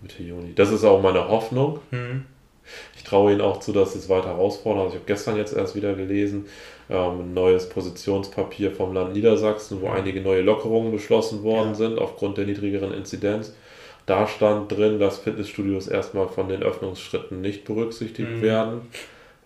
Mitte 0.00 0.22
Juni. 0.22 0.54
Das 0.54 0.70
ist 0.70 0.84
auch 0.84 1.02
meine 1.02 1.28
Hoffnung. 1.28 1.80
Mhm. 1.90 2.24
Ich 2.96 3.04
traue 3.04 3.32
Ihnen 3.32 3.40
auch 3.40 3.60
zu, 3.60 3.72
dass 3.72 3.94
es 3.94 4.08
weiter 4.08 4.28
herausfordert. 4.28 4.84
Also 4.84 4.94
ich 4.94 5.00
habe 5.00 5.06
gestern 5.06 5.36
jetzt 5.36 5.54
erst 5.54 5.74
wieder 5.74 5.94
gelesen, 5.94 6.46
ähm, 6.88 7.20
ein 7.20 7.34
neues 7.34 7.68
Positionspapier 7.68 8.72
vom 8.72 8.94
Land 8.94 9.12
Niedersachsen, 9.12 9.82
wo 9.82 9.88
mhm. 9.88 9.94
einige 9.94 10.20
neue 10.20 10.42
Lockerungen 10.42 10.92
beschlossen 10.92 11.42
worden 11.42 11.70
ja. 11.70 11.74
sind 11.74 11.98
aufgrund 11.98 12.38
der 12.38 12.46
niedrigeren 12.46 12.92
Inzidenz. 12.94 13.52
Da 14.06 14.26
stand 14.26 14.72
drin, 14.72 14.98
dass 14.98 15.18
Fitnessstudios 15.18 15.86
erstmal 15.86 16.28
von 16.28 16.48
den 16.48 16.62
Öffnungsschritten 16.62 17.40
nicht 17.40 17.64
berücksichtigt 17.64 18.30
mhm. 18.30 18.42
werden, 18.42 18.80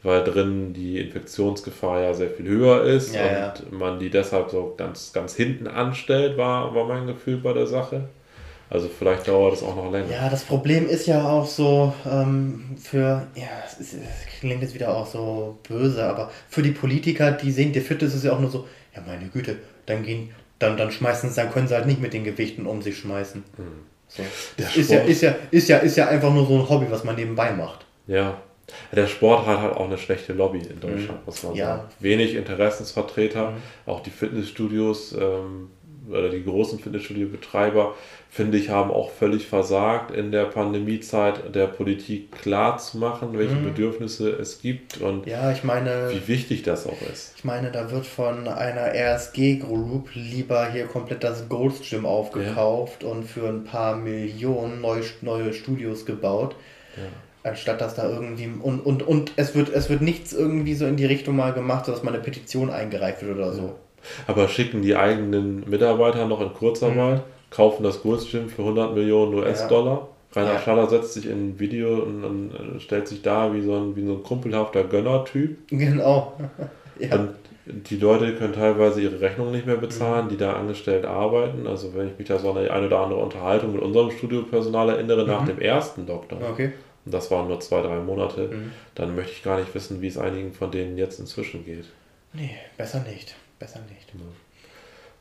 weil 0.03 0.25
drin 0.25 0.73
die 0.73 0.99
Infektionsgefahr 0.99 2.01
ja 2.03 2.15
sehr 2.15 2.31
viel 2.31 2.47
höher 2.47 2.85
ist 2.85 3.15
ja, 3.15 3.23
und 3.23 3.31
ja. 3.31 3.55
man 3.71 3.99
die 3.99 4.11
deshalb 4.11 4.51
so 4.51 4.75
ganz, 4.77 5.13
ganz 5.13 5.35
hinten 5.35 5.67
anstellt, 5.67 6.37
war, 6.37 6.75
war 6.75 6.87
mein 6.87 7.07
Gefühl 7.07 7.39
bei 7.39 7.53
der 7.53 7.67
Sache. 7.67 8.09
Also 8.69 8.89
vielleicht 8.89 9.29
dauert 9.29 9.55
es 9.55 9.63
auch 9.63 9.77
noch 9.77 9.93
länger. 9.93 10.11
Ja, 10.11 10.29
das 10.29 10.43
Problem 10.43 10.89
ist 10.89 11.07
ja 11.07 11.29
auch 11.29 11.47
so 11.47 11.93
ähm, 12.11 12.77
für, 12.83 13.27
ja, 13.35 13.45
es, 13.65 13.79
ist, 13.79 13.95
es 13.95 14.41
klingt 14.41 14.61
jetzt 14.61 14.75
wieder 14.75 14.97
auch 14.97 15.07
so 15.07 15.59
böse, 15.69 16.05
aber 16.05 16.33
für 16.49 16.63
die 16.63 16.73
Politiker, 16.73 17.31
die 17.31 17.53
sehen, 17.53 17.73
der 17.73 17.83
Fitness 17.83 18.15
ist 18.15 18.25
ja 18.25 18.33
auch 18.33 18.41
nur 18.41 18.51
so, 18.51 18.67
ja 18.95 19.03
meine 19.07 19.29
Güte, 19.29 19.57
dann 19.87 20.03
gehen, 20.03 20.31
dann, 20.59 20.77
dann 20.77 20.91
schmeißen 20.91 21.31
sie, 21.31 21.37
dann 21.37 21.53
können 21.53 21.69
sie 21.69 21.75
halt 21.75 21.87
nicht 21.87 22.01
mit 22.01 22.13
den 22.13 22.25
Gewichten 22.25 22.67
um 22.67 22.83
sich 22.83 22.99
schmeißen. 22.99 23.45
Mhm. 23.57 23.96
So. 24.17 24.23
Ist 24.81 24.91
ja, 24.91 25.01
ist, 25.01 25.23
ja, 25.23 25.35
ist, 25.51 25.69
ja, 25.69 25.79
ist 25.79 25.97
ja 25.97 26.09
einfach 26.09 26.33
nur 26.33 26.47
so 26.47 26.55
ein 26.55 26.69
Hobby, 26.69 26.87
was 26.91 27.05
man 27.05 27.17
nebenbei 27.17 27.51
macht. 27.53 27.85
Ja. 28.07 28.41
Der 28.93 29.07
Sport 29.07 29.47
hat 29.47 29.61
halt 29.61 29.77
auch 29.77 29.87
eine 29.87 29.99
schlechte 29.99 30.33
Lobby 30.33 30.59
in 30.59 30.81
Deutschland, 30.81 31.21
mhm. 31.21 31.27
muss 31.27 31.43
man 31.43 31.55
ja. 31.55 31.77
sagen. 31.77 31.89
Wenig 32.01 32.35
Interessensvertreter, 32.35 33.53
mhm. 33.53 33.57
auch 33.87 34.01
die 34.01 34.11
Fitnessstudios 34.11 35.13
ähm, 35.13 35.71
oder 36.09 36.29
die 36.29 36.45
großen 36.45 36.79
Fitnessstudio-Betreiber, 36.79 37.95
finde 38.31 38.59
ich, 38.59 38.71
haben 38.71 38.91
auch 38.91 39.11
völlig 39.11 39.47
versagt, 39.47 40.11
in 40.11 40.33
der 40.33 40.45
Pandemiezeit 40.45 41.55
der 41.55 41.67
Politik 41.67 42.33
klar 42.33 42.79
zu 42.79 42.99
machen, 42.99 43.39
welche 43.39 43.55
mhm. 43.55 43.65
Bedürfnisse 43.65 44.31
es 44.31 44.61
gibt 44.61 44.99
und 45.01 45.27
ja, 45.27 45.53
ich 45.53 45.65
meine, 45.65 46.11
wie 46.13 46.29
wichtig 46.29 46.63
das 46.63 46.87
auch 46.87 47.01
ist. 47.13 47.35
Ich 47.37 47.45
meine, 47.45 47.71
da 47.71 47.91
wird 47.91 48.07
von 48.07 48.49
einer 48.49 48.95
RSG 48.95 49.57
Group 49.57 50.11
lieber 50.15 50.71
hier 50.71 50.87
komplett 50.87 51.25
das 51.25 51.49
Gold 51.49 51.75
Gym 51.89 52.07
aufgekauft 52.07 53.03
ja. 53.03 53.09
und 53.09 53.25
für 53.25 53.49
ein 53.49 53.65
paar 53.65 53.97
Millionen 53.97 54.81
neue, 54.81 55.03
neue 55.23 55.53
Studios 55.53 56.07
gebaut. 56.07 56.57
Ja 56.97 57.03
anstatt 57.47 57.81
dass 57.81 57.95
da 57.95 58.09
irgendwie 58.09 58.49
und, 58.61 58.81
und, 58.81 59.03
und 59.03 59.33
es 59.37 59.55
wird 59.55 59.69
es 59.69 59.89
wird 59.89 60.03
nichts 60.03 60.33
irgendwie 60.33 60.75
so 60.75 60.87
in 60.87 60.97
die 60.97 61.07
Richtung 61.07 61.37
mal 61.37 61.53
gemacht, 61.53 61.89
dass 61.89 62.03
mal 62.03 62.13
eine 62.13 62.23
Petition 62.23 62.71
eingereicht 62.71 63.23
wird 63.23 63.37
oder 63.37 63.53
so. 63.53 63.77
Aber 64.27 64.49
schicken 64.49 64.83
die 64.83 64.97
eigenen 64.97 65.69
Mitarbeiter 65.69 66.27
noch 66.27 66.41
in 66.41 66.53
Kurzarbeit, 66.53 67.19
mhm. 67.19 67.51
kaufen 67.51 67.83
das 67.83 68.03
Kursgym 68.03 68.49
für 68.49 68.63
100 68.63 68.95
Millionen 68.95 69.35
US-Dollar. 69.35 69.95
Ja. 69.95 70.09
Rainer 70.37 70.53
ja. 70.55 70.59
Schaller 70.61 70.89
setzt 70.89 71.15
sich 71.15 71.27
in 71.27 71.51
ein 71.51 71.59
Video 71.59 72.03
und, 72.03 72.25
und, 72.25 72.83
stellt 72.83 73.09
sich 73.09 73.23
da 73.23 73.53
wie 73.55 73.63
so 73.63 73.75
ein, 73.75 73.97
wie 73.97 74.05
so 74.05 74.13
ein 74.13 74.23
kumpelhafter 74.23 74.85
Gönner-Typ. 74.85 75.57
Genau. 75.69 76.35
ja. 76.99 77.15
Und 77.15 77.31
die 77.67 77.97
Leute 77.97 78.35
können 78.35 78.53
teilweise 78.53 79.01
ihre 79.01 79.21
Rechnungen 79.21 79.53
nicht 79.53 79.67
mehr 79.67 79.77
bezahlen, 79.77 80.27
mhm. 80.27 80.31
die 80.31 80.37
da 80.37 80.53
angestellt 80.53 81.05
arbeiten. 81.05 81.67
Also 81.67 81.95
wenn 81.95 82.09
ich 82.09 82.19
mich 82.19 82.29
da 82.29 82.39
so 82.39 82.51
an 82.51 82.59
eine, 82.59 82.71
eine 82.71 82.87
oder 82.87 83.01
andere 83.01 83.21
Unterhaltung 83.21 83.73
mit 83.73 83.83
unserem 83.83 84.11
Studiopersonal 84.11 84.91
erinnere, 84.91 85.23
mhm. 85.23 85.31
nach 85.31 85.47
dem 85.47 85.61
ersten 85.61 86.07
Lockdown, 86.07 86.43
okay. 86.43 86.73
und 87.05 87.15
das 87.15 87.31
waren 87.31 87.49
nur 87.49 87.59
zwei, 87.61 87.81
drei 87.83 87.97
Monate, 87.97 88.49
mhm. 88.49 88.73
dann 88.95 89.17
möchte 89.17 89.33
ich 89.33 89.43
gar 89.43 89.59
nicht 89.59 89.75
wissen, 89.75 90.01
wie 90.01 90.09
es 90.09 90.19
einigen 90.19 90.53
von 90.53 90.71
denen 90.71 90.97
jetzt 90.97 91.19
inzwischen 91.19 91.65
geht. 91.65 91.87
Nee, 92.33 92.57
besser 92.77 93.03
nicht 93.03 93.35
besser 93.59 93.81
nicht. 93.89 94.13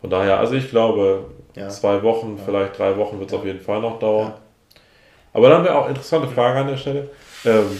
Von 0.01 0.09
daher, 0.09 0.39
also 0.39 0.53
ich 0.53 0.69
glaube, 0.69 1.25
ja. 1.55 1.69
zwei 1.69 2.03
Wochen, 2.03 2.39
vielleicht 2.43 2.77
drei 2.77 2.95
Wochen 2.97 3.19
wird 3.19 3.29
es 3.31 3.35
auf 3.35 3.45
jeden 3.45 3.61
Fall 3.61 3.81
noch 3.81 3.99
dauern. 3.99 4.33
Aber 5.33 5.49
dann 5.49 5.63
wäre 5.63 5.77
auch 5.77 5.89
interessante 5.89 6.27
Frage 6.27 6.59
an 6.59 6.67
der 6.67 6.77
Stelle. 6.77 7.09
Ähm, 7.43 7.79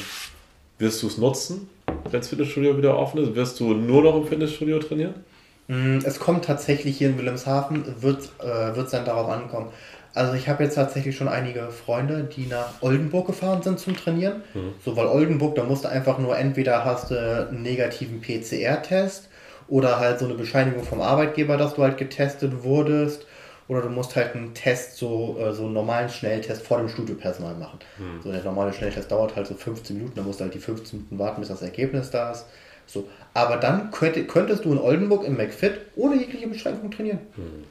wirst 0.78 1.02
du 1.04 1.08
es 1.08 1.18
nutzen, 1.18 1.70
wenn 2.10 2.20
das 2.20 2.30
Fitnessstudio 2.30 2.78
wieder 2.78 2.98
offen 2.98 3.24
ist? 3.24 3.36
Wirst 3.36 3.60
du 3.60 3.74
nur 3.74 4.04
noch 4.04 4.16
im 4.16 4.28
Fitnessstudio 4.28 4.80
trainieren? 4.80 5.24
Mm, 5.68 6.00
es 6.04 6.20
kommt 6.20 6.46
tatsächlich 6.46 6.98
hier 6.98 7.10
in 7.10 7.18
Wilhelmshaven, 7.18 8.02
wird 8.02 8.30
es 8.40 8.44
äh, 8.44 8.92
dann 8.92 9.06
darauf 9.06 9.30
ankommen. 9.30 9.70
Also 10.14 10.34
ich 10.34 10.48
habe 10.48 10.64
jetzt 10.64 10.76
tatsächlich 10.76 11.16
schon 11.16 11.28
einige 11.28 11.70
Freunde, 11.72 12.24
die 12.24 12.48
nach 12.48 12.82
Oldenburg 12.82 13.28
gefahren 13.28 13.62
sind 13.62 13.80
zum 13.80 13.96
Trainieren. 13.98 14.44
Mhm. 14.54 14.74
So, 14.84 14.96
weil 14.96 15.08
Oldenburg, 15.08 15.56
da 15.56 15.64
musst 15.64 15.84
du 15.84 15.90
einfach 15.90 16.20
nur 16.20 16.38
entweder 16.38 16.86
hast 16.86 17.12
du 17.12 17.48
einen 17.50 17.62
negativen 17.62 18.22
PCR-Test 18.22 19.30
oder 19.68 20.00
halt 20.00 20.20
so 20.20 20.26
eine 20.26 20.36
Bescheinigung 20.36 20.84
vom 20.84 21.02
Arbeitgeber, 21.02 21.58
dass 21.58 21.76
du 21.76 21.84
halt 21.84 21.98
getestet 21.98 22.64
wurdest 22.64 23.26
oder 23.68 23.82
du 23.82 23.90
musst 23.90 24.16
halt 24.16 24.36
einen 24.36 24.54
Test, 24.54 24.98
so, 24.98 25.38
äh, 25.40 25.54
so 25.54 25.64
einen 25.66 25.74
normalen 25.74 26.10
Schnelltest 26.10 26.66
vor 26.66 26.78
dem 26.78 26.90
Studiopersonal 26.90 27.56
machen. 27.56 27.80
Hm. 27.98 28.22
So 28.24 28.32
der 28.32 28.44
normale 28.44 28.74
Schnelltest 28.74 29.12
dauert 29.12 29.36
halt 29.36 29.48
so 29.48 29.56
15 29.56 29.98
Minuten, 29.98 30.16
dann 30.16 30.26
musst 30.26 30.40
du 30.40 30.44
halt 30.44 30.54
die 30.54 30.60
15 30.60 31.00
Minuten 31.00 31.20
warten, 31.20 31.42
bis 31.42 31.50
das 31.50 31.62
Ergebnis 31.62 32.12
da 32.12 32.32
ist. 32.32 32.46
So. 32.86 33.08
Aber 33.34 33.58
dann 33.58 33.90
könnt, 33.92 34.28
könntest 34.28 34.66
du 34.66 34.72
in 34.72 34.78
Oldenburg 34.78 35.26
im 35.26 35.36
McFit 35.36 35.82
ohne 35.96 36.16
jegliche 36.18 36.48
Beschränkung 36.48 36.92
trainieren. 36.92 37.20
Hm. 37.36 37.64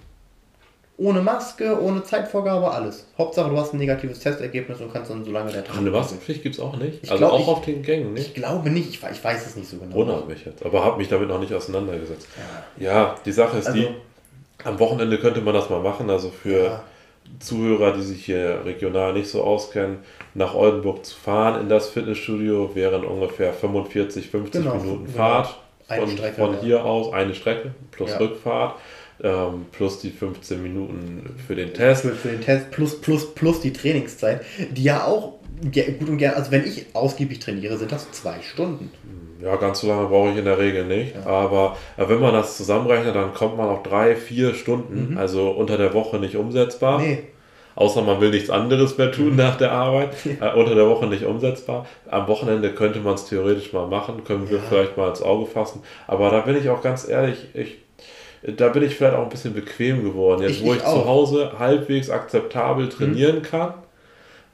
Ohne 0.96 1.22
Maske, 1.22 1.80
ohne 1.80 2.04
Zeitvorgabe, 2.04 2.70
alles. 2.70 3.06
Hauptsache, 3.18 3.50
du 3.50 3.56
hast 3.56 3.74
ein 3.74 3.78
negatives 3.78 4.20
Testergebnis 4.20 4.80
und 4.80 4.92
kannst 4.92 5.10
dann 5.10 5.24
so 5.24 5.32
lange 5.32 5.50
der 5.50 5.64
Ach, 5.68 5.78
eine 5.78 5.90
Maskenpflicht 5.90 6.44
gibt 6.44 6.54
es 6.54 6.60
auch 6.60 6.76
nicht? 6.76 7.02
Ich 7.02 7.10
also 7.10 7.26
glaub, 7.26 7.32
auch 7.32 7.40
ich, 7.40 7.48
auf 7.48 7.60
den 7.62 7.82
Gängen, 7.82 8.12
nicht? 8.12 8.28
Ich 8.28 8.34
glaube 8.34 8.70
nicht, 8.70 8.90
ich, 8.90 9.00
ich 9.10 9.24
weiß 9.24 9.44
es 9.44 9.56
nicht 9.56 9.68
so 9.68 9.78
genau. 9.78 9.96
Wundert 9.96 10.28
mich 10.28 10.44
jetzt, 10.44 10.64
aber 10.64 10.84
habe 10.84 10.98
mich 10.98 11.08
damit 11.08 11.28
noch 11.28 11.40
nicht 11.40 11.52
auseinandergesetzt. 11.52 12.28
Ja, 12.78 12.86
ja 12.86 13.14
die 13.24 13.32
Sache 13.32 13.58
ist 13.58 13.66
also, 13.66 13.78
die, 13.80 13.88
am 14.62 14.78
Wochenende 14.78 15.18
könnte 15.18 15.40
man 15.40 15.52
das 15.52 15.68
mal 15.68 15.80
machen, 15.80 16.08
also 16.10 16.30
für 16.30 16.64
ja. 16.64 16.82
Zuhörer, 17.40 17.92
die 17.92 18.02
sich 18.02 18.24
hier 18.24 18.60
regional 18.64 19.14
nicht 19.14 19.28
so 19.28 19.42
auskennen, 19.42 19.98
nach 20.34 20.54
Oldenburg 20.54 21.04
zu 21.04 21.16
fahren 21.16 21.60
in 21.60 21.68
das 21.68 21.88
Fitnessstudio 21.88 22.72
wären 22.76 23.04
ungefähr 23.04 23.52
45, 23.52 24.30
50 24.30 24.62
genau, 24.62 24.76
Minuten 24.76 25.06
genau. 25.06 25.16
Fahrt. 25.16 25.58
Von, 25.86 26.08
Strecke, 26.08 26.36
von 26.36 26.58
hier 26.60 26.82
aus 26.82 27.12
eine 27.12 27.34
Strecke 27.34 27.74
plus. 27.90 28.18
Rückfahrt 28.18 28.76
ähm, 29.24 29.66
plus 29.72 29.98
die 29.98 30.10
15 30.10 30.62
Minuten 30.62 31.34
für 31.46 31.56
den 31.56 31.72
Test. 31.72 32.02
Für, 32.02 32.12
für, 32.12 32.28
den 32.28 32.42
Test 32.42 32.70
plus, 32.70 33.00
plus, 33.00 33.34
plus 33.34 33.60
die 33.60 33.72
Trainingszeit, 33.72 34.42
die 34.70 34.84
ja 34.84 35.04
auch 35.04 35.34
gut 35.62 36.08
und 36.08 36.18
gerne, 36.18 36.36
also 36.36 36.50
wenn 36.50 36.64
ich 36.64 36.86
ausgiebig 36.92 37.38
trainiere, 37.40 37.78
sind 37.78 37.90
das 37.90 38.10
zwei 38.12 38.42
Stunden. 38.42 38.90
Ja, 39.40 39.56
ganz 39.56 39.80
so 39.80 39.88
lange 39.88 40.06
brauche 40.08 40.30
ich 40.30 40.36
in 40.36 40.44
der 40.44 40.58
Regel 40.58 40.84
nicht. 40.84 41.14
Ja. 41.14 41.26
Aber 41.26 41.76
wenn 41.96 42.20
man 42.20 42.34
das 42.34 42.56
zusammenrechnet, 42.56 43.14
dann 43.14 43.34
kommt 43.34 43.56
man 43.56 43.68
auf 43.68 43.82
drei, 43.82 44.14
vier 44.14 44.54
Stunden, 44.54 45.12
mhm. 45.12 45.18
also 45.18 45.50
unter 45.50 45.78
der 45.78 45.94
Woche 45.94 46.18
nicht 46.18 46.36
umsetzbar. 46.36 47.00
Nee. 47.00 47.24
Außer 47.76 48.02
man 48.02 48.20
will 48.20 48.30
nichts 48.30 48.50
anderes 48.50 48.98
mehr 48.98 49.10
tun 49.10 49.30
mhm. 49.30 49.36
nach 49.36 49.56
der 49.56 49.72
Arbeit. 49.72 50.14
Ja. 50.40 50.54
Äh, 50.54 50.58
unter 50.58 50.74
der 50.74 50.88
Woche 50.88 51.06
nicht 51.06 51.24
umsetzbar. 51.24 51.86
Am 52.08 52.28
Wochenende 52.28 52.72
könnte 52.72 53.00
man 53.00 53.14
es 53.14 53.26
theoretisch 53.26 53.72
mal 53.72 53.86
machen, 53.86 54.24
können 54.24 54.48
wir 54.48 54.58
ja. 54.58 54.64
vielleicht 54.68 54.96
mal 54.96 55.08
ins 55.08 55.22
Auge 55.22 55.46
fassen. 55.46 55.82
Aber 56.06 56.30
da 56.30 56.40
bin 56.40 56.56
ich 56.56 56.68
auch 56.68 56.82
ganz 56.82 57.08
ehrlich, 57.08 57.48
ich 57.54 57.83
da 58.52 58.68
bin 58.68 58.82
ich 58.82 58.94
vielleicht 58.94 59.16
auch 59.16 59.22
ein 59.22 59.28
bisschen 59.30 59.54
bequem 59.54 60.02
geworden. 60.02 60.42
Jetzt, 60.42 60.58
ich, 60.58 60.64
wo 60.64 60.72
ich, 60.72 60.78
ich 60.78 60.84
zu 60.84 61.06
Hause 61.06 61.52
halbwegs 61.58 62.10
akzeptabel 62.10 62.88
trainieren 62.88 63.36
hm. 63.36 63.42
kann. 63.42 63.74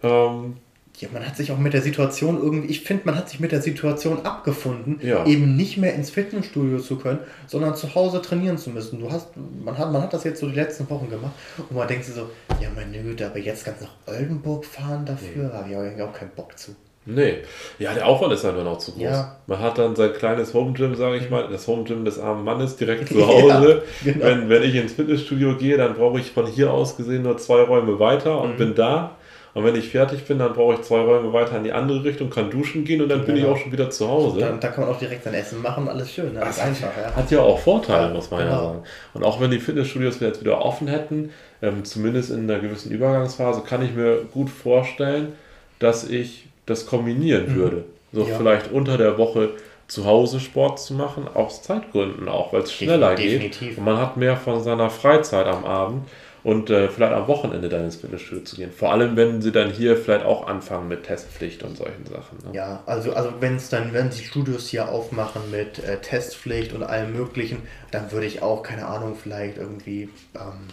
Ähm, 0.02 0.56
ja, 0.98 1.08
man 1.12 1.26
hat 1.26 1.36
sich 1.36 1.50
auch 1.50 1.58
mit 1.58 1.72
der 1.72 1.80
Situation 1.80 2.38
irgendwie, 2.38 2.68
ich 2.68 2.82
finde, 2.82 3.04
man 3.06 3.16
hat 3.16 3.30
sich 3.30 3.40
mit 3.40 3.52
der 3.52 3.62
Situation 3.62 4.24
abgefunden, 4.24 5.00
ja. 5.02 5.24
eben 5.24 5.56
nicht 5.56 5.78
mehr 5.78 5.94
ins 5.94 6.10
Fitnessstudio 6.10 6.78
zu 6.78 6.96
können, 6.96 7.20
sondern 7.46 7.74
zu 7.74 7.94
Hause 7.94 8.20
trainieren 8.20 8.58
zu 8.58 8.70
müssen. 8.70 9.00
Du 9.00 9.10
hast, 9.10 9.28
man 9.64 9.78
hat, 9.78 9.90
man 9.92 10.02
hat 10.02 10.12
das 10.12 10.24
jetzt 10.24 10.40
so 10.40 10.48
die 10.48 10.54
letzten 10.54 10.88
Wochen 10.90 11.08
gemacht 11.08 11.32
und 11.56 11.74
man 11.74 11.88
denkt 11.88 12.04
sich 12.04 12.14
so, 12.14 12.28
ja 12.60 12.68
meine 12.74 13.02
Güte, 13.02 13.26
aber 13.26 13.38
jetzt 13.38 13.64
ganz 13.64 13.80
nach 13.80 13.94
Oldenburg 14.06 14.66
fahren 14.66 15.06
dafür, 15.06 15.48
nee. 15.48 15.74
habe 15.74 15.94
ich 15.94 16.02
auch 16.02 16.12
keinen 16.12 16.32
Bock 16.32 16.58
zu. 16.58 16.76
Nee, 17.06 17.38
ja, 17.78 17.94
der 17.94 18.06
Aufwand 18.06 18.32
ist 18.34 18.44
einfach 18.44 18.62
noch 18.62 18.78
zu 18.78 18.92
groß. 18.92 19.02
Ja. 19.02 19.36
Man 19.46 19.58
hat 19.58 19.78
dann 19.78 19.96
sein 19.96 20.12
kleines 20.12 20.52
Home 20.52 20.74
Gym, 20.74 20.94
sage 20.94 21.16
ich 21.16 21.30
mal, 21.30 21.48
das 21.50 21.66
Home 21.66 21.84
Gym 21.84 22.04
des 22.04 22.18
armen 22.18 22.44
Mannes 22.44 22.76
direkt 22.76 23.08
zu 23.08 23.26
Hause. 23.26 23.82
Ja, 24.04 24.12
genau. 24.12 24.26
wenn, 24.26 24.48
wenn 24.50 24.62
ich 24.62 24.74
ins 24.74 24.92
Fitnessstudio 24.92 25.56
gehe, 25.56 25.78
dann 25.78 25.94
brauche 25.94 26.20
ich 26.20 26.30
von 26.30 26.46
hier 26.46 26.70
aus 26.70 26.98
gesehen 26.98 27.22
nur 27.22 27.38
zwei 27.38 27.62
Räume 27.62 27.98
weiter 27.98 28.40
und 28.40 28.52
mhm. 28.52 28.58
bin 28.58 28.74
da. 28.74 29.16
Und 29.52 29.64
wenn 29.64 29.74
ich 29.74 29.88
fertig 29.88 30.26
bin, 30.26 30.38
dann 30.38 30.52
brauche 30.52 30.74
ich 30.74 30.82
zwei 30.82 31.00
Räume 31.00 31.32
weiter 31.32 31.56
in 31.56 31.64
die 31.64 31.72
andere 31.72 32.04
Richtung, 32.04 32.30
kann 32.30 32.50
duschen 32.50 32.84
gehen 32.84 33.02
und 33.02 33.08
dann 33.08 33.18
genau. 33.18 33.26
bin 33.26 33.36
ich 33.36 33.42
genau. 33.42 33.54
auch 33.54 33.58
schon 33.58 33.72
wieder 33.72 33.90
zu 33.90 34.08
Hause. 34.08 34.40
Dann, 34.40 34.60
da 34.60 34.68
kann 34.68 34.84
man 34.84 34.94
auch 34.94 34.98
direkt 34.98 35.24
sein 35.24 35.34
Essen 35.34 35.60
machen, 35.60 35.88
alles 35.88 36.12
schön, 36.12 36.36
alles 36.36 36.56
das 36.56 36.64
einfach. 36.64 36.96
Ja. 36.96 37.16
Hat 37.16 37.30
ja 37.30 37.40
auch 37.40 37.58
Vorteile, 37.58 38.08
ja, 38.08 38.14
muss 38.14 38.30
man 38.30 38.44
genau. 38.44 38.52
ja 38.52 38.62
sagen. 38.62 38.82
Und 39.14 39.24
auch 39.24 39.40
wenn 39.40 39.50
die 39.50 39.58
Fitnessstudios 39.58 40.20
jetzt 40.20 40.40
wieder 40.40 40.64
offen 40.64 40.86
hätten, 40.86 41.30
ähm, 41.62 41.84
zumindest 41.84 42.30
in 42.30 42.48
einer 42.48 42.60
gewissen 42.60 42.92
Übergangsphase, 42.92 43.62
kann 43.62 43.82
ich 43.82 43.92
mir 43.92 44.22
gut 44.32 44.50
vorstellen, 44.50 45.32
dass 45.80 46.08
ich 46.08 46.49
das 46.70 46.86
kombinieren 46.86 47.52
mhm. 47.52 47.56
würde. 47.56 47.84
So 48.12 48.26
ja. 48.26 48.36
vielleicht 48.36 48.72
unter 48.72 48.96
der 48.96 49.18
Woche 49.18 49.50
zu 49.86 50.04
Hause 50.04 50.40
Sport 50.40 50.78
zu 50.78 50.94
machen, 50.94 51.26
aus 51.32 51.62
Zeitgründen 51.62 52.28
auch, 52.28 52.52
weil 52.52 52.62
es 52.62 52.72
schneller 52.72 53.14
Definitiv. 53.14 53.70
geht. 53.70 53.78
Und 53.78 53.84
man 53.84 53.98
hat 53.98 54.16
mehr 54.16 54.36
von 54.36 54.62
seiner 54.62 54.88
Freizeit 54.88 55.46
am 55.46 55.64
Abend 55.64 56.08
und 56.42 56.70
äh, 56.70 56.88
vielleicht 56.88 57.12
am 57.12 57.26
Wochenende 57.28 57.68
dann 57.68 57.84
ins 57.84 57.96
Fitnessstudio 57.96 58.44
zu 58.44 58.56
gehen. 58.56 58.70
Vor 58.72 58.92
allem, 58.92 59.16
wenn 59.16 59.42
sie 59.42 59.52
dann 59.52 59.70
hier 59.70 59.96
vielleicht 59.96 60.24
auch 60.24 60.46
anfangen 60.46 60.88
mit 60.88 61.04
Testpflicht 61.04 61.62
und 61.62 61.76
solchen 61.76 62.06
Sachen. 62.06 62.38
Ne? 62.44 62.54
Ja, 62.56 62.82
also, 62.86 63.12
also 63.12 63.32
wenn 63.40 63.56
es 63.56 63.68
dann, 63.68 63.92
wenn 63.92 64.10
sie 64.10 64.24
Studios 64.24 64.68
hier 64.68 64.88
aufmachen 64.88 65.42
mit 65.50 65.80
äh, 65.80 65.98
Testpflicht 65.98 66.72
und 66.72 66.82
allem 66.82 67.12
möglichen, 67.12 67.62
dann 67.90 68.10
würde 68.12 68.26
ich 68.26 68.42
auch, 68.42 68.62
keine 68.62 68.86
Ahnung, 68.86 69.16
vielleicht 69.20 69.58
irgendwie 69.58 70.08
ähm, 70.34 70.68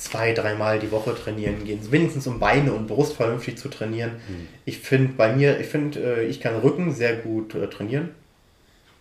zwei, 0.00 0.32
dreimal 0.32 0.78
die 0.78 0.90
Woche 0.90 1.14
trainieren 1.14 1.64
gehen. 1.64 1.80
Wenigstens 1.90 2.26
um 2.26 2.40
Beine 2.40 2.72
und 2.72 2.86
Brust 2.86 3.14
vernünftig 3.14 3.58
zu 3.58 3.68
trainieren. 3.68 4.12
Mhm. 4.12 4.48
Ich 4.64 4.78
finde 4.78 5.12
bei 5.12 5.32
mir, 5.34 5.60
ich 5.60 5.66
finde, 5.66 6.00
äh, 6.00 6.24
ich 6.24 6.40
kann 6.40 6.54
Rücken 6.56 6.92
sehr 6.92 7.16
gut 7.16 7.54
äh, 7.54 7.68
trainieren. 7.68 8.10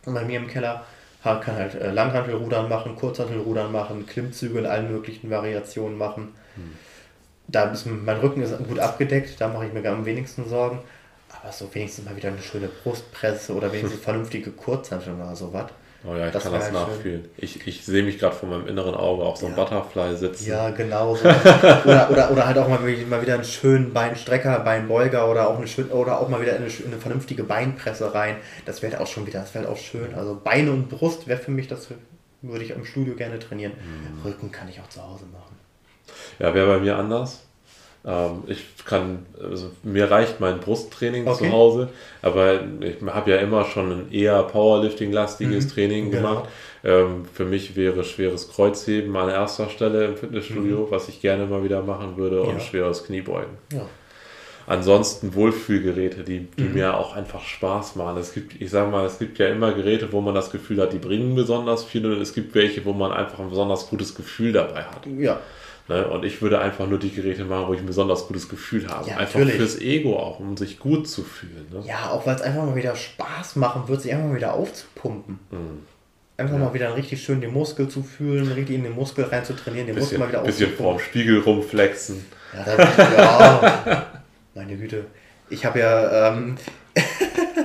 Und 0.06 0.14
bei 0.14 0.24
mir 0.24 0.38
im 0.40 0.48
Keller 0.48 0.86
kann 1.24 1.56
halt 1.56 1.76
äh, 1.76 1.92
Langhantelrudern 1.92 2.70
machen, 2.70 2.96
Kurzhantelrudern 2.96 3.72
machen, 3.72 4.06
Klimmzüge 4.08 4.60
in 4.60 4.66
allen 4.66 4.92
möglichen 4.92 5.30
Variationen 5.30 5.98
machen. 5.98 6.34
Mhm. 6.56 6.74
Da 7.48 7.72
ist 7.72 7.86
mein 7.86 8.18
Rücken 8.18 8.42
ist 8.42 8.56
gut 8.68 8.80
abgedeckt, 8.80 9.40
da 9.40 9.48
mache 9.48 9.68
ich 9.68 9.74
mir 9.74 9.84
am 9.90 10.06
wenigsten 10.06 10.48
Sorgen. 10.48 10.80
Aber 11.30 11.52
so 11.52 11.74
wenigstens 11.74 12.06
mal 12.06 12.16
wieder 12.16 12.30
eine 12.30 12.42
schöne 12.42 12.68
Brustpresse 12.68 13.54
oder 13.54 13.72
wenigstens 13.72 14.02
vernünftige 14.04 14.52
Kurzhantel 14.52 15.16
oder 15.16 15.36
sowas. 15.36 15.72
Oh 16.06 16.16
ja, 16.16 16.28
ich 16.28 16.34
Das 16.34 16.44
kann 16.44 16.54
das 16.54 16.64
halt 16.64 16.74
nachfühlen. 16.74 17.26
Ich, 17.38 17.68
ich 17.68 17.86
sehe 17.86 18.04
mich 18.04 18.20
gerade 18.20 18.34
vor 18.34 18.48
meinem 18.48 18.68
inneren 18.68 18.96
Auge 18.96 19.24
auf 19.24 19.36
so 19.38 19.48
einem 19.48 19.58
Ja. 19.58 19.64
Butterfly 19.64 20.16
sitzen. 20.16 20.48
Ja, 20.50 20.70
genau 20.70 21.16
so. 21.16 21.28
oder, 21.28 22.10
oder, 22.10 22.32
oder 22.32 22.48
halt 22.48 22.58
auch 22.58 22.70
mal, 22.70 22.80
mal 22.80 23.22
wieder 23.22 23.34
einen 23.34 23.44
schönen 23.44 23.92
Beinstrecker, 23.94 24.60
Beinbeuger 24.60 25.30
oder 25.30 25.50
auch 25.50 25.58
eine 25.58 25.68
schön, 25.68 25.90
oder 25.90 26.22
auch 26.22 26.30
mal 26.30 26.42
wieder 26.42 26.56
in 26.56 26.64
eine, 26.64 26.72
eine 26.86 26.98
vernünftige 26.98 27.44
Beinpresse 27.44 28.14
rein. 28.14 28.38
Das 28.66 28.82
wäre 28.82 29.02
auch 29.02 29.08
schon 29.08 29.28
wieder, 29.28 29.42
das 29.42 29.54
wäre 29.54 29.68
auch 29.68 29.78
schön. 29.78 30.14
Also 30.16 30.40
Beine 30.42 30.72
und 30.72 30.88
Brust 30.90 31.28
wäre 31.28 31.40
für 31.40 31.52
mich, 31.52 31.68
das 31.68 31.90
würde 32.42 32.64
ich 32.64 32.72
im 32.72 32.86
Studio 32.86 33.16
gerne 33.16 33.38
trainieren. 33.38 33.74
Rücken 34.24 34.52
kann 34.52 34.70
ich 34.70 34.80
auch 34.80 34.88
zu 34.88 35.02
Hause 35.04 35.26
machen. 35.34 35.58
Ja, 36.40 36.54
wäre 36.54 36.68
bei 36.68 36.80
mir 36.80 36.96
anders. 36.98 37.44
Ähm, 38.06 38.44
ich 38.48 38.64
kann, 38.86 39.26
also 39.44 39.72
mir 39.84 40.10
reicht 40.10 40.40
mein 40.40 40.60
Brusttraining 40.60 41.28
Okay. 41.28 41.46
zu 41.46 41.52
Hause, 41.52 41.90
aber 42.22 42.62
ich 42.80 42.96
habe 43.06 43.32
ja 43.32 43.38
immer 43.38 43.66
schon 43.66 43.92
ein 43.92 44.12
eher 44.12 44.42
Powerlifting-lastiges 44.44 45.66
Mhm. 45.66 45.70
Training 45.70 46.12
Genau. 46.12 46.30
gemacht. 46.30 46.50
Ähm, 46.84 47.26
für 47.34 47.44
mich 47.44 47.76
wäre 47.76 48.06
schweres 48.06 48.50
Kreuzheben 48.50 49.14
an 49.18 49.28
erster 49.30 49.70
Stelle 49.70 50.06
im 50.06 50.16
Fitnessstudio, 50.16 50.88
was 50.90 51.10
ich 51.10 51.20
gerne 51.22 51.46
mal 51.46 51.62
wieder 51.64 51.82
machen 51.84 52.16
würde, 52.16 52.42
und 52.42 52.54
Mhm. 52.54 52.60
Ja. 52.60 52.60
schweres 52.62 53.04
Kniebeugen. 53.04 53.58
Ja. 53.74 53.82
Ansonsten 54.68 55.34
Wohlfühlgeräte, 55.34 56.24
die, 56.24 56.42
die 56.58 56.64
Mhm. 56.64 56.74
mir 56.74 56.98
auch 56.98 57.16
einfach 57.16 57.42
Spaß 57.42 57.96
machen. 57.96 58.18
Es 58.20 58.34
gibt, 58.34 58.62
ich 58.62 58.70
sag 58.70 58.92
mal, 58.92 59.04
es 59.06 59.18
gibt 59.18 59.40
ja 59.40 59.48
immer 59.48 59.72
Geräte, 59.74 60.12
wo 60.14 60.22
man 60.22 60.36
das 60.36 60.52
Gefühl 60.52 60.80
hat, 60.80 60.94
die 60.94 61.00
bringen 61.00 61.34
besonders 61.36 61.84
viel 61.84 62.06
und 62.06 62.22
es 62.22 62.34
gibt 62.34 62.54
welche, 62.54 62.86
wo 62.86 62.94
man 62.94 63.12
einfach 63.12 63.40
ein 63.40 63.50
besonders 63.50 63.90
gutes 63.90 64.14
Gefühl 64.14 64.54
dabei 64.54 64.84
hat. 64.84 65.06
Ja. 65.18 65.40
Ne? 65.90 66.08
Und 66.08 66.24
ich 66.24 66.40
würde 66.42 66.60
einfach 66.60 66.88
nur 66.88 67.00
die 67.00 67.10
Geräte 67.12 67.46
machen, 67.46 67.68
wo 67.68 67.74
ich 67.74 67.80
ein 67.80 67.88
besonders 67.88 68.28
gutes 68.28 68.48
Gefühl 68.48 68.88
habe. 68.88 69.10
Ja, 69.10 69.18
einfach 69.18 69.40
natürlich. 69.40 69.58
fürs 69.58 69.82
Ego 69.82 70.18
auch, 70.20 70.40
um 70.40 70.56
sich 70.56 70.78
gut 70.78 71.10
zu 71.10 71.24
fühlen. 71.24 71.66
Ne? 71.72 71.82
Ja, 71.84 72.12
auch 72.12 72.28
weil 72.28 72.36
es 72.36 72.42
einfach 72.42 72.64
mal 72.64 72.76
wieder 72.76 72.96
Spaß 72.96 73.56
machen 73.56 73.88
wird, 73.88 74.02
sich 74.04 74.14
einfach 74.14 74.28
mal 74.28 74.36
wieder 74.36 74.54
aufzupumpen. 74.54 75.40
Mhm. 75.50 75.80
Einfach 76.38 76.58
mal 76.58 76.74
wieder 76.76 76.96
richtig 76.96 77.24
schön 77.24 77.42
den 77.42 77.52
Muskel 77.52 77.90
zu 77.90 78.04
fühlen, 78.04 78.50
richtig 78.52 78.76
in 78.76 78.84
den 78.84 78.94
Muskel 78.94 79.26
rein 79.26 79.44
zu 79.44 79.54
trainieren, 79.54 79.88
den 79.88 79.96
Muskel 79.96 80.20
Bisschen, 80.20 80.20
mal 80.20 80.30
wieder 80.30 80.44
bisschen 80.44 80.68
aufzupumpen. 80.68 80.86
vorm 80.86 81.00
Spiegel 81.00 81.40
rumflexen. 81.40 82.24
Ja, 82.54 82.76
das, 82.78 82.98
ja. 82.98 84.06
meine 84.54 84.78
Güte. 84.78 85.08
Ich 85.50 85.66
habe 85.66 85.80
ja, 85.80 86.30
ähm, 86.30 86.56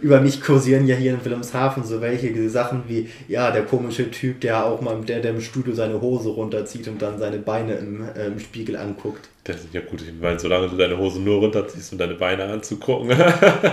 über 0.00 0.20
mich 0.20 0.40
kursieren 0.40 0.86
ja 0.86 0.96
hier 0.96 1.12
in 1.12 1.24
Wilhelmshaven 1.24 1.84
so 1.84 2.00
welche 2.00 2.48
Sachen 2.48 2.84
wie, 2.88 3.08
ja, 3.28 3.50
der 3.50 3.62
komische 3.62 4.10
Typ, 4.10 4.40
der 4.40 4.64
auch 4.66 4.80
mal, 4.80 5.00
der, 5.02 5.20
der 5.20 5.32
im 5.32 5.40
Studio 5.40 5.74
seine 5.74 6.00
Hose 6.00 6.30
runterzieht 6.30 6.88
und 6.88 7.02
dann 7.02 7.18
seine 7.18 7.38
Beine 7.38 7.74
im, 7.74 8.04
äh, 8.16 8.26
im 8.26 8.38
Spiegel 8.38 8.76
anguckt. 8.76 9.28
Das 9.48 9.64
ist 9.64 9.72
ja 9.72 9.80
gut, 9.80 10.02
ich 10.02 10.12
meine, 10.20 10.38
solange 10.38 10.68
du 10.68 10.76
deine 10.76 10.98
Hose 10.98 11.20
nur 11.20 11.38
runterziehst, 11.38 11.92
um 11.92 11.98
deine 11.98 12.12
Beine 12.14 12.44
anzugucken. 12.44 13.08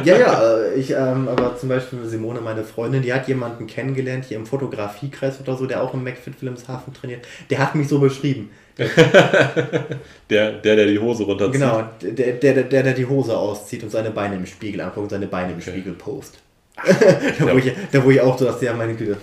Ja, 0.06 0.18
ja, 0.18 0.58
äh, 0.58 0.76
ich, 0.76 0.92
ähm, 0.92 1.28
aber 1.28 1.58
zum 1.58 1.68
Beispiel 1.68 2.00
Simone, 2.06 2.40
meine 2.40 2.64
Freundin, 2.64 3.02
die 3.02 3.12
hat 3.12 3.28
jemanden 3.28 3.68
kennengelernt 3.68 4.24
hier 4.24 4.38
im 4.38 4.46
Fotografiekreis 4.46 5.42
oder 5.42 5.58
so, 5.58 5.66
der 5.66 5.84
auch 5.84 5.94
im 5.94 6.06
McFit 6.06 6.42
Wilhelmshaven 6.42 6.94
trainiert. 6.94 7.28
Der 7.50 7.60
hat 7.60 7.76
mich 7.76 7.90
so 7.90 8.00
beschrieben. 8.00 8.52
der, 10.30 10.54
der, 10.54 10.76
der 10.78 10.86
die 10.86 10.98
Hose 11.00 11.24
runterzieht. 11.24 11.60
Genau, 11.60 11.84
der, 12.02 12.12
der, 12.12 12.54
der, 12.54 12.64
der, 12.64 12.84
der 12.84 12.94
die 12.94 13.06
Hose 13.06 13.36
auszieht 13.36 13.84
und 13.84 13.90
seine 13.90 14.12
Beine 14.12 14.38
im 14.38 14.46
Spiegel 14.46 14.80
anguckt 14.80 15.04
und 15.04 15.10
seine 15.10 15.28
Beine 15.28 15.52
im 15.52 15.60
Okay. 15.60 15.72
Spiegel 15.72 15.94
post. 15.94 16.40
da, 16.78 17.54
wo 17.54 17.58
ich, 17.58 17.74
da 17.92 18.04
wo 18.04 18.12
ich 18.12 18.22
auch 18.22 18.38
so, 18.38 18.46
dass 18.46 18.62
ja 18.62 18.74
meine 18.74 18.96
Güte. 18.96 19.18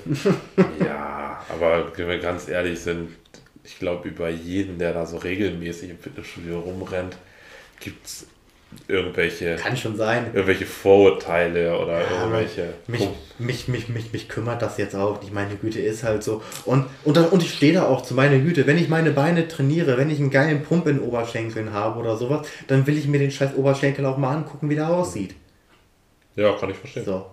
Ja, 0.84 1.42
aber 1.48 1.92
wenn 1.96 2.08
wir 2.08 2.18
ganz 2.18 2.48
ehrlich 2.48 2.78
sind, 2.78 3.08
glaube, 3.82 4.08
über 4.08 4.28
jeden, 4.30 4.78
der 4.78 4.92
da 4.94 5.04
so 5.04 5.18
regelmäßig 5.18 5.90
im 5.90 5.98
Fitnessstudio 5.98 6.60
rumrennt, 6.60 7.16
gibt 7.80 8.06
es 8.06 8.26
irgendwelche, 8.88 9.56
Kann 9.56 9.76
schon 9.76 9.96
sein. 9.96 10.26
irgendwelche 10.32 10.64
Vorurteile 10.64 11.78
oder 11.78 12.00
Ja, 12.00 12.20
irgendwelche. 12.20 12.72
Mich, 12.86 13.06
mich, 13.38 13.68
mich, 13.68 13.88
mich, 13.90 14.12
mich 14.12 14.28
kümmert 14.28 14.62
das 14.62 14.78
jetzt 14.78 14.94
auch 14.96 15.20
nicht. 15.20 15.34
Meine 15.34 15.56
Güte 15.56 15.80
ist 15.80 16.04
halt 16.04 16.22
so. 16.22 16.42
Und, 16.64 16.86
und, 17.04 17.16
dann, 17.18 17.26
und 17.26 17.42
ich 17.42 17.52
stehe 17.52 17.74
da 17.74 17.86
auch 17.86 18.02
zu 18.02 18.14
meiner 18.14 18.38
Güte. 18.38 18.66
Wenn 18.66 18.78
ich 18.78 18.88
meine 18.88 19.10
Beine 19.10 19.46
trainiere, 19.46 19.98
wenn 19.98 20.08
ich 20.08 20.18
einen 20.20 20.30
geilen 20.30 20.62
Pump 20.62 20.86
in 20.88 21.00
Oberschenkeln 21.00 21.72
habe 21.74 22.00
oder 22.00 22.16
sowas, 22.16 22.46
dann 22.68 22.86
will 22.86 22.96
ich 22.96 23.06
mir 23.06 23.18
den 23.18 23.30
scheiß 23.30 23.54
Oberschenkel 23.56 24.06
auch 24.06 24.16
mal 24.16 24.34
angucken, 24.34 24.70
wie 24.70 24.76
der 24.76 24.88
aussieht. 24.88 25.34
Ja, 26.36 26.52
kann 26.52 26.70
ich 26.70 26.76
verstehen. 26.76 27.04
So. 27.04 27.26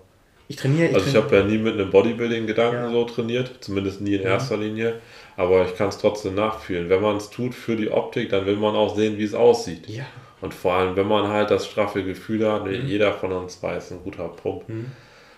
Ich 0.49 0.55
trainiere. 0.57 0.93
Also 0.95 1.07
ich 1.07 1.15
habe 1.15 1.33
ja 1.37 1.43
nie 1.43 1.59
mit 1.59 1.75
einem 1.75 1.89
Bodybuilding-Gedanken 1.91 2.75
Ja. 2.85 2.89
so 2.91 3.05
trainiert, 3.05 3.51
zumindest 3.61 4.01
nie 4.01 4.15
in 4.15 4.23
erster 4.23 4.57
Linie, 4.57 4.95
aber 5.39 5.65
ich 5.65 5.75
kann 5.75 5.87
es 5.89 5.97
trotzdem 5.97 6.35
nachfühlen. 6.35 6.89
Wenn 6.89 7.01
man 7.01 7.15
es 7.17 7.29
tut 7.29 7.55
für 7.55 7.75
die 7.75 7.89
Optik, 7.89 8.29
dann 8.29 8.45
will 8.45 8.57
man 8.57 8.75
auch 8.75 8.95
sehen, 8.95 9.17
wie 9.17 9.23
es 9.23 9.33
aussieht. 9.33 9.87
Ja. 9.87 10.03
Und 10.41 10.53
vor 10.53 10.73
allem, 10.73 10.95
wenn 10.95 11.07
man 11.07 11.27
halt 11.27 11.49
das 11.49 11.65
straffe 11.65 12.03
Gefühl 12.03 12.49
hat, 12.51 12.65
Mhm. 12.65 12.85
jeder 12.85 13.13
von 13.13 13.31
uns 13.31 13.61
weiß, 13.63 13.91
ein 13.91 13.99
guter 14.03 14.27
Pump. 14.27 14.63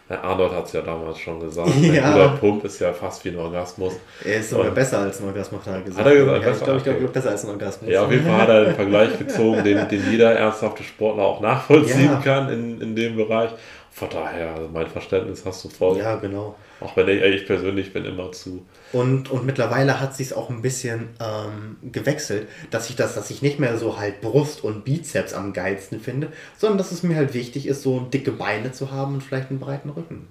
Der 0.10 0.24
Arnold 0.26 0.52
hat 0.52 0.66
es 0.66 0.74
ja 0.74 0.82
damals 0.82 1.20
schon 1.20 1.40
gesagt, 1.40 1.70
ein 1.76 1.94
Ja. 1.94 2.12
guter 2.12 2.30
Pump 2.38 2.66
ist 2.66 2.80
ja 2.82 2.92
fast 2.92 3.24
wie 3.24 3.30
ein 3.30 3.38
Orgasmus. 3.38 3.94
Er 4.26 4.40
ist 4.42 4.50
sogar 4.50 4.68
Und- 4.68 4.76
besser 4.76 5.00
als 5.00 5.22
ein 5.22 5.28
Orgasmus, 5.28 5.66
hat 5.66 5.74
er 5.76 5.82
gesagt. 5.82 6.06
Hat 6.06 6.14
er 6.14 6.20
gesagt, 6.20 6.32
ja, 6.32 6.38
ich 6.40 6.46
besser? 6.54 6.66
glaube, 6.66 6.78
ich 6.80 6.84
glaube, 6.84 7.00
Okay. 7.00 7.10
besser 7.14 7.30
als 7.30 7.44
ein 7.46 7.50
Orgasmus. 7.52 7.90
Ja, 7.92 8.04
auf 8.06 8.12
jeden 8.12 8.26
Fall 8.26 8.38
hat 8.42 8.50
er 8.50 8.66
den 8.66 8.76
Vergleich 8.76 9.18
gezogen, 9.20 9.64
den, 9.64 9.88
den 9.88 10.12
jeder 10.12 10.34
ernsthafte 10.34 10.84
Sportler 10.84 11.24
auch 11.24 11.40
nachvollziehen 11.42 12.06
Ja. 12.12 12.22
kann 12.24 12.50
in, 12.50 12.82
in 12.82 12.96
dem 12.96 13.16
Bereich. 13.16 13.52
Von 13.92 14.10
daher, 14.10 14.56
also 14.56 14.70
mein 14.74 14.88
Verständnis 14.88 15.46
hast 15.46 15.64
du 15.64 15.70
voll. 15.70 15.98
Ja, 15.98 16.16
genau. 16.16 16.56
Auch 16.82 16.98
wenn 16.98 17.08
ich, 17.08 17.22
ich 17.22 17.46
persönlich 17.46 17.94
bin 17.94 18.06
immer 18.06 18.32
zu. 18.32 18.66
Und, 18.92 19.30
und 19.30 19.46
mittlerweile 19.46 20.00
hat 20.00 20.16
sich 20.16 20.34
auch 20.34 20.50
ein 20.50 20.62
bisschen 20.62 21.10
ähm, 21.20 21.78
gewechselt, 21.92 22.48
dass 22.72 22.90
ich 22.90 22.96
das, 22.96 23.14
dass 23.14 23.30
ich 23.30 23.42
nicht 23.42 23.60
mehr 23.60 23.78
so 23.78 24.00
halt 24.00 24.20
Brust 24.22 24.64
und 24.64 24.84
Bizeps 24.84 25.34
am 25.34 25.54
geilsten 25.54 26.00
finde, 26.00 26.30
sondern 26.58 26.80
dass 26.80 26.92
es 26.92 27.04
mir 27.04 27.16
halt 27.16 27.34
wichtig 27.34 27.68
ist, 27.68 27.84
so 27.84 28.00
dicke 28.00 28.32
Beine 28.32 28.72
zu 28.72 28.92
haben 28.92 29.14
und 29.14 29.22
vielleicht 29.22 29.52
einen 29.52 29.60
breiten 29.60 29.90
Rücken. 29.90 30.28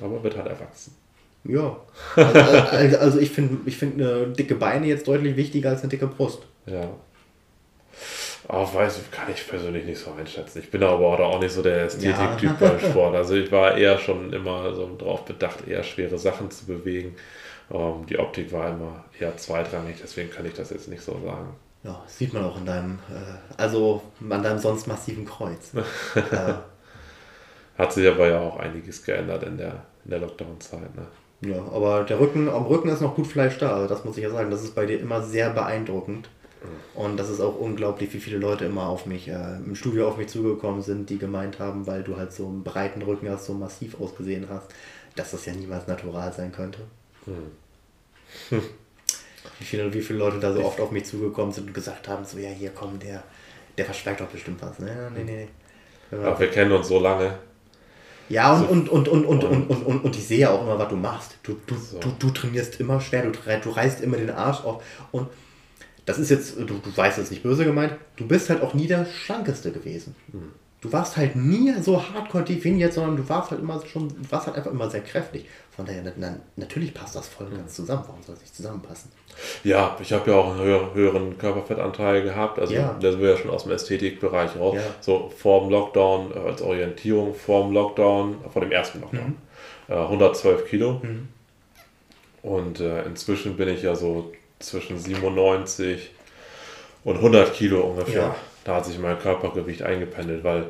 Aber 0.00 0.22
wird 0.22 0.36
halt 0.36 0.46
erwachsen. 0.46 0.94
Ja. 1.44 1.76
Also, 2.14 2.38
also, 2.70 2.98
also 2.98 3.18
ich 3.18 3.30
finde 3.30 3.58
ich 3.66 3.76
find 3.76 4.00
eine 4.00 4.28
dicke 4.28 4.54
Beine 4.54 4.86
jetzt 4.86 5.08
deutlich 5.08 5.36
wichtiger 5.36 5.70
als 5.70 5.80
eine 5.80 5.88
dicke 5.88 6.06
Brust. 6.06 6.42
Ja. 6.66 6.88
Aber 8.48 8.72
weiß 8.72 8.98
ich, 8.98 9.10
kann 9.10 9.30
ich 9.30 9.46
persönlich 9.46 9.84
nicht 9.84 9.98
so 10.00 10.10
einschätzen. 10.18 10.60
Ich 10.60 10.70
bin 10.70 10.82
aber 10.82 11.06
auch 11.06 11.20
auch 11.20 11.38
nicht 11.38 11.52
so 11.52 11.62
der 11.62 11.84
Ästhetiktyp 11.84 12.58
Ja. 12.60 12.68
beim 12.68 12.80
Sport. 12.80 13.14
Also 13.14 13.34
ich 13.34 13.52
war 13.52 13.76
eher 13.76 13.98
schon 13.98 14.32
immer 14.32 14.74
so 14.74 14.88
drauf 14.96 15.26
bedacht, 15.26 15.68
eher 15.68 15.82
schwere 15.82 16.16
Sachen 16.16 16.50
zu 16.50 16.64
bewegen. 16.64 17.14
Ähm, 17.70 18.06
die 18.08 18.18
Optik 18.18 18.50
war 18.50 18.70
immer 18.70 19.04
eher 19.20 19.36
zweitrangig, 19.36 19.96
deswegen 20.02 20.30
kann 20.30 20.46
ich 20.46 20.54
das 20.54 20.70
jetzt 20.70 20.88
nicht 20.88 21.02
so 21.02 21.12
sagen. 21.22 21.54
Ja, 21.84 22.02
sieht 22.06 22.32
man 22.32 22.44
auch 22.44 22.56
an 22.56 22.64
deinem, 22.64 22.98
äh, 23.10 23.60
also 23.60 24.02
an 24.30 24.42
deinem 24.42 24.58
sonst 24.58 24.86
massiven 24.86 25.26
Kreuz. 25.26 25.72
äh, 26.14 26.54
Hat 27.76 27.92
sich 27.92 28.08
aber 28.08 28.28
ja 28.28 28.40
auch 28.40 28.58
einiges 28.58 29.04
geändert 29.04 29.42
in 29.42 29.58
der, 29.58 29.82
in 30.06 30.10
der 30.10 30.20
Lockdown-Zeit. 30.20 30.94
Ne? 30.96 31.06
Ja, 31.42 31.58
aber 31.72 32.02
der 32.04 32.18
Rücken, 32.18 32.48
am 32.48 32.64
Rücken 32.64 32.88
ist 32.88 33.02
noch 33.02 33.14
gut 33.14 33.26
Fleisch 33.26 33.58
da, 33.58 33.86
das 33.86 34.04
muss 34.06 34.16
ich 34.16 34.24
ja 34.24 34.30
sagen. 34.30 34.50
Das 34.50 34.64
ist 34.64 34.74
bei 34.74 34.86
dir 34.86 34.98
immer 34.98 35.22
sehr 35.22 35.50
beeindruckend. 35.50 36.30
Und 36.94 37.16
das 37.16 37.28
ist 37.30 37.40
auch 37.40 37.56
unglaublich, 37.58 38.12
wie 38.12 38.18
viele 38.20 38.38
Leute 38.38 38.64
immer 38.64 38.88
auf 38.88 39.06
mich, 39.06 39.28
äh, 39.28 39.56
im 39.64 39.74
Studio 39.76 40.08
auf 40.08 40.16
mich 40.16 40.28
zugekommen 40.28 40.82
sind, 40.82 41.08
die 41.10 41.18
gemeint 41.18 41.58
haben, 41.60 41.86
weil 41.86 42.02
du 42.02 42.16
halt 42.16 42.32
so 42.32 42.46
einen 42.46 42.64
breiten 42.64 43.02
Rücken 43.02 43.28
hast, 43.30 43.46
so 43.46 43.54
massiv 43.54 44.00
ausgesehen 44.00 44.46
hast, 44.50 44.66
dass 45.14 45.30
das 45.30 45.46
ja 45.46 45.52
niemals 45.52 45.86
natural 45.86 46.32
sein 46.32 46.50
könnte. 46.52 46.80
Wie, 48.50 49.64
viele, 49.64 49.92
wie 49.94 50.00
viele 50.02 50.18
Leute 50.18 50.38
da 50.40 50.52
so 50.52 50.64
oft 50.64 50.80
auf 50.80 50.90
mich 50.90 51.04
zugekommen 51.04 51.52
sind 51.52 51.68
und 51.68 51.74
gesagt 51.74 52.08
haben, 52.08 52.24
so 52.24 52.38
ja, 52.38 52.48
hier 52.50 52.70
komm, 52.74 52.98
der, 52.98 53.22
der 53.76 53.84
verschweigt 53.84 54.20
doch 54.20 54.26
bestimmt 54.28 54.60
was. 54.62 54.78
Ne? 54.78 55.10
Nee, 55.14 55.24
nee, 55.24 55.48
nee. 56.10 56.18
Aber 56.24 56.38
wir 56.40 56.48
kennen 56.50 56.72
uns 56.72 56.88
so 56.88 56.98
lange. 56.98 57.38
Ja, 58.28 58.52
und, 58.54 58.60
So. 58.60 58.66
und, 58.72 58.88
und, 58.88 59.08
und, 59.08 59.24
und, 59.24 59.44
und, 59.44 59.70
Und- 59.70 59.86
und, 59.86 60.04
und, 60.04 60.16
ich 60.16 60.26
sehe 60.26 60.40
ja 60.40 60.50
auch 60.50 60.62
immer, 60.62 60.78
was 60.78 60.88
du 60.88 60.96
machst. 60.96 61.38
Du, 61.42 61.56
du, 61.66 61.74
So. 61.76 61.98
du, 61.98 62.10
du 62.18 62.30
trainierst 62.30 62.78
immer 62.80 63.00
schwer, 63.00 63.22
du, 63.22 63.30
du 63.30 63.70
reißt 63.70 64.00
immer 64.02 64.16
den 64.18 64.30
Arsch 64.30 64.62
auf. 64.64 64.82
Und 65.12 65.28
das 66.08 66.18
ist 66.18 66.30
jetzt, 66.30 66.56
du, 66.58 66.64
du 66.64 66.96
weißt 66.96 67.18
es 67.18 67.30
nicht 67.30 67.42
böse 67.42 67.64
gemeint, 67.64 67.92
du 68.16 68.26
bist 68.26 68.48
halt 68.50 68.62
auch 68.62 68.72
nie 68.74 68.86
der 68.86 69.04
Schlankeste 69.04 69.70
gewesen. 69.72 70.16
Hm. 70.32 70.52
Du 70.80 70.92
warst 70.92 71.16
halt 71.16 71.34
nie 71.34 71.74
so 71.82 72.00
hardcore 72.00 72.44
definiert, 72.44 72.92
sondern 72.92 73.16
du 73.16 73.28
warst 73.28 73.50
halt 73.50 73.60
immer 73.60 73.84
schon, 73.84 74.08
du 74.08 74.14
warst 74.30 74.46
halt 74.46 74.56
einfach 74.56 74.70
immer 74.70 74.88
sehr 74.88 75.00
kräftig. 75.00 75.44
Von 75.74 75.84
daher, 75.86 76.02
na, 76.04 76.12
na, 76.16 76.36
natürlich 76.56 76.94
passt 76.94 77.16
das 77.16 77.28
voll 77.28 77.48
Hm. 77.50 77.56
ganz 77.58 77.74
zusammen. 77.74 78.04
Warum 78.06 78.22
soll 78.22 78.36
es 78.36 78.40
nicht 78.42 78.54
zusammenpassen? 78.54 79.10
Ja, 79.64 79.96
ich 80.00 80.12
habe 80.12 80.30
ja 80.30 80.36
auch 80.36 80.52
einen 80.52 80.62
höher, 80.62 80.94
höheren 80.94 81.36
Körperfettanteil 81.36 82.22
gehabt. 82.22 82.58
Also 82.58 82.74
Ja. 82.74 82.96
da 83.00 83.10
sind 83.10 83.20
wir 83.20 83.30
ja 83.30 83.36
schon 83.36 83.50
aus 83.50 83.64
dem 83.64 83.72
Ästhetikbereich 83.72 84.56
raus. 84.56 84.76
Ja. 84.76 84.82
So 85.00 85.30
vor 85.36 85.60
dem 85.62 85.70
Lockdown, 85.70 86.32
äh, 86.34 86.38
als 86.48 86.62
Orientierung 86.62 87.34
vor 87.34 87.64
dem 87.64 87.72
Lockdown, 87.74 88.36
äh, 88.46 88.48
vor 88.48 88.62
dem 88.62 88.70
ersten 88.72 89.00
Lockdown. 89.00 89.36
Äh, 89.88 89.94
112 89.94 90.66
Kilo. 90.68 91.00
Mhm. 91.02 91.28
Und 92.42 92.78
äh, 92.80 93.02
inzwischen 93.04 93.56
bin 93.56 93.68
ich 93.68 93.82
ja 93.82 93.94
so 93.96 94.32
zwischen 94.58 94.98
97 94.98 96.10
und 97.04 97.16
100 97.16 97.54
Kilo 97.54 97.80
ungefähr. 97.82 98.22
Ja. 98.22 98.36
Da 98.64 98.76
hat 98.76 98.86
sich 98.86 98.98
mein 98.98 99.18
Körpergewicht 99.18 99.82
eingependelt, 99.82 100.44
weil, 100.44 100.66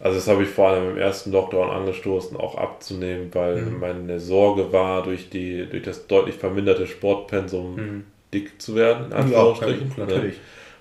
also 0.00 0.16
das 0.18 0.28
habe 0.28 0.42
ich 0.42 0.48
vor 0.48 0.68
allem 0.70 0.90
im 0.90 0.98
ersten 0.98 1.32
Lockdown 1.32 1.70
angestoßen, 1.70 2.36
auch 2.36 2.56
abzunehmen, 2.56 3.30
weil 3.32 3.56
Mhm. 3.62 3.80
meine 3.80 4.20
Sorge 4.20 4.72
war, 4.72 5.02
durch, 5.02 5.30
die, 5.30 5.66
durch 5.66 5.82
das 5.82 6.06
deutlich 6.06 6.34
verminderte 6.36 6.86
Sportpensum 6.86 8.04
dick 8.34 8.60
zu 8.60 8.74
werden, 8.74 9.06
in 9.06 9.12
Anführungsstrichen. 9.12 9.92
Ja, 9.96 10.04
ne? 10.06 10.12
natürlich. 10.12 10.36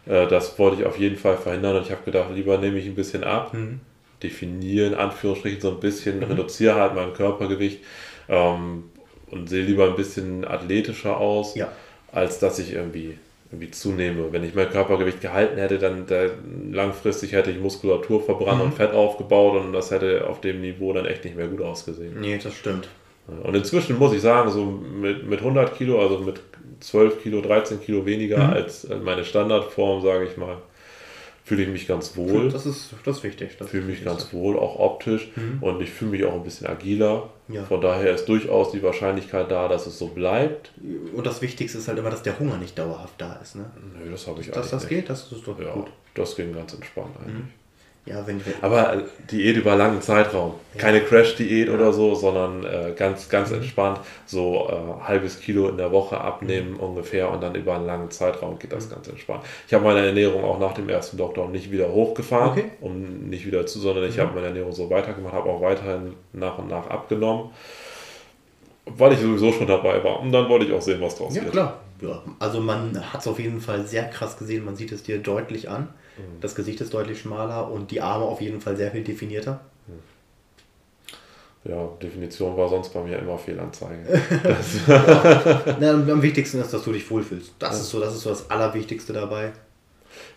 Äh, 0.06 0.28
Das 0.28 0.58
wollte 0.60 0.82
ich 0.82 0.88
auf 0.88 0.98
jeden 0.98 1.18
Fall 1.18 1.38
verhindern 1.38 1.78
und 1.78 1.84
ich 1.84 1.92
habe 1.92 2.04
gedacht, 2.04 2.30
lieber 2.34 2.58
nehme 2.58 2.78
ich 2.80 2.86
ein 2.88 2.96
bisschen 2.96 3.24
ab, 3.24 3.54
Mhm. 3.54 3.80
definiere 4.24 4.88
in 4.88 4.94
Anführungsstrichen 4.96 5.62
so 5.62 5.70
ein 5.70 5.80
bisschen, 5.80 6.22
reduziere 6.24 6.76
halt 6.76 6.94
mein 6.96 7.14
Körpergewicht, 7.14 7.80
ähm, 8.28 8.86
und 9.32 9.48
sehe 9.48 9.64
lieber 9.64 9.86
ein 9.86 9.96
bisschen 9.96 10.44
athletischer 10.46 11.18
aus, 11.18 11.56
Ja. 11.56 11.72
Als 12.12 12.40
dass 12.40 12.60
ich 12.60 12.74
irgendwie, 12.74 13.18
irgendwie 13.52 13.72
zunehme. 13.72 14.32
Wenn 14.32 14.44
ich 14.44 14.56
mein 14.56 14.70
Körpergewicht 14.70 15.22
gehalten 15.22 15.58
hätte, 15.58 15.78
dann 15.78 16.06
da, 16.08 16.28
langfristig 16.72 17.34
hätte 17.34 17.52
ich 17.52 17.60
Muskulatur 17.60 18.24
verbrannt 18.24 18.62
und 18.62 18.74
Fett 18.74 18.94
aufgebaut 18.94 19.62
und 19.62 19.74
das 19.74 19.92
hätte 19.92 20.28
auf 20.28 20.42
dem 20.42 20.62
Niveau 20.62 20.94
dann 20.94 21.06
echt 21.06 21.24
nicht 21.24 21.36
mehr 21.36 21.48
gut 21.48 21.62
ausgesehen. 21.62 22.20
Nee, 22.20 22.40
das 22.42 22.54
stimmt. 22.54 22.90
Und 23.44 23.56
inzwischen 23.56 23.98
muss 23.98 24.14
ich 24.14 24.22
sagen, 24.22 24.50
so 24.50 24.66
mit, 24.66 25.28
mit 25.28 25.40
100 25.40 25.76
Kilo, 25.78 26.02
also 26.02 26.20
mit 26.20 26.42
12 26.80 27.22
Kilo, 27.22 27.42
13 27.42 27.82
Kilo 27.82 28.06
weniger 28.06 28.50
als 28.50 28.86
äh, 28.86 28.96
meine 28.96 29.24
Standardform, 29.24 30.02
sage 30.02 30.26
ich 30.26 30.38
mal, 30.38 30.58
fühle 31.44 31.64
ich 31.64 31.70
mich 31.70 31.88
ganz 31.88 32.16
wohl. 32.16 32.50
Das 32.50 32.66
ist, 32.66 32.94
das 33.06 33.18
ist 33.18 33.24
wichtig. 33.24 33.58
Das 33.58 33.70
fühle 33.70 33.86
mich 33.86 34.04
ganz 34.04 34.34
wohl, 34.34 34.58
auch 34.58 34.80
optisch. 34.80 35.30
Und 35.62 35.82
ich 35.82 35.90
fühle 35.90 36.12
mich 36.12 36.26
auch 36.26 36.34
ein 36.34 36.44
bisschen 36.44 36.68
agiler. 36.68 37.30
Ja. 37.50 37.64
Von 37.64 37.82
daher 37.82 38.14
ist 38.14 38.26
durchaus 38.30 38.72
die 38.72 38.84
Wahrscheinlichkeit 38.84 39.50
da, 39.50 39.68
dass 39.68 39.88
es 39.88 39.98
so 39.98 40.08
bleibt. 40.08 40.72
Und 41.16 41.26
das 41.26 41.42
Wichtigste 41.42 41.80
ist 41.80 41.88
halt 41.88 41.98
immer, 41.98 42.12
dass 42.12 42.22
der 42.22 42.38
Hunger 42.40 42.58
nicht 42.58 42.78
dauerhaft 42.78 43.16
da 43.18 43.34
ist. 43.42 43.56
Ne? 43.56 43.66
Nö, 43.98 44.12
das 44.12 44.28
habe 44.28 44.40
ich 44.42 44.48
Dass 44.48 44.58
eigentlich 44.58 44.72
das 44.72 44.82
nicht. 44.84 44.90
geht, 44.90 45.10
das 45.10 45.32
ist 45.32 45.48
doch 45.48 45.60
Ja, 45.60 45.74
gut. 45.74 45.88
das 46.14 46.36
ging 46.36 46.54
ganz 46.54 46.74
entspannt 46.76 47.16
eigentlich. 47.26 47.46
Ja, 48.10 48.26
wenn 48.26 48.44
wir. 48.44 48.54
Aber 48.62 48.94
äh, 48.96 49.04
Diät 49.32 49.56
über 49.58 49.76
langen 49.76 50.02
Zeitraum. 50.02 50.56
Keine 50.78 51.02
Crash-Diät 51.02 51.70
oder 51.70 51.94
so, 51.94 52.16
sondern 52.16 52.64
äh, 52.66 52.94
ganz, 52.96 53.28
Mhm. 53.28 53.32
ganz 53.32 53.52
entspannt. 53.52 54.00
So 54.26 54.68
äh, 54.68 55.04
halbes 55.08 55.40
Kilo 55.40 55.70
in 55.70 55.78
der 55.78 55.92
Woche 55.92 56.20
abnehmen 56.20 56.72
Mhm. 56.74 56.80
ungefähr 56.80 57.30
und 57.32 57.42
dann 57.44 57.54
über 57.54 57.76
einen 57.76 57.86
langen 57.86 58.10
Zeitraum 58.10 58.58
geht 58.58 58.72
das 58.74 58.90
ganz 58.90 59.08
entspannt. 59.08 59.44
Ich 59.68 59.74
habe 59.76 59.84
meine 59.84 60.06
Ernährung 60.06 60.44
auch 60.44 60.60
nach 60.60 60.74
dem 60.74 60.90
ersten 60.90 61.18
Lockdown 61.18 61.52
nicht 61.52 61.72
wieder 61.72 61.92
hochgefahren, 61.92 62.52
Okay. 62.52 62.64
Mhm. 62.82 62.86
um 62.86 63.30
nicht 63.30 63.46
wieder 63.46 63.66
zu, 63.68 63.80
sondern 63.80 64.06
ich 64.10 64.18
habe 64.18 64.34
meine 64.34 64.48
Ernährung 64.48 64.72
so 64.74 64.90
weitergemacht, 64.90 65.34
habe 65.36 65.50
auch 65.50 65.62
weiterhin 65.62 66.14
nach 66.34 66.58
und 66.58 66.68
nach 66.70 66.88
abgenommen, 66.88 67.52
weil 68.86 69.14
ich 69.14 69.20
sowieso 69.20 69.52
schon 69.54 69.68
dabei 69.68 70.04
war. 70.04 70.20
Und 70.20 70.32
dann 70.32 70.50
wollte 70.50 70.66
ich 70.66 70.74
auch 70.74 70.82
sehen, 70.82 71.00
was 71.02 71.16
draus 71.16 71.36
Ja, 71.36 71.44
wird. 71.44 71.52
klar. 71.52 71.80
Ja, 72.02 72.22
also 72.40 72.62
man 72.62 72.98
hat 73.14 73.22
es 73.22 73.28
auf 73.28 73.40
jeden 73.40 73.60
Fall 73.62 73.86
sehr 73.86 74.06
krass 74.06 74.38
gesehen. 74.38 74.66
Man 74.66 74.76
sieht 74.76 74.92
es 74.92 75.04
dir 75.04 75.20
deutlich 75.20 75.70
an. 75.70 75.90
Mhm. 76.20 76.42
Das 76.42 76.56
Gesicht 76.56 76.82
ist 76.82 76.94
deutlich 76.94 77.20
schmaler 77.22 77.70
und 77.72 77.92
die 77.92 78.02
Arme 78.02 78.26
auf 78.26 78.42
jeden 78.42 78.62
Fall 78.62 78.76
sehr 78.78 78.92
viel 78.92 79.04
definierter. 79.04 79.62
Ja, 81.66 81.90
Definition 82.02 82.56
war 82.56 82.70
sonst 82.70 82.94
bei 82.94 83.02
mir 83.04 83.20
immer 83.20 83.38
Fehlanzeige. 83.38 84.00
Na, 85.80 85.92
und 85.94 86.10
am 86.10 86.22
wichtigsten 86.22 86.62
ist, 86.62 86.74
dass 86.74 86.84
du 86.84 86.94
dich 86.94 87.10
wohlfühlst. 87.12 87.54
Das 87.60 87.80
ist 87.82 87.90
so, 87.90 88.00
das 88.00 88.16
ist 88.16 88.22
so 88.22 88.30
das 88.30 88.50
Allerwichtigste 88.50 89.12
dabei. 89.12 89.52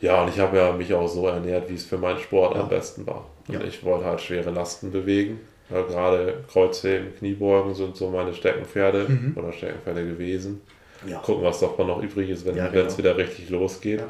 Ja, 0.01 0.23
und 0.23 0.29
ich 0.31 0.39
habe 0.41 0.57
ja 0.57 0.73
mich 0.73 0.93
auch 0.93 1.07
so 1.07 1.29
ernährt, 1.29 1.71
wie 1.71 1.75
es 1.75 1.85
für 1.85 1.97
meinen 1.97 2.19
Sport 2.19 2.57
am 2.57 2.69
besten 2.69 3.07
war. 3.07 3.25
Und 3.47 3.55
Ja. 3.55 3.61
ich 3.63 3.85
wollte 3.85 4.05
halt 4.05 4.21
schwere 4.21 4.51
Lasten 4.51 4.91
bewegen. 4.91 5.41
Ja, 5.71 5.83
gerade 5.83 6.43
Kreuzheben, 6.53 7.15
Kniebeugen 7.17 7.75
sind 7.75 7.97
so 7.97 8.11
meine 8.11 8.35
Steckenpferde 8.35 9.07
Mhm. 9.09 9.37
oder 9.37 9.53
Steckenpferde 9.53 10.05
gewesen. 10.05 10.61
Ja. 11.07 11.19
Gucken, 11.21 11.45
was 11.45 11.61
davon 11.61 11.87
noch 11.87 12.03
übrig 12.03 12.31
ist, 12.31 12.45
wenn 12.45 12.57
Ja, 12.57 12.67
es 12.67 12.73
genau. 12.73 12.99
wieder 12.99 13.17
richtig 13.17 13.49
losgeht. 13.49 14.03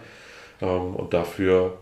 Ähm, 0.63 0.95
und 0.97 1.13
dafür, 1.13 1.77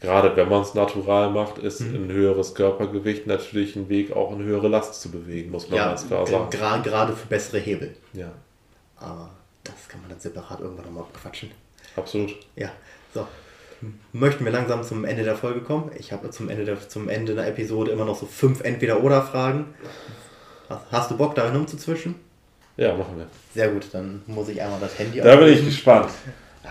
gerade 0.00 0.34
wenn 0.36 0.48
man 0.48 0.62
es 0.62 0.72
natural 0.74 1.30
macht, 1.30 1.58
ist 1.58 1.80
Mhm. 1.80 1.94
ein 2.06 2.12
höheres 2.12 2.54
Körpergewicht 2.54 3.26
natürlich 3.26 3.76
ein 3.76 3.88
Weg, 3.88 4.12
auch 4.16 4.32
eine 4.32 4.44
höhere 4.44 4.68
Last 4.68 5.00
zu 5.02 5.10
bewegen, 5.10 5.50
muss 5.50 5.68
man 5.68 5.76
Ja, 5.78 5.88
ganz 5.88 6.06
klar 6.06 6.26
sagen. 6.26 6.48
gra- 6.50 6.82
gerade 6.82 7.12
für 7.14 7.26
bessere 7.26 7.58
Hebel. 7.58 7.94
Ja, 8.14 8.30
Aber 8.98 9.30
das 9.64 9.88
kann 9.88 10.00
man 10.00 10.10
dann 10.10 10.20
separat 10.20 10.60
irgendwann 10.60 10.86
nochmal 10.86 11.02
abquatschen. 11.04 11.50
absolut. 11.96 12.34
Ja, 12.54 12.70
so. 13.12 13.26
Möchten 14.12 14.44
wir 14.46 14.52
langsam 14.52 14.82
zum 14.82 15.04
Ende 15.04 15.22
der 15.22 15.36
Folge 15.36 15.60
kommen? 15.60 15.90
Ich 15.98 16.10
habe 16.10 16.30
zum 16.30 16.48
Ende 16.48 16.64
der, 16.64 16.88
zum 16.88 17.10
Ende 17.10 17.34
der 17.34 17.46
Episode 17.48 17.90
immer 17.90 18.06
noch 18.06 18.16
so 18.18 18.24
fünf 18.24 18.62
Entweder-Oder-Fragen. 18.62 19.66
Hast, 20.90 21.10
du 21.10 21.16
Bock, 21.16 21.34
darin 21.34 21.54
umzuzwischen? 21.56 22.14
Ja, 22.78 22.94
machen 22.96 23.18
wir. 23.18 23.26
Sehr 23.54 23.70
gut, 23.72 23.86
dann 23.92 24.22
muss 24.26 24.48
ich 24.48 24.60
einmal 24.62 24.80
das 24.80 24.98
Handy 24.98 25.20
Da 25.20 25.36
bin 25.36 25.48
ich 25.48 25.64
gespannt. 25.64 26.08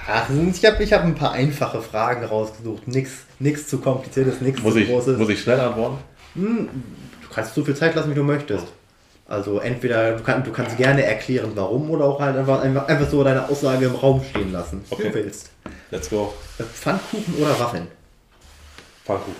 Ach, 0.08 0.30
ich 0.30 0.66
habe 0.66 0.84
ich 0.84 0.94
hab 0.94 1.04
ein 1.04 1.16
paar 1.16 1.32
einfache 1.32 1.82
Fragen 1.82 2.26
rausgesucht. 2.26 2.88
Nichts 2.88 3.12
nix 3.40 3.68
zu 3.68 3.80
kompliziertes, 3.80 4.42
nichts 4.42 4.62
zu 4.62 4.76
ich, 4.78 4.88
großes. 4.90 5.18
muss 5.18 5.30
ich 5.30 5.42
schnell 5.42 5.60
antworten? 5.60 5.98
Du 6.36 7.30
kannst 7.34 7.56
so 7.56 7.64
viel 7.64 7.76
Zeit 7.76 7.96
lassen, 7.96 8.12
wie 8.12 8.16
du 8.16 8.24
möchtest. 8.24 8.68
Also 9.28 9.60
entweder 9.60 10.18
du, 10.18 10.24
kann, 10.24 10.44
du 10.44 10.52
kannst 10.52 10.78
gerne 10.78 11.04
erklären, 11.04 11.52
warum, 11.56 11.90
oder 11.90 12.06
auch 12.06 12.20
halt 12.20 12.38
einfach, 12.38 12.62
einfach, 12.62 12.88
einfach 12.88 13.10
so 13.10 13.24
deine 13.24 13.50
Aussage 13.50 13.86
im 13.88 13.96
Raum 13.96 14.22
stehen 14.24 14.52
lassen, 14.52 14.84
wie 14.90 14.94
Okay. 14.94 15.08
du 15.10 15.14
willst. 15.16 15.50
Let's 15.90 16.10
go. 16.10 16.34
Pfannkuchen 16.74 17.34
oder 17.42 17.60
Waffeln? 17.60 17.88
Pfannkuchen. 19.04 19.36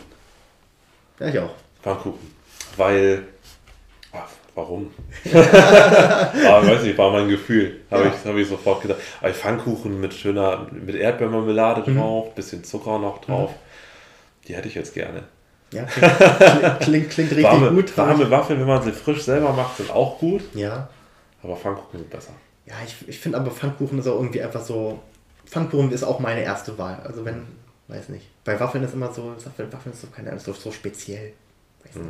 Ja, 1.20 1.28
ich 1.28 1.40
auch. 1.40 1.52
Pfannkuchen. 1.84 2.32
Weil. 2.78 3.24
Warum? 4.56 4.90
ah, 5.34 6.62
weiß 6.66 6.84
nicht, 6.84 6.98
war 6.98 7.12
mein 7.12 7.28
Gefühl. 7.28 7.82
Habe 7.92 8.04
Ja. 8.06 8.10
ich, 8.14 8.26
hab 8.30 8.36
ich 8.38 8.48
sofort 8.48 8.82
gedacht. 8.84 9.00
Aber 9.22 9.34
Pfannkuchen 9.34 10.00
mit 10.00 10.14
schöner, 10.14 10.68
mit 10.72 10.96
Erdbeermarmelade 10.96 11.90
Mhm. 11.92 11.98
drauf, 11.98 12.34
bisschen 12.36 12.64
Zucker 12.64 12.98
noch 13.00 13.20
drauf. 13.22 13.52
Die 14.48 14.56
hätte 14.56 14.68
ich 14.70 14.76
jetzt 14.76 14.94
gerne. 14.94 15.24
Ja, 15.72 15.84
klingt, 15.84 16.80
klingt, 16.80 17.10
klingt, 17.10 17.32
richtig 17.32 17.44
Warme, 17.44 17.72
gut. 17.72 17.98
warme 17.98 18.30
Waffeln, 18.32 18.60
wenn 18.62 18.68
man 18.68 18.82
sie 18.84 18.92
frisch 18.94 19.24
selber 19.24 19.52
macht, 19.52 19.78
sind 19.78 19.92
auch 19.92 20.20
gut. 20.20 20.42
Ja, 20.54 20.88
Aber 21.44 21.58
Pfannkuchen 21.58 22.00
sind 22.00 22.10
besser. 22.10 22.32
ja 22.66 22.76
ich, 22.86 22.96
ich 23.10 23.20
finde 23.20 23.40
aber 23.40 23.52
Pfannkuchen 23.52 24.00
ist 24.00 24.08
auch 24.08 24.16
irgendwie 24.16 24.42
einfach 24.42 24.62
so. 24.62 25.00
Pfannkuchen 25.46 25.92
ist 25.92 26.04
auch 26.04 26.20
meine 26.20 26.42
erste 26.44 26.78
Wahl. 26.78 27.00
Also 27.04 27.26
wenn, 27.26 27.42
weiß 27.90 28.10
nicht. 28.10 28.28
Bei 28.46 28.58
Waffeln 28.60 28.84
ist 28.86 28.94
immer 28.94 29.12
so, 29.12 29.34
Waffeln 29.36 29.92
ist 29.94 30.02
so 30.02 30.08
keine 30.16 30.40
so, 30.40 30.54
so 30.54 30.72
speziell. 30.72 31.34
Weiß 31.84 31.96
nicht. 31.96 32.10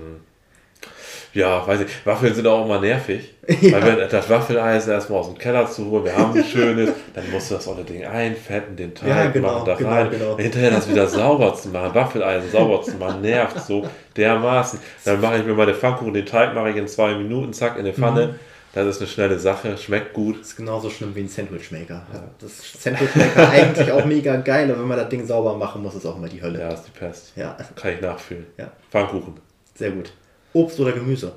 Ja, 1.33 1.67
weiß 1.67 1.81
ich. 1.81 2.05
Waffeln 2.05 2.33
sind 2.33 2.47
auch 2.47 2.63
immer 2.65 2.79
nervig. 2.79 3.31
Ja. 3.61 3.73
Weil 3.73 3.97
wenn 3.99 4.09
das 4.09 4.27
Waffeleisen 4.29 4.91
erstmal 4.93 5.19
aus 5.19 5.27
dem 5.27 5.37
Keller 5.37 5.67
zu 5.69 5.85
holen, 5.85 6.05
wir 6.05 6.17
haben 6.17 6.35
ein 6.35 6.43
schönes, 6.43 6.89
dann 7.13 7.29
musst 7.29 7.51
du 7.51 7.55
das 7.55 7.67
olle 7.67 7.83
Ding 7.83 8.03
einfetten, 8.03 8.75
den 8.75 8.95
Teig 8.95 9.07
Ja, 9.07 9.27
genau, 9.27 9.53
machen, 9.53 9.65
da 9.67 9.75
genau, 9.75 9.89
rein. 9.91 10.09
genau. 10.09 10.37
Hinterher 10.37 10.71
das 10.71 10.89
wieder 10.89 11.05
sauber 11.07 11.53
zu 11.53 11.69
machen, 11.69 11.93
Waffeleisen 11.93 12.49
sauber 12.49 12.81
zu 12.81 12.95
machen, 12.97 13.21
nervt 13.21 13.59
so 13.59 13.87
dermaßen. 14.17 14.79
Dann 15.03 15.21
mache 15.21 15.37
ich 15.37 15.45
mir 15.45 15.53
meine 15.53 15.75
Pfannkuchen, 15.75 16.13
den 16.15 16.25
Teig 16.25 16.55
mache 16.55 16.71
ich 16.71 16.75
in 16.75 16.87
zwei 16.87 17.13
Minuten, 17.13 17.53
zack, 17.53 17.75
in 17.75 17.81
eine 17.81 17.93
Pfanne. 17.93 18.27
Mhm. 18.27 18.39
Das 18.73 18.87
ist 18.87 18.99
eine 19.01 19.07
schnelle 19.07 19.37
Sache, 19.37 19.77
schmeckt 19.77 20.13
gut. 20.13 20.39
Das 20.41 20.47
ist 20.49 20.55
genauso 20.57 20.89
schlimm 20.89 21.13
wie 21.15 21.21
ein 21.21 21.29
Sandwichmaker. 21.29 22.01
Das 22.41 22.81
Sandwichmaker 22.81 23.47
eigentlich 23.49 23.91
auch 23.91 24.05
mega 24.05 24.37
geil, 24.37 24.71
aber 24.71 24.81
wenn 24.81 24.87
man 24.87 24.97
das 24.97 25.09
Ding 25.09 25.23
sauber 25.25 25.55
machen 25.55 25.83
muss, 25.83 25.93
ist 25.93 26.05
auch 26.07 26.17
immer 26.17 26.27
die 26.29 26.41
Hölle. 26.41 26.59
Ja, 26.61 26.69
ist 26.69 26.83
die 26.87 26.97
Pest. 26.97 27.31
Ja, 27.35 27.55
Kann 27.75 27.93
ich 27.93 28.01
nachfühlen. 28.01 28.47
ja, 28.57 28.71
Pfannkuchen. 28.89 29.35
sehr 29.75 29.91
gut. 29.91 30.11
Obst 30.55 30.79
oder 30.79 30.93
Gemüse? 30.93 31.33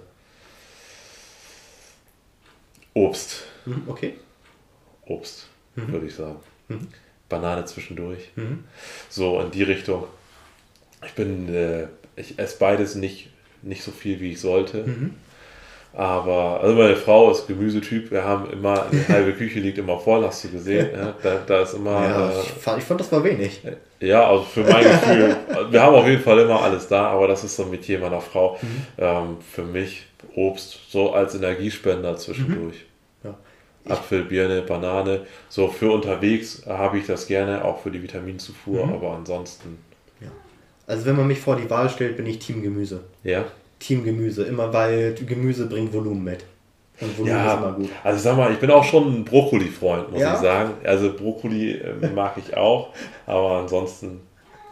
Obst. 2.95 3.43
Hm, 3.65 3.83
okay. 3.89 4.15
Obst, 5.07 5.49
Mhm. 5.75 5.93
würde 5.93 6.07
ich 6.07 6.15
sagen. 6.15 6.39
Banane 7.29 7.65
zwischendurch. 7.65 8.31
So 9.11 9.41
in 9.41 9.51
die 9.51 9.63
Richtung. 9.65 10.05
Ich 11.05 11.13
bin, 11.15 11.53
äh, 11.53 11.89
ich 12.17 12.39
esse 12.39 12.59
beides 12.59 12.95
nicht, 12.95 13.31
nicht 13.63 13.83
so 13.83 13.91
viel, 13.91 14.21
wie 14.21 14.33
ich 14.33 14.41
sollte. 14.41 14.85
Mhm. 15.93 15.99
Aber, 16.01 16.61
also 16.63 16.75
meine 16.75 16.97
Frau 16.97 17.31
ist 17.31 17.47
Gemüsetyp. 17.47 18.11
Wir 18.11 18.25
haben 18.25 18.51
immer, 18.51 18.87
die 18.93 19.13
halbe 19.13 19.33
Küche 19.33 19.59
liegt 19.61 19.79
immer 19.79 19.99
voll, 19.99 20.25
hast 20.25 20.45
du 20.45 20.49
gesehen. 20.51 20.89
Ja? 20.95 21.15
Da, 21.23 21.39
da 21.47 21.63
ist 21.63 21.75
immer, 21.75 21.91
Ja, 22.05 22.29
äh, 22.31 22.41
ich, 22.41 22.49
fand, 22.51 22.79
ich 22.79 22.85
fand, 22.85 23.01
das 23.01 23.11
war 23.11 23.25
wenig. 23.25 23.61
ja, 24.01 24.29
also 24.29 24.45
für 24.45 24.63
mein 24.63 24.85
Gefühl, 24.85 25.37
wir 25.71 25.83
haben 25.83 25.95
auf 25.95 26.07
jeden 26.07 26.23
Fall 26.23 26.39
immer 26.41 26.63
alles 26.63 26.87
da, 26.89 27.09
aber 27.09 27.27
das 27.29 27.43
ist 27.45 27.57
so 27.57 27.65
ein 27.65 27.71
Metier 27.71 27.99
meiner 27.99 28.21
Frau. 28.21 28.59
Mhm. 28.63 28.83
Ähm, 28.99 29.37
für 29.53 29.63
mich 29.63 30.07
Obst 30.35 30.79
so 30.91 31.13
als 31.13 31.35
Energiespender 31.35 32.17
zwischendurch. 32.17 32.85
Ja. 33.25 33.35
Apfel, 33.89 34.25
Birne, 34.25 34.63
Banane. 34.63 35.23
So 35.49 35.69
für 35.69 35.91
unterwegs 35.91 36.63
habe 36.69 36.99
ich 36.99 37.07
das 37.07 37.27
gerne, 37.27 37.65
auch 37.65 37.81
für 37.81 37.91
die 37.91 38.03
Vitaminzufuhr, 38.03 38.87
Mhm. 38.87 38.93
aber 38.93 39.13
ansonsten, 39.15 39.79
Ja. 40.21 40.29
Also 40.87 41.07
wenn 41.07 41.17
man 41.17 41.27
mich 41.27 41.41
vor 41.41 41.57
die 41.57 41.69
Wahl 41.71 41.89
stellt, 41.91 42.17
bin 42.17 42.27
ich 42.27 42.39
Team 42.39 42.63
Gemüse. 42.63 43.01
ja. 43.25 43.45
Team 43.79 44.05
Gemüse, 44.05 44.45
immer 44.45 44.73
weil 44.73 45.15
Gemüse 45.15 45.67
bringt 45.67 45.93
Volumen 45.93 46.25
mit. 46.25 46.45
Und 47.01 47.17
Volumen 47.17 47.37
ist 47.37 47.53
immer 47.53 47.63
Ja, 47.63 47.71
gut. 47.71 47.89
also 48.03 48.19
sag 48.21 48.37
mal, 48.37 48.53
ich 48.53 48.59
bin 48.59 48.71
auch 48.73 48.83
schon 48.85 49.07
ein 49.21 49.25
Brokkoli-Freund, 49.25 50.11
muss 50.11 50.21
Ja? 50.21 50.35
ich 50.35 50.41
sagen. 50.41 50.73
Also 50.85 51.13
Brokkoli 51.15 51.73
äh, 51.73 52.09
mag 52.15 52.35
ich 52.37 52.57
auch, 52.57 52.89
aber 53.27 53.59
ansonsten 53.59 54.21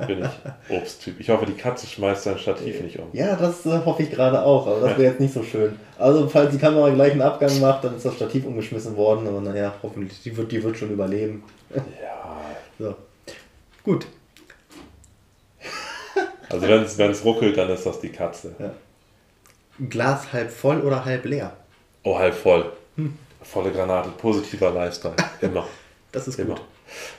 bin 0.07 0.23
ich 0.25 0.77
Obsttyp. 0.77 1.19
Ich 1.21 1.31
hoffe, 1.31 1.47
die 1.47 1.53
Katze 1.55 1.87
schmeißt 1.87 2.25
sein 2.25 2.39
Stativ 2.39 2.83
nicht 2.83 2.99
um. 2.99 3.07
Ja, 3.13 3.35
das 3.37 3.65
äh, 3.65 3.79
hoffe 3.85 4.03
ich 4.03 4.11
gerade 4.11 4.43
auch, 4.43 4.67
aber 4.67 4.81
das 4.89 4.99
wäre 4.99 5.11
jetzt 5.13 5.21
nicht 5.21 5.33
so 5.33 5.43
schön. 5.43 5.79
Also 5.99 6.29
falls 6.29 6.51
die 6.51 6.59
Kamera 6.59 6.91
gleich 6.91 7.13
einen 7.13 7.23
Abgang 7.23 7.59
macht, 7.61 7.85
dann 7.85 7.97
ist 7.97 8.05
das 8.05 8.15
Stativ 8.17 8.45
umgeschmissen 8.45 8.97
worden, 8.97 9.27
aber 9.29 9.41
naja, 9.41 9.73
hoffentlich, 9.83 10.21
die 10.23 10.37
wird, 10.37 10.51
die 10.53 10.63
wird 10.63 10.77
schon 10.77 10.91
überleben. 10.91 11.45
Ja, 11.75 11.81
So. 12.79 12.95
Gut. 13.85 14.07
also 16.51 16.67
wenn 16.99 17.11
es 17.11 17.25
ruckelt, 17.25 17.57
dann 17.57 17.71
ist 17.71 17.87
das 17.87 18.01
die 18.01 18.11
Katze. 18.11 18.55
Glas 19.89 20.33
halb 20.33 20.51
voll 20.51 20.81
oder 20.81 21.05
halb 21.05 21.25
leer? 21.25 21.53
Oh, 22.03 22.19
halb 22.19 22.35
voll. 22.35 22.73
Hm. 22.97 23.17
Volle 23.43 23.71
Granate, 23.71 24.11
positiver 24.19 24.71
Lifestyle. 24.71 25.17
Immer. 25.41 25.67
Das 26.13 26.27
ist 26.29 26.39
Immer. 26.39 26.55
gut. 26.55 26.63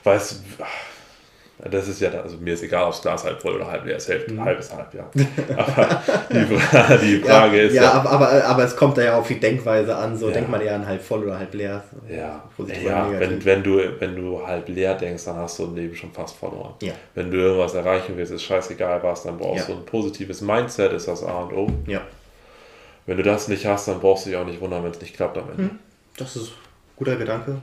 Weißt 0.03 0.41
du, 0.57 1.69
Das 1.69 1.87
ist 1.87 2.01
ja, 2.01 2.09
also 2.09 2.37
mir 2.37 2.53
ist 2.55 2.63
egal, 2.63 2.85
ob 2.85 2.91
das 2.91 3.01
Glas 3.01 3.23
halb 3.23 3.39
voll 3.39 3.55
oder 3.55 3.69
halb 3.69 3.85
leer 3.85 3.97
ist. 3.97 4.09
Halb, 4.09 4.27
mhm. 4.27 4.43
halb 4.43 4.59
ist 4.59 4.75
halb, 4.75 4.91
ja. 4.93 5.09
Aber 5.55 6.01
die, 6.31 6.45
die 7.19 7.19
Frage 7.21 7.57
ja, 7.57 7.63
ist. 7.63 7.73
Ja, 7.73 7.83
ja 7.83 7.91
aber, 7.93 8.09
aber, 8.09 8.45
aber, 8.45 8.63
es 8.63 8.75
kommt 8.75 8.97
da 8.97 9.03
ja 9.03 9.19
auf 9.19 9.27
die 9.27 9.39
Denkweise 9.39 9.95
an. 9.95 10.17
So 10.17 10.27
ja. 10.27 10.33
denkt 10.33 10.49
man 10.49 10.61
eher 10.61 10.75
an 10.75 10.87
halb 10.87 11.01
voll 11.01 11.23
oder 11.23 11.37
halb 11.37 11.53
leer. 11.53 11.83
Ja, 12.09 12.43
ja 12.67 13.11
wenn, 13.19 13.43
wenn, 13.43 13.61
du, 13.61 13.79
wenn 13.99 14.15
du 14.15 14.45
halb 14.47 14.67
leer 14.69 14.95
denkst, 14.95 15.25
dann 15.25 15.35
hast 15.35 15.59
du 15.59 15.65
ein 15.65 15.75
Leben 15.75 15.95
schon 15.95 16.11
fast 16.11 16.35
verloren. 16.37 16.73
Ja. 16.81 16.93
Wenn 17.13 17.29
du 17.29 17.37
irgendwas 17.37 17.73
erreichen 17.75 18.13
willst, 18.15 18.31
ist 18.31 18.43
scheißegal 18.43 19.01
was, 19.03 19.23
dann 19.23 19.37
brauchst 19.37 19.69
du 19.69 19.73
ein 19.73 19.85
positives 19.85 20.41
Mindset, 20.41 20.93
ist 20.93 21.07
das 21.07 21.23
A 21.23 21.41
und 21.41 21.53
O. 21.53 21.67
Ja. 21.85 22.01
Wenn 23.07 23.17
du 23.17 23.23
das 23.23 23.47
nicht 23.47 23.65
hast, 23.65 23.87
dann 23.87 23.99
brauchst 23.99 24.25
du 24.25 24.29
dich 24.29 24.37
auch 24.37 24.45
nicht 24.45 24.61
wundern, 24.61 24.83
wenn 24.83 24.91
es 24.91 25.01
nicht 25.01 25.15
klappt 25.15 25.37
am 25.37 25.49
Ende. 25.49 25.63
Hm. 25.63 25.79
Das 26.17 26.35
ist 26.35 26.49
ein 26.49 26.95
guter 26.97 27.15
Gedanke. 27.15 27.61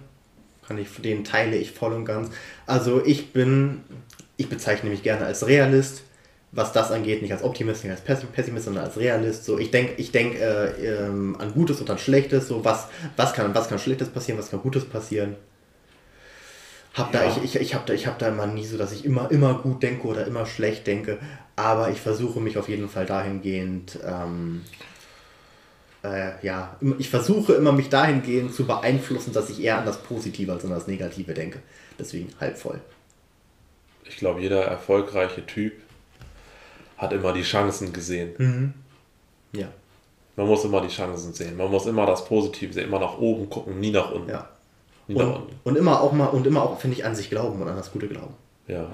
Kann 0.67 0.79
ich, 0.79 0.89
den 1.03 1.23
teile 1.23 1.57
ich 1.57 1.71
voll 1.71 1.93
und 1.93 2.07
ganz. 2.07 2.31
Also 2.67 3.05
ich 3.05 3.33
bin, 3.33 3.83
ich 4.39 4.49
bezeichne 4.49 4.89
mich 4.89 5.03
gerne 5.03 5.27
als 5.27 5.47
Realist, 5.47 6.03
was 6.53 6.73
das 6.73 6.91
angeht, 6.91 7.21
nicht 7.21 7.33
als 7.33 7.43
Optimist, 7.43 7.85
nicht 7.85 7.93
als 7.93 8.01
Pessimist, 8.01 8.65
sondern 8.65 8.85
als 8.85 8.97
Realist. 8.97 9.45
So, 9.45 9.59
ich 9.59 9.71
denke 9.71 9.93
ich 9.99 10.13
denk, 10.13 10.37
äh, 10.37 10.69
ähm, 10.87 11.37
an 11.39 11.53
Gutes 11.53 11.79
und 11.81 11.91
an 11.91 11.99
Schlechtes. 11.99 12.49
So, 12.49 12.65
was, 12.65 12.87
was, 13.17 13.35
kann, 13.35 13.55
was 13.55 13.69
kann 13.69 13.79
Schlechtes 13.79 14.09
passieren, 14.09 14.39
was 14.39 14.51
kann 14.51 14.63
Gutes 14.63 14.87
passieren. 14.87 15.37
Hab 16.95 17.13
ja. 17.13 17.21
da, 17.21 17.29
ich 17.29 17.45
ich, 17.45 17.57
ich 17.57 17.75
habe 17.75 17.85
da, 17.85 18.03
hab 18.07 18.19
da 18.19 18.29
immer 18.29 18.47
nie 18.47 18.65
so, 18.65 18.79
dass 18.79 18.93
ich 18.93 19.05
immer, 19.05 19.31
immer 19.31 19.59
gut 19.59 19.83
denke 19.83 20.07
oder 20.07 20.27
immer 20.27 20.47
schlecht 20.47 20.87
denke. 20.87 21.19
Aber 21.55 21.91
ich 21.91 22.01
versuche 22.01 22.41
mich 22.41 22.57
auf 22.57 22.71
jeden 22.71 22.89
Fall 22.89 23.05
dahingehend 23.05 23.99
ähm, 24.07 24.63
äh, 26.05 26.33
ja, 26.43 26.77
ich 26.99 27.09
versuche 27.09 27.55
immer 27.55 27.73
mich 27.73 27.89
dahingehend 27.89 28.55
zu 28.55 28.67
beeinflussen, 28.67 29.33
dass 29.33 29.49
ich 29.49 29.63
eher 29.63 29.79
an 29.79 29.87
das 29.87 30.03
Positive 30.03 30.53
als 30.53 30.65
an 30.65 30.71
das 30.71 30.87
Negative 30.87 31.33
denke. 31.33 31.61
Deswegen 31.99 32.29
halb 32.39 32.59
voll. 32.59 32.81
Ich 34.05 34.19
glaube, 34.19 34.41
jeder 34.41 34.63
erfolgreiche 34.65 35.47
Typ 35.47 35.73
hat 36.99 37.13
immer 37.13 37.33
die 37.33 37.43
Chancen 37.43 37.93
gesehen. 37.93 38.35
Mhm. 38.37 38.75
Ja. 39.59 39.69
Man 40.37 40.47
muss 40.47 40.65
immer 40.65 40.81
die 40.83 40.89
Chancen 40.89 41.33
sehen. 41.33 41.57
Man 41.57 41.71
muss 41.71 41.87
immer 41.87 42.05
das 42.05 42.27
Positive 42.27 42.73
sehen, 42.73 42.89
immer 42.89 42.99
nach 42.99 43.19
oben 43.19 43.49
gucken, 43.49 43.81
nie 43.81 43.91
nach 43.91 44.11
unten. 44.11 44.31
Ja. 44.31 44.49
Nie 45.07 45.15
und, 45.15 45.27
nach 45.27 45.37
unten. 45.37 45.57
und 45.65 45.77
immer 45.77 46.01
auch 46.03 46.13
mal 46.13 46.27
und 46.27 46.47
immer 46.47 46.63
auch, 46.63 46.79
finde 46.79 46.97
ich, 46.97 47.05
an 47.05 47.15
sich 47.15 47.31
glauben 47.31 47.63
und 47.63 47.69
an 47.69 47.77
das 47.77 47.93
Gute 47.93 48.09
glauben. 48.09 48.35
Ja. 48.67 48.93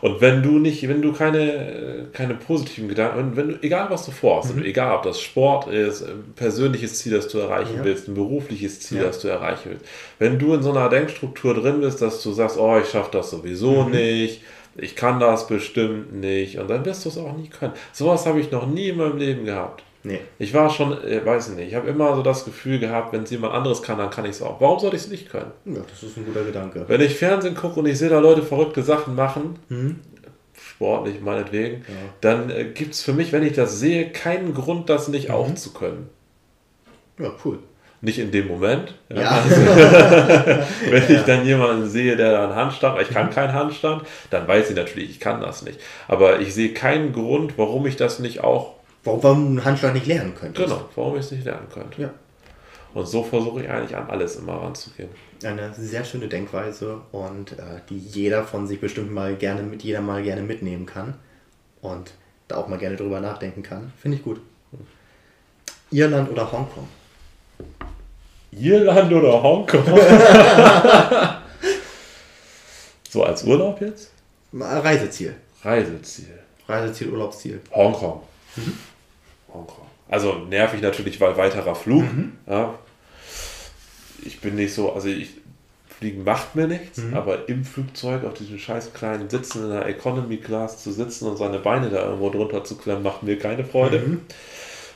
Und 0.00 0.20
wenn 0.20 0.42
du 0.42 0.58
nicht, 0.58 0.86
wenn 0.88 1.02
du 1.02 1.12
keine, 1.12 2.08
keine 2.12 2.34
positiven 2.34 2.88
Gedanken, 2.88 3.36
wenn 3.36 3.48
du, 3.48 3.58
egal 3.62 3.88
was 3.90 4.06
du 4.06 4.12
vorhast, 4.12 4.54
mhm. 4.54 4.64
egal 4.64 4.96
ob 4.96 5.02
das 5.02 5.20
Sport 5.20 5.68
ist, 5.68 6.02
ein 6.02 6.32
persönliches 6.34 6.98
Ziel, 6.98 7.12
das 7.12 7.28
du 7.28 7.38
erreichen 7.38 7.76
ja. 7.76 7.84
willst, 7.84 8.08
ein 8.08 8.14
berufliches 8.14 8.80
Ziel, 8.80 8.98
ja. 8.98 9.04
das 9.04 9.20
du 9.20 9.28
erreichen 9.28 9.70
willst, 9.70 9.84
wenn 10.18 10.38
du 10.38 10.54
in 10.54 10.62
so 10.62 10.70
einer 10.70 10.88
Denkstruktur 10.88 11.54
drin 11.54 11.80
bist, 11.80 12.00
dass 12.02 12.22
du 12.22 12.32
sagst, 12.32 12.58
oh, 12.58 12.78
ich 12.78 12.88
schaffe 12.88 13.10
das 13.12 13.30
sowieso 13.30 13.84
mhm. 13.84 13.92
nicht, 13.92 14.42
ich 14.76 14.96
kann 14.96 15.20
das 15.20 15.46
bestimmt 15.46 16.14
nicht, 16.14 16.58
und 16.58 16.70
dann 16.70 16.84
wirst 16.84 17.04
du 17.04 17.08
es 17.08 17.18
auch 17.18 17.36
nie 17.36 17.48
können. 17.48 17.72
Sowas 17.92 18.26
habe 18.26 18.40
ich 18.40 18.50
noch 18.50 18.66
nie 18.66 18.88
in 18.88 18.96
meinem 18.96 19.18
Leben 19.18 19.44
gehabt. 19.44 19.82
Nee. 20.02 20.20
Ich 20.38 20.54
war 20.54 20.70
schon, 20.70 20.92
äh, 21.04 21.24
weiß 21.24 21.50
ich 21.50 21.56
nicht, 21.56 21.68
ich 21.68 21.74
habe 21.74 21.88
immer 21.88 22.14
so 22.16 22.22
das 22.22 22.44
Gefühl 22.44 22.78
gehabt, 22.78 23.12
wenn 23.12 23.24
es 23.24 23.30
jemand 23.30 23.52
anderes 23.52 23.82
kann, 23.82 23.98
dann 23.98 24.10
kann 24.10 24.24
ich 24.24 24.32
es 24.32 24.42
auch. 24.42 24.60
Warum 24.60 24.78
soll 24.78 24.94
ich 24.94 25.02
es 25.02 25.08
nicht 25.08 25.30
können? 25.30 25.50
Ja, 25.66 25.82
das 25.88 26.02
ist 26.02 26.16
ein 26.16 26.24
guter 26.24 26.44
Gedanke. 26.44 26.84
Wenn 26.88 27.00
ich 27.02 27.16
Fernsehen 27.16 27.54
gucke 27.54 27.80
und 27.80 27.86
ich 27.86 27.98
sehe 27.98 28.08
da 28.08 28.18
Leute 28.18 28.42
verrückte 28.42 28.82
Sachen 28.82 29.14
machen, 29.14 29.58
mhm. 29.68 30.00
sportlich 30.54 31.20
meinetwegen, 31.20 31.84
ja. 31.86 31.94
dann 32.22 32.48
äh, 32.48 32.64
gibt 32.64 32.94
es 32.94 33.02
für 33.02 33.12
mich, 33.12 33.32
wenn 33.32 33.42
ich 33.42 33.52
das 33.52 33.78
sehe, 33.78 34.10
keinen 34.10 34.54
Grund, 34.54 34.88
das 34.88 35.08
nicht 35.08 35.28
mhm. 35.28 35.34
auch 35.34 35.54
zu 35.54 35.72
können. 35.74 36.08
Ja, 37.18 37.32
cool. 37.44 37.58
Nicht 38.02 38.18
in 38.18 38.30
dem 38.30 38.48
Moment. 38.48 38.94
Ja. 39.10 39.20
ja. 39.20 39.44
wenn 40.88 41.14
ich 41.14 41.22
dann 41.24 41.44
jemanden 41.44 41.86
sehe, 41.86 42.16
der 42.16 42.32
da 42.32 42.44
einen 42.44 42.54
Handstand, 42.54 42.98
ich 43.02 43.10
kann 43.10 43.26
mhm. 43.26 43.30
keinen 43.32 43.52
Handstand, 43.52 44.04
dann 44.30 44.48
weiß 44.48 44.70
ich 44.70 44.76
natürlich, 44.76 45.10
ich 45.10 45.20
kann 45.20 45.42
das 45.42 45.60
nicht. 45.60 45.78
Aber 46.08 46.40
ich 46.40 46.54
sehe 46.54 46.72
keinen 46.72 47.12
Grund, 47.12 47.58
warum 47.58 47.86
ich 47.86 47.96
das 47.96 48.18
nicht 48.18 48.42
auch 48.42 48.79
Warum, 49.04 49.22
warum 49.22 49.46
einen 49.46 49.64
Handschlag 49.64 49.94
nicht 49.94 50.06
lernen 50.06 50.34
könnte. 50.34 50.62
Genau, 50.62 50.88
warum 50.94 51.14
ich 51.14 51.20
es 51.20 51.30
nicht 51.30 51.44
lernen 51.44 51.68
könnte. 51.72 52.02
Ja. 52.02 52.10
Und 52.92 53.06
so 53.06 53.22
versuche 53.22 53.62
ich 53.62 53.70
eigentlich 53.70 53.96
an 53.96 54.10
alles 54.10 54.36
immer 54.36 54.54
ranzugehen. 54.54 55.10
Eine 55.44 55.72
sehr 55.74 56.04
schöne 56.04 56.28
Denkweise 56.28 57.00
und 57.12 57.52
äh, 57.52 57.80
die 57.88 57.98
jeder 57.98 58.44
von 58.44 58.66
sich 58.66 58.80
bestimmt 58.80 59.12
mal 59.12 59.36
gerne 59.36 59.62
mit 59.62 59.82
jeder 59.82 60.00
mal 60.00 60.22
gerne 60.22 60.42
mitnehmen 60.42 60.86
kann 60.86 61.14
und 61.80 62.10
da 62.48 62.56
auch 62.56 62.66
mal 62.68 62.78
gerne 62.78 62.96
drüber 62.96 63.20
nachdenken 63.20 63.62
kann. 63.62 63.92
Finde 64.00 64.16
ich 64.16 64.24
gut. 64.24 64.40
Irland 65.92 66.30
oder 66.30 66.50
Hongkong? 66.50 66.88
Irland 68.52 69.12
oder 69.12 69.42
Hongkong? 69.42 69.84
so 73.08 73.24
als 73.24 73.44
Urlaub 73.44 73.80
jetzt? 73.80 74.10
Reiseziel. 74.52 75.36
Reiseziel. 75.62 76.38
Reiseziel, 76.68 77.10
Urlaubsziel. 77.10 77.60
Hongkong. 77.72 78.22
Mhm. 78.56 78.78
Hongkong. 79.52 79.86
Also 80.08 80.34
nervig 80.48 80.80
natürlich, 80.82 81.20
weil 81.20 81.36
weiterer 81.36 81.74
Flug. 81.74 82.02
Mhm. 82.02 82.32
Ja. 82.46 82.74
Ich 84.24 84.40
bin 84.40 84.56
nicht 84.56 84.74
so, 84.74 84.92
also 84.92 85.08
ich 85.08 85.30
Fliegen 86.00 86.24
macht 86.24 86.56
mir 86.56 86.66
nichts, 86.66 86.98
mhm. 86.98 87.14
aber 87.14 87.46
im 87.50 87.62
Flugzeug 87.62 88.24
auf 88.24 88.32
diesen 88.32 88.58
scheiß 88.58 88.94
kleinen 88.94 89.28
Sitzen 89.28 89.64
in 89.64 89.70
der 89.70 89.86
Economy 89.86 90.38
Class 90.38 90.82
zu 90.82 90.92
sitzen 90.92 91.28
und 91.28 91.36
seine 91.36 91.58
Beine 91.58 91.90
da 91.90 92.06
irgendwo 92.06 92.30
drunter 92.30 92.64
zu 92.64 92.78
klemmen, 92.78 93.02
macht 93.02 93.22
mir 93.22 93.38
keine 93.38 93.66
Freude. 93.66 93.98
Mhm. 93.98 94.20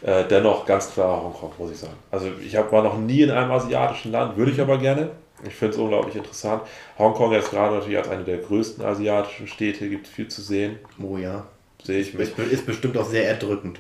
Äh, 0.01 0.25
dennoch 0.25 0.65
ganz 0.65 0.93
klar 0.95 1.23
Hongkong, 1.23 1.53
muss 1.59 1.73
ich 1.73 1.79
sagen. 1.79 1.93
Also 2.11 2.29
ich 2.43 2.57
hab, 2.57 2.73
war 2.73 2.83
noch 2.83 2.97
nie 2.97 3.21
in 3.21 3.31
einem 3.31 3.51
asiatischen 3.51 4.13
Land, 4.13 4.39
würde 4.39 4.53
ich 4.53 4.61
aber 4.63 4.79
gerne. 4.79 5.11
Ich 5.47 5.55
finde 5.55 5.75
es 5.75 5.79
unglaublich 5.79 6.17
interessant. 6.17 6.63
Hongkong 6.99 7.33
jetzt 7.33 7.51
gerade 7.51 7.75
natürlich 7.75 7.99
als 7.99 8.09
eine 8.09 8.25
der 8.25 8.39
größten 8.39 8.83
asiatischen 8.83 9.47
Städte, 9.47 9.91
gibt 9.91 10.07
viel 10.07 10.29
zu 10.29 10.41
sehen. 10.41 10.79
Oh 11.03 11.19
ja. 11.19 11.45
Sehe 11.83 12.01
ich 12.01 12.15
mich. 12.15 12.31
Ist 12.51 12.65
bestimmt 12.65 12.97
auch 12.97 13.05
sehr 13.05 13.29
erdrückend. 13.29 13.79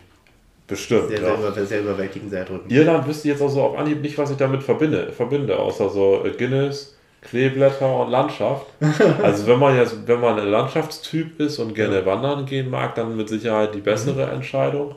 Bestimmt. 0.66 1.08
Sehr, 1.08 1.20
ja. 1.20 1.52
sehr, 1.52 1.66
sehr 1.66 1.80
überwältigend, 1.82 2.30
sehr 2.30 2.40
erdrückend. 2.40 2.72
Irland 2.72 3.06
wüsste 3.06 3.28
jetzt 3.28 3.42
auch 3.42 3.50
so 3.50 3.62
auf 3.62 3.78
Anhieb 3.78 4.00
nicht, 4.00 4.16
was 4.16 4.30
ich 4.30 4.36
damit 4.36 4.62
verbinde, 4.62 5.12
verbinde 5.12 5.58
außer 5.58 5.90
so 5.90 6.24
äh, 6.24 6.30
Guinness, 6.30 6.96
Kleeblätter 7.20 8.00
und 8.00 8.10
Landschaft. 8.10 8.66
also 9.22 9.46
wenn 9.46 9.58
man 9.58 9.76
jetzt, 9.76 10.06
wenn 10.06 10.20
man 10.20 10.38
ein 10.38 10.48
Landschaftstyp 10.48 11.38
ist 11.38 11.58
und 11.58 11.74
gerne 11.74 11.96
ja. 11.96 12.06
wandern 12.06 12.46
gehen 12.46 12.70
mag, 12.70 12.94
dann 12.94 13.16
mit 13.16 13.28
Sicherheit 13.28 13.74
die 13.74 13.80
bessere 13.80 14.26
mhm. 14.26 14.32
Entscheidung. 14.32 14.94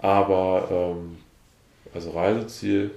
Aber 0.00 0.68
ähm, 0.70 1.18
also 1.94 2.10
Reiseziel 2.10 2.90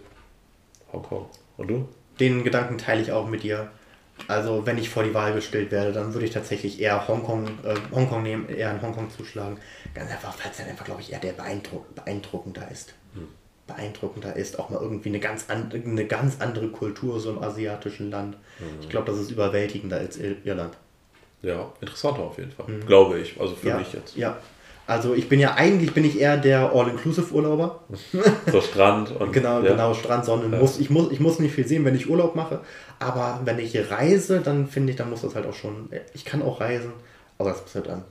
Hongkong. 0.91 1.27
Und 1.57 1.67
du? 1.67 1.87
Den 2.19 2.43
Gedanken 2.43 2.77
teile 2.77 3.01
ich 3.01 3.11
auch 3.11 3.27
mit 3.27 3.43
dir. 3.43 3.69
Also 4.27 4.65
wenn 4.65 4.77
ich 4.77 4.89
vor 4.89 5.03
die 5.03 5.13
Wahl 5.13 5.33
gestellt 5.33 5.71
werde, 5.71 5.91
dann 5.91 6.13
würde 6.13 6.25
ich 6.25 6.31
tatsächlich 6.31 6.79
eher 6.79 7.07
Hongkong, 7.07 7.47
äh, 7.63 7.75
Hongkong 7.93 8.23
nehmen, 8.23 8.47
eher 8.49 8.71
in 8.71 8.81
Hongkong 8.81 9.09
zuschlagen. 9.09 9.57
Ganz 9.93 10.11
einfach, 10.11 10.37
weil 10.43 10.51
es 10.51 10.57
dann 10.57 10.67
einfach, 10.67 10.85
glaube 10.85 11.01
ich, 11.01 11.11
eher 11.11 11.19
der 11.19 11.33
beeindruck 11.33 11.95
beeindruckender 11.95 12.69
ist. 12.71 12.93
Hm. 13.13 13.27
Beeindruckender 13.67 14.35
ist 14.35 14.59
auch 14.59 14.69
mal 14.69 14.81
irgendwie 14.81 15.09
eine 15.09 15.19
ganz, 15.19 15.45
andere, 15.47 15.81
eine 15.81 16.05
ganz 16.05 16.37
andere 16.39 16.69
Kultur 16.69 17.19
so 17.19 17.31
im 17.31 17.43
asiatischen 17.43 18.11
Land. 18.11 18.35
Hm. 18.57 18.67
Ich 18.81 18.89
glaube, 18.89 19.11
das 19.11 19.19
ist 19.19 19.31
überwältigender 19.31 19.97
als 19.97 20.17
Irland. 20.17 20.75
Ja, 21.41 21.71
interessanter 21.79 22.21
auf 22.21 22.37
jeden 22.37 22.51
Fall. 22.51 22.67
Hm. 22.67 22.85
Glaube 22.85 23.19
ich. 23.19 23.39
Also 23.39 23.55
für 23.55 23.69
ja, 23.69 23.77
mich 23.77 23.93
jetzt. 23.93 24.15
Ja, 24.15 24.37
also 24.89 25.13
ich 25.13 25.29
bin 25.29 25.39
ja 25.39 25.53
eigentlich 25.53 25.93
bin 25.93 26.03
ich 26.03 26.19
eher 26.19 26.35
der 26.35 26.71
All-Inclusive-Urlauber. 26.73 27.81
So 28.51 28.59
Strand 28.59 29.11
und 29.19 29.31
genau, 29.31 29.61
ja. 29.61 29.69
genau 29.69 29.93
Strand, 29.93 30.25
Sonne. 30.25 30.51
Ja. 30.51 30.59
Muss, 30.59 30.79
ich, 30.79 30.89
muss, 30.89 31.11
ich 31.11 31.19
muss 31.19 31.37
nicht 31.37 31.53
viel 31.53 31.67
sehen, 31.67 31.85
wenn 31.85 31.93
ich 31.93 32.09
Urlaub 32.09 32.35
mache. 32.35 32.61
Aber 32.97 33.39
wenn 33.45 33.59
ich 33.59 33.77
reise, 33.91 34.39
dann 34.39 34.65
finde 34.65 34.89
ich, 34.89 34.97
dann 34.97 35.11
muss 35.11 35.21
das 35.21 35.35
halt 35.35 35.45
auch 35.45 35.53
schon. 35.53 35.89
Ich 36.15 36.25
kann 36.25 36.41
auch 36.41 36.59
reisen, 36.59 36.91
aber 37.37 37.51
das 37.51 37.61
muss 37.61 37.75
halt 37.75 37.87
an. 37.87 38.03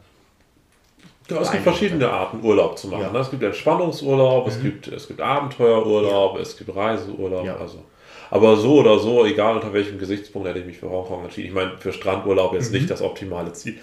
Ja, 1.28 1.40
es 1.40 1.50
gibt 1.50 1.64
verschiedene 1.64 2.08
Arten, 2.08 2.44
Urlaub 2.44 2.78
zu 2.78 2.86
machen. 2.86 3.02
Ja. 3.02 3.10
Ne? 3.10 3.18
Es 3.18 3.30
gibt 3.30 3.42
Entspannungsurlaub, 3.42 4.46
mhm. 4.46 4.52
es, 4.52 4.62
gibt, 4.62 4.86
es 4.86 5.08
gibt 5.08 5.20
Abenteuerurlaub, 5.20 6.36
ja. 6.36 6.42
es 6.42 6.56
gibt 6.56 6.74
Reiseurlaub. 6.74 7.44
Ja. 7.44 7.56
Also. 7.56 7.82
Aber 8.30 8.56
so 8.56 8.80
oder 8.80 8.98
so, 8.98 9.24
egal 9.24 9.56
unter 9.56 9.72
welchem 9.72 9.98
Gesichtspunkt 9.98 10.48
hätte 10.48 10.60
ich 10.60 10.66
mich 10.66 10.78
für 10.78 10.90
Hongkong 10.90 11.24
entschieden. 11.24 11.48
Ich 11.48 11.54
meine, 11.54 11.78
für 11.78 11.92
Strandurlaub 11.92 12.52
jetzt 12.54 12.70
mhm. 12.70 12.78
nicht 12.78 12.90
das 12.90 13.02
optimale 13.02 13.52
Ziel. 13.52 13.78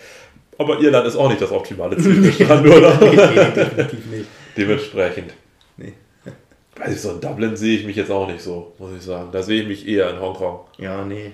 Aber 0.57 0.79
Irland 0.79 1.07
ist 1.07 1.15
auch 1.15 1.29
nicht 1.29 1.41
das 1.41 1.51
optimale 1.51 1.97
Ziel 2.01 2.23
für 2.23 2.43
Strandurlaub. 2.43 3.01
nee, 3.01 3.51
definitiv 3.55 4.05
nicht. 4.05 4.25
Dementsprechend. 4.57 5.33
Nee. 5.77 5.93
Weiß 6.77 6.93
ich, 6.93 7.01
so 7.01 7.11
in 7.11 7.21
Dublin 7.21 7.55
sehe 7.55 7.77
ich 7.79 7.85
mich 7.85 7.95
jetzt 7.95 8.11
auch 8.11 8.27
nicht 8.27 8.41
so, 8.41 8.73
muss 8.79 8.91
ich 8.97 9.03
sagen. 9.03 9.29
Da 9.31 9.41
sehe 9.41 9.61
ich 9.61 9.67
mich 9.67 9.87
eher 9.87 10.09
in 10.09 10.19
Hongkong. 10.19 10.59
Ja, 10.77 11.03
nee. 11.03 11.31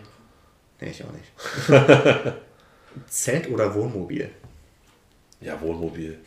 Nee, 0.80 0.89
ich 0.89 1.03
auch 1.03 1.11
nicht. 1.11 1.31
Zelt 3.07 3.49
oder 3.49 3.73
Wohnmobil? 3.73 4.30
Ja, 5.39 5.60
Wohnmobil. 5.60 6.19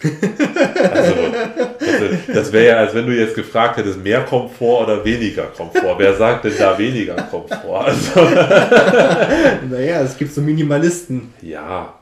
also, 0.93 1.15
das 2.33 2.53
wäre 2.53 2.67
ja, 2.67 2.77
als 2.79 2.95
wenn 2.95 3.07
du 3.07 3.17
jetzt 3.17 3.37
gefragt 3.37 3.77
hättest, 3.77 4.03
mehr 4.03 4.25
Komfort 4.25 4.85
oder 4.85 5.05
weniger 5.05 5.45
Komfort. 5.45 5.95
Wer 5.99 6.15
sagt 6.17 6.45
denn 6.45 6.55
da 6.59 6.77
weniger 6.77 7.15
Komfort? 7.15 7.85
Also. 7.85 8.21
naja, 9.71 10.03
es 10.03 10.17
gibt 10.17 10.33
so 10.33 10.41
Minimalisten. 10.41 11.33
Ja, 11.43 11.95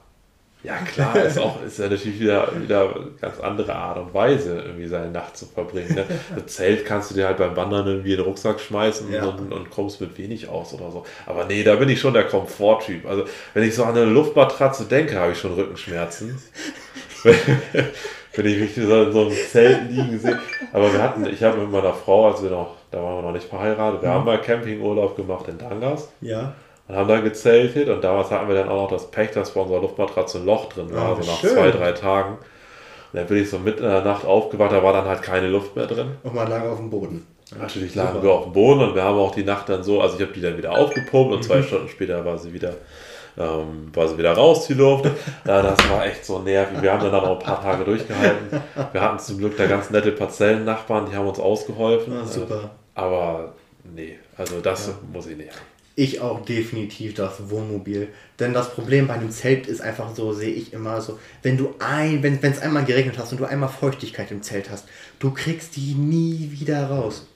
Ja, 0.65 0.77
klar, 0.77 1.17
ist, 1.17 1.39
auch, 1.39 1.61
ist 1.65 1.81
ja 1.81 1.89
natürlich 1.89 2.21
wieder, 2.21 2.49
wieder 2.61 2.95
eine 2.95 3.07
ganz 3.21 3.41
andere 3.41 3.75
Art 3.75 3.99
und 3.99 4.15
Weise, 4.15 4.63
irgendwie 4.65 4.87
seine 4.87 5.11
Nacht 5.11 5.37
zu 5.37 5.47
verbringen. 5.47 5.95
Ne? 5.95 6.05
Das 6.37 6.55
Zelt 6.55 6.87
kannst 6.87 7.11
du 7.11 7.15
dir 7.15 7.27
halt 7.27 7.39
beim 7.39 7.57
Wandern 7.57 7.87
irgendwie 7.89 8.13
in 8.13 8.19
den 8.19 8.27
Rucksack 8.27 8.61
schmeißen 8.61 9.13
ja. 9.13 9.25
und, 9.25 9.53
und 9.53 9.71
kommst 9.71 10.01
mit 10.01 10.17
wenig 10.19 10.49
aus 10.49 10.73
oder 10.73 10.93
so. 10.93 11.05
Aber 11.27 11.47
nee, 11.47 11.65
da 11.65 11.75
bin 11.75 11.89
ich 11.89 12.01
schon 12.01 12.15
der 12.15 12.25
Komforttyp. 12.25 13.07
Also, 13.07 13.25
wenn 13.55 13.65
ich 13.65 13.75
so 13.75 13.83
an 13.83 13.97
eine 13.97 14.05
Luftmatratze 14.05 14.85
denke, 14.85 15.19
habe 15.19 15.33
ich 15.33 15.39
schon 15.39 15.55
Rückenschmerzen. 15.55 16.41
wenn 17.25 18.47
ich 18.47 18.59
mich 18.59 18.75
so 18.75 19.03
in 19.03 19.13
so 19.13 19.21
einem 19.27 19.33
Zelt 19.33 19.91
liegen 19.91 20.19
sehe. 20.19 20.39
Aber 20.73 20.93
wir 20.93 21.03
hatten, 21.03 21.27
ich 21.27 21.43
habe 21.43 21.59
mit 21.59 21.73
meiner 21.73 21.93
Frau, 21.93 22.31
als 22.31 22.43
wir 22.43 22.51
noch, 22.51 22.77
da 22.93 23.03
waren 23.03 23.17
wir 23.17 23.23
noch 23.23 23.33
nicht 23.33 23.49
verheiratet, 23.49 24.03
wir 24.03 24.09
mhm. 24.09 24.15
haben 24.15 24.25
mal 24.25 24.41
Campingurlaub 24.41 25.17
gemacht 25.17 25.49
in 25.49 25.59
Dangas. 25.59 26.09
Ja 26.21 26.55
und 26.89 26.97
haben 26.97 27.09
da 27.09 27.21
gezeltet 27.21 27.89
und 27.89 28.03
damals 28.03 28.31
hatten 28.31 28.49
wir 28.49 28.55
dann 28.55 28.69
auch 28.69 28.83
noch 28.83 28.91
das 28.91 29.11
Pech, 29.11 29.31
dass 29.31 29.53
bei 29.53 29.61
unserer 29.61 29.81
Luftmatratze 29.81 30.39
ein 30.39 30.47
Loch 30.47 30.69
drin 30.73 30.93
war, 30.95 31.13
oh, 31.13 31.23
so 31.23 31.31
nach 31.31 31.39
schön. 31.39 31.51
zwei, 31.51 31.71
drei 31.71 31.93
Tagen. 31.93 32.33
Und 32.33 33.19
dann 33.19 33.27
bin 33.27 33.39
ich 33.39 33.51
so 33.51 33.59
mitten 33.59 33.85
in 33.85 33.91
der 33.91 34.03
Nacht 34.03 34.25
aufgewacht, 34.25 34.73
da 34.73 34.83
war 34.83 34.93
dann 34.93 35.05
halt 35.05 35.23
keine 35.23 35.49
Luft 35.49 35.77
mehr 35.77 35.87
drin. 35.87 36.13
Und 36.23 36.35
man 36.35 36.49
lag 36.49 36.63
auf 36.65 36.79
dem 36.79 36.91
Boden. 36.91 37.27
Natürlich 37.59 37.95
lagen 37.95 38.15
Super. 38.15 38.23
wir 38.23 38.33
auf 38.33 38.45
dem 38.45 38.53
Boden 38.53 38.81
und 38.81 38.95
wir 38.95 39.03
haben 39.03 39.19
auch 39.19 39.35
die 39.35 39.45
Nacht 39.45 39.69
dann 39.69 39.83
so, 39.83 40.01
also 40.01 40.17
ich 40.17 40.23
habe 40.23 40.33
die 40.33 40.41
dann 40.41 40.57
wieder 40.57 40.73
aufgepumpt 40.73 41.33
und 41.33 41.39
mhm. 41.39 41.43
zwei 41.43 41.63
Stunden 41.63 41.89
später 41.89 42.25
war 42.25 42.39
sie 42.39 42.53
wieder, 42.53 42.75
ähm, 43.37 43.91
war 43.93 44.09
sie 44.09 44.17
wieder 44.17 44.33
raus, 44.33 44.67
die 44.67 44.75
Luft. 44.75 45.05
Ja, 45.47 45.61
das 45.61 45.91
war 45.91 46.07
echt 46.07 46.25
so 46.25 46.39
nervig. 46.39 46.81
Wir 46.81 46.93
haben 46.93 47.05
dann 47.05 47.15
auch 47.15 47.39
ein 47.39 47.39
paar 47.39 47.63
Tage 47.63 47.85
durchgehalten. 47.85 48.61
Wir 48.93 49.01
hatten 49.01 49.19
zum 49.19 49.39
Glück 49.39 49.57
da 49.57 49.67
ganz 49.67 49.91
nette 49.91 50.13
Parzellennachbarn, 50.13 51.11
die 51.11 51.17
haben 51.17 51.27
uns 51.27 51.39
ausgeholfen. 51.39 52.15
Ah, 52.23 52.25
super. 52.25 52.71
Aber 52.95 53.53
nee, 53.95 54.19
also 54.37 54.61
das 54.61 54.89
ja. 54.89 54.95
muss 55.13 55.27
ich 55.27 55.37
nicht. 55.37 55.51
Ich 55.95 56.21
auch 56.21 56.45
definitiv 56.45 57.15
das 57.15 57.51
Wohnmobil. 57.51 58.09
Denn 58.41 58.55
das 58.55 58.73
Problem 58.73 59.07
bei 59.07 59.15
einem 59.15 59.31
Zelt 59.31 59.67
ist 59.67 59.83
einfach 59.83 60.15
so, 60.15 60.33
sehe 60.33 60.53
ich 60.53 60.73
immer 60.73 61.01
so, 61.01 61.19
wenn 61.43 61.59
du 61.59 61.75
ein, 61.79 62.23
wenn 62.23 62.39
es 62.43 62.61
einmal 62.61 62.85
geregnet 62.85 63.19
hast 63.19 63.33
und 63.33 63.41
du 63.41 63.45
einmal 63.45 63.69
Feuchtigkeit 63.69 64.31
im 64.31 64.43
Zelt 64.43 64.71
hast, 64.71 64.87
du 65.19 65.31
kriegst 65.33 65.77
die 65.77 65.95
nie 65.95 66.51
wieder 66.53 66.87
raus. 66.87 67.27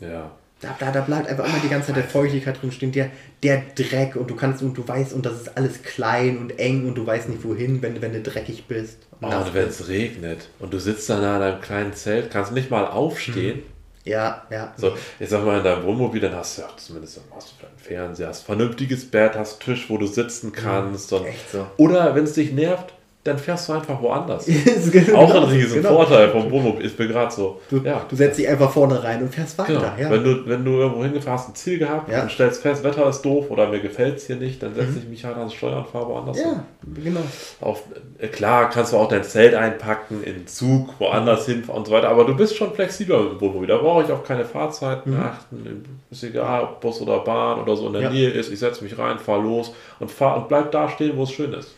Ja. 0.00 0.30
Da, 0.60 0.76
da, 0.78 0.92
da 0.92 1.00
bleibt 1.00 1.28
einfach 1.28 1.44
immer 1.44 1.58
die 1.62 1.68
ganze 1.68 1.88
Zeit 1.88 1.96
der 1.96 2.04
Feuchtigkeit 2.04 2.62
drin 2.62 2.70
stehen, 2.70 2.92
der, 2.92 3.10
der 3.42 3.62
Dreck 3.74 4.14
und 4.14 4.30
du 4.30 4.36
kannst 4.36 4.62
und 4.62 4.78
du 4.78 4.86
weißt 4.86 5.12
und 5.12 5.26
das 5.26 5.42
ist 5.42 5.56
alles 5.56 5.82
klein 5.82 6.38
und 6.38 6.58
eng 6.58 6.86
und 6.86 6.94
du 6.94 7.04
weißt 7.04 7.28
nicht 7.28 7.44
wohin, 7.44 7.82
wenn, 7.82 8.00
wenn 8.00 8.12
du 8.12 8.22
dreckig 8.22 8.66
bist. 8.68 8.98
Oh, 9.20 9.26
und 9.26 9.54
wenn 9.54 9.68
es 9.68 9.88
regnet 9.88 10.48
und 10.60 10.72
du 10.72 10.78
sitzt 10.78 11.10
dann 11.10 11.18
in 11.18 11.40
deinem 11.40 11.60
kleinen 11.60 11.94
Zelt, 11.94 12.30
kannst 12.30 12.52
nicht 12.52 12.70
mal 12.70 12.86
aufstehen. 12.86 13.56
Hm 13.56 13.72
ja, 14.04 14.42
ja. 14.50 14.72
So, 14.76 14.94
ich 15.20 15.28
sag 15.28 15.44
mal, 15.44 15.58
in 15.58 15.64
deinem 15.64 15.84
Wohnmobil, 15.84 16.20
dann 16.20 16.34
hast 16.34 16.58
du 16.58 16.62
ja 16.62 16.68
zumindest 16.76 17.20
hast 17.34 17.54
du 17.60 17.66
einen 17.66 17.78
Fernseher, 17.78 18.28
hast 18.28 18.42
ein 18.42 18.46
vernünftiges 18.46 19.10
Bett, 19.10 19.34
hast 19.36 19.52
einen 19.52 19.74
Tisch, 19.74 19.88
wo 19.88 19.98
du 19.98 20.06
sitzen 20.06 20.52
kannst. 20.52 21.12
Und, 21.12 21.26
Echt 21.26 21.50
so. 21.50 21.66
Oder 21.76 22.14
wenn 22.14 22.24
es 22.24 22.32
dich 22.32 22.52
nervt, 22.52 22.92
dann 23.24 23.38
fährst 23.38 23.68
du 23.68 23.74
einfach 23.74 24.02
woanders. 24.02 24.46
genau, 24.92 25.18
auch 25.18 25.34
ein 25.34 25.42
riesen 25.44 25.80
genau. 25.80 25.94
Vorteil 25.94 26.28
vom 26.30 26.50
Wohnmobil 26.50 26.84
ist 26.84 26.98
mir 26.98 27.06
gerade 27.06 27.32
so. 27.32 27.60
Du, 27.70 27.78
ja. 27.78 28.04
du 28.08 28.16
setzt 28.16 28.38
dich 28.38 28.48
einfach 28.48 28.70
vorne 28.70 29.00
rein 29.00 29.22
und 29.22 29.32
fährst 29.32 29.56
weiter. 29.58 29.74
Genau. 29.74 29.92
Ja. 29.96 30.10
Wenn, 30.10 30.24
du, 30.24 30.46
wenn 30.46 30.64
du 30.64 30.72
irgendwo 30.72 31.04
hingefahren 31.04 31.38
hast, 31.38 31.48
ein 31.50 31.54
Ziel 31.54 31.78
gehabt 31.78 32.10
ja. 32.10 32.22
und 32.22 32.32
stellst 32.32 32.62
fest, 32.62 32.82
Wetter 32.82 33.08
ist 33.08 33.22
doof 33.22 33.46
oder 33.50 33.68
mir 33.68 33.78
gefällt 33.78 34.16
es 34.16 34.26
hier 34.26 34.34
nicht, 34.34 34.60
dann 34.60 34.74
setze 34.74 34.90
mhm. 34.90 34.98
ich 34.98 35.08
mich 35.08 35.24
halt 35.24 35.36
ans 35.36 35.54
Steuer 35.54 35.76
und 35.78 35.86
fahre 35.86 36.08
woanders 36.08 36.36
ja, 36.38 36.64
hin. 36.82 37.04
genau. 37.04 37.20
Auf, 37.60 37.84
äh, 38.18 38.26
klar 38.26 38.68
kannst 38.70 38.92
du 38.92 38.96
auch 38.96 39.08
dein 39.08 39.22
Zelt 39.22 39.54
einpacken, 39.54 40.24
in 40.24 40.34
den 40.34 40.46
Zug, 40.48 40.94
woanders 40.98 41.46
mhm. 41.46 41.52
hin 41.52 41.64
und 41.68 41.86
so 41.86 41.92
weiter, 41.92 42.08
aber 42.08 42.24
du 42.24 42.34
bist 42.34 42.56
schon 42.56 42.74
flexibler 42.74 43.22
mit 43.22 43.32
dem 43.34 43.40
Wohnmobil. 43.40 43.68
Da 43.68 43.76
brauche 43.76 44.02
ich 44.02 44.10
auch 44.10 44.24
keine 44.24 44.44
Fahrzeiten 44.44 45.12
mhm. 45.12 45.20
achten. 45.20 45.84
Ist 46.10 46.24
egal, 46.24 46.64
ob 46.64 46.80
Bus 46.80 47.00
oder 47.00 47.20
Bahn 47.20 47.60
oder 47.60 47.76
so 47.76 47.86
in 47.86 47.92
der 47.92 48.10
Nähe 48.10 48.30
ist. 48.30 48.52
Ich 48.52 48.58
setze 48.58 48.82
mich 48.82 48.98
rein, 48.98 49.20
fahre 49.20 49.42
los 49.42 49.72
und, 50.00 50.10
fahr, 50.10 50.38
und 50.38 50.48
bleib 50.48 50.72
da 50.72 50.88
stehen, 50.88 51.16
wo 51.16 51.22
es 51.22 51.30
schön 51.30 51.52
ist. 51.52 51.72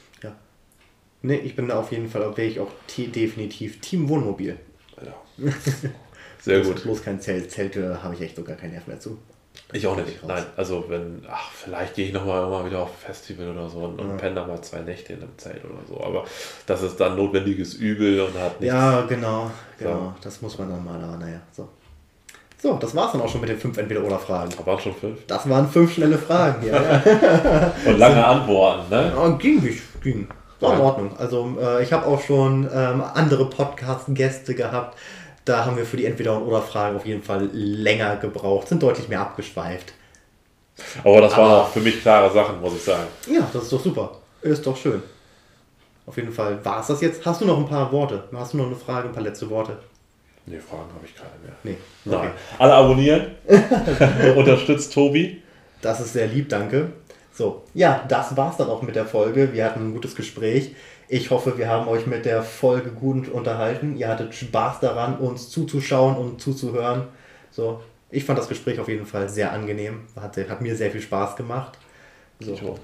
Ne, 1.25 1.39
ich 1.39 1.57
bin 1.57 1.69
da 1.69 1.81
auf 1.81 1.91
jeden 1.91 2.11
Fall, 2.11 2.37
wäre 2.37 2.47
ich 2.47 2.61
auch 2.61 2.71
definitiv 2.99 3.81
Team 3.81 4.11
Wohnmobil. 4.11 4.59
Ja. 5.03 5.15
Sehr 6.39 6.61
gut. 6.61 6.83
Bloß 6.83 7.03
kein 7.03 7.19
Zelt. 7.19 7.51
Zelte 7.51 8.03
habe 8.03 8.15
ich 8.15 8.21
echt 8.21 8.37
so 8.37 8.45
gar 8.45 8.57
keinen 8.57 8.73
Nerv 8.73 8.87
mehr 8.87 9.01
zu. 9.01 9.17
Ich 9.73 9.87
auch 9.87 9.97
nicht. 9.97 10.23
Nein, 10.27 10.45
also 10.55 10.85
wenn, 10.89 11.25
ach, 11.27 11.51
vielleicht 11.51 11.95
gehe 11.95 12.09
ich 12.09 12.13
nochmal 12.13 12.47
immer 12.47 12.67
wieder 12.67 12.81
auf 12.81 12.91
Festival 12.99 13.53
oder 13.53 13.71
so 13.71 13.79
und, 13.79 13.99
ja. 13.99 14.05
und 14.05 14.19
penne 14.19 14.35
da 14.35 14.47
mal 14.47 14.61
zwei 14.61 14.81
Nächte 14.81 15.15
in 15.15 15.23
einem 15.23 15.39
Zelt 15.39 15.65
oder 15.65 15.79
so. 15.89 15.99
Aber 16.05 16.27
das 16.67 16.83
ist 16.83 17.01
dann 17.01 17.17
notwendiges 17.17 17.73
Übel 17.73 18.21
und 18.21 18.39
hat 18.39 18.61
nichts. 18.61 18.75
Ja, 18.75 19.01
genau, 19.07 19.51
genau. 19.79 19.99
So. 19.99 20.15
Das 20.21 20.43
muss 20.43 20.59
man 20.59 20.69
dann 20.69 20.85
mal, 20.85 21.03
aber 21.03 21.17
naja, 21.17 21.41
so. 21.53 21.71
So, 22.61 22.75
das 22.75 22.95
war's 22.95 23.13
dann 23.13 23.23
auch 23.23 23.29
schon 23.31 23.41
mit 23.41 23.49
den 23.49 23.59
fünf 23.59 23.79
Entweder-Oder-Fragen. 23.79 24.53
Da 24.59 24.67
waren 24.67 24.79
schon 24.79 24.95
fünf? 24.95 25.25
Das 25.27 25.49
waren 25.49 25.71
fünf 25.71 25.95
schnelle 25.95 26.19
Fragen, 26.19 26.67
ja. 26.67 26.83
ja. 26.83 27.73
und 27.87 27.99
lange 27.99 28.23
Antworten, 28.23 28.91
ne? 28.91 29.13
Ja, 29.17 29.29
ging, 29.31 29.81
ging. 30.03 30.29
War 30.65 30.75
in 30.75 30.81
Ordnung. 30.81 31.17
Also 31.19 31.57
äh, 31.61 31.83
ich 31.83 31.93
habe 31.93 32.07
auch 32.07 32.21
schon 32.21 32.69
ähm, 32.73 33.03
andere 33.15 33.49
Podcast-Gäste 33.49 34.55
gehabt. 34.55 34.99
Da 35.45 35.67
haben 35.67 35.77
wir 35.77 35.85
für 35.85 35.97
die 35.97 36.07
Entweder- 36.07 36.37
und 36.37 36.45
Oder-Fragen 36.45 36.97
auf 36.97 37.07
jeden 37.07 37.23
Fall 37.23 37.49
länger 37.53 38.17
gebraucht, 38.17 38.69
sind 38.69 38.83
deutlich 38.83 39.09
mehr 39.09 39.21
abgeschweift. 39.21 39.93
Aber 41.05 41.21
das 41.21 41.37
waren 41.37 41.53
auch 41.53 41.69
für 41.69 41.81
mich 41.81 42.01
klare 42.01 42.33
Sachen, 42.33 42.61
muss 42.61 42.75
ich 42.75 42.83
sagen. 42.83 43.07
Ja, 43.31 43.47
das 43.53 43.65
ist 43.65 43.73
doch 43.73 43.81
super. 43.81 44.13
Ist 44.43 44.67
doch 44.67 44.77
schön. 44.77 45.03
Auf 46.07 46.17
jeden 46.17 46.33
Fall 46.33 46.63
war 46.65 46.81
es 46.81 46.89
das 46.89 47.01
jetzt. 47.01 47.25
Hast 47.25 47.41
du 47.41 47.45
noch 47.47 47.59
ein 47.59 47.67
paar 47.67 47.91
Worte? 47.93 48.25
Hast 48.35 48.53
du 48.53 48.59
noch 48.59 48.67
eine 48.67 48.77
Frage, 48.77 49.09
ein 49.09 49.15
paar 49.15 49.23
letzte 49.23 49.49
Worte? 49.49 49.79
Nee, 50.47 50.59
Fragen 50.59 50.91
habe 50.95 51.07
ich 51.07 51.15
keine 51.15 51.31
mehr. 51.43 51.55
Nee. 51.63 51.77
Okay. 52.05 52.27
Nein. 52.27 52.31
Alle 52.59 52.75
abonnieren. 52.75 53.27
Unterstützt 54.37 54.93
Tobi. 54.93 55.43
Das 55.81 56.01
ist 56.01 56.13
sehr 56.13 56.27
lieb, 56.27 56.49
danke. 56.49 56.93
So, 57.37 57.65
ja, 57.75 58.05
das 58.09 58.37
war's 58.37 58.59
dann 58.59 58.69
auch 58.69 58.83
mit 58.83 58.95
der 58.95 59.07
Folge. 59.07 59.53
Wir 59.53 59.65
hatten 59.65 59.89
ein 59.89 59.93
gutes 59.93 60.15
Gespräch. 60.15 60.77
Ich 61.09 61.31
hoffe, 61.31 61.59
wir 61.59 61.69
haben 61.69 61.89
euch 61.89 62.07
mit 62.07 62.25
der 62.27 62.45
Folge 62.45 62.91
gut 62.91 63.29
unterhalten. 63.29 63.97
Ihr 63.97 64.07
hattet 64.07 64.35
Spaß 64.35 64.79
daran, 64.79 65.19
uns 65.19 65.51
zuzuschauen 65.51 66.17
und 66.17 66.41
zuzuhören. 66.41 67.09
So, 67.51 67.83
ich 68.11 68.25
fand 68.25 68.39
das 68.39 68.49
Gespräch 68.49 68.79
auf 68.79 68.89
jeden 68.89 69.05
Fall 69.05 69.29
sehr 69.29 69.53
angenehm. 69.53 70.03
Hat, 70.15 70.37
hat 70.37 70.61
mir 70.61 70.77
sehr 70.77 70.93
viel 70.93 71.01
Spaß 71.01 71.35
gemacht. 71.35 71.77
So. 72.39 72.79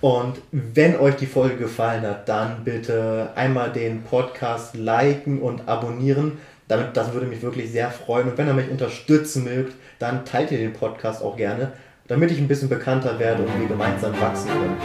Und 0.00 0.38
wenn 0.50 0.98
euch 0.98 1.14
die 1.14 1.26
Folge 1.26 1.56
gefallen 1.56 2.02
hat, 2.02 2.28
dann 2.28 2.64
bitte 2.64 3.30
einmal 3.36 3.72
den 3.72 4.02
Podcast 4.02 4.74
liken 4.74 5.40
und 5.40 5.68
abonnieren. 5.68 6.38
Damit, 6.66 6.96
das 6.96 7.12
würde 7.12 7.26
mich 7.26 7.40
wirklich 7.40 7.70
sehr 7.70 7.92
freuen. 7.92 8.30
Und 8.30 8.36
wenn 8.36 8.48
ihr 8.48 8.52
mich 8.52 8.68
unterstützen 8.68 9.44
mögt, 9.44 9.74
dann 10.00 10.24
teilt 10.24 10.50
ihr 10.50 10.58
den 10.58 10.72
Podcast 10.72 11.22
auch 11.22 11.36
gerne 11.36 11.72
damit 12.08 12.30
ich 12.30 12.38
ein 12.38 12.48
bisschen 12.48 12.68
bekannter 12.68 13.18
werde 13.18 13.42
und 13.42 13.60
wir 13.60 13.68
gemeinsam 13.68 14.12
wachsen 14.20 14.48
können. 14.48 14.76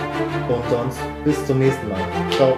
Und 0.50 0.70
sonst 0.70 1.00
bis 1.24 1.46
zum 1.46 1.60
nächsten 1.60 1.88
Mal. 1.90 2.02
Ciao. 2.32 2.58